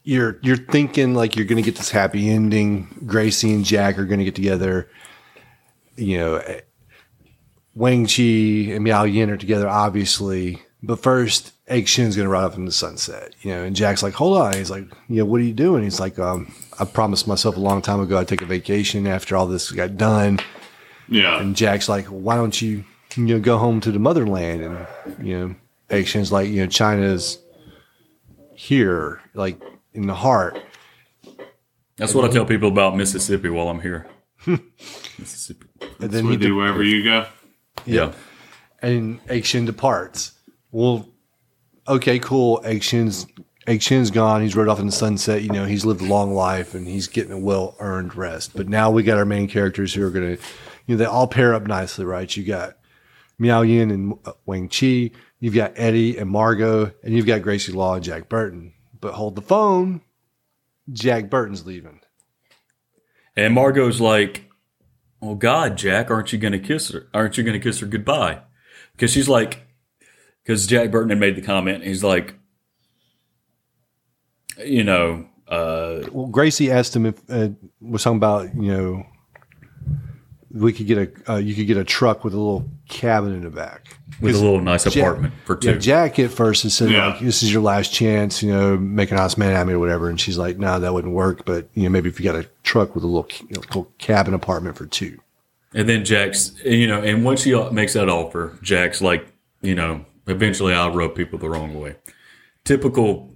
you're 0.04 0.38
you're 0.42 0.56
thinking 0.56 1.14
like 1.14 1.34
you're 1.34 1.46
going 1.46 1.62
to 1.62 1.68
get 1.68 1.76
this 1.76 1.90
happy 1.90 2.30
ending. 2.30 3.02
Gracie 3.06 3.52
and 3.52 3.64
Jack 3.64 3.98
are 3.98 4.04
going 4.04 4.20
to 4.20 4.24
get 4.24 4.36
together. 4.36 4.88
You 5.96 6.18
know, 6.18 6.60
Wang 7.74 8.06
Chi 8.06 8.72
and 8.72 8.84
Miao 8.84 9.02
Yin 9.02 9.30
are 9.30 9.36
together, 9.36 9.68
obviously. 9.68 10.62
But 10.82 11.02
first, 11.02 11.52
Egg 11.68 11.88
Shen's 11.88 12.14
going 12.16 12.26
to 12.26 12.30
ride 12.30 12.44
off 12.44 12.54
into 12.54 12.66
the 12.66 12.72
sunset. 12.72 13.34
You 13.40 13.50
know, 13.52 13.64
and 13.64 13.74
Jack's 13.74 14.02
like, 14.02 14.14
"Hold 14.14 14.38
on." 14.38 14.52
He's 14.54 14.70
like, 14.70 14.84
"You 15.08 15.16
know, 15.16 15.24
what 15.24 15.40
are 15.40 15.44
you 15.44 15.52
doing?" 15.54 15.82
He's 15.82 15.98
like, 15.98 16.18
um, 16.18 16.54
"I 16.78 16.84
promised 16.84 17.26
myself 17.26 17.56
a 17.56 17.60
long 17.60 17.82
time 17.82 18.00
ago 18.00 18.18
I'd 18.18 18.28
take 18.28 18.42
a 18.42 18.46
vacation 18.46 19.06
after 19.06 19.36
all 19.36 19.46
this 19.46 19.70
got 19.72 19.96
done." 19.96 20.38
Yeah. 21.08 21.40
And 21.40 21.56
Jack's 21.56 21.88
like, 21.88 22.06
"Why 22.06 22.36
don't 22.36 22.60
you, 22.60 22.84
you 23.16 23.24
know, 23.24 23.40
go 23.40 23.58
home 23.58 23.80
to 23.80 23.90
the 23.90 23.98
motherland?" 23.98 24.62
And 24.62 24.86
you 25.26 25.38
know, 25.38 25.54
Egg 25.90 26.06
Shen's 26.06 26.30
like, 26.30 26.48
"You 26.50 26.62
know, 26.62 26.66
China's 26.68 27.38
here, 28.54 29.20
like 29.34 29.60
in 29.94 30.06
the 30.06 30.14
heart." 30.14 30.60
That's 31.96 32.14
what 32.14 32.26
I 32.26 32.28
tell 32.28 32.44
people 32.44 32.68
about 32.68 32.96
Mississippi 32.96 33.48
while 33.48 33.68
I'm 33.70 33.80
here. 33.80 34.06
Mississippi. 35.18 35.66
And 35.98 36.10
then 36.10 36.26
we 36.26 36.32
he 36.32 36.36
do 36.36 36.48
de- 36.48 36.54
wherever 36.54 36.82
you 36.82 37.02
go. 37.02 37.26
Yeah. 37.86 38.12
and 38.82 39.18
Egg 39.28 39.46
Shen 39.46 39.64
departs. 39.64 40.32
Well, 40.76 41.08
okay, 41.88 42.18
cool. 42.18 42.60
Egg 42.62 42.82
Shen's 42.82 43.26
Egg 43.66 43.80
Shen's 43.80 44.10
gone. 44.10 44.42
He's 44.42 44.54
rode 44.54 44.68
off 44.68 44.78
in 44.78 44.84
the 44.84 44.92
sunset. 44.92 45.40
You 45.40 45.48
know, 45.48 45.64
he's 45.64 45.86
lived 45.86 46.02
a 46.02 46.04
long 46.04 46.34
life 46.34 46.74
and 46.74 46.86
he's 46.86 47.06
getting 47.08 47.32
a 47.32 47.38
well 47.38 47.76
earned 47.80 48.14
rest. 48.14 48.54
But 48.54 48.68
now 48.68 48.90
we 48.90 49.02
got 49.02 49.16
our 49.16 49.24
main 49.24 49.48
characters 49.48 49.94
who 49.94 50.06
are 50.06 50.10
going 50.10 50.36
to, 50.36 50.42
you 50.84 50.94
know, 50.94 50.96
they 50.96 51.06
all 51.06 51.28
pair 51.28 51.54
up 51.54 51.66
nicely, 51.66 52.04
right? 52.04 52.36
You 52.36 52.44
got 52.44 52.76
Miao 53.38 53.62
Yin 53.62 53.90
and 53.90 54.18
Wang 54.44 54.68
Chi. 54.68 55.12
You've 55.40 55.54
got 55.54 55.72
Eddie 55.76 56.18
and 56.18 56.28
Margot, 56.28 56.92
and 57.02 57.14
you've 57.14 57.24
got 57.24 57.40
Gracie 57.40 57.72
Law 57.72 57.94
and 57.94 58.04
Jack 58.04 58.28
Burton. 58.28 58.74
But 59.00 59.14
hold 59.14 59.34
the 59.34 59.40
phone. 59.40 60.02
Jack 60.92 61.30
Burton's 61.30 61.64
leaving. 61.64 62.00
And 63.34 63.54
Margot's 63.54 63.98
like, 63.98 64.50
"Oh 65.22 65.36
God, 65.36 65.78
Jack, 65.78 66.10
aren't 66.10 66.34
you 66.34 66.38
to 66.38 66.58
kiss 66.58 66.90
her? 66.90 67.08
Aren't 67.14 67.38
you 67.38 67.44
to 67.44 67.58
kiss 67.58 67.80
her 67.80 67.86
goodbye?" 67.86 68.42
Because 68.92 69.10
she's 69.10 69.28
like, 69.28 69.65
because 70.46 70.66
Jack 70.66 70.92
Burton 70.92 71.10
had 71.10 71.18
made 71.18 71.34
the 71.34 71.42
comment. 71.42 71.82
He's 71.82 72.04
like, 72.04 72.34
you 74.64 74.84
know, 74.84 75.26
uh, 75.48 76.02
Well, 76.12 76.26
Gracie 76.26 76.70
asked 76.70 76.94
him 76.94 77.06
if 77.06 77.20
uh, 77.28 77.48
was 77.80 78.02
talking 78.04 78.16
about 78.16 78.54
you 78.54 78.72
know 78.72 79.06
we 80.52 80.72
could 80.72 80.86
get 80.86 80.98
a 81.26 81.32
uh, 81.32 81.36
you 81.36 81.54
could 81.54 81.66
get 81.66 81.76
a 81.76 81.84
truck 81.84 82.24
with 82.24 82.32
a 82.32 82.36
little 82.36 82.68
cabin 82.88 83.34
in 83.34 83.42
the 83.42 83.50
back. 83.50 83.96
with 84.20 84.34
a 84.34 84.38
little 84.38 84.60
nice 84.60 84.84
Jack- 84.84 84.96
apartment 84.96 85.34
for 85.44 85.56
two. 85.56 85.72
Yeah, 85.72 85.78
Jack 85.78 86.18
at 86.18 86.30
first 86.30 86.62
had 86.62 86.72
said 86.72 86.90
Yeah. 86.90 87.08
like 87.08 87.20
this 87.20 87.42
is 87.42 87.52
your 87.52 87.62
last 87.62 87.92
chance, 87.92 88.42
you 88.42 88.52
know, 88.52 88.76
make 88.76 89.10
an 89.10 89.18
honest 89.18 89.36
man 89.38 89.54
out 89.54 89.62
of 89.62 89.68
me 89.68 89.74
or 89.74 89.78
whatever, 89.78 90.08
and 90.08 90.18
she's 90.20 90.38
like, 90.38 90.58
no, 90.58 90.78
that 90.80 90.94
wouldn't 90.94 91.12
work. 91.12 91.44
But 91.44 91.68
you 91.74 91.82
know, 91.84 91.90
maybe 91.90 92.08
if 92.08 92.18
you 92.18 92.24
got 92.24 92.36
a 92.36 92.48
truck 92.62 92.94
with 92.94 93.04
a 93.04 93.06
little, 93.06 93.28
you 93.48 93.54
know, 93.56 93.60
little 93.60 93.92
cabin 93.98 94.32
apartment 94.34 94.76
for 94.76 94.86
two. 94.86 95.18
And 95.74 95.86
then 95.88 96.04
Jack's, 96.06 96.52
you 96.64 96.86
know, 96.86 97.02
and 97.02 97.22
once 97.24 97.42
he 97.42 97.54
makes 97.70 97.92
that 97.92 98.08
offer, 98.08 98.56
Jack's 98.62 99.02
like, 99.02 99.26
you 99.60 99.74
know, 99.74 100.06
eventually 100.26 100.72
I'll 100.72 100.92
rub 100.92 101.14
people 101.14 101.38
the 101.38 101.48
wrong 101.50 101.78
way. 101.78 101.96
Typical 102.64 103.34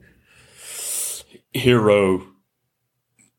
hero 1.52 2.26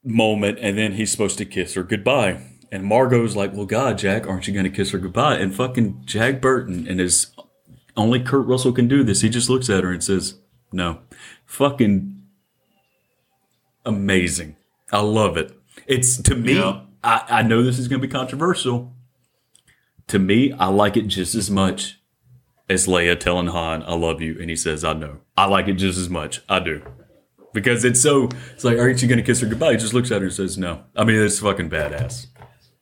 moment, 0.03 0.57
and 0.59 0.77
then 0.77 0.93
he's 0.93 1.11
supposed 1.11 1.37
to 1.37 1.45
kiss 1.45 1.73
her 1.75 1.83
goodbye. 1.83 2.41
And 2.71 2.85
Margot's 2.85 3.35
like, 3.35 3.53
well, 3.53 3.65
God, 3.65 3.97
Jack, 3.97 4.27
aren't 4.27 4.47
you 4.47 4.53
going 4.53 4.63
to 4.63 4.69
kiss 4.69 4.91
her 4.91 4.97
goodbye? 4.97 5.35
And 5.35 5.53
fucking 5.53 6.03
Jack 6.05 6.39
Burton 6.39 6.87
and 6.87 6.99
his 6.99 7.27
only 7.97 8.21
Kurt 8.21 8.47
Russell 8.47 8.71
can 8.71 8.87
do 8.87 9.03
this. 9.03 9.21
He 9.21 9.29
just 9.29 9.49
looks 9.49 9.69
at 9.69 9.83
her 9.83 9.91
and 9.91 10.03
says, 10.03 10.35
no. 10.71 10.99
Fucking 11.45 12.21
amazing. 13.85 14.55
I 14.91 15.01
love 15.01 15.35
it. 15.37 15.51
It's 15.85 16.21
to 16.21 16.35
me, 16.35 16.55
Yeah. 16.55 16.81
I, 17.03 17.25
I 17.27 17.41
know 17.41 17.63
this 17.63 17.79
is 17.79 17.87
going 17.87 18.01
to 18.01 18.07
be 18.07 18.11
controversial. 18.11 18.93
To 20.07 20.19
me, 20.19 20.53
I 20.53 20.67
like 20.67 20.95
it 20.97 21.07
just 21.07 21.35
as 21.35 21.49
much 21.49 22.00
as 22.71 22.87
Leia 22.87 23.19
telling 23.19 23.47
Han, 23.47 23.83
I 23.83 23.93
love 23.95 24.21
you. 24.21 24.37
And 24.39 24.49
he 24.49 24.55
says, 24.55 24.83
I 24.83 24.93
know. 24.93 25.19
I 25.37 25.45
like 25.45 25.67
it 25.67 25.73
just 25.73 25.97
as 25.99 26.09
much. 26.09 26.41
I 26.49 26.59
do. 26.59 26.81
Because 27.53 27.83
it's 27.83 28.01
so, 28.01 28.29
it's 28.53 28.63
like, 28.63 28.77
aren't 28.77 29.01
you 29.01 29.07
going 29.07 29.17
to 29.19 29.23
kiss 29.25 29.41
her 29.41 29.47
goodbye? 29.47 29.73
He 29.73 29.77
just 29.77 29.93
looks 29.93 30.09
at 30.11 30.21
her 30.21 30.27
and 30.27 30.33
says, 30.33 30.57
no. 30.57 30.83
I 30.95 31.03
mean, 31.03 31.19
it's 31.21 31.39
fucking 31.39 31.69
badass. 31.69 32.27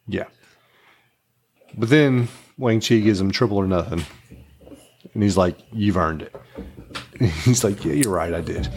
Yeah. 0.07 0.26
But 1.78 1.90
then 1.90 2.28
Wang 2.57 2.82
Chi 2.82 2.98
gives 2.98 3.20
him 3.22 3.32
triple 3.32 3.57
or 3.57 3.68
nothing, 3.68 4.03
and 5.14 5.24
he's 5.24 5.38
like, 5.38 5.57
"You've 5.72 5.98
earned 5.98 6.24
it." 6.24 6.36
He's 7.45 7.64
like, 7.64 7.86
"Yeah, 7.86 7.94
you're 7.94 8.11
right, 8.11 8.34
I 8.34 8.41
did." 8.41 8.68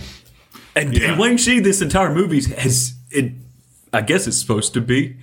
And, 0.76 0.96
Yeah. 0.96 1.10
and 1.12 1.18
Wang 1.18 1.38
Chi, 1.38 1.60
this 1.60 1.80
entire 1.80 2.14
movie 2.14 2.42
has 2.54 2.94
it. 3.10 3.32
I 3.92 4.02
guess 4.02 4.26
it's 4.26 4.38
supposed 4.38 4.74
to 4.74 4.80
be, 4.80 5.16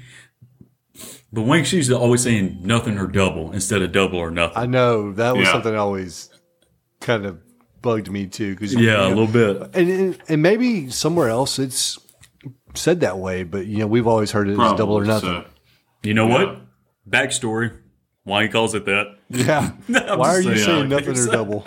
but 1.32 1.44
Wang 1.44 1.64
Chi's 1.64 1.92
always 1.92 2.24
saying 2.24 2.60
nothing 2.62 2.98
or 2.98 3.08
double 3.08 3.52
instead 3.52 3.82
of 3.82 3.92
double 3.92 4.18
or 4.20 4.32
nothing. 4.32 4.58
I 4.58 4.66
know 4.66 5.12
that 5.14 5.36
was 5.36 5.46
Yeah. 5.46 5.52
something 5.54 5.72
that 5.72 5.78
always 5.80 6.30
kind 7.02 7.26
of 7.26 7.40
bugged 7.82 8.10
me 8.12 8.28
too. 8.28 8.54
Because 8.56 8.74
yeah, 8.76 9.08
a 9.08 9.10
little 9.10 9.28
bit. 9.28 9.62
and, 9.74 9.90
and 9.90 10.18
and 10.28 10.42
maybe 10.42 10.90
somewhere 10.90 11.30
else 11.30 11.60
it's 11.60 11.98
said 12.76 13.00
that 13.02 13.18
way, 13.18 13.44
but 13.44 13.66
you 13.68 13.78
know 13.80 13.88
we've 13.88 14.08
always 14.08 14.32
heard 14.32 14.48
it 14.50 14.60
as 14.60 14.74
double 14.74 14.96
or 14.96 15.06
nothing. 15.06 15.44
so. 15.44 15.46
You 16.04 16.14
know 16.14 16.28
Yeah. 16.28 16.34
what? 16.46 16.62
Backstory. 17.10 17.76
Why 18.24 18.44
he 18.44 18.50
calls 18.50 18.76
it 18.76 18.86
that? 18.86 19.18
Yeah. 19.30 19.72
Why 20.16 20.36
are 20.36 20.42
you 20.42 20.56
saying, 20.58 20.66
saying 20.66 20.90
nothing 20.90 21.18
or 21.18 21.26
double? 21.32 21.66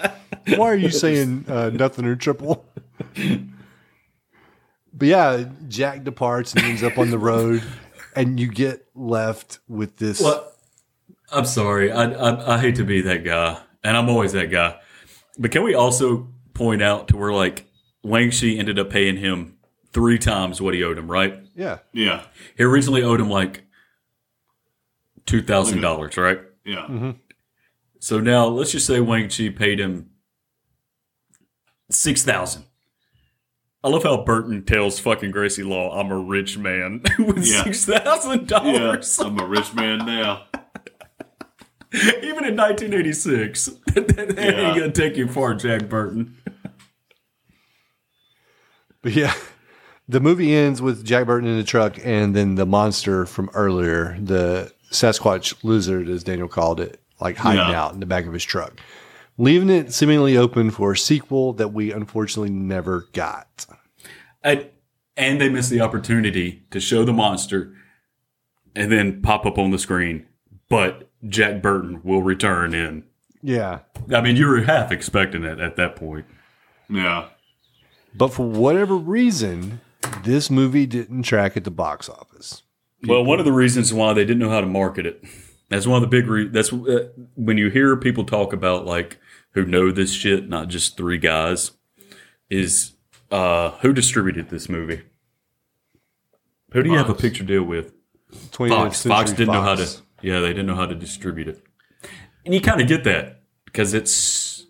Why 0.57 0.67
are 0.71 0.77
you 0.77 0.91
saying 1.05 1.45
uh, 1.49 1.71
nothing 1.71 2.05
or 2.05 2.15
triple? 2.17 2.65
But 4.95 5.09
yeah, 5.09 5.45
Jack 5.69 6.05
departs 6.05 6.53
and 6.55 6.65
ends 6.65 6.83
up 6.83 6.99
on 6.99 7.11
the 7.11 7.19
road, 7.19 7.63
and 8.15 8.39
you 8.39 8.49
get 8.49 8.87
left 8.95 9.59
with 9.69 9.97
this. 9.97 10.21
Well, 10.21 10.53
I'm 11.31 11.47
sorry. 11.47 11.91
I, 11.91 12.05
I 12.05 12.55
I 12.55 12.59
hate 12.59 12.77
to 12.77 12.85
be 12.85 13.01
that 13.03 13.25
guy, 13.25 13.59
and 13.83 13.97
I'm 13.97 14.09
always 14.09 14.33
that 14.33 14.51
guy. 14.51 14.79
But 15.39 15.51
can 15.51 15.63
we 15.63 15.75
also 15.75 16.29
point 16.55 16.83
out 16.83 17.09
to 17.09 17.17
where 17.17 17.33
like 17.33 17.67
Wang 18.03 18.31
Chi 18.31 18.49
ended 18.49 18.79
up 18.79 18.91
paying 18.91 19.17
him 19.17 19.57
three 19.93 20.19
times 20.19 20.61
what 20.61 20.75
he 20.75 20.83
owed 20.83 20.99
him, 20.99 21.11
right? 21.11 21.39
Yeah, 21.55 21.79
Yeah. 21.93 22.25
He 22.57 22.65
originally 22.65 23.03
owed 23.03 23.21
him 23.21 23.29
like 23.31 23.65
two 25.27 25.43
thousand 25.43 25.81
dollars, 25.81 26.17
right? 26.17 26.41
Yeah. 26.65 26.87
Mm-hmm. 26.89 27.11
So 27.99 28.21
now 28.21 28.47
let's 28.47 28.73
just 28.73 28.87
say 28.87 29.01
Wang 29.01 29.29
Chi 29.29 29.49
paid 29.51 29.79
him 29.79 30.11
six 31.91 32.23
thousand. 32.23 32.65
I 33.85 33.89
love 33.89 34.05
how 34.05 34.23
Burton 34.25 34.65
tells 34.65 34.99
fucking 35.01 35.33
Gracie 35.33 35.63
Law, 35.65 35.99
"I'm 35.99 36.11
a 36.13 36.19
rich 36.19 36.57
man 36.59 37.03
with 37.19 37.45
Yeah. 37.47 37.65
six 37.65 37.85
thousand 37.85 38.43
Yeah. 38.43 38.47
dollars." 38.59 39.19
I'm 39.19 39.39
a 39.41 39.47
rich 39.47 39.75
man 39.75 39.99
now. 40.07 40.45
Even 42.23 42.45
in 42.47 42.57
1986, 42.57 43.67
that 43.95 44.19
ain't 44.21 44.39
Yeah. 44.39 44.79
gonna 44.79 44.93
take 44.93 45.17
you 45.17 45.29
far, 45.29 45.55
Jack 45.55 45.89
Burton. 45.89 46.37
but 49.03 49.13
yeah, 49.13 49.35
the 50.09 50.21
movie 50.21 50.55
ends 50.55 50.81
with 50.81 51.05
Jack 51.05 51.27
Burton 51.27 51.49
in 51.49 51.57
the 51.59 51.65
truck, 51.65 51.97
and 52.05 52.35
then 52.37 52.55
the 52.55 52.67
monster 52.67 53.27
from 53.27 53.51
earlier, 53.53 54.17
the 54.21 54.73
Sasquatch 54.91 55.55
lizard, 55.65 56.09
as 56.09 56.23
Daniel 56.23 56.49
called 56.49 56.81
it, 56.81 57.01
like 57.21 57.37
hiding 57.37 57.69
Yeah. 57.69 57.83
out 57.83 57.95
in 57.95 58.01
the 58.01 58.07
back 58.07 58.27
of 58.27 58.33
his 58.33 58.45
truck, 58.45 58.79
leaving 59.43 59.69
it 59.70 59.93
seemingly 59.93 60.36
open 60.36 60.70
for 60.70 60.93
a 60.93 60.97
sequel 60.97 61.52
that 61.52 61.73
we 61.73 61.90
unfortunately 61.90 62.48
never 62.48 63.09
got. 63.12 63.66
And, 64.40 64.70
and 65.16 65.40
they 65.40 65.48
missed 65.48 65.69
the 65.69 65.81
opportunity 65.81 66.62
to 66.70 66.78
show 66.78 67.05
the 67.05 67.12
monster 67.12 67.74
and 68.77 68.93
then 68.93 69.20
pop 69.20 69.44
up 69.44 69.59
on 69.59 69.73
the 69.73 69.81
screen. 69.81 70.27
But 70.69 71.10
Jack 71.27 71.60
Burton 71.60 72.01
will 72.05 72.23
return 72.23 72.73
in. 72.73 73.02
Yeah, 73.43 73.81
I 74.14 74.20
mean, 74.20 74.36
you 74.36 74.47
were 74.47 74.62
half 74.62 74.93
expecting 74.93 75.43
it 75.43 75.59
at 75.59 75.74
that 75.74 75.97
point. 75.97 76.27
Yeah. 76.89 77.28
but 78.14 78.28
for 78.28 78.47
whatever 78.47 78.97
reason, 78.97 79.81
this 80.23 80.51
movie 80.51 80.86
didn't 80.86 81.24
track 81.24 81.56
at 81.56 81.64
the 81.64 81.70
box 81.73 82.09
office. 82.09 82.62
Well, 83.05 83.24
one 83.24 83.40
of 83.40 83.44
the 83.44 83.52
reasons 83.52 83.93
why 83.93 84.12
they 84.12 84.24
didn't 84.24 84.39
know 84.39 84.51
how 84.51 84.60
to 84.60 84.66
market 84.66 85.06
it. 85.06 85.24
That's 85.69 85.86
one 85.86 86.02
of 86.02 86.09
the 86.09 86.16
big 86.16 86.28
re- 86.28 86.48
that's 86.48 86.73
uh, 86.73 87.09
when 87.35 87.56
you 87.59 87.70
hear 87.70 87.97
people 87.97 88.24
talk 88.24 88.52
about 88.52 88.85
like 88.85 89.19
who 89.53 89.65
know 89.65 89.91
this 89.91 90.12
shit, 90.12 90.49
not 90.49 90.69
just 90.69 90.97
three 90.97 91.19
guys, 91.19 91.73
is 92.51 92.93
uh 93.31 93.70
who 93.81 93.93
distributed 93.93 94.51
this 94.51 94.69
movie? 94.69 95.03
Who 96.73 96.83
do 96.83 96.91
you 96.91 96.97
have 96.97 97.07
a 97.07 97.12
Fox. 97.12 97.23
picture 97.23 97.45
deal 97.45 97.65
with? 97.65 97.93
20th 98.33 98.69
Fox. 98.69 99.03
Fox 99.05 99.33
didn't 99.33 99.53
know 99.53 99.62
how 99.62 99.74
to. 99.74 99.89
Yeah, 100.23 100.41
they 100.41 100.49
didn't 100.49 100.66
know 100.66 100.77
how 100.77 100.87
to 100.87 100.95
distribute 100.95 101.49
it, 101.49 101.62
and 102.45 102.55
you 102.55 102.61
kind 102.61 102.81
of 102.81 102.89
get 102.89 103.05
that 103.05 103.43
because 103.65 103.93
it's 103.93 104.66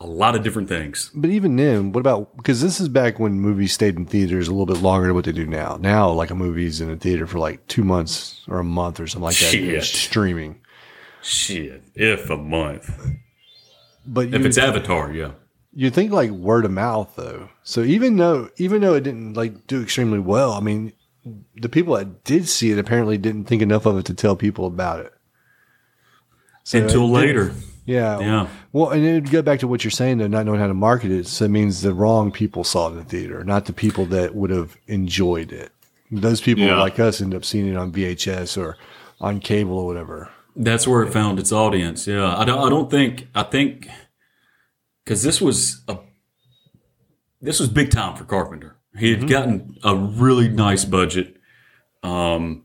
a 0.00 0.06
lot 0.06 0.34
of 0.36 0.42
different 0.42 0.68
things. 0.68 1.10
But 1.14 1.30
even 1.30 1.56
then, 1.56 1.92
what 1.92 2.00
about 2.00 2.36
because 2.36 2.60
this 2.60 2.80
is 2.80 2.88
back 2.88 3.18
when 3.18 3.40
movies 3.40 3.72
stayed 3.72 3.96
in 3.96 4.04
theaters 4.04 4.48
a 4.48 4.50
little 4.50 4.66
bit 4.66 4.82
longer 4.82 5.06
than 5.06 5.14
what 5.14 5.24
they 5.24 5.32
do 5.32 5.46
now. 5.46 5.78
Now, 5.80 6.10
like 6.10 6.30
a 6.30 6.34
movie's 6.34 6.80
in 6.80 6.90
a 6.90 6.96
theater 6.96 7.26
for 7.26 7.38
like 7.38 7.66
two 7.68 7.84
months 7.84 8.42
or 8.48 8.58
a 8.58 8.64
month 8.64 9.00
or 9.00 9.06
something 9.06 9.24
like 9.24 9.38
that. 9.38 9.50
Shit. 9.50 9.84
streaming. 9.84 10.60
Shit, 11.22 11.82
if 11.94 12.28
a 12.28 12.36
month, 12.36 12.90
But 14.06 14.34
if 14.34 14.44
it's 14.44 14.58
Avatar, 14.58 15.12
yeah. 15.12 15.32
you 15.74 15.90
think 15.90 16.12
like 16.12 16.30
word 16.30 16.64
of 16.64 16.70
mouth 16.70 17.12
though. 17.16 17.48
So 17.62 17.82
even 17.82 18.16
though 18.16 18.50
even 18.56 18.80
though 18.82 18.94
it 18.94 19.02
didn't 19.04 19.34
like 19.34 19.66
do 19.66 19.82
extremely 19.82 20.18
well, 20.18 20.52
I 20.52 20.60
mean, 20.60 20.92
the 21.56 21.68
people 21.68 21.94
that 21.96 22.24
did 22.24 22.48
see 22.48 22.70
it 22.70 22.78
apparently 22.78 23.16
didn't 23.18 23.44
think 23.44 23.62
enough 23.62 23.86
of 23.86 23.98
it 23.98 24.04
to 24.06 24.14
tell 24.14 24.36
people 24.36 24.66
about 24.66 25.00
it. 25.00 25.12
So 26.64 26.78
Until 26.78 27.04
it 27.04 27.10
later, 27.10 27.52
Yeah. 27.86 28.18
Yeah. 28.20 28.48
Well, 28.72 28.90
and 28.90 29.04
it 29.04 29.14
would 29.14 29.30
go 29.30 29.42
back 29.42 29.60
to 29.60 29.68
what 29.68 29.84
you're 29.84 29.90
saying, 29.90 30.18
though, 30.18 30.26
not 30.26 30.46
knowing 30.46 30.60
how 30.60 30.66
to 30.66 30.74
market 30.74 31.10
it. 31.10 31.26
So 31.26 31.44
it 31.44 31.50
means 31.50 31.82
the 31.82 31.92
wrong 31.92 32.30
people 32.32 32.64
saw 32.64 32.88
it 32.88 32.92
in 32.92 32.96
the 32.98 33.04
theater, 33.04 33.44
not 33.44 33.66
the 33.66 33.72
people 33.74 34.06
that 34.06 34.34
would 34.34 34.50
have 34.50 34.76
enjoyed 34.86 35.52
it. 35.52 35.72
Those 36.10 36.40
people 36.40 36.64
Yeah. 36.64 36.80
like 36.80 36.98
us 36.98 37.20
end 37.20 37.34
up 37.34 37.44
seeing 37.44 37.66
it 37.68 37.76
on 37.76 37.92
VHS 37.92 38.56
or 38.56 38.76
on 39.20 39.40
cable 39.40 39.78
or 39.78 39.86
whatever. 39.86 40.30
That's 40.56 40.86
where 40.86 41.02
it 41.02 41.12
found 41.12 41.38
its 41.38 41.52
audience. 41.52 42.06
Yeah, 42.06 42.36
I 42.36 42.44
don't. 42.44 42.64
I 42.64 42.70
don't 42.70 42.90
think. 42.90 43.28
I 43.34 43.42
think 43.42 43.88
because 45.04 45.22
this 45.22 45.40
was 45.40 45.82
a 45.88 45.98
this 47.40 47.60
was 47.60 47.68
big 47.68 47.90
time 47.90 48.16
for 48.16 48.24
Carpenter. 48.24 48.76
He 48.96 49.10
had 49.10 49.28
gotten 49.28 49.76
a 49.82 49.96
really 49.96 50.48
nice 50.48 50.84
budget. 50.84 51.36
Um, 52.02 52.64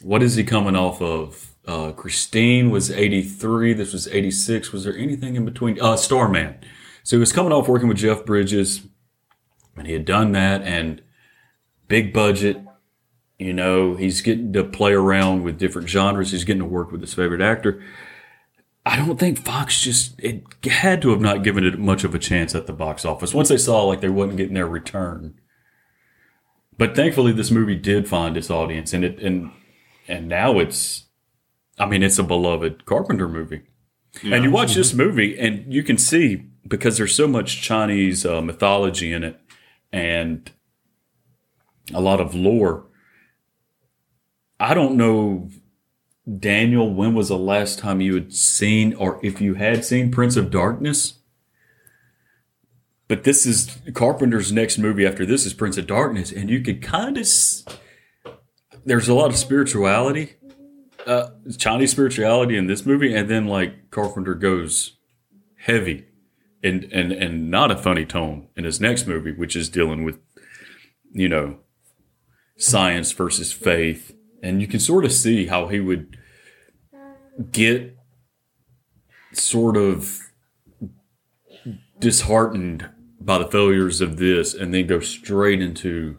what 0.00 0.22
is 0.22 0.36
he 0.36 0.44
coming 0.44 0.76
off 0.76 1.02
of? 1.02 1.54
Uh, 1.66 1.92
Christine 1.92 2.70
was 2.70 2.90
eighty 2.90 3.22
three. 3.22 3.72
This 3.72 3.92
was 3.92 4.08
eighty 4.08 4.30
six. 4.30 4.72
Was 4.72 4.84
there 4.84 4.96
anything 4.96 5.36
in 5.36 5.44
between? 5.44 5.80
Uh, 5.80 5.96
Starman. 5.96 6.56
So 7.02 7.16
he 7.16 7.20
was 7.20 7.32
coming 7.32 7.52
off 7.52 7.68
working 7.68 7.88
with 7.88 7.98
Jeff 7.98 8.24
Bridges, 8.24 8.82
and 9.76 9.86
he 9.86 9.92
had 9.92 10.04
done 10.04 10.32
that 10.32 10.62
and 10.62 11.02
big 11.88 12.12
budget. 12.12 12.58
You 13.44 13.52
know, 13.52 13.94
he's 13.94 14.22
getting 14.22 14.54
to 14.54 14.64
play 14.64 14.94
around 14.94 15.42
with 15.42 15.58
different 15.58 15.90
genres. 15.90 16.30
He's 16.30 16.44
getting 16.44 16.62
to 16.62 16.66
work 16.68 16.90
with 16.90 17.02
his 17.02 17.12
favorite 17.12 17.42
actor. 17.42 17.84
I 18.86 18.96
don't 18.96 19.20
think 19.20 19.38
Fox 19.38 19.82
just 19.82 20.18
it 20.18 20.44
had 20.64 21.02
to 21.02 21.10
have 21.10 21.20
not 21.20 21.44
given 21.44 21.62
it 21.62 21.78
much 21.78 22.04
of 22.04 22.14
a 22.14 22.18
chance 22.18 22.54
at 22.54 22.66
the 22.66 22.72
box 22.72 23.04
office 23.04 23.34
once 23.34 23.50
they 23.50 23.58
saw 23.58 23.82
like 23.84 24.00
they 24.00 24.08
wasn't 24.08 24.38
getting 24.38 24.54
their 24.54 24.66
return. 24.66 25.38
But 26.78 26.96
thankfully, 26.96 27.32
this 27.32 27.50
movie 27.50 27.76
did 27.76 28.08
find 28.08 28.34
its 28.38 28.50
audience, 28.50 28.94
and 28.94 29.04
it 29.04 29.18
and 29.18 29.50
and 30.08 30.26
now 30.26 30.58
it's, 30.58 31.04
I 31.78 31.84
mean, 31.84 32.02
it's 32.02 32.18
a 32.18 32.22
beloved 32.22 32.86
Carpenter 32.86 33.28
movie. 33.28 33.64
And 34.22 34.42
you 34.42 34.50
watch 34.50 34.74
this 34.74 34.94
movie, 34.94 35.38
and 35.38 35.70
you 35.70 35.82
can 35.82 35.98
see 35.98 36.46
because 36.66 36.96
there's 36.96 37.14
so 37.14 37.28
much 37.28 37.60
Chinese 37.60 38.24
uh, 38.24 38.40
mythology 38.40 39.12
in 39.12 39.22
it, 39.22 39.38
and 39.92 40.50
a 41.92 42.00
lot 42.00 42.22
of 42.22 42.34
lore. 42.34 42.86
I 44.64 44.72
don't 44.72 44.96
know, 44.96 45.50
Daniel, 46.38 46.88
when 46.88 47.12
was 47.12 47.28
the 47.28 47.36
last 47.36 47.78
time 47.78 48.00
you 48.00 48.14
had 48.14 48.32
seen, 48.32 48.94
or 48.94 49.20
if 49.22 49.38
you 49.38 49.54
had 49.54 49.84
seen 49.84 50.10
Prince 50.10 50.36
of 50.36 50.50
Darkness? 50.50 51.18
But 53.06 53.24
this 53.24 53.44
is 53.44 53.76
Carpenter's 53.92 54.52
next 54.52 54.78
movie 54.78 55.06
after 55.06 55.26
this 55.26 55.44
is 55.44 55.52
Prince 55.52 55.76
of 55.76 55.86
Darkness, 55.86 56.32
and 56.32 56.48
you 56.48 56.62
could 56.62 56.80
kind 56.80 57.18
of. 57.18 57.28
There's 58.86 59.06
a 59.06 59.12
lot 59.12 59.28
of 59.28 59.36
spirituality, 59.36 60.36
uh, 61.06 61.28
Chinese 61.58 61.90
spirituality 61.90 62.56
in 62.56 62.66
this 62.66 62.86
movie, 62.86 63.14
and 63.14 63.28
then 63.28 63.46
like 63.46 63.90
Carpenter 63.90 64.34
goes 64.34 64.96
heavy 65.56 66.06
and 66.62 66.84
and 66.84 67.12
and 67.12 67.50
not 67.50 67.70
a 67.70 67.76
funny 67.76 68.06
tone 68.06 68.48
in 68.56 68.64
his 68.64 68.80
next 68.80 69.06
movie, 69.06 69.32
which 69.32 69.56
is 69.56 69.68
dealing 69.68 70.04
with, 70.04 70.20
you 71.12 71.28
know, 71.28 71.58
science 72.56 73.12
versus 73.12 73.52
faith, 73.52 74.16
and 74.44 74.60
you 74.60 74.66
can 74.68 74.78
sort 74.78 75.04
of 75.04 75.12
see 75.12 75.46
how 75.46 75.68
he 75.68 75.80
would 75.80 76.16
get 77.50 77.96
sort 79.32 79.76
of 79.76 80.20
disheartened 81.98 82.88
by 83.20 83.38
the 83.38 83.46
failures 83.46 84.00
of 84.00 84.18
this, 84.18 84.52
and 84.54 84.74
then 84.74 84.86
go 84.86 85.00
straight 85.00 85.60
into 85.62 86.18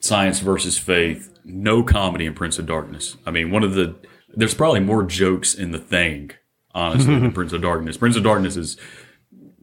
science 0.00 0.40
versus 0.40 0.78
faith. 0.78 1.38
No 1.44 1.82
comedy 1.82 2.24
in 2.26 2.34
Prince 2.34 2.58
of 2.58 2.66
Darkness. 2.66 3.16
I 3.26 3.30
mean, 3.30 3.50
one 3.50 3.62
of 3.62 3.74
the 3.74 3.94
there's 4.34 4.54
probably 4.54 4.80
more 4.80 5.02
jokes 5.02 5.54
in 5.54 5.72
the 5.72 5.78
thing, 5.78 6.30
honestly, 6.74 7.18
than 7.18 7.32
Prince 7.40 7.52
of 7.52 7.60
Darkness. 7.62 7.96
Prince 7.96 8.16
of 8.16 8.22
Darkness 8.22 8.56
is 8.56 8.76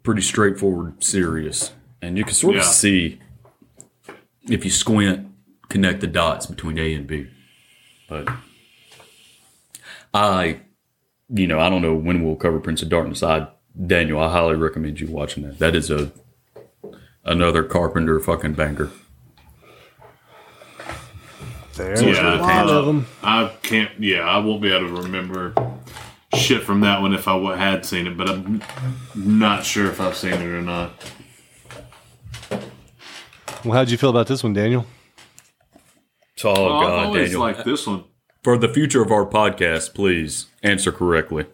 pretty 0.03 0.21
straightforward, 0.21 1.03
serious, 1.03 1.71
and 2.01 2.17
you 2.17 2.23
can 2.23 2.33
sort 2.33 2.55
of 2.55 2.61
Yeah. 2.63 2.67
see 2.69 3.19
if 4.49 4.63
you 4.65 4.71
squint, 4.71 5.26
connect 5.69 6.01
the 6.01 6.07
dots 6.07 6.45
between 6.45 6.77
A 6.77 6.93
and 6.93 7.07
B. 7.07 7.27
But 8.09 8.29
I, 10.13 10.61
you 11.29 11.47
know, 11.47 11.59
I 11.59 11.69
don't 11.69 11.81
know 11.81 11.95
when 11.95 12.23
we'll 12.23 12.35
cover 12.35 12.59
Prince 12.59 12.81
of 12.81 12.89
Darkness. 12.89 13.23
I, 13.23 13.47
Daniel, 13.85 14.19
I 14.19 14.31
highly 14.31 14.55
recommend 14.55 14.99
you 14.99 15.07
watching 15.07 15.43
that. 15.43 15.59
That 15.59 15.75
is 15.75 15.91
a 15.91 16.11
another 17.23 17.63
Carpenter 17.63 18.19
fucking 18.19 18.53
banger. 18.53 18.89
There's 21.75 22.01
Yeah, 22.01 22.39
a 22.39 22.41
lot 22.41 22.69
of 22.69 22.85
them. 22.87 23.05
I 23.21 23.51
can't. 23.61 23.91
Yeah, 23.99 24.21
I 24.21 24.39
won't 24.39 24.61
be 24.61 24.71
able 24.71 24.87
to 24.87 25.01
remember 25.03 25.53
shit 26.35 26.63
from 26.63 26.81
that 26.81 27.01
one 27.01 27.13
if 27.13 27.27
I 27.27 27.55
had 27.55 27.85
seen 27.85 28.07
it, 28.07 28.17
but 28.17 28.29
I'm 28.29 28.63
not 29.15 29.63
sure 29.63 29.87
if 29.87 30.01
I've 30.01 30.15
seen 30.15 30.33
it 30.33 30.41
or 30.41 30.61
not. 30.61 30.91
Well, 33.63 33.73
how'd 33.73 33.89
you 33.91 33.97
feel 33.97 34.09
about 34.09 34.27
this 34.27 34.43
one, 34.43 34.53
Daniel? 34.53 34.85
Oh, 36.43 36.49
Oh, 36.49 36.51
I've 36.77 36.87
God, 36.87 37.05
always 37.07 37.23
Daniel. 37.29 37.41
liked 37.41 37.65
this 37.65 37.87
one. 37.87 38.03
For 38.43 38.57
the 38.57 38.69
future 38.69 39.01
of 39.01 39.11
our 39.11 39.25
podcast, 39.25 39.93
please 39.93 40.45
answer 40.63 40.91
correctly. 40.91 41.45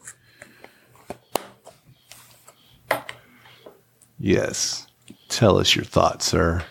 Yes. 4.20 4.88
Tell 5.30 5.58
us 5.58 5.76
your 5.76 5.86
thoughts, 5.86 6.26
sir. 6.26 6.64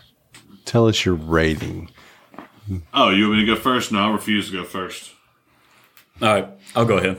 Tell 0.65 0.87
us 0.89 1.05
your 1.05 1.15
rating. 1.15 1.91
Oh, 2.95 3.11
you 3.11 3.29
want 3.29 3.41
me 3.41 3.47
to 3.47 3.55
go 3.55 3.61
first? 3.61 3.91
No, 3.93 3.99
I 3.99 4.11
refuse 4.13 4.51
to 4.51 4.57
go 4.59 4.65
first. 4.65 5.11
All 6.21 6.33
right, 6.33 6.49
I'll 6.77 6.85
go 6.85 6.99
ahead. 6.99 7.19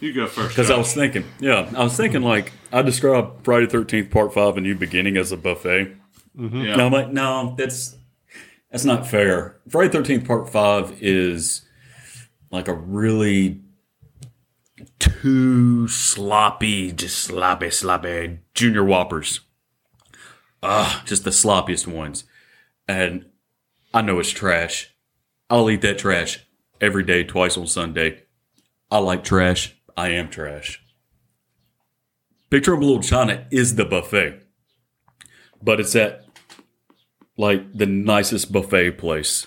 You 0.00 0.12
go 0.12 0.26
first. 0.26 0.50
Because 0.50 0.70
I 0.70 0.76
was 0.76 0.92
thinking, 0.92 1.24
yeah, 1.40 1.70
I 1.74 1.82
was 1.82 1.96
thinking 1.96 2.20
like 2.22 2.52
I 2.72 2.82
described 2.82 3.44
Friday 3.44 3.66
Thirteenth 3.66 4.10
Part 4.10 4.34
Five: 4.34 4.58
A 4.58 4.60
New 4.60 4.74
Beginning 4.74 5.16
as 5.16 5.32
a 5.32 5.36
buffet. 5.38 5.96
Yeah. 6.36 6.72
And 6.72 6.82
I'm 6.82 6.92
like, 6.92 7.08
no, 7.10 7.54
that's 7.56 7.96
that's 8.74 8.84
not 8.84 9.06
fair. 9.06 9.60
Friday 9.68 9.88
Thirteenth 9.88 10.26
Part 10.26 10.50
Five 10.50 11.00
is 11.00 11.62
like 12.50 12.66
a 12.66 12.72
really 12.74 13.60
too 14.98 15.86
sloppy, 15.86 16.90
just 16.90 17.20
sloppy, 17.20 17.70
sloppy 17.70 18.40
junior 18.52 18.82
whoppers. 18.82 19.42
Ah, 20.60 21.04
just 21.06 21.22
the 21.22 21.30
sloppiest 21.30 21.86
ones. 21.86 22.24
And 22.88 23.26
I 23.94 24.02
know 24.02 24.18
it's 24.18 24.30
trash. 24.30 24.92
I'll 25.48 25.70
eat 25.70 25.82
that 25.82 25.98
trash 25.98 26.44
every 26.80 27.04
day, 27.04 27.22
twice 27.22 27.56
on 27.56 27.68
Sunday. 27.68 28.24
I 28.90 28.98
like 28.98 29.22
trash. 29.22 29.76
I 29.96 30.08
am 30.08 30.28
trash. 30.30 30.82
Big 32.50 32.64
Trouble 32.64 32.82
in 32.82 32.88
Little 32.88 33.02
China 33.04 33.46
is 33.52 33.76
the 33.76 33.84
buffet, 33.84 34.42
but 35.62 35.78
it's 35.78 35.94
at 35.94 36.23
like 37.36 37.72
the 37.76 37.86
nicest 37.86 38.52
buffet 38.52 38.92
place. 38.92 39.46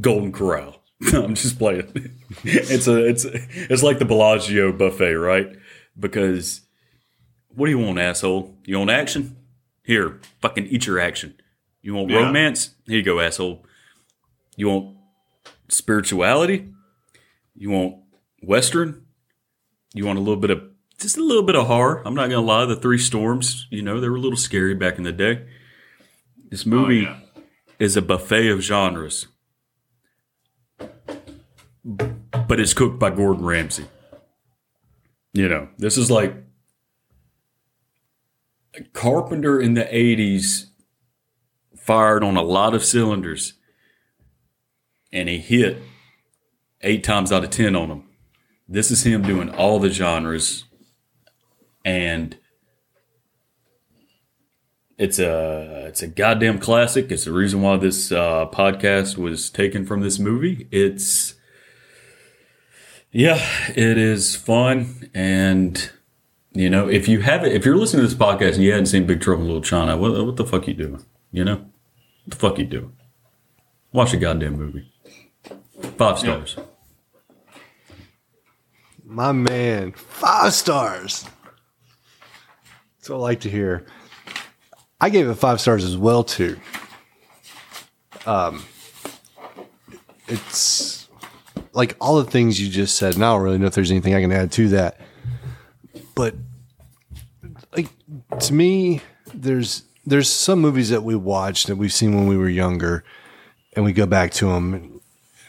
Golden 0.00 0.32
Corral. 0.32 0.82
I'm 1.12 1.34
just 1.34 1.58
playing. 1.58 2.10
it's 2.44 2.86
a 2.88 3.04
it's 3.04 3.24
it's 3.24 3.82
like 3.82 3.98
the 3.98 4.04
Bellagio 4.04 4.72
buffet, 4.72 5.14
right? 5.14 5.48
Because 5.98 6.62
what 7.48 7.66
do 7.66 7.70
you 7.70 7.78
want, 7.78 7.98
asshole? 7.98 8.56
You 8.64 8.78
want 8.78 8.90
action? 8.90 9.36
Here, 9.82 10.20
fucking 10.42 10.66
eat 10.66 10.86
your 10.86 10.98
action. 10.98 11.34
You 11.82 11.94
want 11.94 12.10
Yeah. 12.10 12.24
romance? 12.26 12.74
Here 12.86 12.96
you 12.96 13.02
go, 13.02 13.20
asshole. 13.20 13.64
You 14.56 14.68
want 14.68 14.96
spirituality? 15.68 16.68
You 17.54 17.70
want 17.70 17.96
western? 18.42 19.04
You 19.94 20.04
want 20.06 20.18
a 20.18 20.22
little 20.22 20.40
bit 20.40 20.50
of 20.50 20.62
just 20.98 21.16
a 21.18 21.22
little 21.22 21.42
bit 21.42 21.56
of 21.56 21.66
horror? 21.66 22.02
I'm 22.04 22.14
not 22.14 22.28
gonna 22.30 22.40
lie. 22.46 22.64
The 22.64 22.76
Three 22.76 22.98
Storms, 22.98 23.66
you 23.70 23.82
know, 23.82 24.00
they 24.00 24.08
were 24.08 24.16
a 24.16 24.20
little 24.20 24.36
scary 24.36 24.74
back 24.74 24.98
in 24.98 25.04
the 25.04 25.12
day. 25.12 25.46
This 26.50 26.66
Oh, 26.66 26.70
movie 26.70 26.98
yeah. 26.98 27.20
is 27.78 27.96
a 27.96 28.02
buffet 28.02 28.48
of 28.48 28.60
genres, 28.60 29.26
but 31.84 32.60
it's 32.60 32.74
cooked 32.74 32.98
by 32.98 33.10
Gordon 33.10 33.44
Ramsay. 33.44 33.86
You 35.32 35.48
know, 35.48 35.68
this 35.78 35.98
is 35.98 36.10
like 36.10 36.34
Carpenter 38.92 39.60
in 39.60 39.74
the 39.74 39.84
80s 39.84 40.66
fired 41.76 42.22
on 42.24 42.36
a 42.36 42.42
lot 42.42 42.74
of 42.74 42.84
cylinders, 42.84 43.54
and 45.12 45.28
he 45.28 45.38
hit 45.38 45.78
eight 46.82 47.02
times 47.04 47.32
out 47.32 47.44
of 47.44 47.50
ten 47.50 47.74
on 47.76 47.88
them. 47.88 48.08
This 48.68 48.90
is 48.90 49.04
him 49.04 49.22
doing 49.22 49.50
all 49.50 49.78
the 49.78 49.90
genres, 49.90 50.64
and 51.84 52.36
it's 54.98 55.18
a 55.18 55.84
it's 55.86 56.02
a 56.02 56.08
goddamn 56.08 56.58
classic. 56.58 57.10
It's 57.10 57.24
the 57.24 57.32
reason 57.32 57.60
why 57.62 57.76
this 57.76 58.10
uh, 58.10 58.46
podcast 58.46 59.18
was 59.18 59.50
taken 59.50 59.84
from 59.84 60.00
this 60.00 60.18
movie. 60.18 60.68
It's 60.70 61.34
yeah, 63.12 63.38
it 63.68 63.98
is 63.98 64.36
fun, 64.36 65.10
and 65.14 65.90
you 66.52 66.70
know 66.70 66.88
if 66.88 67.08
you 67.08 67.20
haven't, 67.20 67.52
if 67.52 67.64
you're 67.64 67.76
listening 67.76 68.02
to 68.02 68.08
this 68.08 68.18
podcast 68.18 68.54
and 68.54 68.62
you 68.62 68.70
hadn't 68.70 68.86
seen 68.86 69.06
Big 69.06 69.20
Trouble 69.20 69.42
in 69.42 69.48
Little 69.48 69.62
China, 69.62 69.96
what 69.96 70.12
what 70.24 70.36
the 70.36 70.46
fuck 70.46 70.66
you 70.66 70.74
doing? 70.74 71.04
You 71.30 71.44
know, 71.44 71.56
what 71.56 72.30
the 72.30 72.36
fuck 72.36 72.58
you 72.58 72.64
doing? 72.64 72.92
Watch 73.92 74.14
a 74.14 74.16
goddamn 74.16 74.56
movie. 74.56 74.90
Five 75.98 76.18
stars. 76.18 76.56
My 79.04 79.32
man, 79.32 79.92
five 79.92 80.52
stars. 80.52 81.24
That's 82.98 83.10
what 83.10 83.16
I 83.16 83.20
like 83.20 83.40
to 83.40 83.50
hear. 83.50 83.86
I 85.00 85.10
gave 85.10 85.28
it 85.28 85.34
five 85.34 85.60
stars 85.60 85.84
as 85.84 85.96
well 85.96 86.24
too. 86.24 86.58
Um, 88.24 88.64
it's 90.26 91.08
like 91.72 91.96
all 92.00 92.16
the 92.16 92.30
things 92.30 92.60
you 92.60 92.68
just 92.70 92.96
said. 92.96 93.14
And 93.14 93.24
I 93.24 93.32
don't 93.32 93.42
really 93.42 93.58
know 93.58 93.66
if 93.66 93.74
there's 93.74 93.90
anything 93.90 94.14
I 94.14 94.20
can 94.20 94.32
add 94.32 94.50
to 94.52 94.68
that, 94.70 95.00
but 96.14 96.34
like 97.76 97.88
to 98.40 98.54
me, 98.54 99.02
there's 99.34 99.82
there's 100.04 100.30
some 100.30 100.60
movies 100.60 100.90
that 100.90 101.02
we 101.02 101.14
watched 101.14 101.66
that 101.66 101.76
we've 101.76 101.92
seen 101.92 102.14
when 102.14 102.26
we 102.26 102.36
were 102.36 102.48
younger, 102.48 103.04
and 103.74 103.84
we 103.84 103.92
go 103.92 104.06
back 104.06 104.32
to 104.32 104.46
them. 104.46 105.00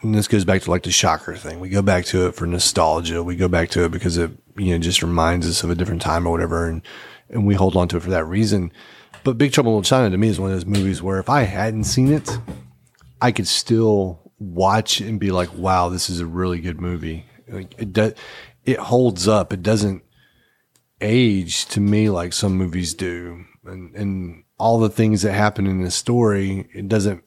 And 0.01 0.13
this 0.13 0.27
goes 0.27 0.45
back 0.45 0.61
to 0.63 0.69
like 0.69 0.83
the 0.83 0.91
shocker 0.91 1.35
thing. 1.35 1.59
We 1.59 1.69
go 1.69 1.81
back 1.81 2.05
to 2.05 2.27
it 2.27 2.35
for 2.35 2.45
nostalgia. 2.45 3.23
We 3.23 3.35
go 3.35 3.47
back 3.47 3.69
to 3.69 3.85
it 3.85 3.91
because 3.91 4.17
it 4.17 4.31
you 4.57 4.73
know 4.73 4.77
just 4.77 5.01
reminds 5.01 5.47
us 5.47 5.63
of 5.63 5.69
a 5.69 5.75
different 5.75 6.01
time 6.01 6.27
or 6.27 6.31
whatever, 6.31 6.67
and 6.67 6.81
and 7.29 7.47
we 7.47 7.55
hold 7.55 7.75
on 7.75 7.87
to 7.89 7.97
it 7.97 8.03
for 8.03 8.09
that 8.09 8.25
reason. 8.25 8.71
But 9.27 9.37
Big 9.37 9.51
Trouble 9.51 9.77
in 9.77 9.83
China 9.83 10.09
to 10.09 10.17
me 10.17 10.29
is 10.29 10.39
one 10.39 10.51
of 10.51 10.55
those 10.55 10.65
movies 10.65 11.03
where 11.03 11.19
if 11.19 11.29
I 11.29 11.41
hadn't 11.41 11.83
seen 11.83 12.13
it, 12.13 12.39
I 13.21 13.33
could 13.33 13.45
still 13.45 14.31
watch 14.39 15.01
and 15.01 15.19
be 15.19 15.31
like, 15.31 15.53
"Wow, 15.53 15.89
this 15.89 16.09
is 16.09 16.21
a 16.21 16.25
really 16.25 16.61
good 16.61 16.79
movie." 16.79 17.25
Like 17.49 17.75
it 17.77 17.91
does, 17.91 18.13
it 18.63 18.79
holds 18.79 19.27
up. 19.27 19.51
It 19.51 19.61
doesn't 19.61 20.01
age 21.01 21.65
to 21.65 21.81
me 21.81 22.09
like 22.09 22.31
some 22.31 22.55
movies 22.55 22.93
do, 22.93 23.43
and 23.65 23.93
and 23.97 24.43
all 24.57 24.79
the 24.79 24.87
things 24.87 25.23
that 25.23 25.33
happen 25.33 25.67
in 25.67 25.81
the 25.81 25.91
story, 25.91 26.69
it 26.73 26.87
doesn't 26.87 27.21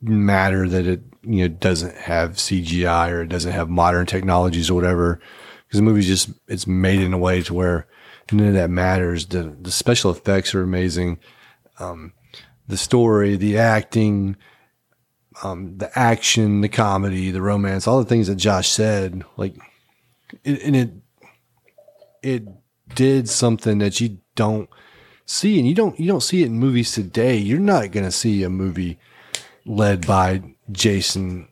matter 0.00 0.68
that 0.68 0.86
it 0.86 1.02
you 1.24 1.48
know 1.48 1.48
doesn't 1.48 1.96
have 1.96 2.36
CGI 2.36 3.10
or 3.10 3.22
it 3.22 3.30
doesn't 3.30 3.50
have 3.50 3.68
modern 3.68 4.06
technologies 4.06 4.70
or 4.70 4.74
whatever, 4.74 5.18
because 5.66 5.78
the 5.78 5.82
movie's 5.82 6.06
just 6.06 6.30
it's 6.46 6.68
made 6.68 7.00
in 7.00 7.12
a 7.12 7.18
way 7.18 7.42
to 7.42 7.52
where 7.52 7.88
none 8.30 8.48
of 8.48 8.54
that 8.54 8.70
matters. 8.70 9.26
The 9.26 9.56
the 9.60 9.72
special 9.72 10.10
effects 10.10 10.54
are 10.54 10.62
amazing. 10.62 11.18
Um, 11.78 12.12
the 12.68 12.76
story, 12.76 13.36
the 13.36 13.58
acting, 13.58 14.36
um, 15.42 15.78
the 15.78 15.96
action, 15.98 16.60
the 16.60 16.68
comedy, 16.68 17.30
the 17.30 17.42
romance, 17.42 17.86
all 17.86 17.98
the 17.98 18.08
things 18.08 18.28
that 18.28 18.36
Josh 18.36 18.68
said, 18.68 19.24
like, 19.36 19.56
it, 20.44 20.62
and 20.62 20.76
it 20.76 20.90
it 22.22 22.44
did 22.94 23.28
something 23.28 23.78
that 23.78 24.00
you 24.00 24.18
don't 24.34 24.68
see, 25.26 25.58
and 25.58 25.66
you 25.68 25.74
don't 25.74 25.98
you 25.98 26.06
don't 26.06 26.22
see 26.22 26.42
it 26.42 26.46
in 26.46 26.58
movies 26.58 26.92
today. 26.92 27.36
You're 27.36 27.58
not 27.58 27.90
going 27.90 28.06
to 28.06 28.12
see 28.12 28.42
a 28.42 28.50
movie 28.50 28.98
led 29.64 30.06
by 30.06 30.42
Jason 30.70 31.48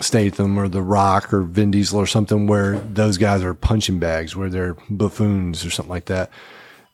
Statham 0.00 0.58
or 0.58 0.68
The 0.68 0.82
Rock 0.82 1.32
or 1.32 1.42
Vin 1.42 1.70
Diesel 1.70 1.98
or 1.98 2.06
something 2.06 2.46
where 2.46 2.78
those 2.78 3.18
guys 3.18 3.42
are 3.42 3.54
punching 3.54 3.98
bags, 3.98 4.34
where 4.34 4.48
they're 4.48 4.76
buffoons 4.88 5.64
or 5.64 5.70
something 5.70 5.90
like 5.90 6.06
that. 6.06 6.30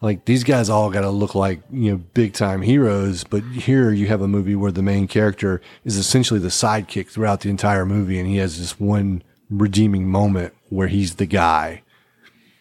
Like 0.00 0.26
these 0.26 0.44
guys 0.44 0.68
all 0.68 0.90
got 0.90 1.00
to 1.00 1.10
look 1.10 1.34
like, 1.34 1.60
you 1.72 1.90
know, 1.90 1.96
big 1.96 2.32
time 2.32 2.62
heroes, 2.62 3.24
but 3.24 3.42
here 3.44 3.90
you 3.90 4.06
have 4.06 4.20
a 4.20 4.28
movie 4.28 4.54
where 4.54 4.70
the 4.70 4.82
main 4.82 5.08
character 5.08 5.60
is 5.84 5.96
essentially 5.96 6.38
the 6.38 6.48
sidekick 6.48 7.08
throughout 7.08 7.40
the 7.40 7.50
entire 7.50 7.84
movie 7.84 8.18
and 8.18 8.28
he 8.28 8.36
has 8.36 8.58
this 8.58 8.78
one 8.78 9.22
redeeming 9.50 10.08
moment 10.08 10.54
where 10.68 10.88
he's 10.88 11.16
the 11.16 11.26
guy. 11.26 11.82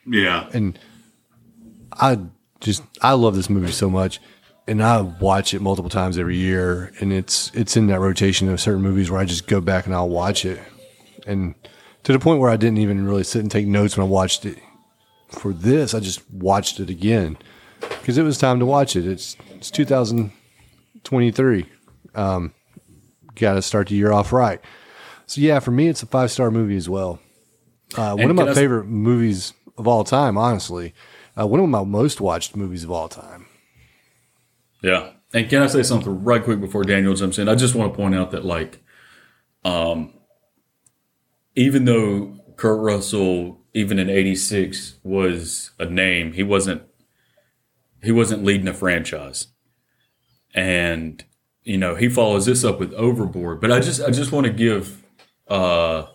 Yeah. 0.06 0.50
And 0.54 0.80
I 1.94 2.20
just 2.60 2.84
I 3.02 3.14
love 3.14 3.36
this 3.36 3.50
movie 3.50 3.72
so 3.72 3.90
much 3.90 4.20
and 4.68 4.84
I 4.84 5.02
watch 5.02 5.54
it 5.54 5.62
multiple 5.62 5.90
times 5.90 6.18
every 6.18 6.38
year, 6.38 6.92
and 7.00 7.14
it's 7.14 7.52
it's 7.54 7.78
in 7.78 7.88
that 7.88 8.00
rotation 8.00 8.50
of 8.50 8.60
certain 8.60 8.82
movies 8.82 9.10
where 9.10 9.20
I 9.20 9.26
just 9.26 9.48
go 9.48 9.62
back 9.62 9.86
and 9.86 9.96
I'll 9.96 10.10
watch 10.10 10.46
it, 10.46 10.60
and 11.26 11.56
to 12.04 12.14
the 12.14 12.20
point 12.20 12.40
where 12.40 12.50
I 12.50 12.58
didn't 12.58 12.78
even 12.80 13.06
really 13.06 13.24
sit 13.24 13.42
and 13.42 13.52
take 13.52 13.68
notes 13.68 13.98
when 13.98 14.06
I 14.06 14.10
watched 14.10 14.46
it. 14.46 14.58
For 15.30 15.52
this, 15.52 15.94
I 15.94 16.00
just 16.00 16.30
watched 16.32 16.80
it 16.80 16.90
again 16.90 17.38
because 17.82 18.18
it 18.18 18.24
was 18.24 18.38
time 18.38 18.60
to 18.60 18.66
watch 18.66 18.96
it. 18.96 19.06
It's 19.06 19.36
it's 19.56 19.70
2023. 19.72 21.66
Um, 22.16 22.54
Got 23.36 23.54
to 23.54 23.62
start 23.62 23.90
the 23.90 23.96
year 23.96 24.12
off 24.12 24.34
right. 24.34 24.60
So 25.26 25.42
yeah, 25.42 25.60
for 25.60 25.72
me, 25.72 25.88
it's 25.88 26.02
a 26.02 26.06
five 26.06 26.32
star 26.32 26.50
movie 26.50 26.78
as 26.78 26.90
well. 26.90 27.20
Uh, 27.96 28.16
one 28.16 28.30
of 28.30 28.36
my 28.36 28.54
favorite 28.54 28.86
movies 28.86 29.54
of 29.78 29.88
all 29.88 30.04
time, 30.04 30.38
honestly. 30.38 30.94
Uh, 31.40 31.46
one 31.46 31.60
of 31.60 31.70
my 31.70 31.84
most 31.84 32.20
watched 32.20 32.56
movies 32.56 32.84
of 32.84 32.92
all 32.92 33.08
time. 33.08 33.47
Yeah. 34.82 35.12
And 35.34 35.50
can 35.50 35.62
I 35.62 35.68
say 35.68 35.84
something 35.84 36.24
right 36.24 36.44
quick 36.44 36.60
before 36.60 36.84
Daniel 36.84 37.14
jumps 37.14 37.38
in? 37.38 37.50
I 37.50 37.56
just 37.56 37.76
want 37.76 37.92
to 37.92 37.98
point 37.98 38.16
out 38.16 38.32
that 38.32 38.46
like 38.46 38.82
um 39.66 40.14
even 41.56 41.86
though 41.86 42.38
Kurt 42.56 42.80
Russell 42.80 43.62
even 43.74 44.00
in 44.00 44.10
86 44.10 45.00
was 45.04 45.72
a 45.80 45.86
name, 45.86 46.34
he 46.34 46.44
wasn't 46.44 46.84
he 48.02 48.12
wasn't 48.12 48.44
leading 48.44 48.68
a 48.68 48.74
franchise. 48.74 49.48
And 50.54 51.24
you 51.64 51.78
know, 51.78 51.96
he 51.96 52.08
follows 52.08 52.46
this 52.46 52.64
up 52.64 52.80
with 52.80 52.94
Overboard, 52.94 53.60
but 53.60 53.72
I 53.72 53.80
just 53.80 54.02
I 54.02 54.12
just 54.12 54.32
want 54.32 54.46
to 54.46 54.54
give 54.54 55.04
uh 55.50 56.06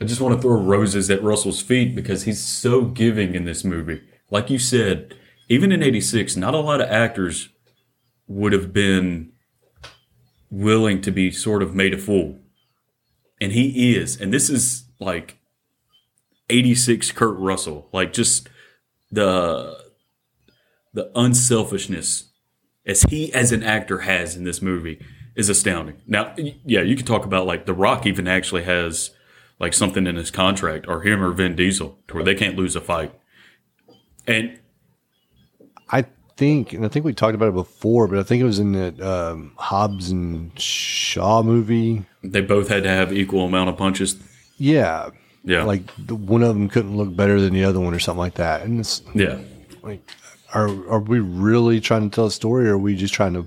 I 0.00 0.04
just 0.04 0.20
want 0.20 0.34
to 0.34 0.42
throw 0.42 0.60
roses 0.60 1.08
at 1.08 1.22
Russell's 1.22 1.62
feet 1.62 1.94
because 1.94 2.24
he's 2.24 2.44
so 2.44 2.84
giving 2.84 3.34
in 3.34 3.44
this 3.44 3.64
movie. 3.64 4.02
Like 4.30 4.50
you 4.50 4.58
said, 4.58 5.16
even 5.48 5.70
in 5.70 5.82
86, 5.82 6.36
not 6.36 6.54
a 6.54 6.58
lot 6.58 6.80
of 6.80 6.90
actors 6.90 7.50
would 8.26 8.52
have 8.52 8.72
been 8.72 9.32
willing 10.50 11.00
to 11.02 11.10
be 11.10 11.30
sort 11.30 11.62
of 11.62 11.74
made 11.74 11.94
a 11.94 11.98
fool. 11.98 12.38
And 13.40 13.52
he 13.52 13.96
is. 13.96 14.20
And 14.20 14.32
this 14.32 14.48
is 14.48 14.84
like 15.00 15.38
86 16.48 17.12
Kurt 17.12 17.38
Russell. 17.38 17.88
Like 17.92 18.12
just 18.12 18.48
the 19.10 19.82
the 20.92 21.10
unselfishness 21.16 22.30
as 22.86 23.02
he 23.02 23.32
as 23.32 23.52
an 23.52 23.62
actor 23.62 24.00
has 24.00 24.36
in 24.36 24.44
this 24.44 24.62
movie 24.62 25.04
is 25.34 25.48
astounding. 25.48 26.00
Now, 26.06 26.34
yeah, 26.36 26.82
you 26.82 26.96
could 26.96 27.06
talk 27.06 27.24
about 27.24 27.46
like 27.46 27.66
The 27.66 27.74
Rock 27.74 28.06
even 28.06 28.28
actually 28.28 28.62
has 28.64 29.10
like 29.58 29.74
something 29.74 30.06
in 30.06 30.16
his 30.16 30.30
contract 30.30 30.86
or 30.88 31.02
him 31.02 31.22
or 31.22 31.32
Vin 31.32 31.56
Diesel 31.56 31.98
to 32.08 32.14
where 32.14 32.24
they 32.24 32.34
can't 32.34 32.56
lose 32.56 32.76
a 32.76 32.80
fight. 32.80 33.12
And 34.26 34.58
I 35.90 36.06
think, 36.36 36.72
and 36.72 36.84
I 36.84 36.88
think 36.88 37.04
we 37.04 37.12
talked 37.12 37.34
about 37.34 37.48
it 37.48 37.54
before, 37.54 38.08
but 38.08 38.18
I 38.18 38.22
think 38.22 38.40
it 38.40 38.44
was 38.44 38.58
in 38.58 38.72
that 38.72 39.00
um, 39.00 39.52
Hobbs 39.56 40.10
and 40.10 40.58
Shaw 40.58 41.42
movie. 41.42 42.04
they 42.22 42.40
both 42.40 42.68
had 42.68 42.82
to 42.84 42.88
have 42.88 43.12
equal 43.12 43.44
amount 43.44 43.70
of 43.70 43.76
punches. 43.76 44.16
Yeah, 44.56 45.10
Yeah. 45.44 45.64
like 45.64 45.82
the, 45.98 46.14
one 46.14 46.42
of 46.42 46.48
them 46.48 46.68
couldn't 46.68 46.96
look 46.96 47.14
better 47.14 47.40
than 47.40 47.52
the 47.54 47.64
other 47.64 47.80
one, 47.80 47.94
or 47.94 47.98
something 47.98 48.18
like 48.20 48.34
that. 48.34 48.62
And 48.62 48.80
it's 48.80 49.02
yeah. 49.14 49.38
like, 49.82 50.00
are 50.52 50.68
are 50.88 51.00
we 51.00 51.20
really 51.20 51.80
trying 51.80 52.08
to 52.08 52.14
tell 52.14 52.26
a 52.26 52.30
story, 52.30 52.68
or 52.68 52.74
are 52.74 52.78
we 52.78 52.94
just 52.96 53.14
trying 53.14 53.34
to 53.34 53.46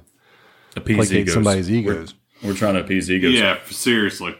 appease 0.76 0.98
placate 0.98 1.18
egos. 1.22 1.34
somebody's 1.34 1.72
egos? 1.72 2.14
We're, 2.44 2.50
we're 2.50 2.56
trying 2.56 2.76
to 2.76 2.82
appease 2.82 3.10
egos. 3.10 3.34
Yeah, 3.34 3.58
seriously. 3.66 4.36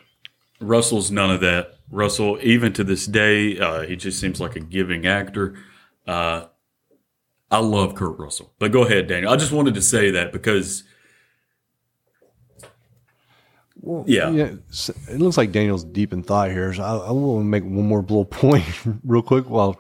Russell's 0.60 1.12
none 1.12 1.32
of 1.32 1.40
that. 1.42 1.76
Russell, 1.90 2.38
even 2.42 2.74
to 2.74 2.84
this 2.84 3.06
day, 3.06 3.58
uh, 3.60 3.82
he 3.82 3.96
just 3.96 4.20
seems 4.20 4.42
like 4.42 4.56
a 4.56 4.60
giving 4.60 5.06
actor. 5.08 5.56
Uh, 6.06 6.46
I 7.50 7.60
love 7.60 7.96
Kurt 7.96 8.18
Russell. 8.20 8.54
But 8.60 8.72
go 8.72 8.84
ahead, 8.84 9.08
Daniel. 9.08 9.32
I 9.32 9.38
just 9.38 9.52
wanted 9.52 9.74
to 9.76 9.82
say 9.82 10.12
that 10.12 10.34
because, 10.34 10.84
yeah, 14.06 14.30
Yeah, 14.32 14.52
it 15.10 15.20
looks 15.20 15.38
like 15.38 15.52
Daniel's 15.52 15.84
deep 15.84 16.12
in 16.12 16.24
thought 16.24 16.52
here. 16.52 16.74
So 16.74 16.84
I, 16.84 17.08
I 17.08 17.12
want 17.12 17.42
to 17.42 17.46
make 17.46 17.64
one 17.64 17.88
more 17.88 18.02
little 18.02 18.26
point 18.44 18.66
real 19.04 19.22
quick. 19.22 19.50
while 19.50 19.80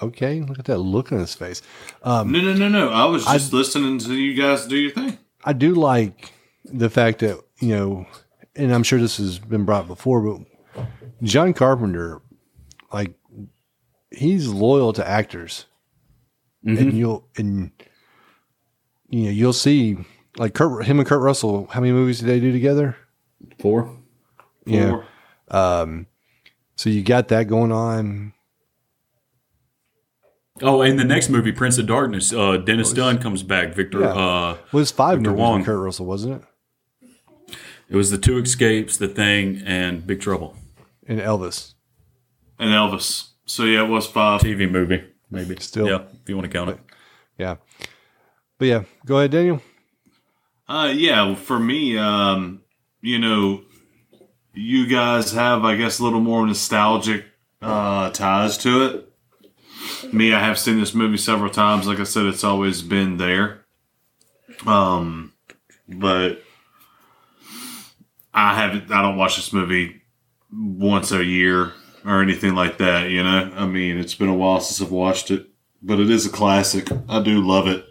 okay, 0.00 0.40
look 0.40 0.58
at 0.58 0.64
that 0.66 0.78
look 0.78 1.12
on 1.12 1.18
his 1.18 1.34
face. 1.34 1.60
Um, 2.02 2.30
no, 2.32 2.40
no, 2.40 2.54
no, 2.54 2.68
no. 2.68 2.90
I 2.90 3.04
was 3.06 3.24
just 3.24 3.52
listening 3.52 3.98
to 3.98 4.14
you 4.14 4.34
guys 4.34 4.66
do 4.66 4.76
your 4.76 4.92
thing. 4.92 5.18
I 5.44 5.52
do 5.52 5.74
like 5.74 6.32
the 6.64 6.88
fact 6.90 7.18
that 7.20 7.40
you 7.60 7.74
know, 7.76 8.06
and 8.56 8.72
I'm 8.72 8.82
sure 8.82 8.98
this 9.00 9.16
has 9.18 9.38
been 9.38 9.64
brought 9.64 9.86
before, 9.86 10.20
but 10.20 10.86
John 11.22 11.52
Carpenter, 11.52 12.22
like, 12.92 13.14
he's 14.10 14.46
loyal 14.48 14.92
to 14.92 15.06
actors, 15.06 15.66
and 16.64 16.92
you'll 16.92 17.26
and 17.36 17.70
you 19.08 19.24
know 19.24 19.30
you'll 19.30 19.52
see 19.52 19.96
like 20.36 20.54
Kurt, 20.54 20.84
him 20.86 20.98
and 20.98 21.08
Kurt 21.08 21.20
Russell. 21.22 21.66
How 21.70 21.80
many 21.80 21.92
movies 21.92 22.20
did 22.20 22.28
they 22.28 22.40
do 22.40 22.52
together? 22.52 22.96
four. 23.60 23.96
Yeah. 24.66 25.02
Four. 25.50 26.06
So 26.76 26.90
you 26.90 27.02
got 27.02 27.28
that 27.28 27.44
going 27.48 27.72
on. 27.72 28.32
Oh, 30.60 30.82
and 30.82 30.98
the 30.98 31.04
next 31.04 31.28
movie, 31.28 31.52
Prince 31.52 31.78
of 31.78 31.86
Darkness, 31.86 32.32
uh, 32.32 32.56
Dennis 32.56 32.92
Dun 32.92 33.18
comes 33.18 33.42
back. 33.44 33.74
Victor, 33.74 34.00
Yeah. 34.00 34.08
uh, 34.12 34.56
was 34.72 34.90
five 34.90 35.18
Victor 35.18 35.30
movies 35.30 35.40
Wong. 35.40 35.58
with 35.60 35.66
Kurt 35.66 35.78
Russell, 35.78 36.06
wasn't 36.06 36.42
it? 36.42 37.56
it 37.88 37.96
was 37.96 38.10
the 38.10 38.18
two 38.18 38.38
escapes, 38.38 38.96
the 38.96 39.08
thing, 39.08 39.62
and 39.64 40.06
Big 40.06 40.20
Trouble 40.20 40.56
And 41.06 41.20
Elvis. 41.20 41.74
And 42.58 42.70
Elvis. 42.70 43.28
So 43.46 43.64
yeah, 43.64 43.84
it 43.84 43.88
was 43.88 44.06
five. 44.06 44.40
TV 44.40 44.68
movie, 44.70 45.04
maybe. 45.30 45.56
Still. 45.60 45.88
yeah, 45.88 46.02
if 46.22 46.28
you 46.28 46.36
want 46.36 46.50
to 46.50 46.56
count 46.56 46.70
it. 46.70 46.78
Yeah. 47.36 47.56
But 48.58 48.68
yeah, 48.68 48.84
go 49.06 49.18
ahead, 49.18 49.30
Daniel. 49.30 49.62
Uh, 50.68 50.92
yeah, 50.94 51.34
for 51.34 51.58
me, 51.58 51.96
um, 51.96 52.62
you 53.00 53.18
know, 53.18 53.62
you 54.52 54.86
guys 54.86 55.32
have, 55.32 55.64
I 55.64 55.76
guess, 55.76 55.98
a 55.98 56.04
little 56.04 56.20
more 56.20 56.46
nostalgic 56.46 57.24
uh, 57.62 58.10
ties 58.10 58.58
to 58.58 58.84
it. 58.84 59.04
Me, 60.12 60.32
I 60.32 60.40
have 60.40 60.58
seen 60.58 60.78
this 60.78 60.94
movie 60.94 61.16
several 61.16 61.50
times. 61.50 61.86
Like 61.86 62.00
I 62.00 62.04
said, 62.04 62.26
it's 62.26 62.44
always 62.44 62.82
been 62.82 63.16
there. 63.16 63.64
Um, 64.66 65.32
but 65.88 66.42
I 68.34 68.54
haven't. 68.54 68.90
I 68.90 69.02
don't 69.02 69.16
watch 69.16 69.36
this 69.36 69.52
movie 69.52 70.02
once 70.52 71.12
a 71.12 71.24
year 71.24 71.72
or 72.08 72.22
anything 72.22 72.54
like 72.54 72.78
that. 72.78 73.10
You 73.10 73.22
know, 73.22 73.52
I 73.54 73.66
mean, 73.66 73.98
it's 73.98 74.14
been 74.14 74.30
a 74.30 74.34
while 74.34 74.60
since 74.60 74.80
I've 74.80 74.90
watched 74.92 75.30
it, 75.30 75.46
but 75.82 76.00
it 76.00 76.08
is 76.10 76.24
a 76.24 76.30
classic. 76.30 76.88
I 77.08 77.22
do 77.22 77.46
love 77.46 77.68
it. 77.68 77.84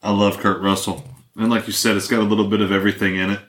I 0.00 0.12
love 0.12 0.38
Kurt 0.38 0.62
Russell. 0.62 1.04
And 1.36 1.50
like 1.50 1.66
you 1.66 1.72
said, 1.72 1.96
it's 1.96 2.06
got 2.06 2.20
a 2.20 2.22
little 2.22 2.46
bit 2.46 2.60
of 2.60 2.70
everything 2.70 3.16
in 3.16 3.30
it. 3.30 3.40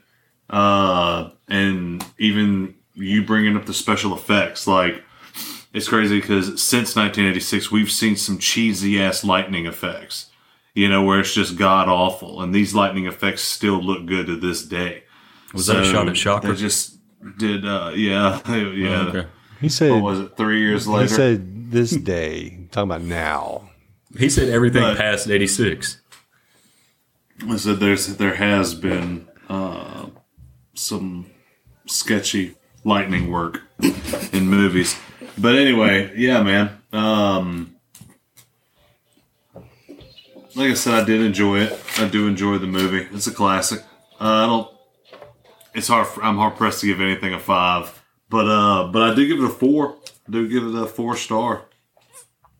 Uh, 0.50 1.30
and 1.48 2.04
even 2.18 2.74
you 2.96 3.24
bringing 3.24 3.56
up 3.56 3.68
the 3.68 3.74
special 3.74 4.16
effects, 4.16 4.66
like, 4.66 5.04
it's 5.74 5.88
crazy 5.88 6.20
because 6.20 6.62
since 6.62 6.96
1986, 6.96 7.72
we've 7.72 7.92
seen 7.92 8.16
some 8.16 8.40
cheesy 8.40 9.00
ass 9.00 9.24
lightning 9.24 9.68
effects, 9.68 10.32
you 10.74 10.90
know, 10.90 11.04
where 11.04 11.20
it's 11.20 11.36
just 11.36 11.56
god 11.56 11.88
awful. 11.88 12.42
And 12.42 12.56
these 12.56 12.74
lightning 12.74 13.06
effects 13.06 13.44
still 13.44 13.80
look 13.80 14.08
good 14.08 14.26
to 14.26 14.38
this 14.38 14.66
day. 14.66 15.04
Was 15.54 15.68
that 15.68 15.84
a 15.84 15.86
shot 15.86 16.10
at 16.10 16.18
Shocker? 16.18 16.48
They 16.48 16.56
just 16.56 16.98
did, 17.38 17.64
uh, 17.64 17.92
yeah, 17.94 18.42
yeah. 18.50 19.06
Oh, 19.06 19.10
okay. 19.10 19.28
He 19.62 19.70
said 19.70 19.92
What 19.92 20.04
was 20.04 20.20
it, 20.20 20.38
three 20.38 20.62
years 20.62 20.88
later? 20.88 21.04
he 21.04 21.08
said 21.16 21.72
this 21.72 21.92
day. 21.92 22.68
talking 22.72 22.90
about 22.92 23.02
now. 23.02 23.70
He 24.18 24.30
said 24.30 24.50
everything 24.50 24.82
But- 24.82 24.98
past 24.98 25.30
86. 25.30 26.00
I 27.50 27.56
said 27.58 27.80
there's 27.80 28.08
there 28.18 28.36
has 28.36 28.74
been 28.74 29.28
uh, 29.48 30.08
some 30.74 31.28
sketchy 31.86 32.56
lightning 32.84 33.32
work 33.32 33.62
in 34.34 34.48
movies, 34.50 34.98
but 35.38 35.56
anyway, 35.56 36.12
yeah, 36.18 36.42
man. 36.42 36.82
Um, 36.92 37.76
like 40.56 40.72
I 40.72 40.74
said, 40.74 40.94
I 40.96 41.04
did 41.06 41.22
enjoy 41.22 41.60
it. 41.60 41.80
I 42.00 42.08
do 42.08 42.28
enjoy 42.28 42.58
the 42.58 42.66
movie. 42.68 43.08
It's 43.12 43.28
a 43.28 43.32
classic. 43.32 43.82
Uh, 44.20 44.24
I 44.24 44.46
don't. 44.48 44.72
It's 45.76 45.88
hard. 45.88 46.08
I'm 46.24 46.38
hard 46.38 46.56
pressed 46.56 46.82
to 46.82 46.88
give 46.88 47.00
anything 47.02 47.34
a 47.36 47.40
five, 47.40 47.97
but 48.30 48.48
uh, 48.48 48.88
but 48.92 49.02
I 49.02 49.14
do 49.16 49.28
give 49.28 49.40
it 49.44 49.46
a 49.46 49.50
four. 49.54 49.98
I 50.28 50.32
do 50.32 50.48
give 50.48 50.64
it 50.64 50.76
a 50.76 50.86
four 50.88 51.16
star. 51.16 51.66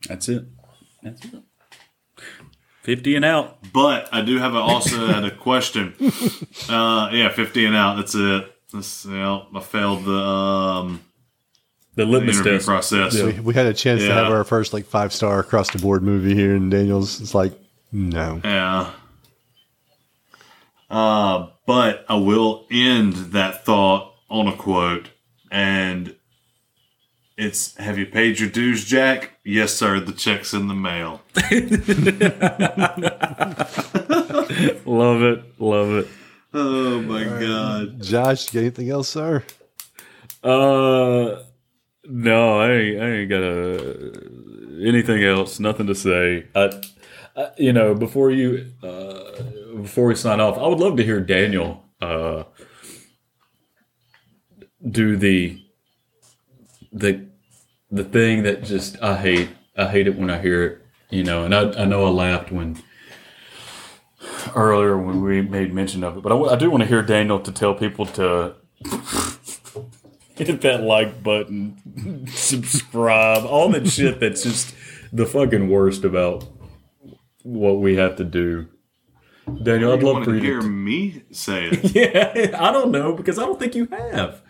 That's 0.08 0.30
it. 0.30 0.46
That's 1.04 1.24
it. 1.26 1.44
50 2.84 3.16
and 3.18 3.26
out. 3.26 3.58
But 3.74 4.08
I 4.14 4.22
do 4.22 4.38
have 4.38 4.54
a, 4.56 4.60
also 4.60 5.08
had 5.08 5.26
a 5.26 5.32
question. 5.36 5.94
Uh, 6.70 7.10
yeah, 7.14 7.30
fifty 7.30 7.66
and 7.66 7.76
out. 7.76 7.96
That's 7.96 8.14
it. 8.16 8.52
That's, 8.74 9.06
you 9.06 9.12
know, 9.12 9.48
I 9.56 9.62
failed 9.62 10.04
the 10.04 10.12
um, 10.12 11.02
The 11.96 12.06
litmus 12.06 12.36
interview 12.38 12.54
test. 12.58 12.66
process. 12.66 13.14
We, 13.22 13.40
we 13.40 13.54
had 13.54 13.68
a 13.68 13.74
chance 13.74 14.02
to 14.02 14.12
have 14.12 14.32
our 14.32 14.44
first 14.44 14.74
like 14.74 14.86
five 14.86 15.14
star 15.14 15.40
across 15.40 15.70
the 15.72 15.80
board 15.80 16.04
movie 16.04 16.36
here, 16.36 16.56
and 16.56 16.70
Daniel's 16.70 17.22
it's 17.22 17.34
like 17.34 17.54
no. 17.92 18.42
Yeah. 18.44 18.92
Uh, 20.90 21.48
but 21.66 22.06
I 22.10 22.16
will 22.16 22.66
end 22.72 23.14
that 23.34 23.64
thought 23.66 24.14
on 24.30 24.48
a 24.48 24.56
quote, 24.56 25.10
and 25.52 26.16
it's 27.38 27.76
Have 27.78 27.98
you 28.00 28.06
paid 28.06 28.40
your 28.40 28.50
dues, 28.50 28.84
Jack? 28.84 29.32
Yes, 29.44 29.74
sir. 29.74 30.00
The 30.00 30.12
check's 30.12 30.54
in 30.54 30.68
the 30.68 30.74
mail. 30.74 31.22
Love 34.86 35.22
it. 35.22 35.44
Love 35.60 35.92
it. 35.92 36.08
Oh, 36.54 37.02
my 37.02 37.24
God. 37.24 38.02
Josh, 38.02 38.48
you 38.48 38.54
got 38.60 38.66
anything 38.66 38.90
else, 38.90 39.10
sir? 39.10 39.44
Uh, 40.44 41.44
no, 42.06 42.60
I 42.60 42.72
ain't, 42.72 43.02
I 43.02 43.10
ain't 43.10 43.30
got 43.30 43.44
a, 43.44 44.12
anything 44.82 45.24
else. 45.24 45.60
Nothing 45.60 45.88
to 45.88 45.96
say. 45.96 46.46
I, 46.56 46.82
I, 47.36 47.50
you 47.58 47.74
know, 47.74 47.94
before 47.94 48.32
you, 48.32 48.72
uh, 48.82 49.42
before 49.76 50.08
we 50.08 50.16
sign 50.16 50.40
off, 50.40 50.58
I 50.58 50.66
would 50.66 50.80
love 50.80 50.96
to 50.98 51.04
hear 51.04 51.20
Daniel, 51.20 51.84
uh, 52.02 52.44
do 54.90 55.16
the, 55.18 55.62
the, 56.92 57.26
the 57.92 58.04
thing 58.04 58.44
that 58.44 58.64
just 58.64 59.02
I 59.02 59.18
hate. 59.18 59.50
I 59.78 59.88
hate 59.88 60.08
it 60.08 60.18
when 60.18 60.30
I 60.30 60.40
hear 60.42 60.64
it. 60.64 60.82
You 61.10 61.24
know, 61.24 61.46
and 61.46 61.56
I, 61.56 61.72
I 61.84 61.86
know 61.86 62.06
I 62.06 62.10
laughed 62.10 62.52
when 62.52 62.82
earlier 64.56 64.98
when 64.98 65.22
we 65.22 65.42
made 65.42 65.74
mention 65.74 66.04
of 66.04 66.18
it, 66.18 66.22
but 66.24 66.32
I, 66.34 66.54
I 66.54 66.56
do 66.58 66.70
want 66.70 66.84
to 66.84 66.88
hear 66.90 67.02
Daniel 67.02 67.40
to 67.40 67.52
tell 67.52 67.74
people 67.74 68.06
to 68.08 68.56
hit 70.36 70.62
that 70.62 70.82
like 70.84 71.24
button, 71.24 72.28
subscribe, 72.28 73.46
all 73.46 73.70
that 73.70 73.88
shit 73.88 74.20
that's 74.20 74.44
just 74.44 74.76
the 75.14 75.26
fucking 75.26 75.70
worst 75.70 76.04
about 76.04 76.46
what 77.44 77.80
we 77.80 77.96
have 77.96 78.16
to 78.18 78.24
do. 78.26 78.68
Daniel, 79.64 79.94
I'd 79.94 80.02
You 80.02 80.08
love 80.08 80.26
for 80.26 80.26
to 80.26 80.34
you 80.34 80.42
hear 80.42 80.62
to. 80.62 80.68
me 80.68 81.24
say 81.32 81.66
it? 81.72 81.96
Yeah, 81.96 82.60
I 82.60 82.72
don't 82.74 82.92
know 82.92 83.14
because 83.14 83.40
I 83.40 83.44
don't 83.44 83.60
think 83.60 83.76
you 83.76 83.86
have. 83.88 84.42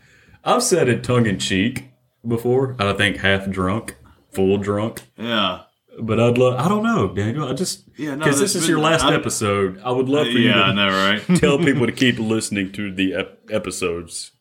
I've 0.48 0.64
said 0.64 0.88
it 0.90 1.03
tongue 1.03 1.26
in 1.28 1.38
cheek 1.40 1.90
before. 2.28 2.76
I 2.80 2.94
think 2.94 3.18
half 3.18 3.49
drunk, 3.49 3.95
full 4.32 4.57
drunk. 4.57 5.02
Yeah. 5.18 5.61
But 5.99 6.19
I'd 6.19 6.38
love. 6.38 6.60
I 6.60 6.68
don't 6.69 6.84
know, 6.84 7.07
Daniel. 7.07 7.48
I 7.49 7.53
just 7.53 7.84
Yeah, 7.98 8.11
no, 8.15 8.19
because 8.26 8.40
this 8.40 8.53
that's 8.53 8.64
is 8.64 8.69
your 8.69 8.80
last 8.80 9.03
I'm- 9.03 9.14
episode. 9.14 9.80
I 9.84 9.91
would 9.91 10.07
love 10.10 10.28
for 10.28 10.32
you 10.34 10.49
Yeah, 10.49 10.64
I 10.64 10.68
to 10.68 10.74
know, 10.74 10.88
right? 10.90 11.22
tell 11.40 11.57
people 11.57 11.86
to 11.88 11.91
keep 11.91 12.19
listening 12.19 12.72
to 12.74 12.91
the 12.94 13.15
ep- 13.15 13.40
episodes. 13.52 14.32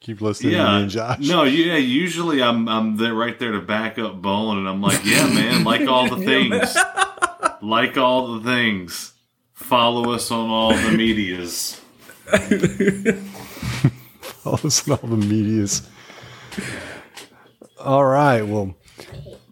Keep 0.00 0.20
listening 0.20 0.52
to 0.52 0.58
me 0.58 0.62
Yeah, 0.62 0.76
and 0.78 0.90
Josh. 0.90 1.18
no, 1.20 1.42
yeah. 1.44 1.76
Usually, 1.76 2.42
I'm 2.42 2.68
I'm 2.68 2.96
there 2.96 3.14
right 3.14 3.36
there 3.38 3.52
to 3.52 3.60
back 3.60 3.98
up 3.98 4.20
Bone, 4.22 4.58
and 4.58 4.68
I'm 4.68 4.80
like, 4.82 5.04
yeah, 5.04 5.26
man, 5.26 5.64
like 5.64 5.88
all 5.88 6.08
the 6.14 6.24
things, 6.24 6.76
like 7.62 7.96
all 7.96 8.34
the 8.34 8.44
things. 8.44 9.14
Follow 9.54 10.12
us 10.12 10.30
on 10.30 10.50
all 10.50 10.74
the 10.76 10.92
medias. 10.96 11.80
all 14.50 14.56
this 14.58 14.88
all 14.88 14.96
the 14.98 15.16
medias. 15.16 15.88
All 17.80 18.04
right, 18.04 18.42
well, 18.42 18.74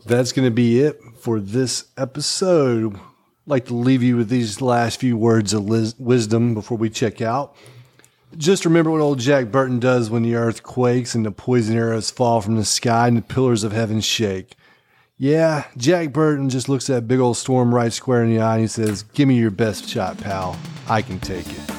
that's 0.07 0.33
going 0.33 0.47
to 0.47 0.55
be 0.55 0.81
it 0.81 1.01
for 1.19 1.41
this 1.41 1.87
episode. 1.97 2.95
I'd 2.95 3.01
like 3.47 3.67
to 3.67 3.75
leave 3.75 4.03
you 4.03 4.17
with 4.17 4.29
these 4.29 4.61
last 4.61 5.01
few 5.01 5.17
words 5.17 5.53
of 5.53 5.65
lis- 5.65 5.99
wisdom 5.99 6.55
before 6.55 6.79
we 6.79 6.91
check 6.91 7.21
out. 7.21 7.57
Just 8.37 8.65
remember 8.65 8.91
what 8.91 9.01
old 9.01 9.19
Jack 9.19 9.47
Burton 9.47 9.79
does 9.79 10.11
when 10.11 10.23
the 10.23 10.35
earth 10.35 10.63
quakes 10.63 11.15
and 11.15 11.27
the 11.27 11.31
poison 11.31 11.77
arrows 11.77 12.11
fall 12.11 12.41
from 12.41 12.57
the 12.57 12.65
sky 12.65 13.09
and 13.09 13.17
the 13.17 13.23
pillars 13.23 13.65
of 13.65 13.73
heaven 13.73 14.01
shake. 14.01 14.55
Yeah, 15.17 15.65
Jack 15.77 16.13
Burton 16.13 16.49
just 16.49 16.69
looks 16.69 16.87
that 16.89 17.07
big 17.07 17.21
old 17.21 17.37
storm 17.37 17.75
right 17.75 17.93
square 17.93 18.25
in 18.25 18.31
the 18.31 18.41
eye 18.41 18.55
and 18.55 18.63
he 18.63 18.67
says, 18.69 19.03
Give 19.03 19.29
me 19.29 19.37
your 19.37 19.53
best 19.53 19.89
shot, 19.89 20.19
pal. 20.19 20.57
I 20.89 21.03
can 21.03 21.21
take 21.21 21.49
it. 21.49 21.74